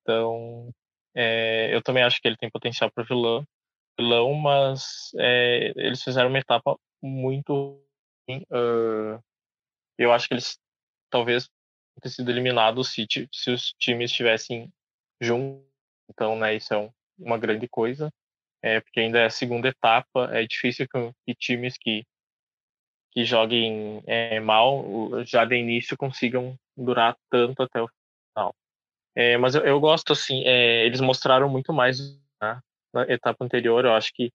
Então, 0.02 0.70
é, 1.14 1.74
eu 1.74 1.82
também 1.82 2.02
acho 2.02 2.20
que 2.20 2.26
ele 2.26 2.36
tem 2.36 2.50
potencial 2.50 2.90
para 2.90 3.04
vilão, 3.04 3.44
vilão 3.98 4.34
mas 4.34 5.10
é, 5.18 5.72
eles 5.76 6.02
fizeram 6.02 6.28
uma 6.28 6.38
etapa 6.38 6.76
muito. 7.02 7.80
Uh, 8.28 9.22
eu 9.98 10.12
acho 10.12 10.26
que 10.26 10.34
eles 10.34 10.58
talvez 11.10 11.48
ter 12.02 12.10
sido 12.10 12.30
eliminados 12.30 12.92
se, 12.92 13.06
se 13.32 13.50
os 13.50 13.72
times 13.78 14.10
estivessem 14.10 14.70
juntos. 15.20 15.64
Então, 16.10 16.38
né, 16.38 16.54
isso 16.54 16.72
é 16.72 16.78
um, 16.78 16.90
uma 17.18 17.38
grande 17.38 17.68
coisa. 17.68 18.12
É, 18.62 18.80
porque 18.80 19.00
ainda 19.00 19.18
é 19.18 19.26
a 19.26 19.30
segunda 19.30 19.68
etapa, 19.68 20.30
é 20.32 20.44
difícil 20.46 20.88
que, 20.88 21.12
que 21.24 21.34
times 21.34 21.76
que, 21.78 22.04
que 23.12 23.24
joguem 23.24 24.02
é, 24.06 24.40
mal 24.40 24.84
já 25.24 25.44
de 25.44 25.56
início 25.56 25.96
consigam 25.96 26.58
durar 26.76 27.16
tanto 27.30 27.62
até 27.62 27.80
o 27.80 27.88
final. 27.88 28.54
É, 29.14 29.36
mas 29.36 29.54
eu, 29.54 29.62
eu, 29.62 29.78
gosto, 29.78 30.12
assim, 30.12 30.42
eles 30.44 31.00
mostraram 31.00 31.48
muito 31.48 31.72
mais 31.72 32.18
né, 32.42 32.60
na 32.92 33.02
etapa 33.04 33.44
anterior, 33.44 33.84
eu 33.84 33.94
acho 33.94 34.12
que 34.12 34.32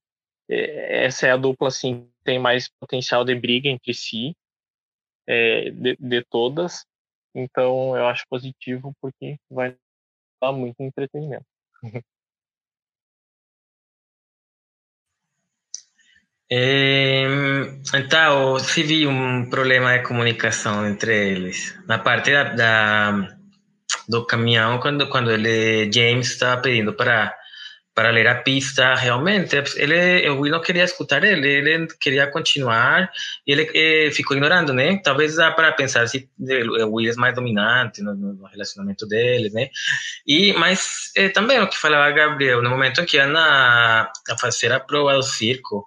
essa 0.50 1.28
é 1.28 1.32
a 1.32 1.38
dupla, 1.38 1.68
assim, 1.68 2.06
que 2.06 2.24
tem 2.24 2.40
mais 2.40 2.70
potencial 2.80 3.24
de 3.24 3.34
briga 3.36 3.70
entre 3.70 3.94
si, 3.94 4.36
de, 5.28 5.96
de 5.98 6.24
todas, 6.26 6.86
então 7.34 7.96
eu 7.96 8.08
acho 8.08 8.26
positivo 8.30 8.94
porque 9.02 9.38
vai 9.50 9.76
dar 10.42 10.52
muito 10.52 10.82
entretenimento. 10.82 11.46
Então, 17.96 18.60
se 18.60 18.84
vi 18.84 19.08
um 19.08 19.50
problema 19.50 19.98
de 19.98 20.04
comunicação 20.04 20.86
entre 20.86 21.32
eles. 21.32 21.74
Na 21.88 21.98
parte 21.98 22.30
da, 22.30 22.44
da 22.44 23.28
do 24.10 24.26
caminhão, 24.26 24.80
quando, 24.80 25.08
quando 25.10 25.32
ele, 25.32 25.90
James, 25.92 26.32
estava 26.32 26.62
pedindo 26.62 26.94
para 26.94 27.34
para 27.94 28.10
ler 28.10 28.28
a 28.28 28.36
pista, 28.36 28.96
realmente, 28.96 29.56
ele, 29.76 30.30
Will 30.30 30.52
não 30.52 30.62
queria 30.62 30.84
escutar 30.84 31.24
ele, 31.24 31.48
ele 31.48 31.88
queria 32.00 32.26
continuar 32.28 33.12
e 33.46 33.52
ele 33.52 33.70
eh, 33.74 34.12
ficou 34.12 34.36
ignorando, 34.36 34.74
né? 34.74 35.02
Talvez 35.04 35.36
dá 35.36 35.52
para 35.52 35.74
pensar 35.74 36.08
se 36.08 36.30
o 36.40 36.96
Will 36.96 37.12
é 37.12 37.16
mais 37.16 37.36
dominante 37.36 38.02
no, 38.02 38.16
no 38.16 38.46
relacionamento 38.46 39.06
deles, 39.06 39.52
né? 39.52 39.70
E, 40.26 40.54
mas 40.54 41.12
eh, 41.18 41.30
também 41.30 41.60
o 41.60 41.68
que 41.68 41.78
falava 41.78 42.12
Gabriel, 42.12 42.62
no 42.62 42.70
momento 42.70 43.06
que 43.06 43.18
Ana 43.18 44.10
a 44.30 44.38
fazer 44.40 44.72
a 44.72 44.80
prova 44.80 45.14
do 45.14 45.24
circo, 45.24 45.86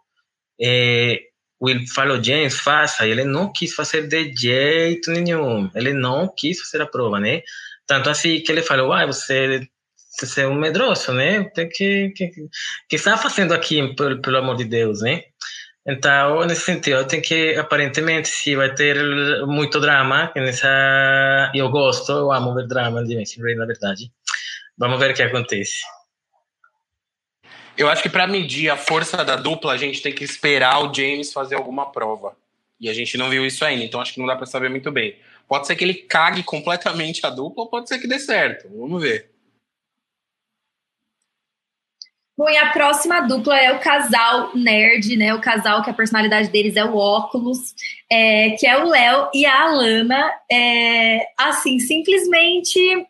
eh, 0.61 1.21
Will 1.63 1.87
falou, 1.95 2.23
James, 2.23 2.61
faça, 2.61 3.07
e 3.07 3.11
ele 3.13 3.25
não 3.25 3.51
quis 3.51 3.75
fazer 3.75 4.07
de 4.09 4.35
jeito 4.37 5.11
nenhum, 5.11 5.71
ele 5.75 5.95
não 5.95 6.29
quis 6.37 6.61
fazer 6.61 6.83
a 6.83 6.87
prova, 6.87 7.19
né? 7.19 7.43
Tanto 7.87 8.11
assim 8.11 8.41
que 8.41 8.53
ele 8.53 8.63
falou, 8.63 8.93
ah, 8.93 9.07
você 9.07 9.67
você 10.19 10.43
é 10.43 10.49
um 10.49 10.55
medroso, 10.55 11.13
né? 11.13 11.45
Tem 11.55 11.69
que, 11.69 12.13
que, 12.17 12.29
que 12.89 12.97
está 12.97 13.17
fazendo 13.17 13.55
aqui, 13.55 13.95
pelo, 13.95 14.21
pelo 14.21 14.39
amor 14.39 14.57
de 14.57 14.65
Deus, 14.65 15.01
né? 15.01 15.23
Então, 15.87 16.45
nesse 16.47 16.63
sentido, 16.63 17.07
tem 17.07 17.21
que, 17.21 17.55
aparentemente, 17.57 18.29
se 18.29 18.57
vai 18.57 18.75
ter 18.75 18.97
muito 19.47 19.79
drama 19.79 20.33
nessa... 20.35 21.53
Eu 21.55 21.69
gosto, 21.69 22.11
eu 22.11 22.33
amo 22.33 22.55
ver 22.55 22.67
drama 22.67 23.05
de 23.05 23.17
Mason 23.17 23.43
Ray, 23.43 23.55
na 23.55 23.67
verdade. 23.67 24.11
Vamos 24.79 24.99
ver 24.99 25.11
o 25.11 25.15
que 25.15 25.23
acontece. 25.23 25.83
Eu 27.77 27.89
acho 27.89 28.03
que 28.03 28.09
para 28.09 28.27
medir 28.27 28.71
a 28.71 28.77
força 28.77 29.25
da 29.25 29.37
dupla, 29.37 29.73
a 29.73 29.77
gente 29.77 30.01
tem 30.01 30.13
que 30.13 30.25
esperar 30.25 30.79
o 30.81 30.95
James 30.95 31.33
fazer 31.33 31.57
alguma 31.57 31.91
prova. 31.91 32.37
E 32.81 32.89
a 32.89 32.95
gente 32.95 33.19
não 33.19 33.29
viu 33.29 33.45
isso 33.45 33.65
ainda, 33.65 33.85
então 33.85 34.01
acho 34.01 34.15
que 34.15 34.21
não 34.21 34.27
dá 34.27 34.37
para 34.37 34.47
saber 34.47 34.71
muito 34.71 34.91
bem. 34.91 35.17
Pode 35.47 35.67
ser 35.67 35.77
que 35.77 35.85
ele 35.85 35.95
cague 35.95 36.43
completamente 36.43 37.27
a 37.27 37.31
dupla, 37.31 37.65
ou 37.65 37.71
pode 37.71 37.89
ser 37.89 37.99
que 37.99 38.07
dê 38.07 38.19
certo. 38.19 38.69
Vamos 38.69 39.03
ver. 39.03 39.34
Bom, 42.37 42.49
e 42.51 42.57
a 42.57 42.73
próxima 42.73 43.21
dupla 43.21 43.57
é 43.57 43.73
o 43.73 43.79
casal 43.79 44.51
nerd, 44.57 45.17
né? 45.17 45.33
O 45.35 45.41
casal 45.41 45.85
que 45.85 45.91
a 45.91 45.95
personalidade 45.95 46.49
deles 46.49 46.75
é 46.75 46.85
o 46.85 46.97
óculos, 46.97 47.75
é, 48.11 48.51
que 48.59 48.67
é 48.67 48.77
o 48.83 48.89
Léo 48.89 49.31
e 49.33 49.47
a 49.47 49.63
Alana. 49.63 50.33
É, 50.51 51.29
assim, 51.39 51.79
simplesmente 51.79 53.07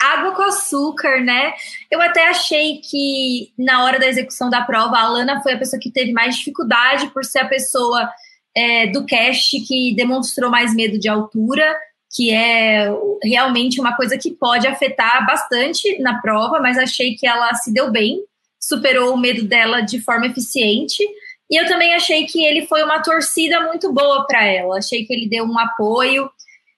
água 0.00 0.34
com 0.34 0.42
açúcar, 0.42 1.20
né? 1.20 1.54
Eu 1.88 2.00
até 2.00 2.28
achei 2.28 2.80
que 2.80 3.52
na 3.56 3.84
hora 3.84 3.98
da 3.98 4.08
execução 4.08 4.50
da 4.50 4.62
prova, 4.62 4.96
a 4.96 5.02
Alana 5.02 5.40
foi 5.40 5.52
a 5.52 5.58
pessoa 5.58 5.80
que 5.80 5.92
teve 5.92 6.12
mais 6.12 6.36
dificuldade 6.36 7.08
por 7.10 7.24
ser 7.24 7.40
a 7.40 7.48
pessoa 7.48 8.10
é, 8.56 8.88
do 8.88 9.06
cast 9.06 9.60
que 9.66 9.94
demonstrou 9.94 10.50
mais 10.50 10.74
medo 10.74 10.98
de 10.98 11.08
altura, 11.08 11.76
que 12.12 12.32
é 12.32 12.88
realmente 13.22 13.80
uma 13.80 13.94
coisa 13.94 14.18
que 14.18 14.32
pode 14.32 14.66
afetar 14.66 15.24
bastante 15.24 16.00
na 16.00 16.20
prova, 16.20 16.58
mas 16.58 16.76
achei 16.76 17.14
que 17.14 17.26
ela 17.26 17.54
se 17.54 17.72
deu 17.72 17.90
bem 17.92 18.24
superou 18.68 19.14
o 19.14 19.18
medo 19.18 19.44
dela 19.44 19.80
de 19.80 20.00
forma 20.00 20.26
eficiente. 20.26 21.02
E 21.50 21.58
eu 21.58 21.66
também 21.66 21.94
achei 21.94 22.26
que 22.26 22.44
ele 22.44 22.66
foi 22.66 22.82
uma 22.82 23.02
torcida 23.02 23.60
muito 23.60 23.90
boa 23.92 24.26
para 24.26 24.44
ela. 24.44 24.76
Achei 24.76 25.06
que 25.06 25.14
ele 25.14 25.28
deu 25.28 25.44
um 25.44 25.58
apoio. 25.58 26.30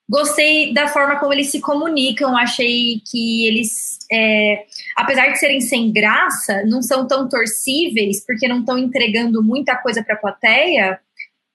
Gostei 0.08 0.72
da 0.72 0.86
forma 0.86 1.18
como 1.18 1.32
eles 1.32 1.50
se 1.50 1.60
comunicam. 1.60 2.36
Achei 2.36 3.00
que 3.10 3.46
eles, 3.46 3.98
é, 4.10 4.64
apesar 4.96 5.28
de 5.28 5.38
serem 5.38 5.60
sem 5.60 5.92
graça, 5.92 6.62
não 6.64 6.80
são 6.80 7.06
tão 7.06 7.28
torcíveis, 7.28 8.24
porque 8.24 8.46
não 8.46 8.60
estão 8.60 8.78
entregando 8.78 9.42
muita 9.42 9.76
coisa 9.76 10.04
para 10.04 10.14
a 10.14 10.18
plateia. 10.18 11.00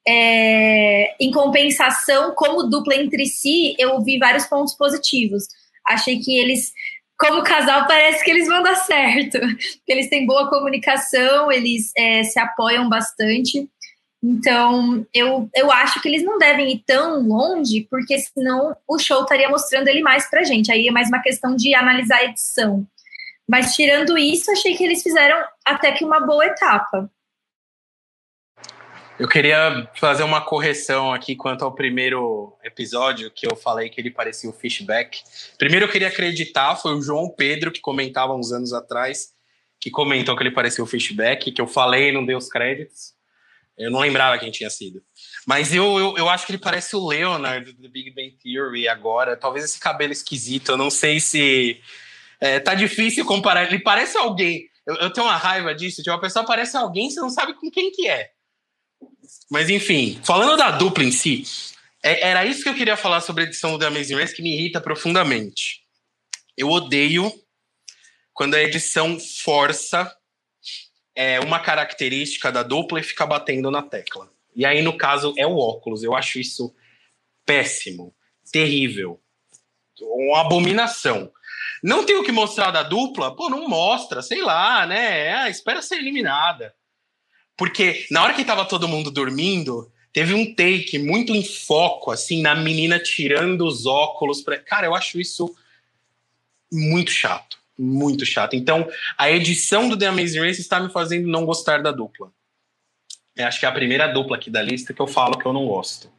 É, 0.07 1.16
em 1.20 1.32
compensação, 1.32 2.36
como 2.36 2.64
dupla 2.64 2.95
entre 2.95 3.26
si, 3.26 3.76
eu 3.80 4.03
vi 4.03 4.20
vários 4.20 4.45
pontos 4.45 4.76
positivos. 4.76 5.45
Achei 5.88 6.20
que 6.20 6.38
eles 6.38 6.74
como 7.18 7.44
casal 7.44 7.88
parece 7.88 8.24
que 8.24 8.32
eles 8.32 8.48
vão 8.48 8.62
dar 8.62 8.76
certo. 8.76 9.38
Eles 9.88 10.10
têm 10.10 10.26
boa 10.26 10.50
comunicação, 10.50 11.52
eles 11.52 11.92
é, 11.98 12.24
se 12.24 12.40
apoiam 12.40 12.90
bastante. 12.90 13.70
Então, 14.24 15.06
eu, 15.14 15.48
eu 15.56 15.72
acho 15.72 16.02
que 16.02 16.10
eles 16.10 16.24
não 16.24 16.38
devem 16.38 16.72
ir 16.72 16.84
tão 16.86 17.22
longe, 17.22 17.88
porque 17.90 18.18
senão 18.18 18.76
o 18.88 18.98
show 18.98 19.22
estaria 19.22 19.48
mostrando 19.48 19.88
ele 19.88 20.02
mais 20.02 20.30
pra 20.30 20.44
gente. 20.44 20.72
Aí 20.72 20.88
é 20.88 20.92
mais 20.92 21.10
uma 21.10 21.22
questão 21.22 21.56
de 21.56 21.76
analisar 21.76 22.18
a 22.18 22.26
edição. 22.26 22.86
Mas 23.48 23.76
tirando 23.76 24.18
isso, 24.18 24.52
achei 24.52 24.76
que 24.76 24.84
eles 24.84 25.04
fizeram 25.04 25.38
até 25.64 25.92
que 25.92 26.04
uma 26.04 26.20
boa 26.20 26.46
etapa. 26.46 27.10
Eu 29.18 29.30
queria 29.30 29.90
fazer 29.96 30.24
uma 30.24 30.42
correção 30.42 31.14
aqui 31.14 31.38
quanto 31.38 31.64
ao 31.64 31.74
primeiro 31.74 32.54
episódio 32.62 33.32
que 33.32 33.48
eu 33.48 33.56
falei 33.56 33.90
que 33.90 34.02
ele 34.02 34.12
parecia 34.12 34.50
o 34.50 34.54
Fishback. 34.54 35.22
Primeiro 35.58 35.86
eu 35.86 35.90
queria 35.90 36.10
acreditar, 36.10 36.76
foi 36.76 36.94
o 36.94 37.02
João 37.02 37.30
Pedro 37.30 37.72
que 37.72 37.80
comentava 37.80 38.36
uns 38.36 38.52
anos 38.52 38.74
atrás 38.74 39.34
que 39.80 39.90
comentou 39.90 40.36
que 40.36 40.44
ele 40.44 40.52
parecia 40.52 40.84
o 40.84 40.88
Fishback, 40.88 41.52
que 41.52 41.62
eu 41.62 41.68
falei 41.68 42.10
e 42.10 42.12
não 42.12 42.26
dei 42.26 42.36
os 42.36 42.50
créditos. 42.50 43.14
Eu 43.78 43.90
não 43.90 44.00
lembrava 44.02 44.38
quem 44.38 44.52
tinha 44.52 44.70
sido. 44.70 45.02
Mas 45.46 45.74
eu, 45.74 45.98
eu, 45.98 46.18
eu, 46.18 46.30
acho 46.30 46.46
que 46.46 46.52
ele 46.52 46.62
parece 46.62 46.96
o 46.96 47.08
Leonard 47.08 47.72
do 47.74 47.90
Big 47.90 48.12
Bang 48.12 48.36
Theory 48.42 48.88
agora. 48.88 49.38
Talvez 49.38 49.64
esse 49.64 49.80
cabelo 49.80 50.12
esquisito. 50.12 50.72
Eu 50.72 50.78
não 50.78 50.90
sei 50.90 51.20
se. 51.20 51.80
É, 52.40 52.60
tá 52.60 52.74
difícil 52.74 53.26
comparar. 53.26 53.66
Ele 53.66 53.80
parece 53.80 54.18
alguém. 54.18 54.64
Eu, 54.88 54.96
eu 54.96 55.14
tenho 55.14 55.28
uma 55.28 55.36
raiva 55.36 55.76
disso. 55.76 56.02
Tipo, 56.02 56.16
a 56.16 56.22
pessoa 56.22 56.46
parece 56.46 56.76
alguém, 56.78 57.10
você 57.10 57.20
não 57.20 57.30
sabe 57.30 57.54
com 57.54 57.70
quem 57.70 57.92
que 57.92 58.08
é. 58.08 58.32
Mas 59.49 59.69
enfim, 59.69 60.19
falando 60.23 60.57
da 60.57 60.72
dupla 60.72 61.03
em 61.03 61.11
si, 61.11 61.43
é, 62.03 62.30
era 62.30 62.45
isso 62.45 62.64
que 62.64 62.69
eu 62.69 62.76
queria 62.76 62.97
falar 62.97 63.22
sobre 63.22 63.43
a 63.43 63.47
edição 63.47 63.77
do 63.77 63.85
Amazing 63.85 64.15
Race 64.15 64.35
que 64.35 64.41
me 64.41 64.53
irrita 64.53 64.80
profundamente. 64.80 65.81
Eu 66.57 66.69
odeio 66.69 67.31
quando 68.34 68.56
a 68.56 68.61
edição 68.61 69.19
força 69.19 70.15
é, 71.15 71.39
uma 71.39 71.60
característica 71.60 72.52
da 72.52 72.61
dupla 72.61 72.99
e 72.99 73.03
fica 73.03 73.26
batendo 73.26 73.72
na 73.72 73.81
tecla. 73.81 74.30
E 74.56 74.65
aí, 74.65 74.81
no 74.81 74.97
caso, 74.97 75.34
é 75.38 75.47
o 75.47 75.57
óculos. 75.57 76.03
Eu 76.03 76.15
acho 76.15 76.39
isso 76.39 76.73
péssimo, 77.45 78.14
terrível, 78.52 79.19
uma 80.02 80.41
abominação. 80.41 81.31
Não 81.84 82.06
tem 82.06 82.15
o 82.15 82.23
que 82.23 82.31
mostrar 82.31 82.72
da 82.72 82.84
dupla? 82.84 83.35
Pô, 83.35 83.49
não 83.49 83.68
mostra, 83.68 84.22
sei 84.22 84.41
lá, 84.41 84.85
né? 84.85 85.34
Ah, 85.34 85.49
espera 85.49 85.81
ser 85.81 85.95
eliminada. 85.95 86.73
Porque 87.57 88.06
na 88.11 88.23
hora 88.23 88.34
que 88.34 88.44
tava 88.44 88.65
todo 88.65 88.88
mundo 88.88 89.10
dormindo, 89.10 89.91
teve 90.11 90.34
um 90.34 90.53
take 90.53 90.98
muito 90.99 91.34
em 91.34 91.44
foco, 91.44 92.11
assim, 92.11 92.41
na 92.41 92.56
menina 92.56 92.99
tirando 92.99 93.65
os 93.65 93.86
óculos. 93.86 94.41
Pra... 94.41 94.57
Cara, 94.60 94.88
eu 94.88 94.95
acho 94.95 95.19
isso 95.19 95.56
muito 96.72 97.11
chato. 97.11 97.57
Muito 97.77 98.26
chato. 98.26 98.56
Então, 98.56 98.88
a 99.18 99.30
edição 99.30 99.90
do 99.90 99.98
The 99.98 100.07
Amazing 100.07 100.40
Race 100.40 100.61
está 100.61 100.80
me 100.80 100.90
fazendo 100.91 101.27
não 101.27 101.45
gostar 101.45 101.82
da 101.82 101.91
dupla. 101.91 102.32
Eu 103.36 103.45
acho 103.48 103.60
que 103.60 103.65
é 103.65 103.69
a 103.69 103.73
primeira 103.73 104.07
dupla 104.07 104.38
aqui 104.38 104.49
da 104.49 104.61
lista 104.61 104.94
que 104.94 105.02
eu 105.02 105.07
falo 105.07 105.38
que 105.38 105.45
eu 105.45 105.52
não 105.52 105.65
gosto. 105.65 106.10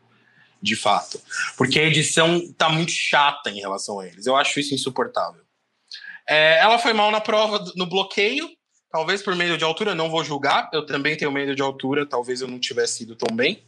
De 0.60 0.76
fato. 0.76 1.20
Porque 1.56 1.78
a 1.78 1.84
edição 1.84 2.52
tá 2.54 2.68
muito 2.68 2.90
chata 2.90 3.50
em 3.50 3.60
relação 3.60 4.00
a 4.00 4.06
eles. 4.06 4.26
Eu 4.26 4.36
acho 4.36 4.58
isso 4.58 4.74
insuportável. 4.74 5.42
É, 6.28 6.58
ela 6.58 6.78
foi 6.78 6.92
mal 6.92 7.10
na 7.10 7.20
prova, 7.20 7.64
no 7.76 7.86
bloqueio. 7.86 8.48
Talvez 8.96 9.20
por 9.22 9.36
medo 9.36 9.58
de 9.58 9.62
altura, 9.62 9.94
não 9.94 10.08
vou 10.08 10.24
julgar. 10.24 10.70
Eu 10.72 10.86
também 10.86 11.14
tenho 11.18 11.30
medo 11.30 11.54
de 11.54 11.60
altura, 11.60 12.06
talvez 12.06 12.40
eu 12.40 12.48
não 12.48 12.58
tivesse 12.58 13.02
ido 13.02 13.14
tão 13.14 13.36
bem. 13.36 13.62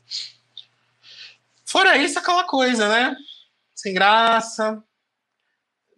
Fora 1.67 1.99
isso, 1.99 2.19
aquela 2.19 2.45
coisa, 2.45 2.89
né? 2.89 3.15
Sem 3.75 3.93
graça. 3.93 4.83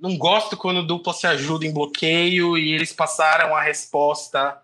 Não 0.01 0.19
gosto 0.19 0.57
quando 0.57 0.85
dupla 0.85 1.15
se 1.15 1.29
ajuda 1.29 1.65
em 1.65 1.73
bloqueio 1.73 2.59
e 2.59 2.73
eles 2.73 2.93
passaram 2.93 3.55
a 3.55 3.63
resposta 3.63 4.61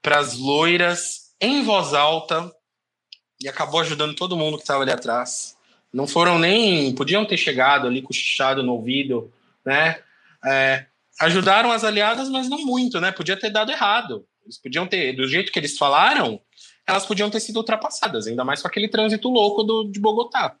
para 0.00 0.20
as 0.20 0.38
loiras 0.38 1.34
em 1.38 1.62
voz 1.62 1.92
alta 1.92 2.50
e 3.42 3.46
acabou 3.46 3.80
ajudando 3.80 4.16
todo 4.16 4.38
mundo 4.38 4.56
que 4.56 4.62
estava 4.62 4.84
ali 4.84 4.90
atrás. 4.90 5.54
Não 5.92 6.06
foram 6.06 6.38
nem. 6.38 6.94
Podiam 6.94 7.26
ter 7.26 7.36
chegado 7.36 7.86
ali 7.86 8.00
cochichado 8.00 8.62
no 8.62 8.72
ouvido, 8.72 9.30
né? 9.62 10.02
É, 10.46 10.86
ajudaram 11.22 11.70
as 11.70 11.84
aliadas, 11.84 12.28
mas 12.28 12.48
não 12.48 12.58
muito, 12.58 13.00
né? 13.00 13.12
Podia 13.12 13.38
ter 13.38 13.50
dado 13.50 13.70
errado. 13.70 14.26
Eles 14.42 14.60
podiam 14.60 14.86
ter, 14.86 15.14
do 15.14 15.26
jeito 15.28 15.52
que 15.52 15.58
eles 15.58 15.78
falaram, 15.78 16.40
elas 16.86 17.06
podiam 17.06 17.30
ter 17.30 17.40
sido 17.40 17.56
ultrapassadas, 17.56 18.26
ainda 18.26 18.44
mais 18.44 18.60
com 18.60 18.68
aquele 18.68 18.88
trânsito 18.88 19.28
louco 19.28 19.62
do, 19.62 19.84
de 19.84 20.00
Bogotá. 20.00 20.56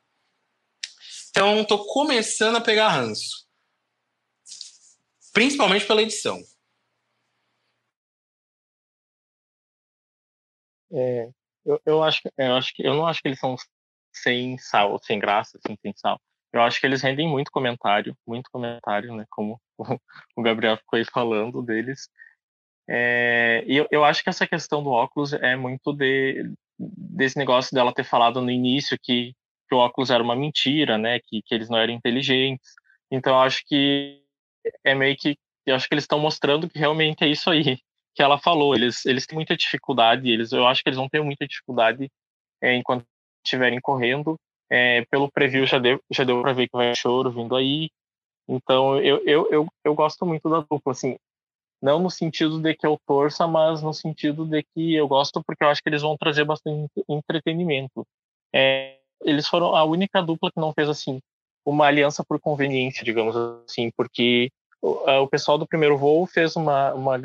Então, 1.30 1.64
tô 1.64 1.84
começando 1.86 2.56
a 2.56 2.60
pegar 2.60 2.88
ranço. 2.88 3.46
Principalmente 5.32 5.86
pela 5.86 6.02
edição. 6.02 6.38
É, 10.92 11.30
eu, 11.64 11.80
eu, 11.86 12.02
acho, 12.02 12.20
eu 12.36 12.54
acho 12.54 12.74
que 12.74 12.86
eu 12.86 12.94
não 12.94 13.06
acho 13.06 13.20
que 13.20 13.28
eles 13.28 13.40
são 13.40 13.56
sem 14.12 14.58
sal, 14.58 14.98
sem 15.02 15.18
graça, 15.18 15.58
assim, 15.58 15.76
sem 15.80 15.92
sal. 15.96 16.20
Eu 16.52 16.62
acho 16.62 16.80
que 16.80 16.86
eles 16.86 17.02
rendem 17.02 17.28
muito 17.28 17.50
comentário, 17.50 18.16
muito 18.26 18.50
comentário, 18.50 19.14
né? 19.16 19.24
Como 19.30 19.60
o 20.36 20.42
Gabriel 20.42 20.76
ficou 20.76 20.98
aí 20.98 21.04
falando 21.04 21.62
deles. 21.62 22.08
É, 22.88 23.64
e 23.66 23.76
eu, 23.76 23.86
eu 23.90 24.04
acho 24.04 24.22
que 24.22 24.28
essa 24.28 24.46
questão 24.46 24.82
do 24.82 24.90
óculos 24.90 25.32
é 25.32 25.56
muito 25.56 25.92
de, 25.92 26.52
desse 26.78 27.38
negócio 27.38 27.74
dela 27.74 27.94
ter 27.94 28.04
falado 28.04 28.42
no 28.42 28.50
início 28.50 28.98
que, 29.00 29.32
que 29.68 29.74
o 29.74 29.78
óculos 29.78 30.10
era 30.10 30.22
uma 30.22 30.36
mentira, 30.36 30.98
né? 30.98 31.20
Que, 31.20 31.42
que 31.42 31.54
eles 31.54 31.68
não 31.70 31.78
eram 31.78 31.94
inteligentes. 31.94 32.74
Então, 33.10 33.34
eu 33.34 33.40
acho 33.40 33.62
que 33.66 34.22
é 34.84 34.94
meio 34.94 35.16
que. 35.16 35.36
Eu 35.66 35.76
acho 35.76 35.88
que 35.88 35.94
eles 35.94 36.04
estão 36.04 36.18
mostrando 36.18 36.68
que 36.68 36.78
realmente 36.78 37.24
é 37.24 37.28
isso 37.28 37.50
aí 37.50 37.78
que 38.14 38.22
ela 38.22 38.38
falou. 38.38 38.74
Eles, 38.74 39.04
eles 39.06 39.26
têm 39.26 39.36
muita 39.36 39.56
dificuldade, 39.56 40.30
eles, 40.30 40.52
eu 40.52 40.66
acho 40.66 40.82
que 40.82 40.88
eles 40.88 40.98
vão 40.98 41.08
ter 41.08 41.22
muita 41.22 41.46
dificuldade 41.46 42.10
é, 42.60 42.74
enquanto 42.74 43.06
estiverem 43.44 43.80
correndo. 43.80 44.38
É, 44.74 45.04
pelo 45.10 45.30
preview 45.30 45.66
já 45.66 45.78
deu, 45.78 46.00
já 46.10 46.24
deu 46.24 46.40
para 46.40 46.54
ver 46.54 46.66
que 46.66 46.74
vai 46.76 46.94
choro 46.94 47.30
vindo 47.30 47.54
aí. 47.54 47.90
Então 48.48 48.98
eu, 48.98 49.22
eu, 49.26 49.52
eu, 49.52 49.68
eu 49.84 49.94
gosto 49.94 50.24
muito 50.24 50.48
da 50.48 50.60
dupla, 50.60 50.92
assim, 50.92 51.18
não 51.82 51.98
no 51.98 52.10
sentido 52.10 52.58
de 52.58 52.74
que 52.74 52.86
eu 52.86 52.98
torça, 53.06 53.46
mas 53.46 53.82
no 53.82 53.92
sentido 53.92 54.46
de 54.46 54.62
que 54.62 54.94
eu 54.94 55.06
gosto 55.06 55.42
porque 55.44 55.62
eu 55.62 55.68
acho 55.68 55.82
que 55.82 55.90
eles 55.90 56.00
vão 56.00 56.16
trazer 56.16 56.44
bastante 56.46 56.90
entretenimento. 57.06 58.06
É, 58.54 58.98
eles 59.22 59.46
foram 59.46 59.76
a 59.76 59.84
única 59.84 60.22
dupla 60.22 60.50
que 60.50 60.60
não 60.60 60.72
fez 60.72 60.88
assim 60.88 61.20
uma 61.66 61.86
aliança 61.86 62.24
por 62.24 62.40
conveniência, 62.40 63.04
digamos 63.04 63.36
assim, 63.36 63.90
porque 63.94 64.50
o, 64.80 65.08
o 65.22 65.28
pessoal 65.28 65.58
do 65.58 65.66
primeiro 65.66 65.98
voo 65.98 66.26
fez 66.26 66.56
uma, 66.56 66.94
uma 66.94 67.20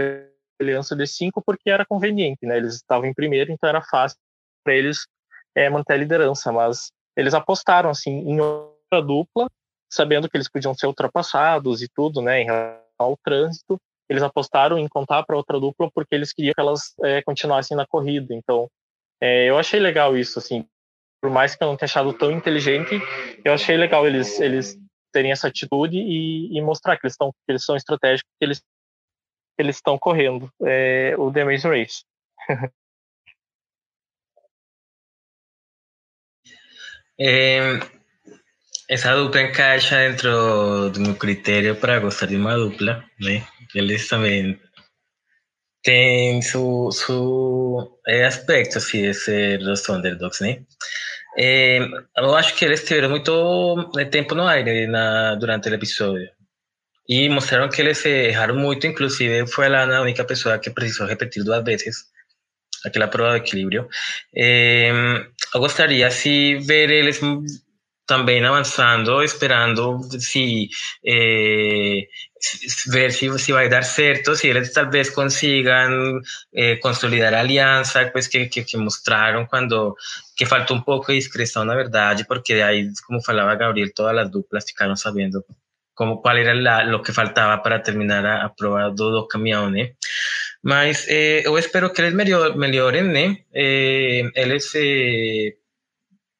aliança 0.59 0.95
de 0.95 1.07
cinco 1.07 1.41
porque 1.41 1.69
era 1.69 1.85
conveniente, 1.85 2.45
né? 2.45 2.57
Eles 2.57 2.75
estavam 2.75 3.07
em 3.07 3.13
primeiro, 3.13 3.51
então 3.53 3.69
era 3.69 3.81
fácil 3.81 4.17
para 4.63 4.75
eles 4.75 5.07
é, 5.55 5.69
manter 5.69 5.93
a 5.93 5.97
liderança, 5.97 6.51
mas 6.51 6.91
eles 7.17 7.33
apostaram 7.33 7.89
assim 7.89 8.11
em 8.11 8.39
outra 8.39 9.01
dupla, 9.01 9.49
sabendo 9.91 10.29
que 10.29 10.37
eles 10.37 10.47
podiam 10.47 10.73
ser 10.75 10.85
ultrapassados 10.85 11.81
e 11.81 11.87
tudo, 11.93 12.21
né, 12.21 12.41
em 12.41 12.45
relação 12.45 12.83
ao 12.99 13.17
trânsito. 13.17 13.77
Eles 14.07 14.23
apostaram 14.23 14.77
em 14.77 14.87
contar 14.87 15.23
para 15.23 15.35
outra 15.35 15.59
dupla 15.59 15.89
porque 15.93 16.15
eles 16.15 16.31
queriam 16.31 16.53
que 16.53 16.61
elas 16.61 16.93
é, 17.03 17.21
continuassem 17.23 17.75
na 17.75 17.85
corrida. 17.85 18.33
Então, 18.33 18.69
é, 19.19 19.49
eu 19.49 19.57
achei 19.57 19.79
legal 19.79 20.15
isso, 20.15 20.39
assim. 20.39 20.65
Por 21.19 21.31
mais 21.31 21.55
que 21.55 21.63
eu 21.63 21.67
não 21.67 21.75
tenha 21.75 21.87
achado 21.87 22.13
tão 22.13 22.31
inteligente, 22.31 23.01
eu 23.43 23.51
achei 23.51 23.75
legal 23.75 24.05
eles 24.05 24.39
eles 24.39 24.77
terem 25.11 25.31
essa 25.31 25.47
atitude 25.47 25.97
e, 25.97 26.55
e 26.55 26.61
mostrar 26.61 26.95
que 26.95 27.05
eles 27.05 27.13
estão 27.13 27.31
que 27.31 27.51
eles 27.51 27.65
são 27.65 27.75
estratégicos, 27.75 28.31
que 28.39 28.45
eles 28.45 28.61
eles 29.57 29.77
estão 29.77 29.97
correndo 29.97 30.49
é, 30.63 31.15
o 31.17 31.31
The 31.31 31.41
Amazing 31.41 31.69
Race. 31.69 32.03
Eh, 37.19 37.79
esa 38.87 39.15
dupla 39.15 39.41
encaixa 39.41 39.97
dentro 39.97 40.89
de 40.91 40.99
mi 40.99 41.13
criterio 41.15 41.75
para 41.75 41.99
gostar 41.99 42.27
de 42.27 42.35
uma 42.35 42.55
dupla, 42.55 43.03
né? 43.19 43.45
Eles 43.75 44.07
também 44.07 44.59
têm 45.83 46.41
su, 46.41 46.89
su 46.91 47.99
é, 48.07 48.25
aspecto 48.25 48.77
assim, 48.77 49.01
de 49.03 49.13
ser 49.13 49.61
os 49.61 49.89
underdogs, 49.89 50.41
né? 50.41 50.63
É, 51.39 51.79
eu 52.17 52.35
acho 52.35 52.55
que 52.55 52.65
eles 52.65 52.83
tiveram 52.83 53.09
muito 53.09 53.91
tempo 54.11 54.35
no 54.35 54.47
aire 54.47 54.87
na, 54.87 55.35
durante 55.35 55.69
o 55.69 55.73
episódio. 55.73 56.29
E 57.09 57.29
mostraram 57.29 57.69
que 57.69 57.81
eles 57.81 58.05
erraram 58.05 58.55
muito, 58.55 58.87
inclusive 58.87 59.47
foi 59.47 59.67
a 59.67 60.01
única 60.01 60.25
pessoa 60.25 60.59
que 60.59 60.69
precisou 60.69 61.07
repetir 61.07 61.43
duas 61.43 61.63
vezes 61.63 62.05
aquela 62.85 63.07
prova 63.07 63.39
de 63.39 63.45
equilíbrio. 63.45 63.87
Eh, 64.35 64.91
eu 65.53 65.59
gostaria 65.59 66.09
de 66.09 66.59
ver 66.65 66.89
eles 66.89 67.19
também 68.07 68.43
avançando, 68.45 69.21
esperando 69.21 69.99
se 70.19 70.69
eh, 71.05 72.07
ver 72.87 73.11
se, 73.11 73.37
se 73.37 73.51
vai 73.51 73.67
dar 73.67 73.83
certo, 73.83 74.35
se 74.35 74.47
eles 74.47 74.71
talvez 74.71 75.09
consigam 75.09 76.21
eh, 76.53 76.77
consolidar 76.77 77.33
a 77.33 77.41
aliança, 77.41 78.09
pues 78.11 78.27
que, 78.27 78.47
que, 78.47 78.63
que, 78.63 78.77
mostraram 78.77 79.45
quando 79.45 79.95
que 80.35 80.45
faltou 80.45 80.77
um 80.77 80.81
pouco 80.81 81.11
de 81.11 81.19
discrição, 81.19 81.65
na 81.65 81.75
verdade, 81.75 82.25
porque 82.25 82.53
aí, 82.53 82.89
como 83.05 83.21
falava 83.21 83.55
Gabriel, 83.55 83.89
todas 83.93 84.17
as 84.17 84.31
duplas 84.31 84.65
ficaram 84.65 84.95
sabendo 84.95 85.43
como 85.93 86.21
qual 86.21 86.37
era 86.37 86.53
la, 86.53 86.83
lo 86.83 87.01
que 87.01 87.11
faltava 87.11 87.61
para 87.61 87.79
terminar 87.79 88.23
a, 88.25 88.45
a 88.45 88.49
prova 88.49 88.91
do, 88.91 89.11
do 89.11 89.27
caminhão, 89.27 89.69
né? 89.69 89.93
Mas 90.63 91.07
eh, 91.07 91.43
eu 91.45 91.57
espero 91.57 91.91
que 91.93 92.01
eles 92.01 92.13
melhorem, 92.13 93.03
né? 93.03 93.37
Eh, 93.53 94.23
eles 94.35 94.73
eh, 94.75 95.55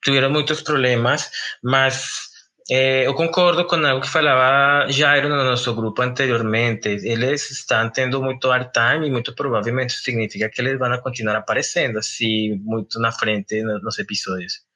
tiveram 0.04 0.30
muitos 0.32 0.62
problemas, 0.62 1.30
mas 1.64 2.28
eu 2.70 3.14
concordo 3.14 3.66
com 3.66 3.78
algo 3.78 4.02
que 4.02 4.10
falava 4.10 4.92
Jairo 4.92 5.30
no 5.30 5.44
nosso 5.46 5.74
grupo 5.74 6.02
anteriormente. 6.02 6.90
Eles 6.90 7.50
estão 7.50 7.90
tendo 7.90 8.22
muito 8.22 8.52
airtime 8.52 9.08
e 9.08 9.12
muito 9.12 9.34
provavelmente 9.34 9.94
significa 9.94 10.50
que 10.50 10.62
eles 10.62 10.78
vão 10.78 10.98
continuar 11.00 11.38
aparecendo 11.38 11.98
assim 12.00 12.56
muito 12.64 13.00
na 13.00 13.12
frente 13.12 13.62
nos 13.64 13.98
episódios. 14.00 14.68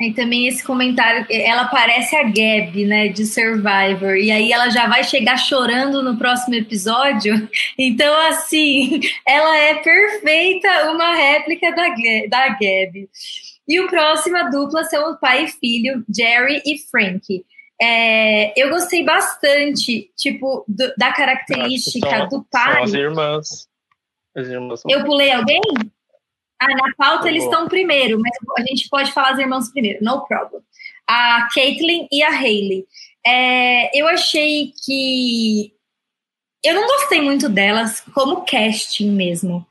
E 0.00 0.12
também 0.12 0.48
esse 0.48 0.64
comentário, 0.64 1.24
ela 1.30 1.66
parece 1.66 2.16
a 2.16 2.24
Gabi, 2.24 2.84
né, 2.84 3.08
de 3.08 3.24
Survivor, 3.24 4.16
e 4.16 4.30
aí 4.30 4.52
ela 4.52 4.68
já 4.68 4.88
vai 4.88 5.04
chegar 5.04 5.36
chorando 5.36 6.02
no 6.02 6.18
próximo 6.18 6.54
episódio. 6.54 7.48
Então, 7.78 8.14
assim, 8.28 9.00
ela 9.26 9.56
é 9.56 9.74
perfeita, 9.74 10.90
uma 10.90 11.14
réplica 11.14 11.70
da, 11.72 11.88
da 12.28 12.48
Gabi. 12.48 13.08
E 13.66 13.80
o 13.80 13.88
próximo, 13.88 14.36
a 14.36 14.44
dupla, 14.44 14.84
são 14.84 15.12
o 15.12 15.16
pai 15.16 15.44
e 15.44 15.48
filho, 15.48 16.04
Jerry 16.14 16.62
e 16.64 16.78
Frank. 16.90 17.44
É, 17.80 18.52
eu 18.60 18.70
gostei 18.70 19.04
bastante, 19.04 20.10
tipo, 20.16 20.64
do, 20.68 20.92
da 20.96 21.12
característica 21.12 22.08
são, 22.08 22.28
do 22.28 22.44
pai. 22.50 22.74
São 22.74 22.82
as 22.84 22.94
irmãs. 22.94 23.68
As 24.36 24.48
irmãs. 24.48 24.82
Eu 24.88 25.04
pulei 25.04 25.32
alguém? 25.32 25.60
Ah, 26.64 26.74
na 26.74 26.94
pauta 26.96 27.28
eles 27.28 27.44
estão 27.44 27.68
primeiro, 27.68 28.20
mas 28.20 28.32
a 28.58 28.62
gente 28.62 28.88
pode 28.88 29.12
falar 29.12 29.30
as 29.32 29.38
irmãs 29.38 29.70
primeiro, 29.70 30.02
no 30.02 30.24
problem. 30.26 30.62
A 31.06 31.48
Caitlyn 31.54 32.08
e 32.10 32.22
a 32.22 32.30
Hayley. 32.30 32.86
É, 33.26 33.98
eu 33.98 34.06
achei 34.08 34.72
que. 34.84 35.72
Eu 36.62 36.74
não 36.74 36.86
gostei 36.86 37.20
muito 37.20 37.48
delas 37.48 38.00
como 38.14 38.44
casting 38.44 39.10
mesmo. 39.10 39.66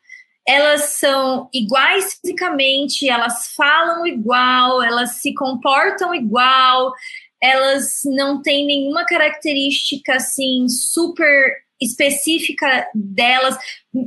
Elas 0.48 0.82
são 0.99 1.49
iguais 1.53 2.20
fisicamente, 2.20 3.10
elas 3.10 3.53
falam 3.56 4.06
igual, 4.06 4.84
elas 4.84 5.22
se 5.22 5.34
comportam 5.34 6.14
igual, 6.14 6.94
elas 7.41 8.02
não 8.06 8.41
têm 8.41 8.65
nenhuma 8.65 9.06
característica 9.06 10.15
assim 10.15 10.68
super 10.68 11.64
específica 11.82 12.88
delas. 12.94 13.57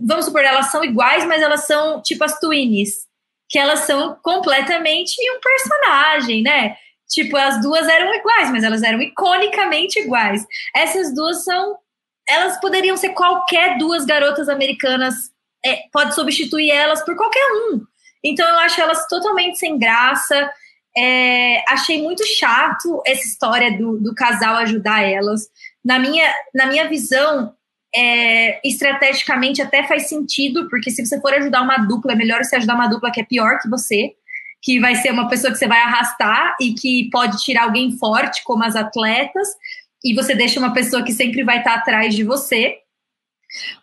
Vamos 0.05 0.25
supor, 0.25 0.43
elas 0.43 0.71
são 0.71 0.83
iguais, 0.85 1.25
mas 1.25 1.41
elas 1.41 1.65
são 1.65 2.03
tipo 2.03 2.25
as 2.25 2.39
twins, 2.41 3.07
que 3.49 3.59
elas 3.59 3.81
são 3.81 4.19
completamente 4.23 5.15
um 5.31 5.41
personagem, 5.41 6.43
né? 6.43 6.77
Tipo, 7.09 7.37
as 7.37 7.61
duas 7.63 7.87
eram 7.87 8.13
iguais, 8.15 8.51
mas 8.51 8.65
elas 8.65 8.83
eram 8.83 9.01
iconicamente 9.01 10.01
iguais. 10.01 10.45
Essas 10.75 11.15
duas 11.15 11.45
são. 11.45 11.79
Elas 12.29 12.59
poderiam 12.61 12.97
ser 12.97 13.11
qualquer 13.11 13.79
duas 13.79 14.05
garotas 14.05 14.49
americanas, 14.49 15.15
é, 15.65 15.83
pode 15.93 16.15
substituir 16.15 16.71
elas 16.71 17.05
por 17.05 17.17
qualquer 17.17 17.45
um. 17.53 17.81
Então 18.25 18.49
eu 18.49 18.59
acho 18.59 18.81
elas 18.81 19.07
totalmente 19.07 19.59
sem 19.59 19.79
graça. 19.79 20.51
É, 20.99 21.63
achei 21.69 22.03
muito 22.03 22.27
chato 22.27 23.03
essa 23.07 23.23
história 23.23 23.77
do, 23.79 23.99
do 23.99 24.15
casal 24.15 24.57
ajudar 24.57 25.03
elas. 25.03 25.43
Na 25.85 25.99
minha, 26.01 26.35
na 26.53 26.67
minha 26.67 26.89
visão, 26.89 27.55
é, 27.97 28.61
estrategicamente 28.63 29.63
até 29.63 29.83
faz 29.85 30.09
sentido, 30.09 30.69
porque 30.69 30.91
se 30.91 31.05
você 31.05 31.19
for 31.21 31.33
ajudar 31.33 31.63
uma 31.63 31.79
dupla, 31.79 32.13
é 32.13 32.17
melhor 32.17 32.45
você 32.45 32.57
ajudar 32.57 32.75
uma 32.75 32.89
dupla 32.89 33.11
que 33.11 33.21
é 33.21 33.25
pior 33.25 33.59
que 33.59 33.71
você, 33.71 34.13
que 34.63 34.79
vai 34.79 34.95
ser 34.97 35.11
uma 35.11 35.29
pessoa 35.29 35.53
que 35.53 35.59
você 35.59 35.67
vai 35.67 35.81
arrastar 35.81 36.55
e 36.61 36.75
que 36.75 37.09
pode 37.11 37.39
tirar 37.39 37.65
alguém 37.65 37.97
forte, 37.97 38.45
como 38.45 38.65
as 38.65 38.77
atletas, 38.77 39.49
e 40.05 40.15
você 40.15 40.35
deixa 40.35 40.61
uma 40.61 40.75
pessoa 40.75 41.03
que 41.03 41.13
sempre 41.13 41.43
vai 41.43 41.59
estar 41.59 41.75
atrás 41.75 42.15
de 42.15 42.23
você. 42.23 42.77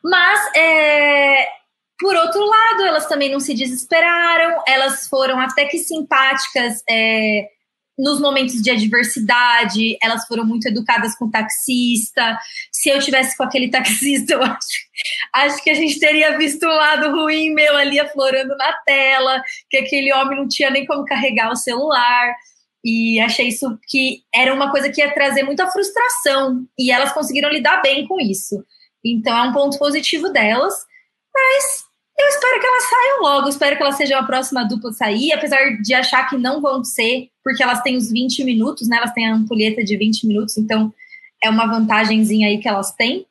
Mas, 0.03 0.55
é, 0.55 1.47
por 1.99 2.15
outro 2.15 2.45
lado, 2.45 2.83
elas 2.83 3.07
também 3.07 3.31
não 3.31 3.39
se 3.39 3.53
desesperaram, 3.55 4.61
elas 4.67 5.07
foram 5.07 5.39
até 5.39 5.65
que 5.65 5.79
simpáticas. 5.79 6.83
É, 6.87 7.47
nos 7.97 8.19
momentos 8.19 8.61
de 8.61 8.71
adversidade, 8.71 9.97
elas 10.01 10.25
foram 10.27 10.45
muito 10.45 10.67
educadas 10.67 11.15
com 11.15 11.25
o 11.25 11.31
taxista. 11.31 12.37
Se 12.71 12.89
eu 12.89 12.99
tivesse 12.99 13.37
com 13.37 13.43
aquele 13.43 13.69
taxista, 13.71 14.33
eu 14.33 14.43
acho, 14.43 14.67
acho 15.33 15.63
que 15.63 15.69
a 15.69 15.75
gente 15.75 15.99
teria 15.99 16.37
visto 16.37 16.65
um 16.65 16.73
lado 16.73 17.11
ruim 17.11 17.53
meu 17.53 17.75
ali 17.77 17.99
aflorando 17.99 18.55
na 18.57 18.73
tela, 18.85 19.41
que 19.69 19.77
aquele 19.77 20.13
homem 20.13 20.37
não 20.37 20.47
tinha 20.47 20.69
nem 20.69 20.85
como 20.85 21.05
carregar 21.05 21.51
o 21.51 21.55
celular. 21.55 22.33
E 22.85 23.19
achei 23.21 23.47
isso 23.47 23.79
que 23.87 24.23
era 24.33 24.53
uma 24.53 24.69
coisa 24.69 24.91
que 24.91 25.01
ia 25.01 25.13
trazer 25.13 25.43
muita 25.43 25.67
frustração. 25.71 26.65
E 26.77 26.91
elas 26.91 27.13
conseguiram 27.13 27.49
lidar 27.49 27.81
bem 27.81 28.05
com 28.07 28.19
isso. 28.19 28.63
Então 29.05 29.37
é 29.37 29.41
um 29.43 29.53
ponto 29.53 29.77
positivo 29.77 30.29
delas. 30.29 30.73
Mas 31.33 31.82
eu 32.17 32.27
espero 32.27 32.59
que 32.59 32.67
elas 32.67 32.83
saiam 32.83 33.21
logo, 33.21 33.49
espero 33.49 33.75
que 33.75 33.81
elas 33.81 33.97
sejam 33.97 34.19
a 34.19 34.23
próxima 34.23 34.63
dupla 34.63 34.91
a 34.91 34.93
sair, 34.93 35.33
apesar 35.33 35.81
de 35.81 35.93
achar 35.93 36.29
que 36.29 36.37
não 36.37 36.61
vão 36.61 36.83
ser, 36.83 37.29
porque 37.43 37.63
elas 37.63 37.81
têm 37.81 37.97
os 37.97 38.11
20 38.11 38.43
minutos, 38.43 38.87
né? 38.87 38.97
Elas 38.97 39.13
têm 39.13 39.27
a 39.27 39.33
ampulheta 39.33 39.83
de 39.83 39.97
20 39.97 40.27
minutos, 40.27 40.57
então 40.57 40.93
é 41.43 41.49
uma 41.49 41.67
vantagenzinha 41.67 42.47
aí 42.47 42.59
que 42.59 42.67
elas 42.67 42.91
têm. 42.93 43.25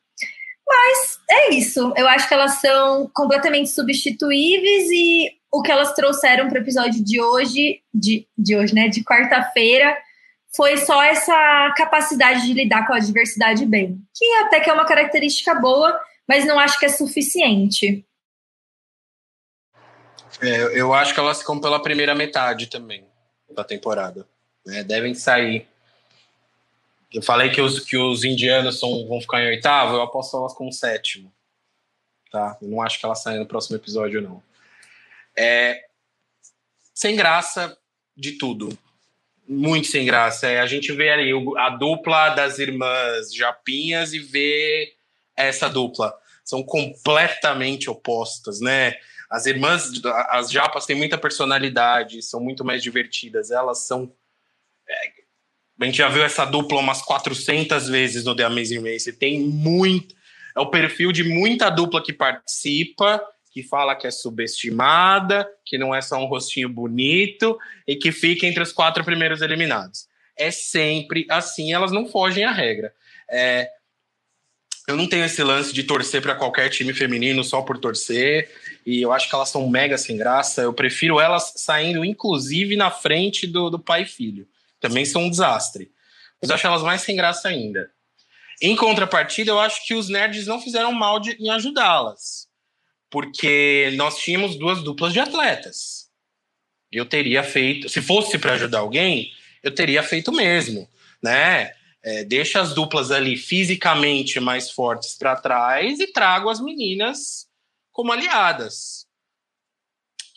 Mas 0.67 1.19
é 1.31 1.55
isso. 1.55 1.93
Eu 1.97 2.09
acho 2.09 2.29
que 2.29 2.35
elas 2.35 2.61
são 2.61 3.11
completamente 3.15 3.71
substituíveis 3.71 4.89
e 4.91 5.31
o 5.53 5.63
que 5.63 5.71
elas 5.71 5.93
trouxeram 5.93 6.49
para 6.49 6.59
o 6.59 6.63
episódio 6.63 7.05
de 7.05 7.21
hoje, 7.21 7.81
de, 7.93 8.27
de 8.37 8.57
hoje, 8.57 8.75
né? 8.75 8.89
De 8.89 9.05
quarta-feira, 9.05 9.97
foi 10.57 10.77
só 10.79 11.03
essa 11.03 11.73
capacidade 11.77 12.47
de 12.47 12.53
lidar 12.53 12.87
com 12.87 12.95
a 12.95 12.99
diversidade 12.99 13.65
bem. 13.65 13.99
Que 14.15 14.25
até 14.45 14.61
que 14.61 14.71
é 14.71 14.73
uma 14.73 14.87
característica 14.87 15.55
boa, 15.55 15.99
mas 16.29 16.47
não 16.47 16.59
acho 16.59 16.79
que 16.79 16.87
é 16.87 16.89
suficiente. 16.89 18.05
É, 20.43 20.81
eu 20.81 20.93
acho 20.93 21.15
que 21.15 21.21
elas 21.21 21.39
ficam 21.39 21.61
pela 21.61 21.81
primeira 21.81 22.17
metade 22.17 22.67
também 22.67 23.07
da 23.49 23.63
temporada. 23.63 24.27
Né? 24.67 24.83
Devem 24.83 25.15
sair. 25.15 25.69
Eu 27.13 27.23
falei 27.23 27.51
que 27.51 27.61
os, 27.61 27.81
que 27.81 27.97
os 27.97 28.25
indianos 28.25 28.81
são, 28.81 29.07
vão 29.07 29.21
ficar 29.21 29.43
em 29.43 29.47
oitavo, 29.47 29.95
eu 29.95 30.03
aposto 30.03 30.37
elas 30.37 30.53
com 30.53 30.73
sétimo. 30.73 31.33
Tá? 32.31 32.59
Eu 32.61 32.69
não 32.69 32.83
acho 32.83 32.99
que 32.99 33.07
elas 33.07 33.23
saem 33.23 33.39
no 33.39 33.47
próximo 33.47 33.77
episódio, 33.77 34.21
não. 34.21 34.43
É, 35.37 35.85
sem 36.93 37.15
graça 37.15 37.77
de 38.17 38.33
tudo. 38.33 38.77
Muito 39.47 39.89
sem 39.89 40.05
graça. 40.05 40.49
É, 40.49 40.61
a 40.61 40.67
gente 40.67 40.93
vê 40.93 41.11
ali 41.11 41.31
a 41.59 41.71
dupla 41.71 42.31
das 42.31 42.59
irmãs 42.59 43.33
Japinhas 43.33 44.13
e 44.13 44.19
vê 44.19 44.95
essa 45.37 45.69
dupla. 45.69 46.19
São 46.45 46.63
completamente 46.65 47.89
opostas, 47.89 48.61
né? 48.61 48.95
As 49.33 49.47
irmãs, 49.47 49.91
as 50.29 50.51
japas 50.51 50.85
têm 50.85 50.95
muita 50.95 51.17
personalidade, 51.17 52.21
são 52.21 52.39
muito 52.39 52.63
mais 52.63 52.83
divertidas. 52.83 53.51
Elas 53.51 53.87
são. 53.87 54.13
É, 54.87 55.23
a 55.81 55.85
gente 55.87 55.97
já 55.97 56.09
viu 56.11 56.23
essa 56.23 56.45
dupla 56.45 56.79
umas 56.79 57.01
400 57.01 57.89
vezes 57.89 58.25
no 58.25 58.37
The 58.37 58.45
Amazing 58.45 58.83
Race. 58.83 59.11
Tem 59.15 59.41
muito. 59.41 60.15
É 60.55 60.61
o 60.61 60.71
perfil 60.71 61.13
de 61.13 61.25
muita 61.25 61.71
dupla 61.71 62.03
que 62.03 62.13
participa, 62.13 63.27
que 63.51 63.63
fala 63.63 63.97
que 63.97 64.07
é 64.07 64.11
subestimada, 64.11 65.49
que 65.65 65.79
não 65.79 65.95
é 65.95 66.03
só 66.03 66.19
um 66.19 66.27
rostinho 66.27 66.69
bonito 66.69 67.59
e 67.89 67.97
que 67.97 68.13
fica 68.13 68.47
entre 68.47 68.63
os 68.63 68.71
quatro 68.71 69.03
primeiros 69.03 69.41
eliminados. 69.41 70.09
É 70.37 70.51
sempre 70.51 71.27
assim, 71.31 71.73
elas 71.73 71.91
não 71.91 72.07
fogem 72.07 72.45
à 72.45 72.53
regra. 72.53 72.93
É, 73.31 73.67
eu 74.89 74.97
não 74.97 75.09
tenho 75.09 75.25
esse 75.25 75.43
lance 75.43 75.73
de 75.73 75.85
torcer 75.85 76.21
para 76.21 76.35
qualquer 76.35 76.69
time 76.69 76.93
feminino 76.93 77.45
só 77.45 77.63
por 77.63 77.79
torcer 77.79 78.51
e 78.85 79.01
eu 79.01 79.13
acho 79.13 79.29
que 79.29 79.35
elas 79.35 79.49
são 79.49 79.69
mega 79.69 79.97
sem 79.97 80.17
graça. 80.17 80.63
Eu 80.63 80.73
prefiro 80.73 81.21
elas 81.21 81.53
saindo, 81.57 82.05
inclusive, 82.05 82.75
na 82.75 82.91
frente 82.91 83.47
do, 83.47 83.71
do 83.71 83.79
pai 83.79 84.03
e 84.03 84.07
filho. 84.07 84.49
Também 84.81 85.05
são 85.05 85.23
um 85.23 85.31
desastre. 85.31 85.93
Mas 86.41 86.51
eu 86.51 86.57
acho 86.57 86.67
elas 86.67 86.83
mais 86.83 87.03
sem 87.03 87.15
graça 87.15 87.49
ainda. 87.49 87.91
Em 88.61 88.75
contrapartida, 88.75 89.53
eu 89.53 89.61
acho 89.61 89.87
que 89.87 89.95
os 89.95 90.09
nerds 90.09 90.47
não 90.47 90.61
fizeram 90.61 90.93
mal 90.93 91.21
de, 91.21 91.33
em 91.33 91.49
ajudá-las. 91.51 92.49
Porque 93.09 93.93
nós 93.95 94.19
tínhamos 94.19 94.57
duas 94.57 94.83
duplas 94.83 95.13
de 95.13 95.21
atletas. 95.21 96.09
Eu 96.91 97.07
teria 97.07 97.45
feito, 97.45 97.89
se 97.89 98.03
fosse 98.03 98.39
para 98.39 98.55
ajudar 98.55 98.81
alguém, 98.81 99.33
eu 99.63 99.73
teria 99.73 100.03
feito 100.03 100.33
mesmo, 100.33 100.89
né? 101.23 101.73
É, 102.05 102.25
deixa 102.25 102.61
as 102.61 102.75
duplas 102.75 103.11
ali 103.13 103.37
fisicamente 103.37 104.41
mais 104.41 104.71
fortes 104.71 105.15
para 105.15 105.37
trás 105.37 106.01
e 106.01 106.09
trago 106.09 106.51
as 106.51 106.61
meninas 106.61 107.49
como 107.93 108.11
aliadas. 108.11 109.07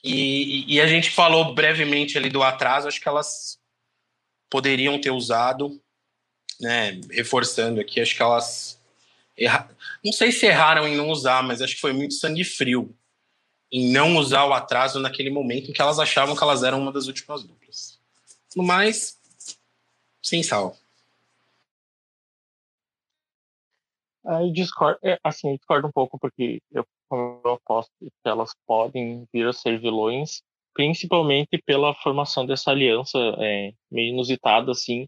E, 0.03 0.75
e, 0.75 0.79
a 0.79 0.85
gente 0.85 1.09
falou 1.09 1.55
brevemente 1.55 2.15
ali 2.15 2.29
do 2.29 2.43
atraso, 2.43 2.87
acho 2.87 3.01
que 3.01 3.07
elas 3.07 3.57
poderiam 4.51 5.01
ter 5.01 5.09
usado, 5.09 5.81
né, 6.61 7.01
reforçando 7.09 7.81
aqui, 7.81 7.99
acho 7.99 8.15
que 8.15 8.21
elas 8.21 8.79
erra... 9.35 9.67
não 10.03 10.13
sei 10.13 10.31
se 10.31 10.45
erraram 10.45 10.87
em 10.87 10.95
não 10.95 11.09
usar, 11.09 11.41
mas 11.41 11.59
acho 11.59 11.73
que 11.73 11.81
foi 11.81 11.91
muito 11.91 12.13
sangue 12.13 12.43
frio 12.43 12.95
em 13.71 13.91
não 13.91 14.15
usar 14.17 14.45
o 14.45 14.53
atraso 14.53 14.99
naquele 14.99 15.31
momento 15.31 15.71
em 15.71 15.73
que 15.73 15.81
elas 15.81 15.97
achavam 15.97 16.35
que 16.35 16.43
elas 16.43 16.61
eram 16.61 16.79
uma 16.79 16.91
das 16.91 17.07
últimas 17.07 17.43
duplas. 17.43 17.99
No 18.55 18.63
mais, 18.63 19.17
sem 20.21 20.43
sal. 20.43 20.77
Aí 24.27 24.51
discordo, 24.51 24.99
é, 25.03 25.17
assim, 25.23 25.55
discordo 25.55 25.87
um 25.87 25.91
pouco 25.91 26.17
porque 26.19 26.59
eu 26.71 26.85
eu 27.11 27.53
aposto 27.53 27.91
que 27.99 28.09
elas 28.25 28.51
podem 28.65 29.25
vir 29.33 29.47
a 29.47 29.53
ser 29.53 29.79
vilões, 29.79 30.41
principalmente 30.73 31.61
pela 31.65 31.93
formação 31.93 32.45
dessa 32.45 32.71
aliança 32.71 33.17
é, 33.39 33.71
meio 33.91 34.13
inusitada, 34.13 34.71
assim, 34.71 35.05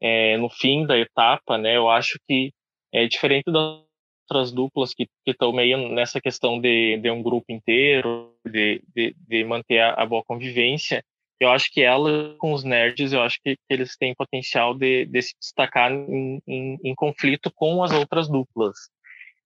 é, 0.00 0.36
no 0.36 0.50
fim 0.50 0.86
da 0.86 0.98
etapa, 0.98 1.56
né? 1.58 1.76
Eu 1.76 1.88
acho 1.88 2.18
que 2.28 2.52
é 2.92 3.06
diferente 3.06 3.50
das 3.50 3.82
outras 4.30 4.52
duplas 4.52 4.94
que 4.94 5.06
estão 5.26 5.52
meio 5.52 5.88
nessa 5.88 6.20
questão 6.20 6.60
de, 6.60 6.98
de 6.98 7.10
um 7.10 7.22
grupo 7.22 7.46
inteiro, 7.50 8.34
de, 8.46 8.82
de, 8.94 9.14
de 9.28 9.44
manter 9.44 9.80
a, 9.80 9.94
a, 9.94 10.06
boa 10.06 10.22
convivência. 10.24 11.02
Eu 11.42 11.50
acho 11.50 11.70
que 11.72 11.82
ela, 11.82 12.34
com 12.38 12.52
os 12.52 12.62
nerds, 12.62 13.12
eu 13.12 13.22
acho 13.22 13.38
que, 13.42 13.56
eles 13.68 13.96
têm 13.96 14.14
potencial 14.14 14.74
de, 14.74 15.06
de 15.06 15.22
se 15.22 15.34
destacar 15.40 15.90
em, 15.90 16.40
em, 16.46 16.78
em, 16.84 16.94
conflito 16.94 17.50
com 17.54 17.82
as 17.82 17.92
outras 17.92 18.28
duplas. 18.28 18.76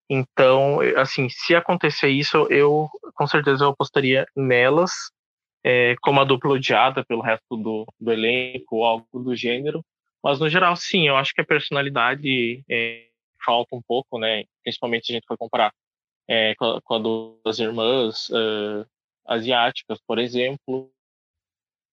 Então, 0.09 0.79
assim, 0.97 1.29
se 1.29 1.55
acontecer 1.55 2.09
isso, 2.09 2.47
eu 2.51 2.89
com 3.15 3.27
certeza 3.27 3.65
eu 3.65 3.71
apostaria 3.71 4.27
nelas 4.37 4.93
é, 5.65 5.97
como 6.03 6.21
a 6.21 6.25
dupla 6.25 6.53
odiada 6.53 7.05
pelo 7.05 7.23
resto 7.23 7.57
do, 7.57 7.87
do 7.99 8.13
elenco 8.13 8.77
ou 8.77 8.85
algo 8.85 9.07
do 9.15 9.35
gênero. 9.35 9.85
Mas, 10.23 10.39
no 10.39 10.49
geral, 10.49 10.77
sim, 10.77 11.09
eu 11.09 11.17
acho 11.17 11.33
que 11.33 11.41
a 11.41 11.47
personalidade 11.47 12.63
é, 12.71 13.07
falta 13.45 13.75
um 13.75 13.83
pouco, 13.83 14.19
né? 14.19 14.45
Principalmente 14.63 15.11
a 15.11 15.15
gente 15.15 15.27
for 15.27 15.39
comparar 15.39 15.73
é, 16.29 16.55
com, 16.57 16.65
a, 16.65 16.81
com 16.83 16.95
a 16.95 17.41
das 17.45 17.59
irmãs 17.59 18.29
uh, 18.31 18.87
asiáticas, 19.27 19.99
por 20.07 20.19
exemplo. 20.19 20.91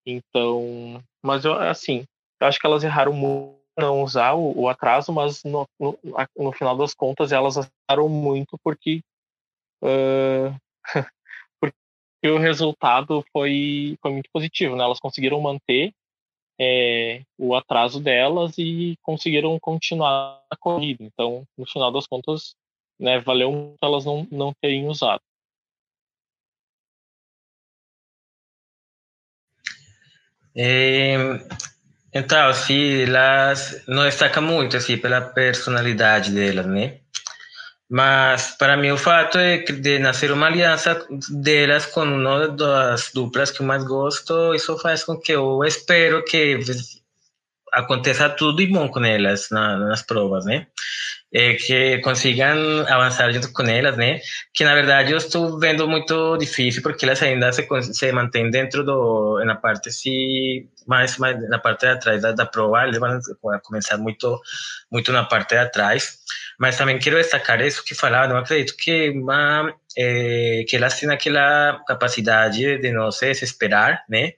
Então, 0.06 1.04
mas 1.24 1.46
eu, 1.46 1.54
assim, 1.54 2.06
eu 2.40 2.48
acho 2.48 2.60
que 2.60 2.66
elas 2.66 2.84
erraram 2.84 3.14
muito 3.14 3.64
não 3.78 4.04
usar 4.04 4.34
o, 4.34 4.62
o 4.62 4.70
atraso, 4.70 5.12
mas 5.12 5.44
no, 5.44 5.68
no, 5.80 5.98
no, 6.38 6.52
final 6.52 6.78
das 6.78 6.94
contas 6.94 7.32
elas 7.32 7.56
erraram 7.90 8.08
muito 8.08 8.58
porque 8.64 9.02
uh, 9.84 10.56
porque 11.60 12.30
o 12.30 12.38
resultado 12.38 13.26
foi, 13.32 13.98
foi 14.02 14.12
muito 14.12 14.30
positivo, 14.32 14.76
né? 14.76 14.84
Elas 14.84 15.00
conseguiram 15.00 15.42
manter 15.42 15.92
é, 16.60 17.24
o 17.38 17.56
atraso 17.56 18.00
delas 18.00 18.58
e 18.58 18.96
conseguiram 19.02 19.60
continuar 19.60 20.42
a 20.50 20.56
corrida. 20.56 21.04
Então, 21.04 21.44
no 21.58 21.66
final 21.66 21.92
das 21.92 22.08
contas, 22.08 22.56
né, 23.00 23.20
valeu 23.20 23.52
muito 23.52 23.78
elas 23.82 24.06
não, 24.06 24.28
não 24.32 24.54
terem 24.62 24.88
usado. 24.88 25.22
Eh, 30.56 31.40
então, 32.14 32.48
assim, 32.48 33.04
elas 33.04 33.84
não 33.88 34.04
destacam 34.04 34.44
muito, 34.44 34.78
assim, 34.78 34.98
pela 34.98 35.22
personalidade 35.22 36.32
delas, 36.32 36.66
né? 36.66 37.00
Mas, 37.90 38.56
para 38.58 38.78
mim, 38.78 38.92
o 38.92 38.98
fato 38.98 39.38
é 39.38 39.58
de 39.60 40.00
nascer 40.00 40.32
uma 40.32 40.48
aliança 40.48 41.06
delas 41.30 41.86
com 41.86 42.04
uma 42.04 42.48
das 42.48 43.12
duplas 43.14 43.52
que 43.52 43.62
eu 43.62 43.66
mais 43.66 43.84
gosto, 43.84 44.54
isso 44.54 44.78
faz 44.80 45.04
com 45.04 45.18
que 45.20 45.32
eu 45.32 45.64
espero 45.64 46.24
que 46.24 46.60
aconteça 47.72 48.30
tudo 48.30 48.62
e 48.62 48.68
bom 48.68 48.88
com 48.88 49.04
elas 49.04 49.50
na, 49.52 49.78
nas 49.78 50.02
provas, 50.04 50.46
né? 50.46 50.68
É, 51.36 51.56
que 51.56 51.98
consigam 52.00 52.86
avançar 52.88 53.32
junto 53.34 53.52
com 53.52 53.64
elas, 53.64 53.98
né? 53.98 54.20
Que 54.54 54.64
na 54.64 54.76
verdade 54.76 55.14
eu 55.14 55.18
estou 55.18 55.60
vendo 55.60 55.88
muito 55.88 56.38
difícil 56.38 56.84
porque 56.84 57.06
elas 57.06 57.24
ainda 57.24 57.52
se, 57.52 57.68
se 57.92 58.12
mantêm 58.12 58.52
dentro 58.52 58.84
do 58.84 59.44
na 59.44 59.56
parte 59.56 59.92
se 59.92 60.70
mais, 60.86 61.18
na 61.18 61.58
parte 61.58 61.82
de 61.82 61.88
atrás 61.88 62.22
da, 62.22 62.34
da 62.34 62.46
prova, 62.46 62.84
eles 62.84 63.00
vão 63.00 63.20
começar 63.64 63.98
muito 63.98 64.40
muito 64.92 65.12
na 65.12 65.24
parte 65.24 65.56
de 65.56 65.58
atrás. 65.58 66.20
Mas 66.60 66.78
também 66.78 67.00
quero 67.00 67.18
destacar 67.18 67.60
isso 67.62 67.84
que 67.84 67.96
falava, 67.96 68.28
não 68.32 68.38
acredito 68.38 68.76
que 68.78 69.10
uma, 69.10 69.74
é, 69.98 70.64
que 70.68 70.76
elas 70.76 71.00
têm 71.00 71.10
aquela 71.10 71.82
capacidade 71.88 72.78
de 72.78 72.92
não 72.92 73.12
se 73.12 73.26
desesperar, 73.26 74.04
né? 74.08 74.34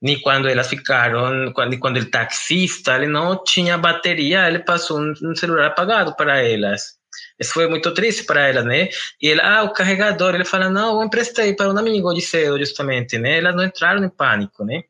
Ni 0.00 0.20
quando 0.20 0.48
elas 0.48 0.68
ficaram, 0.68 1.52
quando, 1.52 1.78
quando 1.78 1.98
o 1.98 2.10
taxista 2.10 2.96
ele 2.96 3.06
não 3.06 3.42
tinha 3.42 3.76
bateria, 3.76 4.48
ele 4.48 4.60
passou 4.60 5.00
um, 5.00 5.34
celular 5.34 5.66
apagado 5.66 6.14
para 6.16 6.42
elas. 6.42 6.98
Isso 7.38 7.52
foi 7.52 7.68
muito 7.68 7.92
triste 7.92 8.24
para 8.24 8.48
elas, 8.48 8.64
né? 8.64 8.88
E 9.20 9.28
ele, 9.28 9.40
ah, 9.42 9.62
o 9.64 9.72
carregador, 9.72 10.34
ele 10.34 10.44
fala, 10.44 10.70
não, 10.70 11.00
eu 11.00 11.06
emprestei 11.06 11.54
para 11.54 11.72
um 11.72 11.76
amigo 11.76 12.12
de 12.14 12.20
cedo, 12.20 12.58
justamente, 12.58 13.18
né? 13.18 13.38
Elas 13.38 13.54
não 13.54 13.64
entraram 13.64 14.04
em 14.04 14.08
pânico, 14.08 14.64
né? 14.64 14.82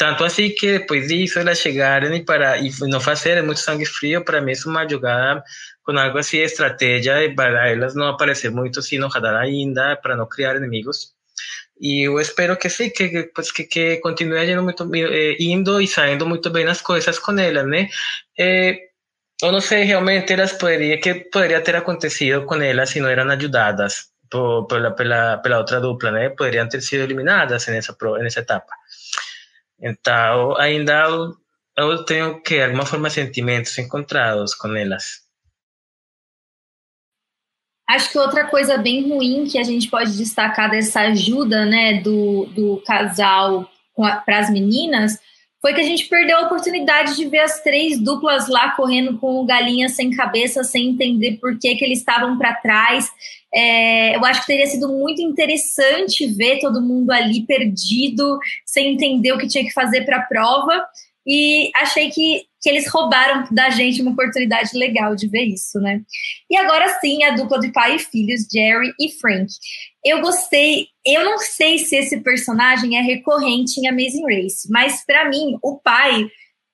Tanto 0.00 0.24
assim 0.24 0.48
que 0.48 0.78
depois 0.78 1.08
disso 1.08 1.38
elas 1.38 1.58
chegaram 1.58 2.14
e 2.14 2.24
para 2.24 2.56
e 2.56 2.70
não 2.88 2.98
fazer 2.98 3.42
muito 3.42 3.60
sangue 3.60 3.84
frio 3.84 4.24
para 4.24 4.40
mesmo 4.40 4.72
jogar 4.88 5.44
com 5.82 5.92
algo 5.98 6.16
assim 6.16 6.38
estratégia 6.38 7.30
para 7.34 7.68
elas 7.68 7.94
não 7.94 8.06
aparecer 8.08 8.50
muito 8.50 8.80
no 8.98 9.08
radar 9.08 9.36
ainda 9.36 9.96
para 9.96 10.16
não 10.16 10.26
criar 10.26 10.56
inimigos 10.56 11.12
e 11.80 12.06
eu 12.06 12.20
espero 12.20 12.56
que 12.58 12.68
sim, 12.68 12.90
que, 12.90 13.08
que, 13.08 13.64
que 13.64 13.96
continue 13.98 14.54
muito, 14.56 14.88
eh, 14.94 15.36
indo 15.40 15.80
e 15.80 15.86
saindo 15.86 16.26
muito 16.26 16.50
bem 16.50 16.66
as 16.66 16.82
coisas 16.82 17.18
com 17.18 17.38
elas, 17.38 17.66
né? 17.66 17.88
Eh, 18.38 18.90
eu 19.42 19.50
não 19.50 19.60
sei 19.60 19.84
realmente 19.84 20.32
elas 20.32 20.52
poderia, 20.52 21.00
que 21.00 21.14
poderia 21.14 21.62
ter 21.62 21.74
acontecido 21.76 22.44
com 22.44 22.56
elas 22.56 22.90
se 22.90 23.00
não 23.00 23.08
eram 23.08 23.30
ajudadas 23.30 24.10
por, 24.30 24.66
pela, 24.66 24.90
pela, 24.92 25.38
pela 25.38 25.58
outra 25.58 25.80
dupla, 25.80 26.10
né? 26.10 26.28
Poderiam 26.30 26.68
ter 26.68 26.82
sido 26.82 27.02
eliminadas 27.02 27.66
nessa, 27.66 27.96
nessa 28.20 28.40
etapa. 28.40 28.72
Então, 29.80 30.56
ainda 30.58 31.04
eu, 31.04 31.34
eu 31.78 32.04
tenho 32.04 32.42
que, 32.42 32.56
de 32.56 32.64
alguma 32.64 32.84
forma, 32.84 33.08
sentimentos 33.08 33.76
encontrados 33.78 34.54
com 34.54 34.76
elas. 34.76 35.29
Acho 37.90 38.12
que 38.12 38.18
outra 38.18 38.46
coisa 38.46 38.78
bem 38.78 39.08
ruim 39.08 39.46
que 39.46 39.58
a 39.58 39.64
gente 39.64 39.88
pode 39.90 40.16
destacar 40.16 40.70
dessa 40.70 41.00
ajuda 41.00 41.66
né, 41.66 42.00
do, 42.00 42.46
do 42.54 42.80
casal 42.86 43.68
para 44.24 44.38
as 44.38 44.48
meninas 44.48 45.18
foi 45.60 45.74
que 45.74 45.80
a 45.80 45.84
gente 45.84 46.06
perdeu 46.06 46.38
a 46.38 46.42
oportunidade 46.42 47.16
de 47.16 47.26
ver 47.26 47.40
as 47.40 47.60
três 47.64 47.98
duplas 47.98 48.48
lá 48.48 48.70
correndo 48.76 49.18
com 49.18 49.40
o 49.40 49.44
galinha 49.44 49.88
sem 49.88 50.12
cabeça, 50.12 50.62
sem 50.62 50.90
entender 50.90 51.38
por 51.40 51.58
que, 51.58 51.74
que 51.74 51.84
eles 51.84 51.98
estavam 51.98 52.38
para 52.38 52.54
trás. 52.54 53.10
É, 53.52 54.14
eu 54.14 54.24
acho 54.24 54.42
que 54.42 54.46
teria 54.46 54.66
sido 54.66 54.88
muito 54.88 55.20
interessante 55.20 56.28
ver 56.28 56.60
todo 56.60 56.80
mundo 56.80 57.10
ali 57.10 57.44
perdido, 57.44 58.38
sem 58.64 58.94
entender 58.94 59.32
o 59.32 59.38
que 59.38 59.48
tinha 59.48 59.64
que 59.64 59.72
fazer 59.72 60.02
para 60.02 60.18
a 60.18 60.22
prova. 60.22 60.86
E 61.26 61.70
achei 61.76 62.10
que 62.10 62.44
que 62.60 62.68
eles 62.68 62.86
roubaram 62.88 63.48
da 63.50 63.70
gente 63.70 64.02
uma 64.02 64.10
oportunidade 64.10 64.76
legal 64.76 65.16
de 65.16 65.26
ver 65.26 65.44
isso, 65.44 65.80
né? 65.80 66.02
E 66.50 66.56
agora 66.56 67.00
sim, 67.00 67.24
a 67.24 67.30
dupla 67.30 67.58
de 67.58 67.72
pai 67.72 67.96
e 67.96 67.98
filhos, 67.98 68.46
Jerry 68.52 68.92
e 69.00 69.10
Frank. 69.12 69.50
Eu 70.04 70.20
gostei, 70.20 70.88
eu 71.06 71.24
não 71.24 71.38
sei 71.38 71.78
se 71.78 71.96
esse 71.96 72.20
personagem 72.20 72.98
é 72.98 73.00
recorrente 73.00 73.80
em 73.80 73.88
Amazing 73.88 74.24
Race, 74.24 74.70
mas 74.70 75.04
para 75.06 75.28
mim, 75.28 75.56
o 75.62 75.78
pai 75.78 76.26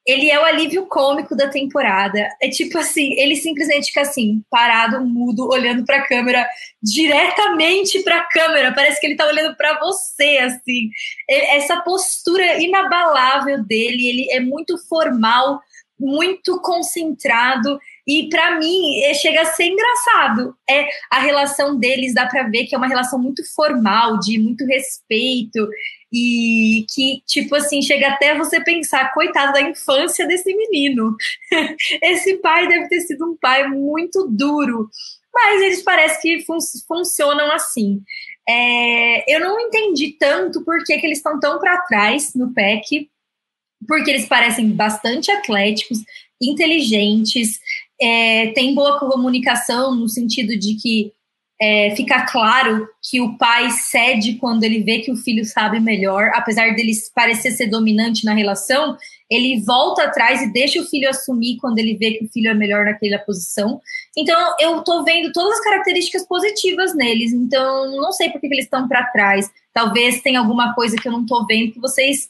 ele 0.07 0.31
é 0.31 0.39
o 0.39 0.45
alívio 0.45 0.87
cômico 0.87 1.35
da 1.35 1.49
temporada. 1.49 2.29
É 2.41 2.49
tipo 2.49 2.79
assim, 2.79 3.15
ele 3.19 3.35
simplesmente 3.35 3.89
fica 3.89 4.03
assim, 4.03 4.43
parado, 4.49 5.05
mudo, 5.05 5.49
olhando 5.49 5.85
para 5.85 5.97
a 5.97 6.07
câmera, 6.07 6.47
diretamente 6.81 8.03
para 8.05 8.19
a 8.19 8.29
câmera. 8.29 8.73
Parece 8.73 9.01
que 9.01 9.07
ele 9.07 9.17
tá 9.17 9.27
olhando 9.27 9.57
para 9.57 9.79
você, 9.81 10.39
assim. 10.39 10.91
essa 11.29 11.81
postura 11.81 12.63
inabalável 12.63 13.65
dele, 13.65 14.07
ele 14.07 14.31
é 14.31 14.39
muito 14.39 14.79
formal, 14.89 15.61
muito 15.99 16.61
concentrado 16.61 17.81
e 18.07 18.29
para 18.29 18.59
mim 18.59 19.01
é, 19.03 19.15
chega 19.15 19.43
a 19.43 19.47
ser 19.47 19.65
engraçado. 19.65 20.55
É 20.71 20.87
a 21.11 21.19
relação 21.19 21.77
deles 21.77 22.15
dá 22.15 22.27
para 22.27 22.45
ver 22.45 22.65
que 22.67 22.75
é 22.75 22.79
uma 22.79 22.87
relação 22.87 23.19
muito 23.19 23.43
formal, 23.55 24.21
de 24.21 24.39
muito 24.39 24.65
respeito 24.67 25.69
e 26.13 26.87
que 26.93 27.23
tipo 27.27 27.55
assim 27.55 27.83
chega 27.83 28.09
até 28.09 28.37
você 28.37 28.63
pensar, 28.63 29.13
coitado 29.13 29.53
da 29.53 29.61
infância 29.61 30.27
desse 30.27 30.55
menino. 30.55 31.17
Esse 32.03 32.37
pai 32.39 32.69
deve 32.69 32.89
ter 32.89 33.01
sido 33.01 33.25
um 33.27 33.37
pai 33.37 33.69
muito 33.69 34.27
duro, 34.29 34.89
mas 35.35 35.63
eles 35.63 35.83
parecem 35.83 36.39
que 36.39 36.45
fun 36.45 36.59
funcionam 36.87 37.51
assim. 37.53 38.03
É, 38.49 39.35
eu 39.35 39.41
não 39.41 39.59
entendi 39.61 40.17
tanto 40.19 40.65
por 40.65 40.85
que, 40.85 40.99
que 40.99 41.07
eles 41.07 41.19
estão 41.19 41.41
tão 41.41 41.59
para 41.59 41.83
trás 41.83 42.35
no 42.35 42.55
PEC 42.55 43.11
porque 43.87 44.11
eles 44.11 44.27
parecem 44.27 44.71
bastante 44.71 45.31
atléticos, 45.31 45.99
inteligentes, 46.41 47.61
é, 48.01 48.49
têm 48.49 48.75
boa 48.75 48.99
comunicação 48.99 49.95
no 49.95 50.09
sentido 50.09 50.59
de 50.59 50.75
que 50.75 51.13
é, 51.61 51.95
fica 51.97 52.27
claro 52.27 52.87
que 53.03 53.21
o 53.21 53.37
pai 53.39 53.71
cede 53.71 54.35
quando 54.35 54.65
ele 54.65 54.83
vê 54.83 54.99
que 54.99 55.11
o 55.11 55.17
filho 55.17 55.45
sabe 55.45 55.81
melhor, 55.81 56.31
apesar 56.35 56.75
dele 56.75 56.93
parecer 57.15 57.53
ser 57.53 57.69
dominante 57.69 58.25
na 58.25 58.35
relação, 58.35 58.97
ele 59.31 59.63
volta 59.65 60.05
atrás 60.05 60.43
e 60.43 60.53
deixa 60.53 60.81
o 60.81 60.85
filho 60.85 61.09
assumir 61.09 61.57
quando 61.59 61.79
ele 61.79 61.97
vê 61.97 62.13
que 62.13 62.25
o 62.25 62.29
filho 62.29 62.51
é 62.51 62.55
melhor 62.55 62.85
naquela 62.85 63.19
posição. 63.19 63.81
Então, 64.17 64.55
eu 64.61 64.83
tô 64.83 65.03
vendo 65.03 65.33
todas 65.33 65.59
as 65.59 65.65
características 65.65 66.27
positivas 66.27 66.95
neles. 66.95 67.33
Então, 67.33 67.91
não 68.01 68.13
sei 68.13 68.31
por 68.31 68.41
que, 68.41 68.47
eles 68.47 68.67
estão 68.67 68.87
para 68.87 69.07
trás. 69.07 69.51
Talvez 69.73 70.21
tenha 70.21 70.39
alguma 70.39 70.75
coisa 70.75 70.97
que 70.97 71.09
eu 71.09 71.13
não 71.13 71.27
tô 71.27 71.45
vendo 71.47 71.73
que 71.73 71.81
vocês 71.81 72.29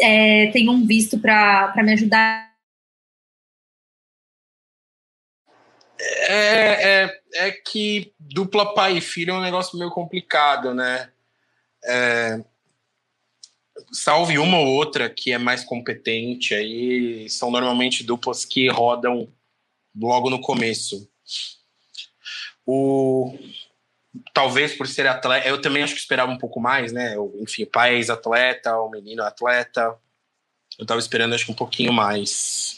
é, 0.00 0.48
tenham 0.52 0.86
visto 0.86 1.18
para 1.18 1.72
me 1.82 1.92
ajudar? 1.94 2.47
É, 6.00 7.02
é, 7.04 7.20
é, 7.34 7.50
que 7.50 8.12
dupla 8.18 8.72
pai 8.74 8.98
e 8.98 9.00
filho 9.00 9.32
é 9.32 9.34
um 9.34 9.42
negócio 9.42 9.78
meio 9.78 9.90
complicado, 9.90 10.72
né? 10.72 11.10
É, 11.84 12.40
salve 13.92 14.38
uma 14.38 14.58
ou 14.58 14.66
outra 14.66 15.10
que 15.10 15.32
é 15.32 15.38
mais 15.38 15.64
competente, 15.64 16.54
aí 16.54 17.28
são 17.28 17.50
normalmente 17.50 18.04
duplas 18.04 18.44
que 18.44 18.68
rodam 18.68 19.28
logo 19.96 20.30
no 20.30 20.40
começo. 20.40 21.08
O, 22.64 23.36
talvez 24.32 24.74
por 24.74 24.86
ser 24.86 25.06
atleta, 25.06 25.48
eu 25.48 25.60
também 25.60 25.82
acho 25.82 25.94
que 25.94 26.00
esperava 26.00 26.30
um 26.30 26.38
pouco 26.38 26.60
mais, 26.60 26.92
né? 26.92 27.16
Eu, 27.16 27.34
enfim, 27.40 27.64
o 27.64 27.70
pai 27.70 27.94
é 27.94 27.96
ex-atleta, 27.96 28.76
o 28.78 28.90
menino 28.90 29.22
é 29.22 29.26
atleta. 29.26 29.96
Eu 30.78 30.86
tava 30.86 31.00
esperando, 31.00 31.34
acho 31.34 31.46
que 31.46 31.52
um 31.52 31.56
pouquinho 31.56 31.92
mais. 31.92 32.77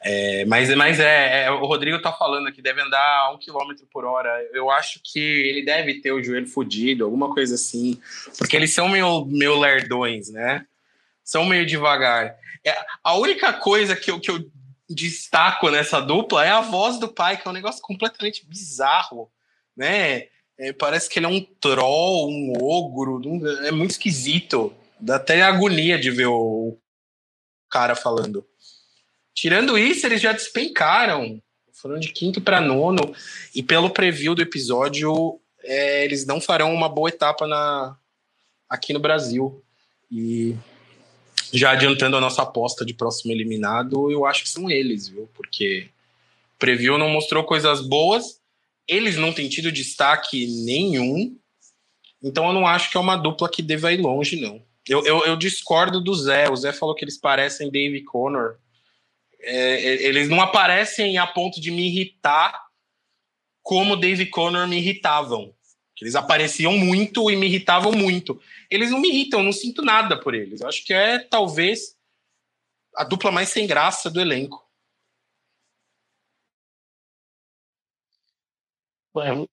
É, 0.00 0.44
mas 0.44 0.72
mas 0.76 1.00
é, 1.00 1.44
é, 1.44 1.50
o 1.50 1.66
Rodrigo 1.66 2.00
tá 2.00 2.12
falando 2.12 2.52
que 2.52 2.62
deve 2.62 2.80
andar 2.80 3.20
a 3.20 3.32
um 3.32 3.38
quilômetro 3.38 3.86
por 3.86 4.04
hora. 4.04 4.30
Eu 4.52 4.70
acho 4.70 5.00
que 5.02 5.18
ele 5.18 5.64
deve 5.64 6.00
ter 6.00 6.12
o 6.12 6.22
joelho 6.22 6.46
fodido, 6.46 7.04
alguma 7.04 7.32
coisa 7.34 7.56
assim. 7.56 8.00
Porque 8.36 8.56
eles 8.56 8.72
são 8.72 8.88
meio, 8.88 9.24
meio 9.24 9.58
lerdões, 9.58 10.30
né? 10.30 10.64
São 11.24 11.44
meio 11.44 11.66
devagar. 11.66 12.36
É, 12.64 12.76
a 13.02 13.16
única 13.16 13.52
coisa 13.52 13.96
que 13.96 14.10
eu, 14.10 14.20
que 14.20 14.30
eu 14.30 14.48
destaco 14.88 15.68
nessa 15.68 16.00
dupla 16.00 16.44
é 16.44 16.50
a 16.50 16.60
voz 16.60 16.98
do 16.98 17.08
pai, 17.08 17.36
que 17.36 17.46
é 17.46 17.50
um 17.50 17.54
negócio 17.54 17.82
completamente 17.82 18.46
bizarro, 18.46 19.30
né? 19.76 20.28
É, 20.56 20.72
parece 20.72 21.08
que 21.08 21.18
ele 21.18 21.26
é 21.26 21.28
um 21.28 21.40
troll, 21.60 22.28
um 22.28 22.52
ogro, 22.60 23.20
é 23.64 23.70
muito 23.70 23.92
esquisito. 23.92 24.72
Dá 24.98 25.16
até 25.16 25.42
agonia 25.42 25.98
de 25.98 26.10
ver 26.10 26.26
o 26.26 26.76
cara 27.70 27.94
falando. 27.94 28.44
Tirando 29.40 29.78
isso, 29.78 30.04
eles 30.04 30.20
já 30.20 30.32
despencaram. 30.32 31.40
Foram 31.72 32.00
de 32.00 32.08
quinto 32.08 32.40
para 32.40 32.60
nono. 32.60 33.14
E 33.54 33.62
pelo 33.62 33.88
preview 33.88 34.34
do 34.34 34.42
episódio, 34.42 35.40
é, 35.62 36.04
eles 36.04 36.26
não 36.26 36.40
farão 36.40 36.74
uma 36.74 36.88
boa 36.88 37.08
etapa 37.08 37.46
na, 37.46 37.96
aqui 38.68 38.92
no 38.92 38.98
Brasil. 38.98 39.62
E 40.10 40.56
já 41.52 41.70
adiantando 41.70 42.16
a 42.16 42.20
nossa 42.20 42.42
aposta 42.42 42.84
de 42.84 42.92
próximo 42.92 43.32
eliminado, 43.32 44.10
eu 44.10 44.26
acho 44.26 44.42
que 44.42 44.48
são 44.48 44.68
eles, 44.68 45.06
viu? 45.06 45.30
Porque 45.32 45.88
o 46.56 46.58
preview 46.58 46.98
não 46.98 47.08
mostrou 47.08 47.44
coisas 47.44 47.80
boas, 47.80 48.40
eles 48.88 49.16
não 49.16 49.32
têm 49.32 49.48
tido 49.48 49.70
destaque 49.70 50.48
nenhum, 50.64 51.38
então 52.20 52.48
eu 52.48 52.52
não 52.52 52.66
acho 52.66 52.90
que 52.90 52.96
é 52.96 53.00
uma 53.00 53.14
dupla 53.14 53.48
que 53.48 53.62
deva 53.62 53.92
ir 53.92 54.00
longe, 54.00 54.40
não. 54.40 54.60
Eu, 54.88 55.06
eu, 55.06 55.24
eu 55.24 55.36
discordo 55.36 56.00
do 56.00 56.12
Zé. 56.12 56.50
O 56.50 56.56
Zé 56.56 56.72
falou 56.72 56.96
que 56.96 57.04
eles 57.04 57.16
parecem 57.16 57.70
Dave 57.70 58.02
Connor. 58.02 58.56
É, 59.40 59.54
é, 59.54 60.02
eles 60.04 60.28
não 60.28 60.40
aparecem 60.40 61.18
a 61.18 61.26
ponto 61.26 61.60
de 61.60 61.70
me 61.70 61.86
irritar 61.86 62.66
como 63.62 63.96
Dave 63.96 64.26
Connor 64.26 64.66
me 64.66 64.78
irritavam. 64.78 65.54
Eles 66.00 66.14
apareciam 66.14 66.78
muito 66.78 67.30
e 67.30 67.36
me 67.36 67.46
irritavam 67.46 67.92
muito 67.92 68.40
eles 68.70 68.90
não 68.90 69.00
me 69.00 69.08
irritam, 69.08 69.40
eu 69.40 69.44
não 69.44 69.52
sinto 69.52 69.82
nada 69.82 70.20
por 70.20 70.34
eles. 70.34 70.60
Eu 70.60 70.68
acho 70.68 70.84
que 70.84 70.92
é 70.92 71.18
talvez 71.18 71.96
a 72.96 73.04
dupla 73.04 73.30
mais 73.30 73.48
sem 73.48 73.66
graça 73.66 74.10
do 74.10 74.20
elenco. 74.20 74.66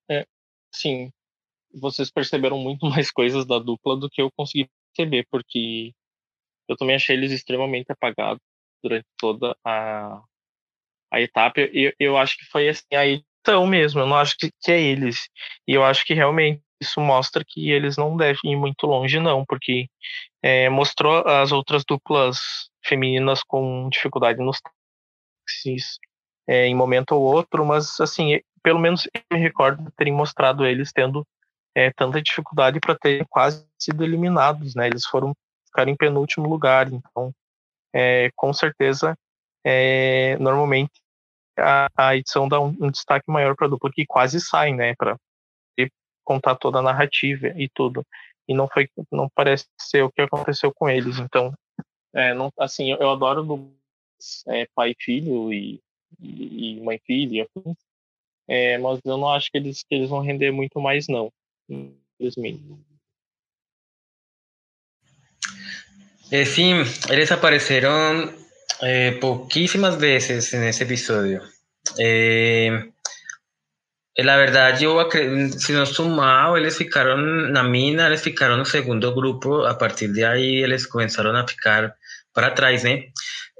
É, 0.09 0.19
é, 0.19 0.27
sim, 0.71 1.11
vocês 1.73 2.11
perceberam 2.11 2.57
muito 2.59 2.85
mais 2.89 3.09
coisas 3.11 3.45
da 3.45 3.57
dupla 3.57 3.97
do 3.97 4.09
que 4.09 4.21
eu 4.21 4.29
consegui 4.35 4.69
perceber, 4.93 5.27
porque 5.31 5.93
eu 6.67 6.75
também 6.77 6.95
achei 6.95 7.15
eles 7.15 7.31
extremamente 7.31 7.91
apagados 7.91 8.41
durante 8.85 9.07
toda 9.17 9.57
a, 9.65 10.21
a 11.11 11.21
etapa. 11.21 11.61
Eu, 11.61 11.91
eu 11.99 12.17
acho 12.17 12.37
que 12.37 12.45
foi 12.45 12.69
assim 12.69 12.85
a 12.93 13.05
edição 13.05 13.65
mesmo, 13.67 14.01
eu 14.01 14.07
não 14.07 14.15
acho 14.15 14.35
que, 14.37 14.51
que 14.61 14.71
é 14.71 14.79
eles. 14.79 15.27
E 15.67 15.73
eu 15.73 15.83
acho 15.83 16.05
que 16.05 16.13
realmente 16.13 16.61
isso 16.79 17.01
mostra 17.01 17.43
que 17.45 17.71
eles 17.71 17.97
não 17.97 18.15
devem 18.15 18.51
ir 18.51 18.55
muito 18.55 18.85
longe, 18.85 19.19
não, 19.19 19.45
porque 19.45 19.87
é, 20.43 20.69
mostrou 20.69 21.27
as 21.27 21.51
outras 21.51 21.83
duplas 21.83 22.69
femininas 22.85 23.41
com 23.43 23.89
dificuldade 23.89 24.39
nos 24.39 24.59
táxis 24.61 25.97
é, 26.47 26.67
em 26.67 26.75
momento 26.75 27.13
ou 27.13 27.23
outro, 27.23 27.65
mas 27.65 27.99
assim, 27.99 28.39
pelo 28.61 28.79
menos 28.79 29.07
eu 29.13 29.37
me 29.37 29.39
recordo 29.39 29.83
de 29.83 29.91
terem 29.95 30.13
mostrado 30.13 30.65
eles 30.65 30.91
tendo 30.91 31.25
é, 31.73 31.91
tanta 31.91 32.21
dificuldade 32.21 32.79
para 32.79 32.95
terem 32.95 33.25
quase 33.29 33.65
sido 33.79 34.03
eliminados, 34.03 34.75
né? 34.75 34.87
Eles 34.87 35.05
foram 35.05 35.33
ficar 35.65 35.87
em 35.87 35.95
penúltimo 35.95 36.47
lugar, 36.47 36.91
então 36.91 37.33
é, 37.95 38.29
com 38.35 38.51
certeza 38.51 39.17
é, 39.63 40.37
normalmente 40.37 40.91
a, 41.57 41.87
a, 41.95 42.17
edição 42.17 42.47
dá 42.47 42.59
um, 42.59 42.75
um 42.79 42.91
destaque 42.91 43.31
maior 43.31 43.55
para 43.55 43.67
a 43.67 43.69
dupla 43.69 43.89
que 43.91 44.05
quase 44.05 44.41
sai, 44.41 44.73
né? 44.73 44.93
Para 44.95 45.17
contar 46.23 46.55
toda 46.55 46.79
a 46.79 46.81
narrativa 46.81 47.47
e 47.55 47.69
tudo. 47.69 48.05
E 48.47 48.53
não 48.53 48.67
foi, 48.67 48.89
não 49.11 49.29
parece 49.33 49.67
ser 49.79 50.03
o 50.03 50.11
que 50.11 50.21
aconteceu 50.21 50.73
com 50.73 50.89
eles. 50.89 51.19
Então, 51.19 51.53
é, 52.13 52.33
não, 52.33 52.51
assim, 52.59 52.91
eu, 52.91 52.97
eu 52.97 53.11
adoro 53.11 53.43
do, 53.43 53.73
é, 54.47 54.67
pai 54.75 54.91
e 54.91 55.03
filho 55.03 55.53
e, 55.53 55.81
e, 56.19 56.81
mãe 56.81 56.97
e 56.97 57.05
filha, 57.05 57.47
é, 58.47 58.77
mas 58.77 58.99
eu 59.05 59.17
não 59.17 59.29
acho 59.29 59.51
que 59.51 59.57
eles, 59.57 59.83
que 59.83 59.95
eles 59.95 60.09
vão 60.09 60.21
render 60.21 60.51
muito 60.51 60.81
mais, 60.81 61.07
não. 61.07 61.31
Infelizmente. 61.69 62.63
Eh, 66.31 66.45
sí, 66.45 66.73
eles 67.09 67.31
apareceram 67.31 68.33
eh, 68.81 69.17
pouquíssimas 69.21 69.97
vezes 69.97 70.53
nesse 70.53 70.83
episódio. 70.83 71.41
Eh, 71.99 72.91
La 74.17 74.37
verdad, 74.37 74.79
yo, 74.79 75.09
si 75.57 75.73
no 75.73 75.85
sumado, 75.85 76.55
ellos 76.55 76.77
ficaron 76.77 77.51
na 77.51 77.63
mina, 77.63 78.07
eles 78.07 78.21
ficaron 78.21 78.59
no 78.59 78.65
segundo 78.65 79.13
grupo, 79.13 79.65
a 79.67 79.77
partir 79.77 80.13
de 80.13 80.25
ahí, 80.25 80.63
ellos 80.63 80.87
comenzaron 80.87 81.35
a 81.35 81.45
ficar 81.45 81.97
para 82.31 82.47
atrás, 82.47 82.85
né? 82.85 83.11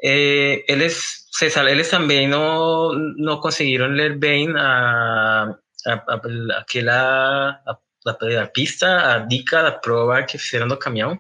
Eh, 0.02 0.64
eles, 0.68 1.28
se, 1.30 1.48
eles 1.60 1.90
também 1.90 2.30
não, 2.30 2.94
não 3.18 3.42
conseguiram 3.42 3.88
ler 3.88 4.18
bem 4.18 4.50
a, 4.56 5.58
a, 5.88 5.94
a, 5.94 6.22
aquela 6.60 7.50
a, 7.66 7.80
a, 8.42 8.48
pista, 8.48 9.14
a 9.14 9.20
dica 9.20 9.62
da 9.62 9.74
prova 9.74 10.24
que 10.24 10.38
fizeram 10.38 10.70
do 10.70 10.78
caminhão. 10.80 11.20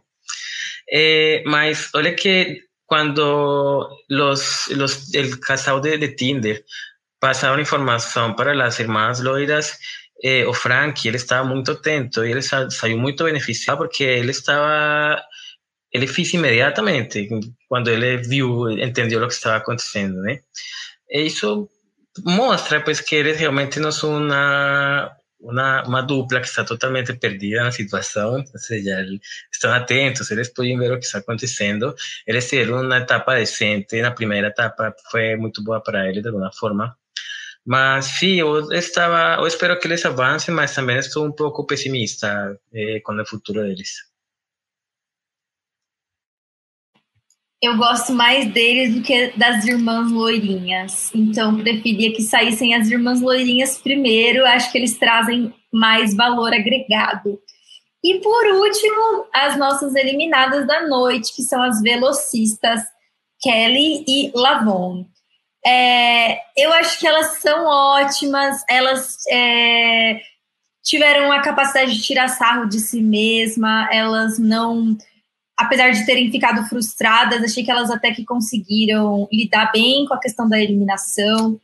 Eh, 0.88 1.44
mas 1.46 1.90
olha 1.94 2.16
que 2.16 2.66
quando 2.86 3.90
los, 4.08 4.68
los, 4.70 5.14
el 5.16 5.40
casal 5.40 5.82
de, 5.82 5.98
de 5.98 6.10
Tinder 6.10 6.66
pasaron 7.20 7.60
información 7.60 8.36
para 8.36 8.54
las 8.54 8.80
hermanas 8.80 9.20
Loiras 9.20 9.80
eh, 10.22 10.46
o 10.46 10.54
Frank, 10.54 10.98
él 11.06 11.16
estaba 11.16 11.44
muy 11.44 11.64
atento 11.68 12.26
y 12.26 12.32
él 12.32 12.44
salió 12.44 12.98
muy 12.98 13.14
beneficiado 13.14 13.80
porque 13.80 14.20
él 14.20 14.30
estaba, 14.30 15.24
él 15.92 16.04
hizo 16.04 16.38
inmediatamente 16.38 17.28
cuando 17.68 17.92
él 17.92 18.22
vio, 18.28 18.70
entendió 18.70 19.20
lo 19.20 19.28
que 19.28 19.34
estaba 19.34 19.58
aconteciendo, 19.58 20.22
¿no? 20.22 20.34
Eso 21.08 21.70
muestra 22.24 22.84
pues 22.84 23.02
que 23.02 23.20
él 23.20 23.38
realmente 23.38 23.80
no 23.80 23.90
es 23.90 24.04
una, 24.04 25.18
una, 25.46 25.84
una, 25.88 26.02
dupla 26.02 26.40
que 26.40 26.48
está 26.48 26.66
totalmente 26.66 27.14
perdida 27.16 27.60
en 27.60 27.66
la 27.66 27.72
situación, 27.72 28.42
entonces 28.42 28.84
ya 28.84 28.98
están 29.52 29.74
atentos, 29.74 30.30
eles 30.32 30.52
pueden 30.52 30.80
ver 30.80 30.90
lo 30.92 30.96
que 30.96 31.06
está 31.06 31.20
acontecendo, 31.20 31.96
eles 32.26 32.50
tiveram 32.50 32.80
una 32.80 32.98
etapa 33.00 33.36
decente, 33.36 34.02
la 34.02 34.14
primera 34.16 34.48
etapa 34.50 34.96
fue 35.10 35.38
muy 35.38 35.52
boa 35.62 35.82
para 35.84 36.10
él 36.10 36.22
de 36.22 36.30
alguna 36.30 36.52
forma, 36.52 36.98
Mas 37.68 38.06
sim, 38.20 38.36
eu 38.40 38.72
estava, 38.72 39.42
eu 39.42 39.48
espero 39.48 39.80
que 39.80 39.88
eles 39.88 40.06
avancem, 40.06 40.54
mas 40.54 40.76
também 40.76 40.98
estou 41.00 41.26
um 41.26 41.32
pouco 41.32 41.66
pessimista 41.66 42.60
eh, 42.72 43.02
com 43.04 43.20
o 43.20 43.26
futuro 43.26 43.64
deles. 43.64 44.15
Eu 47.66 47.78
gosto 47.78 48.14
mais 48.14 48.46
deles 48.54 48.94
do 48.94 49.02
que 49.02 49.34
das 49.36 49.66
irmãs 49.66 50.12
loirinhas. 50.12 51.10
Então, 51.16 51.58
preferia 51.58 52.14
que 52.14 52.22
saíssem 52.22 52.76
as 52.76 52.92
irmãs 52.92 53.22
loirinhas 53.22 53.80
primeiro. 53.80 54.46
Acho 54.46 54.72
que 54.72 54.78
eles 54.78 54.98
trazem 55.00 55.52
mais 55.74 56.16
valor 56.16 56.54
agregado. 56.54 57.40
E 58.04 58.20
por 58.20 58.46
último, 58.46 59.26
as 59.34 59.58
nossas 59.58 59.96
eliminadas 59.96 60.68
da 60.68 60.88
noite, 60.88 61.36
que 61.36 61.42
são 61.42 61.60
as 61.64 61.82
velocistas 61.82 62.82
Kelly 63.42 64.06
e 64.08 64.32
Lavon. 64.36 65.06
É, 65.66 66.38
eu 66.56 66.72
acho 66.74 67.00
que 67.00 67.08
elas 67.08 67.38
são 67.42 67.66
ótimas, 67.66 68.64
elas 68.70 69.18
é, 69.28 70.20
tiveram 70.84 71.32
a 71.32 71.42
capacidade 71.42 71.96
de 71.96 72.04
tirar 72.04 72.28
sarro 72.28 72.70
de 72.70 72.80
si 72.80 73.02
mesma, 73.02 73.90
elas 73.92 74.38
não. 74.38 74.96
Apesar 75.58 75.92
de 75.92 76.06
terem 76.06 76.32
ficado 76.32 76.68
frustradas, 76.68 77.44
achei 77.44 77.64
que 77.64 77.72
elas 77.72 77.90
até 77.90 78.12
que 78.12 78.26
conseguiram 78.26 79.28
lidar 79.32 79.72
bem 79.72 80.06
com 80.06 80.14
a 80.14 80.20
questão 80.20 80.48
da 80.50 80.60
eliminação. 80.60 81.60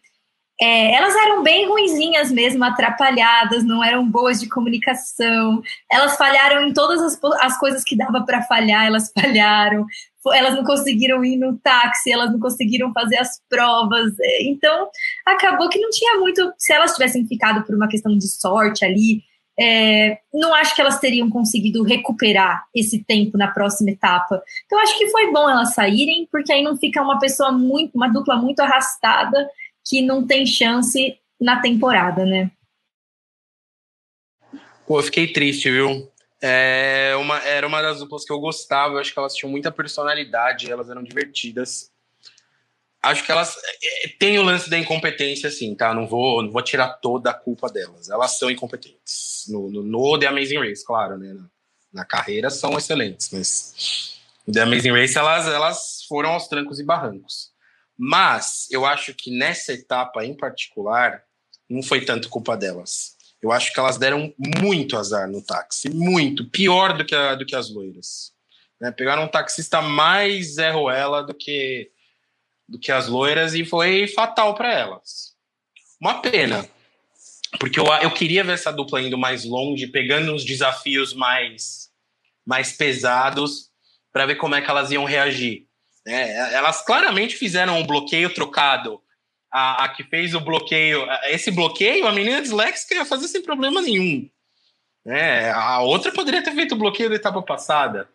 É, 0.59 0.95
elas 0.95 1.15
eram 1.15 1.41
bem 1.41 1.67
ruinzinhas 1.67 2.31
mesmo, 2.31 2.63
atrapalhadas, 2.63 3.63
não 3.63 3.83
eram 3.83 4.07
boas 4.07 4.39
de 4.39 4.47
comunicação. 4.47 5.61
Elas 5.91 6.15
falharam 6.15 6.67
em 6.67 6.73
todas 6.73 7.01
as, 7.01 7.19
as 7.41 7.57
coisas 7.57 7.83
que 7.83 7.97
dava 7.97 8.23
para 8.23 8.43
falhar, 8.43 8.85
elas 8.85 9.11
falharam 9.19 9.85
elas 10.29 10.53
não 10.53 10.63
conseguiram 10.63 11.25
ir 11.25 11.37
no 11.37 11.57
táxi, 11.57 12.11
elas 12.11 12.31
não 12.31 12.39
conseguiram 12.39 12.93
fazer 12.93 13.17
as 13.17 13.41
provas. 13.49 14.13
É, 14.19 14.43
então, 14.43 14.87
acabou 15.25 15.67
que 15.69 15.79
não 15.79 15.89
tinha 15.89 16.19
muito. 16.19 16.53
Se 16.59 16.71
elas 16.73 16.93
tivessem 16.93 17.25
ficado 17.25 17.63
por 17.65 17.73
uma 17.73 17.87
questão 17.87 18.15
de 18.15 18.27
sorte 18.27 18.85
ali, 18.85 19.23
é, 19.59 20.19
não 20.33 20.53
acho 20.53 20.73
que 20.75 20.81
elas 20.81 20.99
teriam 20.99 21.29
conseguido 21.29 21.83
recuperar 21.83 22.65
esse 22.73 23.03
tempo 23.03 23.37
na 23.37 23.49
próxima 23.49 23.91
etapa. 23.91 24.41
Então, 24.65 24.79
acho 24.79 24.97
que 24.97 25.09
foi 25.09 25.31
bom 25.31 25.49
elas 25.49 25.73
saírem, 25.73 26.27
porque 26.31 26.51
aí 26.51 26.63
não 26.63 26.77
fica 26.77 27.01
uma 27.01 27.19
pessoa 27.19 27.51
muito, 27.51 27.95
uma 27.95 28.07
dupla 28.07 28.35
muito 28.35 28.59
arrastada 28.61 29.49
que 29.85 30.01
não 30.01 30.25
tem 30.25 30.45
chance 30.45 31.17
na 31.39 31.59
temporada, 31.59 32.25
né? 32.25 32.51
Pô, 34.87 34.99
eu 34.99 35.03
fiquei 35.03 35.31
triste, 35.31 35.69
viu? 35.69 36.09
É 36.41 37.15
uma, 37.17 37.37
era 37.39 37.67
uma 37.67 37.81
das 37.81 37.99
duplas 37.99 38.25
que 38.25 38.33
eu 38.33 38.39
gostava, 38.39 38.95
eu 38.95 38.99
acho 38.99 39.13
que 39.13 39.19
elas 39.19 39.35
tinham 39.35 39.51
muita 39.51 39.71
personalidade, 39.71 40.71
elas 40.71 40.89
eram 40.89 41.03
divertidas. 41.03 41.90
Acho 43.03 43.25
que 43.25 43.31
elas 43.31 43.55
é, 43.83 44.07
têm 44.19 44.37
o 44.37 44.43
lance 44.43 44.69
da 44.69 44.77
incompetência, 44.77 45.49
assim, 45.49 45.73
tá? 45.73 45.93
Não 45.93 46.07
vou, 46.07 46.43
não 46.43 46.51
vou 46.51 46.61
tirar 46.61 46.89
toda 47.01 47.31
a 47.31 47.33
culpa 47.33 47.67
delas. 47.67 48.09
Elas 48.09 48.37
são 48.37 48.51
incompetentes. 48.51 49.45
No, 49.47 49.71
no, 49.71 49.81
no 49.81 50.19
The 50.19 50.27
Amazing 50.27 50.59
Race, 50.59 50.85
claro, 50.85 51.17
né? 51.17 51.33
Na, 51.33 51.49
na, 51.91 52.05
carreira 52.05 52.49
são 52.49 52.77
excelentes, 52.77 53.29
mas 53.31 54.19
no 54.45 54.53
The 54.53 54.61
Amazing 54.61 54.91
Race 54.91 55.17
elas, 55.17 55.47
elas 55.47 56.03
foram 56.07 56.29
aos 56.29 56.47
trancos 56.47 56.79
e 56.79 56.83
barrancos. 56.83 57.49
Mas 57.97 58.67
eu 58.69 58.85
acho 58.85 59.13
que 59.13 59.35
nessa 59.35 59.73
etapa 59.73 60.23
em 60.23 60.35
particular, 60.35 61.23
não 61.69 61.81
foi 61.81 62.01
tanto 62.01 62.29
culpa 62.29 62.55
delas. 62.55 63.15
Eu 63.41 63.51
acho 63.51 63.73
que 63.73 63.79
elas 63.79 63.97
deram 63.97 64.33
muito 64.37 64.95
azar 64.95 65.27
no 65.27 65.41
táxi, 65.41 65.89
muito, 65.89 66.47
pior 66.49 66.95
do 66.95 67.03
que, 67.03 67.15
a, 67.15 67.33
do 67.33 67.45
que 67.45 67.55
as 67.55 67.71
loiras. 67.71 68.31
Né? 68.79 68.91
Pegaram 68.91 69.23
um 69.23 69.27
taxista 69.27 69.81
mais 69.81 70.55
Zé 70.55 70.71
Ruela 70.71 71.23
do 71.23 71.33
que, 71.33 71.90
do 72.71 72.79
que 72.79 72.91
as 72.91 73.09
loiras 73.09 73.53
e 73.53 73.65
foi 73.65 74.07
fatal 74.07 74.55
para 74.55 74.73
elas. 74.73 75.35
Uma 75.99 76.21
pena, 76.21 76.67
porque 77.59 77.77
eu, 77.77 77.85
eu 78.01 78.11
queria 78.11 78.43
ver 78.45 78.53
essa 78.53 78.71
dupla 78.71 79.01
indo 79.01 79.17
mais 79.17 79.43
longe, 79.43 79.85
pegando 79.87 80.33
uns 80.33 80.45
desafios 80.45 81.13
mais, 81.13 81.91
mais 82.45 82.71
pesados, 82.71 83.69
para 84.11 84.25
ver 84.25 84.35
como 84.35 84.55
é 84.55 84.61
que 84.61 84.69
elas 84.71 84.89
iam 84.89 85.03
reagir. 85.03 85.67
É, 86.07 86.55
elas 86.55 86.83
claramente 86.83 87.35
fizeram 87.35 87.77
um 87.77 87.85
bloqueio 87.85 88.33
trocado 88.33 89.01
a, 89.51 89.83
a, 89.83 89.89
que 89.89 90.03
fez 90.05 90.33
o 90.33 90.39
bloqueio, 90.39 91.05
esse 91.25 91.51
bloqueio, 91.51 92.07
a 92.07 92.11
menina 92.11 92.41
disléxica 92.41 92.95
ia 92.95 93.05
fazer 93.05 93.27
sem 93.27 93.43
problema 93.43 93.81
nenhum. 93.81 94.27
É, 95.05 95.51
a 95.51 95.81
outra 95.81 96.11
poderia 96.11 96.43
ter 96.43 96.53
feito 96.53 96.73
o 96.73 96.77
bloqueio 96.77 97.09
da 97.09 97.15
etapa 97.15 97.41
passada. 97.41 98.07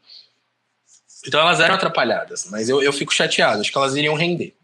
Então 1.27 1.41
elas 1.41 1.61
eram 1.61 1.75
atrapalhadas, 1.75 2.49
mas 2.51 2.69
eu, 2.69 2.83
eu 2.83 2.93
fico 2.93 3.13
chateado, 3.13 3.61
acho 3.61 3.71
que 3.71 3.79
elas 3.79 3.97
iriam 3.97 4.15
render. 4.15 4.55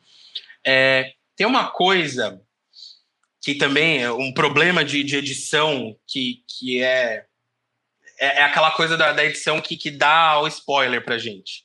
É, 0.64 1.12
tem 1.36 1.47
uma 1.47 1.68
coisa 1.68 2.40
que 3.43 3.55
também 3.55 4.02
é 4.02 4.12
um 4.12 4.32
problema 4.32 4.84
de, 4.84 5.02
de 5.02 5.16
edição 5.16 5.97
que, 6.06 6.44
que 6.47 6.82
é, 6.82 7.24
é, 8.18 8.39
é 8.39 8.43
aquela 8.44 8.70
coisa 8.70 8.97
da, 8.97 9.12
da 9.12 9.24
edição 9.24 9.60
que, 9.60 9.76
que 9.76 9.90
dá 9.90 10.40
o 10.40 10.47
spoiler 10.47 11.05
pra 11.05 11.18
gente. 11.18 11.64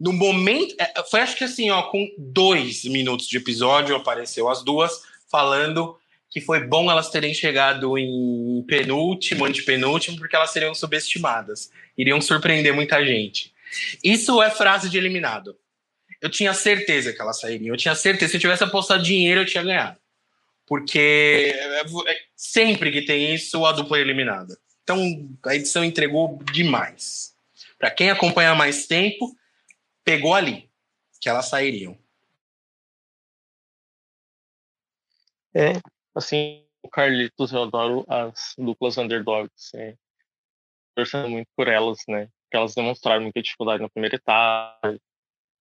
No 0.00 0.14
momento. 0.14 0.74
É, 0.78 1.02
foi 1.10 1.20
acho 1.20 1.36
que 1.36 1.44
assim, 1.44 1.70
ó, 1.70 1.82
com 1.82 2.08
dois 2.16 2.84
minutos 2.84 3.28
de 3.28 3.36
episódio, 3.36 3.94
apareceu 3.94 4.48
as 4.48 4.64
duas 4.64 5.02
falando 5.30 5.96
que 6.30 6.40
foi 6.40 6.60
bom 6.60 6.90
elas 6.90 7.10
terem 7.10 7.34
chegado 7.34 7.98
em 7.98 8.64
penúltimo, 8.66 9.44
antepenúltimo, 9.44 10.16
porque 10.16 10.36
elas 10.36 10.50
seriam 10.50 10.74
subestimadas. 10.74 11.70
Iriam 11.98 12.20
surpreender 12.20 12.72
muita 12.72 13.04
gente. 13.04 13.52
Isso 14.02 14.42
é 14.42 14.50
frase 14.50 14.88
de 14.88 14.98
eliminado. 14.98 15.56
Eu 16.20 16.30
tinha 16.30 16.52
certeza 16.52 17.12
que 17.12 17.20
elas 17.20 17.40
sairiam. 17.40 17.74
Eu 17.74 17.78
tinha 17.78 17.94
certeza. 17.94 18.30
Se 18.30 18.36
eu 18.36 18.40
tivesse 18.40 18.64
apostado 18.64 19.02
dinheiro, 19.02 19.40
eu 19.40 19.46
tinha 19.46 19.62
ganhado. 19.62 19.98
Porque 20.66 21.52
é, 21.54 21.80
é, 21.80 22.20
sempre 22.36 22.92
que 22.92 23.02
tem 23.02 23.34
isso, 23.34 23.64
a 23.64 23.72
dupla 23.72 23.98
é 23.98 24.00
eliminada. 24.02 24.58
Então, 24.82 25.02
a 25.46 25.54
edição 25.54 25.84
entregou 25.84 26.38
demais. 26.52 27.34
Para 27.78 27.90
quem 27.90 28.10
acompanha 28.10 28.54
mais 28.54 28.86
tempo, 28.86 29.34
pegou 30.04 30.34
ali, 30.34 30.70
que 31.20 31.28
elas 31.28 31.48
sairiam. 31.48 31.98
É, 35.54 35.72
assim, 36.14 36.64
o 36.82 36.88
Carlitos, 36.88 37.52
eu 37.52 37.62
adoro 37.62 38.04
as 38.08 38.54
duplas 38.58 38.98
underdogs. 38.98 39.74
É, 39.74 39.96
torcendo 40.94 41.28
muito 41.28 41.48
por 41.56 41.68
elas, 41.68 41.98
né? 42.08 42.28
Porque 42.50 42.56
elas 42.56 42.74
demonstraram 42.74 43.22
muita 43.22 43.40
dificuldade 43.40 43.80
na 43.80 43.88
primeira 43.88 44.16
etapa 44.16 44.98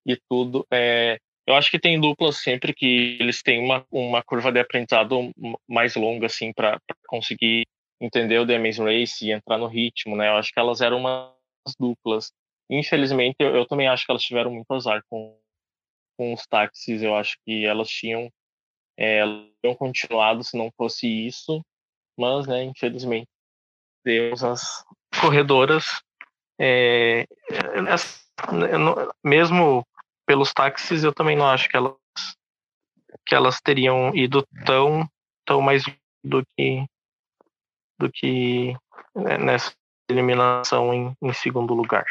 e 0.07 0.17
tudo. 0.27 0.65
É, 0.73 1.19
eu 1.45 1.53
acho 1.53 1.69
que 1.69 1.79
tem 1.79 2.01
duplas 2.01 2.37
sempre 2.41 2.73
que 2.73 3.17
eles 3.19 3.43
têm 3.43 3.63
uma, 3.63 3.85
uma 3.91 4.23
curva 4.23 4.51
de 4.51 4.59
aprendizado 4.59 5.31
mais 5.67 5.95
longa, 5.95 6.25
assim, 6.25 6.51
para 6.51 6.81
conseguir 7.07 7.67
entender 8.01 8.39
o 8.39 8.47
The 8.47 8.55
Amazing 8.55 8.85
Race 8.85 9.25
e 9.25 9.31
entrar 9.31 9.59
no 9.59 9.67
ritmo, 9.67 10.15
né? 10.15 10.29
Eu 10.29 10.37
acho 10.37 10.51
que 10.51 10.59
elas 10.59 10.81
eram 10.81 10.97
umas 10.97 11.31
duplas 11.79 12.31
Infelizmente, 12.69 13.37
eu, 13.39 13.55
eu, 13.55 13.65
também 13.65 13.87
acho 13.87 14.05
que 14.05 14.11
elas 14.11 14.21
tiveram 14.21 14.51
muito 14.51 14.71
azar 14.71 15.01
com, 15.09 15.35
com 16.15 16.33
os 16.33 16.45
táxis. 16.45 17.01
Eu 17.01 17.15
acho 17.15 17.35
que 17.43 17.65
elas 17.65 17.89
tinham, 17.89 18.31
é, 18.97 19.23
tinham 19.61 19.75
continuado 19.75 20.43
se 20.43 20.55
não 20.55 20.71
fosse 20.77 21.07
isso, 21.07 21.65
mas, 22.17 22.45
né, 22.45 22.63
infelizmente, 22.63 23.27
Deus, 24.05 24.43
as 24.43 24.85
corredoras, 25.19 25.85
é, 26.59 27.25
mesmo 29.23 29.85
pelos 30.25 30.53
táxis, 30.53 31.03
eu 31.03 31.13
também 31.13 31.37
não 31.37 31.49
acho 31.49 31.69
que 31.69 31.77
elas, 31.77 31.95
que 33.25 33.33
elas 33.33 33.61
teriam 33.61 34.13
ido 34.13 34.45
tão, 34.65 35.09
tão 35.45 35.61
mais 35.61 35.83
do 36.23 36.45
que, 36.45 36.85
do 37.97 38.11
que 38.11 38.75
né, 39.15 39.37
nessa 39.37 39.73
eliminação 40.09 40.93
em, 40.93 41.15
em 41.21 41.33
segundo 41.33 41.73
lugar. 41.73 42.05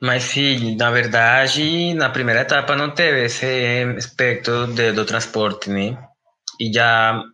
Mas 0.00 0.24
sim, 0.24 0.76
na 0.76 0.90
verdade, 0.90 1.94
na 1.94 2.10
primeira 2.10 2.42
etapa 2.42 2.76
não 2.76 2.90
teve 2.90 3.24
esse 3.24 3.82
aspecto 3.96 4.66
de, 4.66 4.92
do 4.92 5.06
transporte, 5.06 5.70
né? 5.70 5.96
E 6.60 6.70
já 6.70 7.24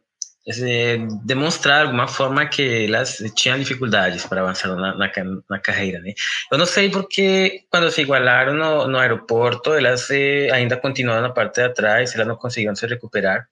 demonstrar 1.25 1.79
de 1.79 1.83
alguma 1.85 2.09
forma 2.09 2.47
que 2.47 2.87
elas 2.87 3.23
tinham 3.37 3.59
dificuldades 3.59 4.27
para 4.27 4.41
avançar 4.41 4.75
na, 4.75 4.97
na, 4.97 5.11
na, 5.49 5.59
carreira, 5.61 6.01
né? 6.01 6.13
Eu 6.51 6.59
não 6.59 6.67
sei 6.67 6.91
porque 6.91 7.65
quando 7.71 7.91
se 7.91 8.03
igualaram 8.03 8.55
no, 8.55 8.89
no 8.89 8.99
aeroporto, 8.99 9.73
elas 9.73 10.11
eh, 10.11 10.51
ainda 10.53 10.77
continuaram 10.77 11.23
na 11.23 11.31
parte 11.31 11.57
de 11.57 11.63
atrás, 11.63 12.15
elas 12.15 12.27
não 12.27 12.37
conseguiram 12.37 12.75
se 12.75 12.87
recuperar. 12.87 13.47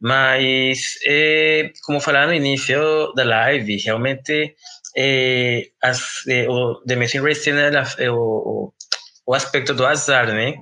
Mas, 0.00 0.98
eh, 1.06 1.72
como 1.84 2.00
falaram 2.00 2.28
no 2.28 2.34
início 2.34 3.12
da 3.14 3.24
live, 3.24 3.76
realmente 3.78 4.54
eh, 4.96 5.70
as, 5.82 6.26
eh, 6.28 6.48
o 6.48 6.82
The 6.86 6.96
Machine 6.96 7.24
Race 7.24 7.44
tem 7.44 7.54
eh, 7.54 8.10
o, 8.10 8.72
o 9.26 9.34
aspecto 9.34 9.74
do 9.74 9.86
azar, 9.86 10.26
né? 10.32 10.54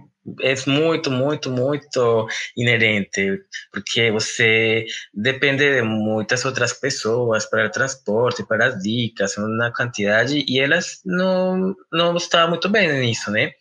É 0.42 0.54
muito, 0.66 1.10
muito, 1.10 1.50
muito 1.50 2.26
inerente, 2.56 3.38
porque 3.72 4.10
você 4.10 4.84
depende 5.14 5.76
de 5.76 5.82
muitas 5.82 6.44
outras 6.44 6.74
pessoas 6.74 7.46
para 7.46 7.70
transporte, 7.70 8.46
para 8.46 8.66
as 8.66 8.82
dicas, 8.82 9.34
na 9.38 9.72
quantidade, 9.72 10.44
e 10.46 10.60
elas 10.60 11.00
não, 11.06 11.74
não 11.90 12.16
estavam 12.16 12.50
muito 12.50 12.68
bem 12.68 12.92
nisso, 13.00 13.30
né? 13.30 13.52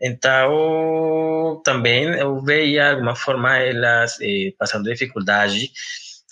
Então, 0.00 1.62
também 1.64 2.04
eu 2.04 2.42
veia 2.42 2.90
de 2.90 2.90
alguma 2.96 3.16
forma 3.16 3.56
elas 3.56 4.18
eh, 4.20 4.52
passando 4.58 4.84
dificuldade, 4.90 5.70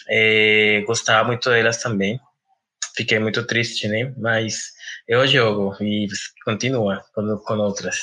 eh, 0.08 0.82
gostava 0.86 1.26
muito 1.26 1.48
delas 1.50 1.78
também, 1.82 2.20
fiquei 2.96 3.18
muito 3.18 3.46
triste, 3.46 3.88
né? 3.88 4.12
Mas 4.18 4.72
o 5.10 5.26
jogo 5.26 5.76
e 5.82 6.06
continua 6.44 7.02
com, 7.14 7.36
com 7.38 7.58
outras. 7.58 7.98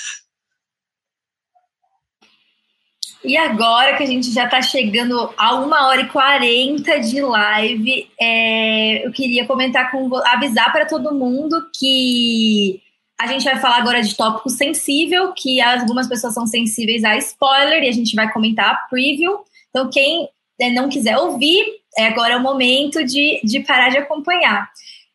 E 3.23 3.38
agora 3.38 3.95
que 3.95 4.03
a 4.03 4.07
gente 4.07 4.31
já 4.31 4.45
está 4.45 4.61
chegando 4.61 5.31
a 5.38 5.56
uma 5.56 5.88
hora 5.88 6.02
e 6.02 6.10
quarenta 6.10 6.99
de 6.99 7.22
live, 7.22 8.10
é, 8.19 9.06
eu 9.06 9.11
queria 9.11 9.45
comentar 9.45 9.91
com 9.91 10.10
avisar 10.26 10.72
para 10.72 10.88
todo 10.88 11.14
mundo 11.14 11.69
que 11.77 12.81
a 13.19 13.27
gente 13.27 13.45
vai 13.45 13.60
falar 13.60 13.77
agora 13.77 14.02
de 14.02 14.18
tópico 14.18 14.49
sensível, 14.49 15.34
que 15.34 15.61
algumas 15.61 16.07
pessoas 16.07 16.34
são 16.34 16.48
sensíveis 16.48 17.03
a 17.03 17.15
spoiler, 17.18 17.84
e 17.84 17.89
a 17.89 17.91
gente 17.91 18.15
vai 18.15 18.31
comentar 18.34 18.72
a 18.72 18.76
preview. 18.89 19.41
Então, 19.69 19.88
quem 19.91 20.27
é, 20.60 20.72
não 20.72 20.89
quiser 20.89 21.18
ouvir, 21.19 21.64
é, 21.95 22.07
agora 22.07 22.34
é 22.34 22.38
o 22.38 22.41
momento 22.41 23.06
de, 23.06 23.39
de 23.43 23.60
parar 23.60 23.89
de 23.89 23.99
acompanhar. 23.99 24.68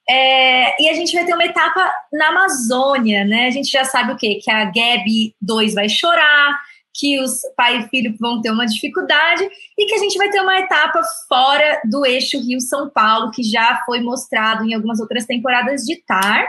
É, 0.09 0.81
e 0.81 0.89
a 0.89 0.95
gente 0.95 1.13
vai 1.13 1.25
ter 1.25 1.35
uma 1.35 1.45
etapa 1.45 1.91
na 2.13 2.29
Amazônia, 2.29 3.25
né? 3.25 3.49
A 3.49 3.51
gente 3.51 3.69
já 3.69 3.85
sabe 3.85 4.13
o 4.13 4.17
quê? 4.17 4.39
Que 4.41 4.51
a 4.53 4.67
Gabi 4.67 5.35
2 5.43 5.75
vai 5.75 5.89
chorar, 5.89 6.57
que 6.99 7.21
os 7.21 7.41
pai 7.57 7.79
e 7.79 7.89
filho 7.89 8.17
vão 8.19 8.41
ter 8.41 8.51
uma 8.51 8.67
dificuldade 8.67 9.49
e 9.77 9.87
que 9.87 9.95
a 9.95 9.99
gente 9.99 10.17
vai 10.17 10.31
ter 10.31 10.41
uma 10.41 10.59
etapa 10.59 11.01
fora 11.29 11.81
do 11.85 12.07
eixo 12.07 12.41
Rio-São 12.41 12.89
Paulo, 12.89 13.31
que 13.31 13.43
já 13.43 13.83
foi 13.85 14.01
mostrado 14.01 14.65
em 14.65 14.75
algumas 14.75 14.99
outras 14.99 15.27
temporadas 15.27 15.83
de 15.83 15.97
TAR. 16.07 16.47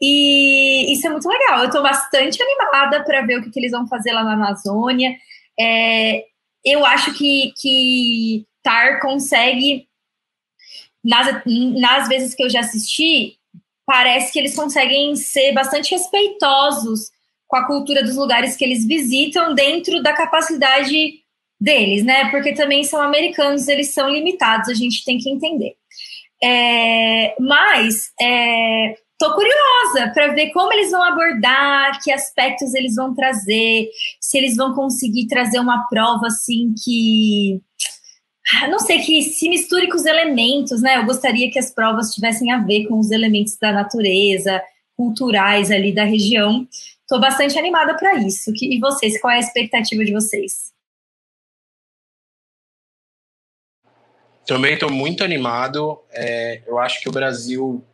E 0.00 0.92
isso 0.92 1.06
é 1.06 1.10
muito 1.10 1.28
legal. 1.28 1.60
Eu 1.60 1.66
estou 1.66 1.82
bastante 1.82 2.42
animada 2.42 3.02
para 3.04 3.22
ver 3.22 3.38
o 3.38 3.42
que, 3.42 3.50
que, 3.50 3.60
eles 3.60 3.70
vão 3.70 3.86
fazer 3.86 4.12
lá 4.12 4.24
na 4.24 4.34
Amazônia. 4.34 5.16
É, 5.58 6.24
eu 6.64 6.84
acho 6.84 7.14
que, 7.14 7.52
que 7.56 8.44
TAR 8.62 9.00
consegue 9.00 9.86
nas, 11.02 11.42
nas 11.46 12.08
vezes 12.08 12.34
que 12.34 12.42
eu 12.42 12.50
já 12.50 12.60
assisti, 12.60 13.36
parece 13.86 14.32
que 14.32 14.38
eles 14.38 14.54
conseguem 14.54 15.16
ser 15.16 15.52
bastante 15.52 15.92
respeitosos 15.92 17.10
com 17.52 17.56
a 17.56 17.66
cultura 17.66 18.02
dos 18.02 18.16
lugares 18.16 18.56
que 18.56 18.64
eles 18.64 18.86
visitam 18.86 19.54
dentro 19.54 20.02
da 20.02 20.14
capacidade 20.14 21.20
deles, 21.60 22.02
né? 22.02 22.30
Porque 22.30 22.54
também 22.54 22.82
são 22.82 22.98
americanos, 22.98 23.68
eles 23.68 23.92
são 23.92 24.08
limitados, 24.08 24.70
a 24.70 24.74
gente 24.74 25.04
tem 25.04 25.18
que 25.18 25.28
entender. 25.28 25.74
É, 26.42 27.34
mas 27.38 28.10
é, 28.18 28.94
tô 29.18 29.34
curiosa 29.34 30.10
para 30.14 30.28
ver 30.28 30.50
como 30.52 30.72
eles 30.72 30.90
vão 30.90 31.02
abordar, 31.02 32.02
que 32.02 32.10
aspectos 32.10 32.72
eles 32.72 32.94
vão 32.94 33.14
trazer, 33.14 33.90
se 34.18 34.38
eles 34.38 34.56
vão 34.56 34.72
conseguir 34.72 35.26
trazer 35.26 35.58
uma 35.58 35.86
prova 35.88 36.28
assim 36.28 36.74
que 36.82 37.60
não 38.70 38.78
sei 38.78 39.00
que 39.00 39.20
se 39.20 39.50
misture 39.50 39.88
com 39.88 39.96
os 39.96 40.06
elementos, 40.06 40.80
né? 40.80 40.96
Eu 40.96 41.04
gostaria 41.04 41.50
que 41.50 41.58
as 41.58 41.70
provas 41.70 42.14
tivessem 42.14 42.50
a 42.50 42.60
ver 42.60 42.86
com 42.86 42.98
os 42.98 43.10
elementos 43.10 43.58
da 43.58 43.72
natureza, 43.72 44.62
culturais 44.96 45.70
ali 45.70 45.92
da 45.92 46.04
região. 46.04 46.66
Estou 47.12 47.20
bastante 47.20 47.58
animada 47.58 47.94
para 47.94 48.14
isso. 48.14 48.50
E 48.58 48.80
vocês, 48.80 49.20
qual 49.20 49.30
é 49.30 49.36
a 49.36 49.38
expectativa 49.38 50.02
de 50.02 50.14
vocês? 50.14 50.72
Também 54.46 54.72
estou 54.72 54.90
muito 54.90 55.22
animado. 55.22 56.00
É, 56.08 56.62
eu 56.66 56.78
acho 56.78 57.02
que 57.02 57.10
o 57.10 57.12
Brasil 57.12 57.84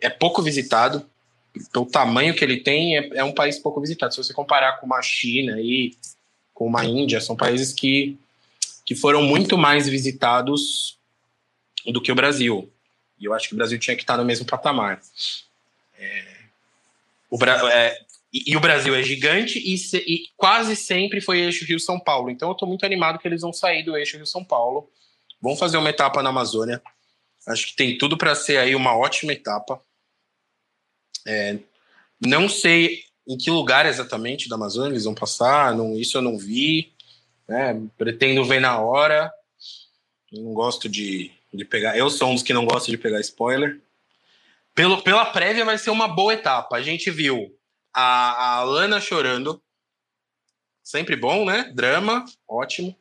é 0.00 0.08
pouco 0.08 0.40
visitado. 0.40 1.04
Pelo 1.72 1.84
tamanho 1.84 2.36
que 2.36 2.44
ele 2.44 2.60
tem, 2.60 2.98
é, 2.98 3.16
é, 3.16 3.24
um 3.24 3.34
país 3.34 3.58
pouco 3.58 3.80
visitado. 3.80 4.14
Se 4.14 4.22
você 4.22 4.32
comparar 4.32 4.78
com 4.78 4.86
uma 4.86 5.02
China 5.02 5.60
e 5.60 5.96
com 6.54 6.66
uma 6.66 6.84
Índia, 6.84 7.20
são 7.20 7.34
países 7.34 7.72
que, 7.72 8.16
que 8.86 8.94
foram 8.94 9.22
muito 9.22 9.58
mais 9.58 9.88
visitados 9.88 10.96
do 11.86 12.00
que 12.00 12.12
o 12.12 12.14
Brasil. 12.14 12.72
E 13.18 13.24
eu 13.24 13.34
acho 13.34 13.48
que 13.48 13.54
o 13.54 13.58
Brasil 13.58 13.76
tinha 13.76 13.96
que 13.96 14.04
estar 14.04 14.16
no 14.16 14.24
mesmo 14.24 14.46
patamar. 14.46 15.02
É, 15.98 16.31
o, 17.32 17.44
é, 17.44 17.98
e, 18.30 18.52
e, 18.52 18.56
o 18.56 18.60
Brasil 18.60 18.94
é 18.94 19.02
gigante 19.02 19.58
e, 19.58 19.78
se, 19.78 19.96
e 19.98 20.26
quase 20.36 20.76
sempre 20.76 21.18
foi 21.18 21.40
eixo 21.40 21.64
Rio-São 21.64 21.98
Paulo. 21.98 22.30
Então 22.30 22.50
eu 22.50 22.52
estou 22.52 22.68
muito 22.68 22.84
animado 22.84 23.18
que 23.18 23.26
eles 23.26 23.40
vão 23.40 23.54
sair 23.54 23.82
do 23.82 23.96
eixo 23.96 24.18
Rio-São 24.18 24.44
Paulo. 24.44 24.90
Vão 25.40 25.56
fazer 25.56 25.78
uma 25.78 25.88
etapa 25.88 26.22
na 26.22 26.28
Amazônia. 26.28 26.82
Acho 27.48 27.68
que 27.68 27.76
tem 27.76 27.96
tudo 27.96 28.18
para 28.18 28.34
ser 28.34 28.58
aí 28.58 28.74
uma 28.74 28.94
ótima 28.94 29.32
etapa. 29.32 29.82
É, 31.26 31.58
não 32.20 32.50
sei 32.50 33.04
em 33.26 33.38
que 33.38 33.50
lugar 33.50 33.86
exatamente 33.86 34.48
da 34.48 34.56
Amazônia 34.56 34.90
eles 34.90 35.04
vão 35.04 35.14
passar, 35.14 35.74
não, 35.74 35.96
isso 35.96 36.18
eu 36.18 36.22
não 36.22 36.36
vi. 36.36 36.92
Né? 37.48 37.80
Pretendo 37.96 38.44
ver 38.44 38.60
na 38.60 38.78
hora. 38.78 39.32
não 40.30 40.52
gosto 40.52 40.86
de, 40.86 41.30
de 41.52 41.64
pegar. 41.64 41.96
Eu 41.96 42.10
sou 42.10 42.28
um 42.28 42.34
dos 42.34 42.42
que 42.42 42.52
não 42.52 42.66
gosta 42.66 42.90
de 42.90 42.98
pegar 42.98 43.20
spoiler. 43.20 43.80
Pelo, 44.74 45.02
pela 45.02 45.26
prévia 45.26 45.64
vai 45.64 45.76
ser 45.78 45.90
uma 45.90 46.08
boa 46.08 46.32
etapa. 46.32 46.76
A 46.76 46.82
gente 46.82 47.10
viu 47.10 47.54
a, 47.92 48.58
a 48.58 48.62
Lana 48.62 49.00
chorando. 49.00 49.62
Sempre 50.82 51.14
bom, 51.14 51.44
né? 51.44 51.70
Drama, 51.74 52.24
ótimo. 52.48 52.96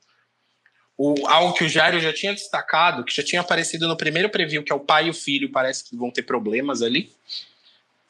O, 0.97 1.27
algo 1.27 1.53
que 1.53 1.63
o 1.63 1.69
Jairo 1.69 1.99
já 1.99 2.13
tinha 2.13 2.33
destacado, 2.33 3.03
que 3.03 3.15
já 3.15 3.23
tinha 3.23 3.41
aparecido 3.41 3.87
no 3.87 3.97
primeiro 3.97 4.29
preview, 4.29 4.63
que 4.63 4.71
é 4.71 4.75
o 4.75 4.79
pai 4.79 5.07
e 5.07 5.09
o 5.09 5.13
filho, 5.13 5.51
parece 5.51 5.83
que 5.83 5.95
vão 5.95 6.11
ter 6.11 6.23
problemas 6.23 6.81
ali. 6.81 7.11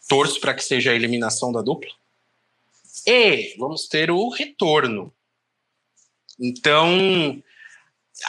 Torço 0.10 0.42
para 0.42 0.54
que 0.54 0.64
seja 0.64 0.92
a 0.92 0.96
eliminação 0.96 1.54
da 1.54 1.62
dupla. 1.62 1.90
E 3.08 3.56
vamos 3.58 3.88
ter 3.88 4.12
o 4.12 4.30
retorno. 4.30 5.14
Então, 6.40 7.42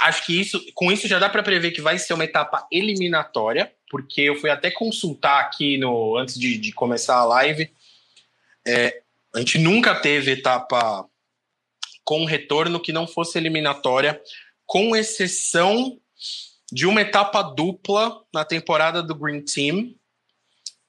acho 0.01 0.27
que 0.27 0.40
isso, 0.40 0.60
com 0.74 0.90
isso 0.90 1.06
já 1.09 1.19
dá 1.19 1.28
para 1.28 1.43
prever 1.43 1.70
que 1.70 1.81
vai 1.81 1.98
ser 1.98 2.14
uma 2.14 2.24
etapa 2.24 2.66
eliminatória 2.70 3.73
porque 3.93 4.23
eu 4.23 4.36
fui 4.36 4.48
até 4.48 4.70
consultar 4.70 5.39
aqui 5.40 5.77
no 5.77 6.16
antes 6.16 6.39
de, 6.40 6.56
de 6.56 6.73
começar 6.73 7.16
a 7.16 7.27
live. 7.27 7.70
É, 8.66 9.02
a 9.35 9.39
gente 9.39 9.59
nunca 9.59 9.94
teve 9.94 10.31
etapa 10.31 11.06
com 12.02 12.24
retorno 12.24 12.81
que 12.81 12.90
não 12.90 13.06
fosse 13.06 13.36
eliminatória, 13.36 14.19
com 14.64 14.97
exceção 14.97 16.01
de 16.73 16.86
uma 16.86 17.02
etapa 17.02 17.43
dupla 17.43 18.23
na 18.32 18.47
temporada 18.47 19.02
do 19.02 19.14
Green 19.14 19.43
Team, 19.43 19.94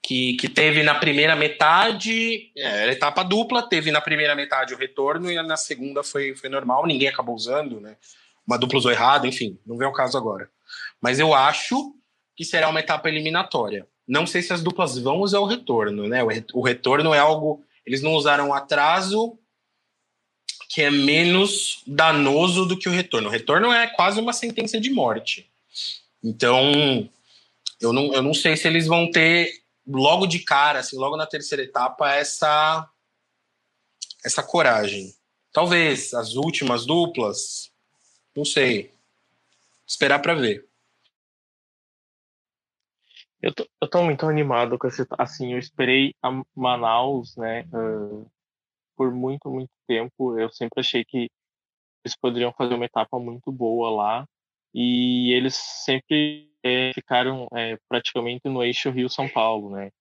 que, 0.02 0.36
que 0.38 0.48
teve 0.48 0.82
na 0.82 0.96
primeira 0.96 1.36
metade, 1.36 2.54
é, 2.56 2.90
etapa 2.90 3.22
dupla, 3.22 3.68
teve 3.68 3.92
na 3.92 4.00
primeira 4.00 4.34
metade 4.34 4.74
o 4.74 4.78
retorno 4.78 5.30
e 5.30 5.36
na 5.42 5.58
segunda 5.58 6.04
foi, 6.04 6.34
foi 6.38 6.50
normal, 6.50 6.88
ninguém 6.88 7.10
acabou 7.10 7.36
usando, 7.36 7.82
né? 7.82 7.98
Uma 8.46 8.58
dupla 8.58 8.80
usou 8.80 8.92
errado, 8.92 9.26
enfim, 9.26 9.58
não 9.66 9.78
vem 9.78 9.88
o 9.88 9.94
caso 9.94 10.18
agora. 10.18 10.50
Mas 11.02 11.20
eu 11.20 11.34
acho 11.34 11.94
que 12.36 12.44
será 12.44 12.70
uma 12.70 12.80
etapa 12.80 13.10
eliminatória. 13.10 13.88
Não 14.08 14.28
sei 14.28 14.42
se 14.42 14.52
as 14.52 14.62
duplas 14.62 14.98
vão 14.98 15.20
usar 15.20 15.40
o 15.40 15.46
retorno, 15.46 16.08
né? 16.08 16.22
O 16.54 16.62
retorno 16.62 17.14
é 17.14 17.20
algo. 17.20 17.64
Eles 17.86 18.02
não 18.02 18.14
usaram 18.14 18.50
o 18.50 18.54
atraso, 18.54 19.38
que 20.70 20.82
é 20.82 20.90
menos 20.90 21.84
danoso 21.86 22.66
do 22.66 22.78
que 22.78 22.90
o 22.90 22.92
retorno. 22.92 23.30
O 23.30 23.32
retorno 23.32 23.72
é 23.72 23.88
quase 23.88 24.20
uma 24.20 24.34
sentença 24.34 24.80
de 24.80 24.90
morte. 24.90 25.50
Então, 26.24 27.10
eu 27.80 27.94
não, 27.94 28.14
eu 28.14 28.22
não 28.22 28.34
sei 28.34 28.58
se 28.58 28.68
eles 28.68 28.88
vão 28.88 29.10
ter 29.10 29.52
logo 29.86 30.26
de 30.26 30.40
cara, 30.40 30.80
assim, 30.80 30.98
logo 30.98 31.18
na 31.18 31.28
terceira 31.28 31.64
etapa, 31.64 32.14
essa 32.14 32.90
essa 34.24 34.42
coragem. 34.42 35.14
Talvez 35.52 36.14
as 36.14 36.36
últimas 36.36 36.86
duplas, 36.86 37.70
não 38.36 38.46
sei. 38.46 38.94
Esperar 39.88 40.20
para 40.20 40.34
ver. 40.34 40.68
Eu 43.42 43.54
tô, 43.54 43.68
eu 43.82 43.90
tô 43.90 44.02
muito 44.04 44.26
animado 44.26 44.78
com 44.80 44.88
esse. 44.88 45.06
Assim, 45.18 45.54
eu 45.54 45.60
esperei 45.60 46.16
a 46.22 46.32
Manaus, 46.56 47.36
né? 47.36 47.64
Uh, 47.74 48.30
por 48.96 49.14
muito, 49.14 49.50
muito 49.52 49.72
tempo. 49.86 50.40
Eu 50.40 50.50
sempre 50.52 50.80
achei 50.80 51.04
que 51.04 51.30
eles 52.06 52.16
poderiam 52.18 52.54
fazer 52.54 52.76
uma 52.76 52.86
etapa 52.86 53.20
muito 53.20 53.52
boa 53.52 53.90
lá. 53.90 54.26
E 54.74 55.34
eles 55.34 55.56
sempre 55.56 56.50
é, 56.64 56.94
ficaram 56.94 57.48
é, 57.54 57.78
praticamente 57.90 58.48
no 58.48 58.64
eixo 58.64 58.90
Rio-São 58.90 59.28
Paulo, 59.30 59.70
né? 59.72 59.92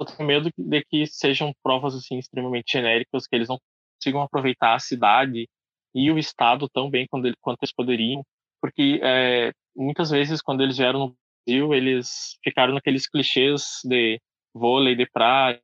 Eu 0.00 0.06
tenho 0.06 0.26
medo 0.26 0.50
de 0.56 0.84
que 0.84 1.06
sejam 1.06 1.52
provas 1.62 1.94
assim 1.94 2.18
extremamente 2.18 2.72
genéricas, 2.72 3.26
que 3.26 3.36
eles 3.36 3.48
não 3.48 3.58
consigam 3.96 4.22
aproveitar 4.22 4.74
a 4.74 4.78
cidade 4.78 5.46
e 5.94 6.10
o 6.10 6.18
estado 6.18 6.68
tão 6.68 6.90
bem 6.90 7.06
quanto 7.08 7.26
eles 7.62 7.72
poderiam, 7.74 8.24
porque 8.60 9.00
é, 9.02 9.52
muitas 9.74 10.10
vezes 10.10 10.42
quando 10.42 10.62
eles 10.62 10.76
vieram 10.76 10.98
no 11.00 11.16
Brasil, 11.46 11.74
eles 11.74 12.36
ficaram 12.42 12.74
naqueles 12.74 13.08
clichês 13.08 13.80
de 13.84 14.20
vôlei 14.54 14.94
de 14.94 15.06
praia, 15.06 15.60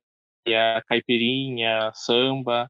caipirinha, 0.87 1.91
samba. 1.93 2.69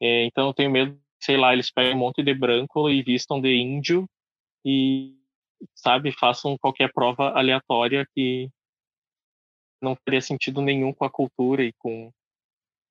É, 0.00 0.24
então 0.26 0.48
eu 0.48 0.54
tenho 0.54 0.70
medo, 0.70 0.98
sei 1.20 1.36
lá, 1.36 1.52
eles 1.52 1.70
pegam 1.70 1.94
um 1.94 1.98
monte 1.98 2.22
de 2.22 2.34
branco 2.34 2.88
e 2.88 3.02
vistam 3.02 3.40
de 3.40 3.54
índio 3.54 4.06
e, 4.64 5.14
sabe, 5.74 6.12
façam 6.12 6.56
qualquer 6.58 6.92
prova 6.92 7.30
aleatória 7.30 8.06
que 8.14 8.48
não 9.82 9.96
teria 10.04 10.20
sentido 10.20 10.62
nenhum 10.62 10.92
com 10.92 11.04
a 11.04 11.10
cultura 11.10 11.62
e 11.62 11.72
com 11.74 12.10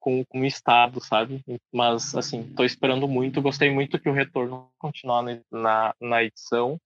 com, 0.04 0.26
com 0.26 0.42
o 0.42 0.46
estado, 0.46 1.00
sabe? 1.02 1.42
Mas 1.74 2.14
assim, 2.14 2.42
estou 2.42 2.66
esperando 2.66 3.08
muito, 3.08 3.42
gostei 3.42 3.72
muito 3.72 3.98
que 3.98 4.10
o 4.10 4.14
retorno 4.14 4.70
continuar 4.78 5.24
na, 5.50 5.96
na 6.02 6.22
edição, 6.22 6.78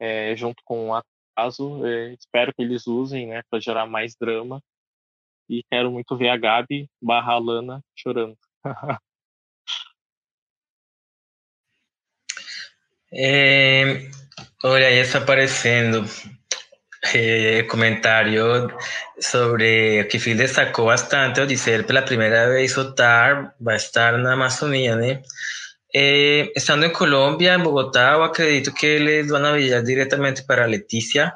é, 0.00 0.34
junto 0.34 0.60
com 0.64 0.92
a 0.92 1.00
caso, 1.36 1.86
é, 1.86 2.12
espero 2.14 2.52
que 2.52 2.62
eles 2.62 2.88
usem, 2.88 3.28
né, 3.28 3.42
para 3.48 3.60
gerar 3.60 3.86
mais 3.86 4.16
drama. 4.16 4.60
E 5.48 5.62
quero 5.70 5.92
muito 5.92 6.16
ver 6.16 6.30
a 6.30 6.36
Gabi 6.36 6.88
barra 7.00 7.38
Lana 7.38 7.80
chorando. 7.94 8.36
é, 13.12 14.10
olha, 14.64 14.88
aí 14.88 14.98
está 14.98 15.18
aparecendo 15.18 16.02
é, 17.12 17.62
comentário 17.64 18.68
sobre 19.20 20.00
o 20.02 20.08
que 20.08 20.18
Phil 20.18 20.36
destacou 20.36 20.86
bastante 20.86 21.40
ao 21.40 21.46
dizer 21.46 21.84
pela 21.84 22.02
primeira 22.02 22.48
vez 22.48 22.76
o 22.76 22.94
TAR 22.94 23.54
vai 23.60 23.76
estar 23.76 24.16
na 24.18 24.32
Amazônia, 24.32 24.96
né? 24.96 25.22
Eh, 25.96 26.50
estando 26.56 26.86
en 26.86 26.92
Colombia, 26.92 27.54
en 27.54 27.62
Bogotá, 27.62 28.18
o 28.18 28.24
acredito 28.24 28.74
que 28.74 28.86
eles 28.86 29.28
vão 29.28 29.54
viajar 29.54 29.80
diretamente 29.80 30.42
para 30.42 30.66
Letícia, 30.66 31.34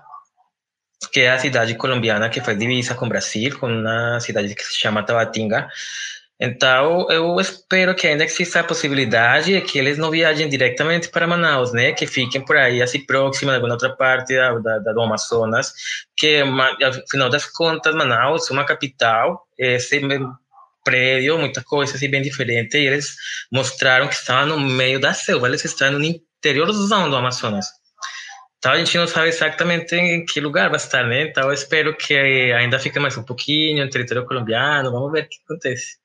que 1.13 1.21
é 1.21 1.31
a 1.31 1.39
cidade 1.39 1.77
colombiana 1.77 2.29
que 2.29 2.41
faz 2.41 2.59
divisa 2.59 2.97
com 2.97 3.09
Brasil, 3.09 3.57
com 3.59 3.69
uma 3.69 4.19
cidade 4.19 4.55
que 4.57 4.65
se 4.65 4.77
chama 4.77 5.05
Tabatinga. 5.05 5.69
Então, 6.41 7.11
eu 7.11 7.41
espero 7.41 7.95
que 7.97 8.07
ainda 8.07 8.25
exista 8.25 8.61
a 8.61 8.65
possibilidade 8.65 9.53
de 9.53 9.61
que 9.61 9.77
eles 9.77 9.99
não 9.99 10.11
viajem 10.11 10.49
diretamente 10.49 11.09
para 11.09 11.27
Manaus, 11.27 11.73
né? 11.73 11.93
Que 11.93 12.07
fiquem 12.07 12.45
por 12.45 12.57
aí, 12.57 12.81
assim, 12.81 13.05
próximo, 13.05 13.51
alguma 13.51 13.73
outra 13.73 13.95
parte 13.97 14.37
da, 14.37 14.57
da, 14.59 14.79
da 14.79 14.93
do 14.93 15.01
Amazonas, 15.01 15.73
que, 16.17 16.41
ao 16.41 16.93
final 17.11 17.29
das 17.29 17.45
contas, 17.45 17.93
Manaus 17.95 18.49
é 18.49 18.53
uma 18.53 18.65
capital, 18.65 19.49
é, 19.59 19.79
prédio, 20.85 21.39
muita 21.39 21.63
coisa 21.63 21.97
assim 21.97 22.09
bem 22.09 22.23
diferente, 22.23 22.79
e 22.79 22.87
eles 22.87 23.15
mostraram 23.53 24.09
que 24.09 24.15
estavam 24.15 24.57
no 24.57 24.61
meio 24.61 24.99
da 24.99 25.13
selva, 25.13 25.47
eles 25.49 25.65
estavam 25.65 25.99
no 25.99 26.05
interiorzão 26.05 27.11
do 27.11 27.17
Amazonas. 27.17 27.67
Então 28.59 28.73
a 28.73 28.79
gente 28.79 28.97
não 28.97 29.07
sabe 29.07 29.29
exatamente 29.29 29.95
em 29.95 30.25
que 30.25 30.41
lugar 30.41 30.69
vai 30.69 30.79
estar, 30.79 31.05
né? 31.05 31.23
Então 31.23 31.45
eu 31.45 31.53
espero 31.53 31.97
que 31.97 32.15
ainda 32.15 32.79
fique 32.79 32.99
mais 32.99 33.17
um 33.17 33.23
pouquinho 33.23 33.85
em 33.85 33.91
território 33.91 34.25
colombiano, 34.25 34.91
vamos 34.91 35.13
ver 35.13 35.25
o 35.25 35.29
que 35.29 35.37
acontece. 35.45 35.99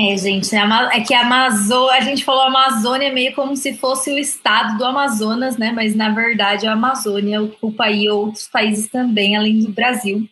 É, 0.00 0.16
gente, 0.16 0.54
é 0.54 1.00
que 1.00 1.12
a 1.12 1.22
Amazônia, 1.22 1.96
a 1.96 2.00
gente 2.00 2.24
falou 2.24 2.42
Amazônia 2.42 3.12
meio 3.12 3.34
como 3.34 3.56
se 3.56 3.76
fosse 3.76 4.12
o 4.12 4.18
estado 4.18 4.78
do 4.78 4.84
Amazonas, 4.84 5.56
né? 5.58 5.72
Mas 5.72 5.96
na 5.96 6.10
verdade 6.10 6.68
a 6.68 6.72
Amazônia 6.74 7.42
ocupa 7.42 7.86
aí 7.86 8.08
outros 8.08 8.46
países 8.46 8.88
também, 8.88 9.36
além 9.36 9.58
do 9.58 9.72
Brasil. 9.72 10.22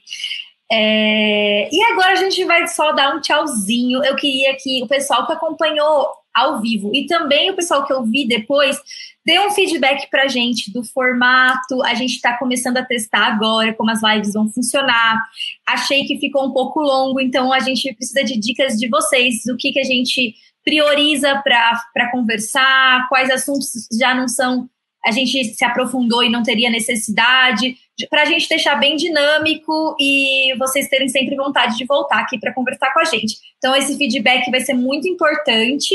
É... 0.70 1.68
E 1.72 1.82
agora 1.90 2.12
a 2.12 2.16
gente 2.16 2.44
vai 2.44 2.68
só 2.68 2.92
dar 2.92 3.16
um 3.16 3.20
tchauzinho. 3.20 4.04
Eu 4.04 4.14
queria 4.14 4.56
que 4.56 4.84
o 4.84 4.86
pessoal 4.86 5.26
que 5.26 5.32
acompanhou 5.32 6.10
ao 6.36 6.60
vivo 6.60 6.90
e 6.94 7.06
também 7.06 7.50
o 7.50 7.56
pessoal 7.56 7.86
que 7.86 7.92
eu 7.92 8.04
vi 8.04 8.28
depois 8.28 8.78
dê 9.24 9.40
um 9.40 9.50
feedback 9.50 10.08
pra 10.10 10.28
gente 10.28 10.72
do 10.72 10.84
formato. 10.84 11.82
A 11.82 11.94
gente 11.94 12.14
está 12.14 12.38
começando 12.38 12.76
a 12.76 12.84
testar 12.84 13.26
agora 13.26 13.74
como 13.74 13.90
as 13.90 14.02
lives 14.02 14.34
vão 14.34 14.48
funcionar. 14.48 15.20
Achei 15.66 16.04
que 16.04 16.18
ficou 16.18 16.46
um 16.46 16.52
pouco 16.52 16.80
longo, 16.80 17.20
então 17.20 17.52
a 17.52 17.58
gente 17.58 17.92
precisa 17.94 18.22
de 18.22 18.38
dicas 18.38 18.76
de 18.76 18.88
vocês, 18.88 19.42
do 19.44 19.56
que, 19.56 19.72
que 19.72 19.80
a 19.80 19.84
gente 19.84 20.34
prioriza 20.64 21.42
para 21.42 22.10
conversar, 22.10 23.08
quais 23.08 23.30
assuntos 23.30 23.88
já 23.98 24.14
não 24.14 24.28
são, 24.28 24.68
a 25.04 25.12
gente 25.12 25.44
se 25.54 25.64
aprofundou 25.64 26.24
e 26.24 26.28
não 26.28 26.42
teria 26.42 26.68
necessidade, 26.68 27.76
para 28.10 28.22
a 28.22 28.24
gente 28.26 28.48
deixar 28.48 28.76
bem 28.76 28.96
dinâmico 28.96 29.96
e 29.98 30.54
vocês 30.58 30.88
terem 30.88 31.08
sempre 31.08 31.34
vontade 31.36 31.76
de 31.76 31.86
voltar 31.86 32.20
aqui 32.20 32.38
para 32.38 32.52
conversar 32.52 32.92
com 32.92 33.00
a 33.00 33.04
gente. 33.04 33.36
Então, 33.56 33.74
esse 33.74 33.96
feedback 33.96 34.50
vai 34.50 34.60
ser 34.60 34.74
muito 34.74 35.08
importante. 35.08 35.94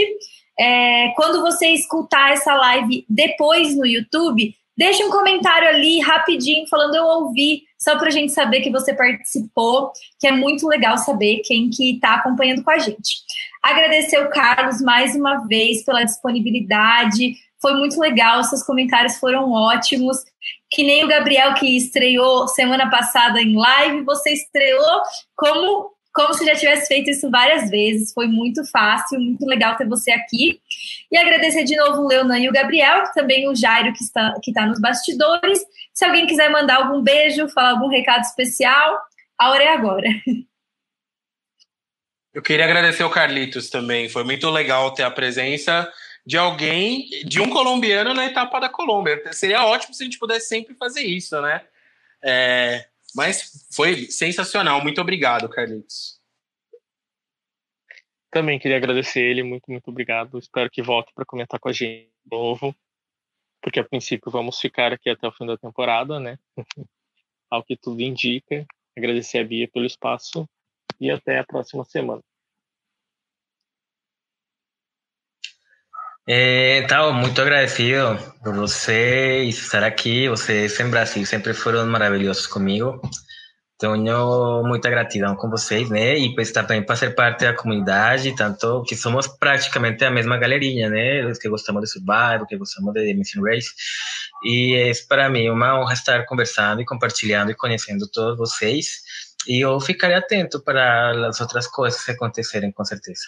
É, 0.60 1.10
quando 1.16 1.42
você 1.42 1.68
escutar 1.68 2.34
essa 2.34 2.54
live 2.56 3.06
depois 3.08 3.78
no 3.78 3.86
YouTube, 3.86 4.54
deixe 4.76 5.04
um 5.04 5.12
comentário 5.12 5.68
ali 5.70 6.00
rapidinho 6.00 6.68
falando 6.68 6.96
eu 6.96 7.04
ouvi, 7.04 7.64
só 7.80 7.98
para 7.98 8.08
a 8.08 8.12
gente 8.12 8.32
saber 8.32 8.62
que 8.62 8.72
você 8.72 8.94
participou, 8.94 9.92
que 10.20 10.28
é 10.28 10.32
muito 10.32 10.68
legal 10.68 10.98
saber 10.98 11.42
quem 11.46 11.70
que 11.70 11.96
está 11.96 12.16
acompanhando 12.16 12.64
com 12.64 12.72
a 12.72 12.80
gente. 12.80 13.18
Agradecer 13.62 14.20
o 14.20 14.30
Carlos 14.30 14.82
mais 14.82 15.16
uma 15.16 15.46
vez 15.48 15.84
pela 15.86 16.04
disponibilidade, 16.04 17.36
foi 17.62 17.76
muito 17.76 18.00
legal, 18.00 18.44
seus 18.44 18.64
comentários 18.64 19.18
foram 19.18 19.52
ótimos. 19.52 20.18
Que 20.72 20.84
nem 20.84 21.04
o 21.04 21.08
Gabriel 21.08 21.54
que 21.54 21.76
estreou 21.76 22.48
semana 22.48 22.90
passada 22.90 23.42
em 23.42 23.56
live, 23.56 24.04
você 24.04 24.32
estreou 24.32 25.02
como 25.36 25.92
como 26.14 26.34
se 26.34 26.46
já 26.46 26.56
tivesse 26.56 26.88
feito 26.88 27.10
isso 27.10 27.30
várias 27.30 27.70
vezes. 27.70 28.14
Foi 28.14 28.28
muito 28.28 28.66
fácil, 28.66 29.20
muito 29.20 29.46
legal 29.46 29.76
ter 29.78 29.88
você 29.88 30.12
aqui. 30.12 30.60
E 31.12 31.18
agradecer 31.18 31.64
de 31.64 31.76
novo 31.76 32.02
o 32.02 32.08
Leonan 32.08 32.40
e 32.40 32.50
o 32.50 32.54
Gabriel, 32.54 33.04
também 33.14 33.48
o 33.48 33.56
Jairo, 33.56 33.94
que 33.94 34.04
está, 34.04 34.34
que 34.42 34.52
está 34.52 34.66
nos 34.66 34.80
bastidores. 34.80 35.64
Se 35.94 36.06
alguém 36.06 36.28
quiser 36.28 36.50
mandar 36.50 36.78
algum 36.78 37.02
beijo, 37.02 37.48
falar 37.50 37.72
algum 37.72 37.88
recado 37.88 38.22
especial, 38.24 39.00
a 39.38 39.52
hora 39.52 39.64
é 39.64 39.74
agora. 39.74 40.08
Eu 42.34 42.42
queria 42.42 42.64
agradecer 42.64 43.04
o 43.04 43.10
Carlitos 43.10 43.70
também. 43.70 44.08
Foi 44.08 44.24
muito 44.24 44.50
legal 44.50 44.94
ter 44.94 45.04
a 45.04 45.12
presença 45.12 45.92
de 46.26 46.38
alguém, 46.38 47.10
de 47.26 47.42
um 47.42 47.50
colombiano 47.50 48.14
na 48.14 48.26
etapa 48.26 48.60
da 48.60 48.70
Colômbia. 48.70 49.22
Seria 49.34 49.66
ótimo 49.66 49.94
se 49.94 50.04
a 50.04 50.06
gente 50.06 50.20
pudesse 50.20 50.48
sempre 50.48 50.76
fazer 50.76 51.02
isso, 51.02 51.40
né? 51.42 51.66
É, 52.24 52.88
mas 53.16 53.68
foi 53.74 54.06
sensacional. 54.10 54.82
Muito 54.82 55.02
obrigado, 55.02 55.50
Carlitos. 55.50 56.20
Também 58.30 58.60
queria 58.60 58.78
agradecer 58.78 59.22
ele, 59.22 59.44
muito, 59.44 59.70
muito 59.70 59.90
obrigado. 59.90 60.38
Espero 60.40 60.70
que 60.70 60.82
volte 60.82 61.12
para 61.14 61.26
comentar 61.26 61.60
com 61.60 61.68
a 61.68 61.74
gente 61.74 62.10
de 62.24 62.30
novo, 62.32 62.74
porque 63.62 63.80
a 63.80 63.84
princípio 63.84 64.32
vamos 64.32 64.60
ficar 64.60 64.94
aqui 64.94 65.10
até 65.10 65.28
o 65.28 65.32
fim 65.32 65.46
da 65.46 65.58
temporada, 65.58 66.20
né? 66.20 66.38
Ao 67.50 67.64
que 67.64 67.76
tudo 67.76 68.02
indica. 68.02 68.66
Agradecer 68.98 69.40
a 69.40 69.44
Bia 69.44 69.68
pelo 69.68 69.86
espaço 69.86 70.48
e 71.00 71.12
até 71.12 71.40
a 71.40 71.44
próxima 71.44 71.84
semana. 71.84 72.22
Eh, 76.28 76.80
estaba 76.84 77.12
muy 77.12 77.32
agradecido 77.32 78.18
por 78.44 78.56
você 78.56 79.44
estar 79.46 79.84
aquí. 79.84 80.28
Vocês 80.28 80.80
en 80.80 80.92
Brasil 80.92 81.26
siempre 81.26 81.54
fueron 81.54 81.90
maravillosos 81.90 82.48
conmigo. 82.48 83.02
Tenho 83.78 84.64
muita 84.64 84.90
gratidão 84.92 85.36
com 85.36 85.50
vocês, 85.50 85.90
né? 85.90 86.16
E 86.18 86.36
pues 86.36 86.54
também 86.54 86.84
para 86.86 86.96
ser 86.96 87.16
parte 87.16 87.46
da 87.46 87.56
comunidade, 87.56 88.36
tanto 88.36 88.84
que 88.84 88.96
somos 88.96 89.28
praticamente 89.28 90.06
a 90.06 90.12
mesma 90.12 90.38
galerinha, 90.38 90.90
né? 90.90 91.26
Os 91.26 91.40
que 91.40 91.50
gostamos 91.50 91.82
de 91.82 91.90
Survival, 91.90 92.46
que 92.48 92.58
gostamos 92.58 92.94
de 92.94 93.14
Mission 93.16 93.44
Race. 93.44 93.72
E 94.44 94.76
é 94.76 94.92
para 95.10 95.30
mim 95.30 95.50
uma 95.50 95.80
honra 95.80 95.94
estar 95.94 96.26
conversando 96.28 96.82
e 96.82 96.86
compartilhando 96.86 97.52
e 97.52 97.56
conhecendo 97.56 98.08
todos 98.08 98.38
vocês. 98.38 99.02
E 99.48 99.62
eu 99.62 99.80
ficarei 99.80 100.18
atento 100.18 100.62
para 100.64 101.28
as 101.28 101.42
outras 101.42 101.68
coisas 101.68 102.04
que 102.06 102.12
acontecerem, 102.12 102.72
com 102.72 102.86
certeza. 102.86 103.24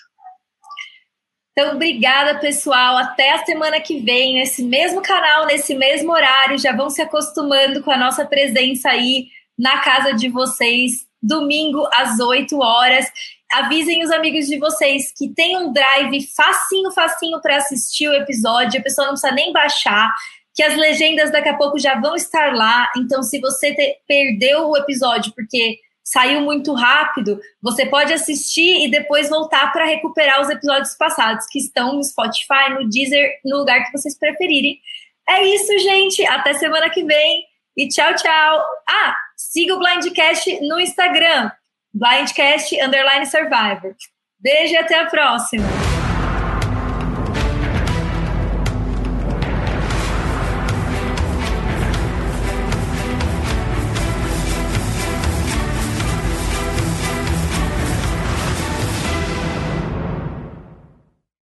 Então, 1.53 1.75
obrigada, 1.75 2.39
pessoal. 2.39 2.97
Até 2.97 3.31
a 3.31 3.45
semana 3.45 3.79
que 3.79 3.99
vem, 3.99 4.39
nesse 4.39 4.63
mesmo 4.63 5.03
canal, 5.03 5.45
nesse 5.45 5.75
mesmo 5.75 6.11
horário. 6.11 6.57
Já 6.57 6.75
vão 6.75 6.89
se 6.89 7.01
acostumando 7.01 7.83
com 7.83 7.91
a 7.91 7.97
nossa 7.97 8.25
presença 8.25 8.89
aí 8.89 9.27
na 9.57 9.77
casa 9.79 10.13
de 10.13 10.29
vocês, 10.29 11.05
domingo 11.21 11.87
às 11.93 12.19
8 12.19 12.57
horas. 12.59 13.05
Avisem 13.51 14.03
os 14.03 14.09
amigos 14.09 14.47
de 14.47 14.57
vocês 14.57 15.13
que 15.15 15.29
tem 15.29 15.55
um 15.55 15.71
drive 15.71 16.27
facinho, 16.35 16.91
facinho 16.91 17.39
para 17.39 17.57
assistir 17.57 18.07
o 18.09 18.13
episódio. 18.13 18.79
A 18.79 18.83
pessoa 18.83 19.05
não 19.05 19.13
precisa 19.13 19.33
nem 19.33 19.53
baixar. 19.53 20.11
Que 20.55 20.63
as 20.63 20.75
legendas 20.75 21.31
daqui 21.31 21.49
a 21.49 21.57
pouco 21.57 21.77
já 21.77 21.99
vão 21.99 22.15
estar 22.15 22.55
lá. 22.55 22.91
Então, 22.97 23.21
se 23.21 23.39
você 23.39 23.75
te, 23.75 23.97
perdeu 24.07 24.69
o 24.69 24.77
episódio 24.77 25.31
porque 25.35 25.77
saiu 26.03 26.41
muito 26.41 26.73
rápido, 26.73 27.39
você 27.61 27.85
pode 27.85 28.11
assistir 28.11 28.85
e 28.85 28.91
depois 28.91 29.29
voltar 29.29 29.71
para 29.71 29.85
recuperar 29.85 30.41
os 30.41 30.49
episódios 30.49 30.95
passados 30.95 31.45
que 31.47 31.59
estão 31.59 31.93
no 31.93 32.03
Spotify, 32.03 32.71
no 32.71 32.89
Deezer, 32.89 33.39
no 33.45 33.59
lugar 33.59 33.83
que 33.85 33.91
vocês 33.91 34.17
preferirem. 34.17 34.79
É 35.27 35.43
isso, 35.45 35.79
gente. 35.79 36.25
Até 36.25 36.53
semana 36.53 36.89
que 36.89 37.03
vem 37.03 37.45
e 37.77 37.87
tchau, 37.87 38.13
tchau. 38.15 38.65
Ah, 38.87 39.15
siga 39.37 39.75
o 39.75 39.79
Blindcast 39.79 40.59
no 40.61 40.79
Instagram, 40.79 41.49
Blindcast 41.93 42.75
Underline 42.81 43.25
Survivor. 43.25 43.95
Beijo 44.39 44.73
e 44.73 44.77
até 44.77 44.99
a 44.99 45.05
próxima. 45.05 46.02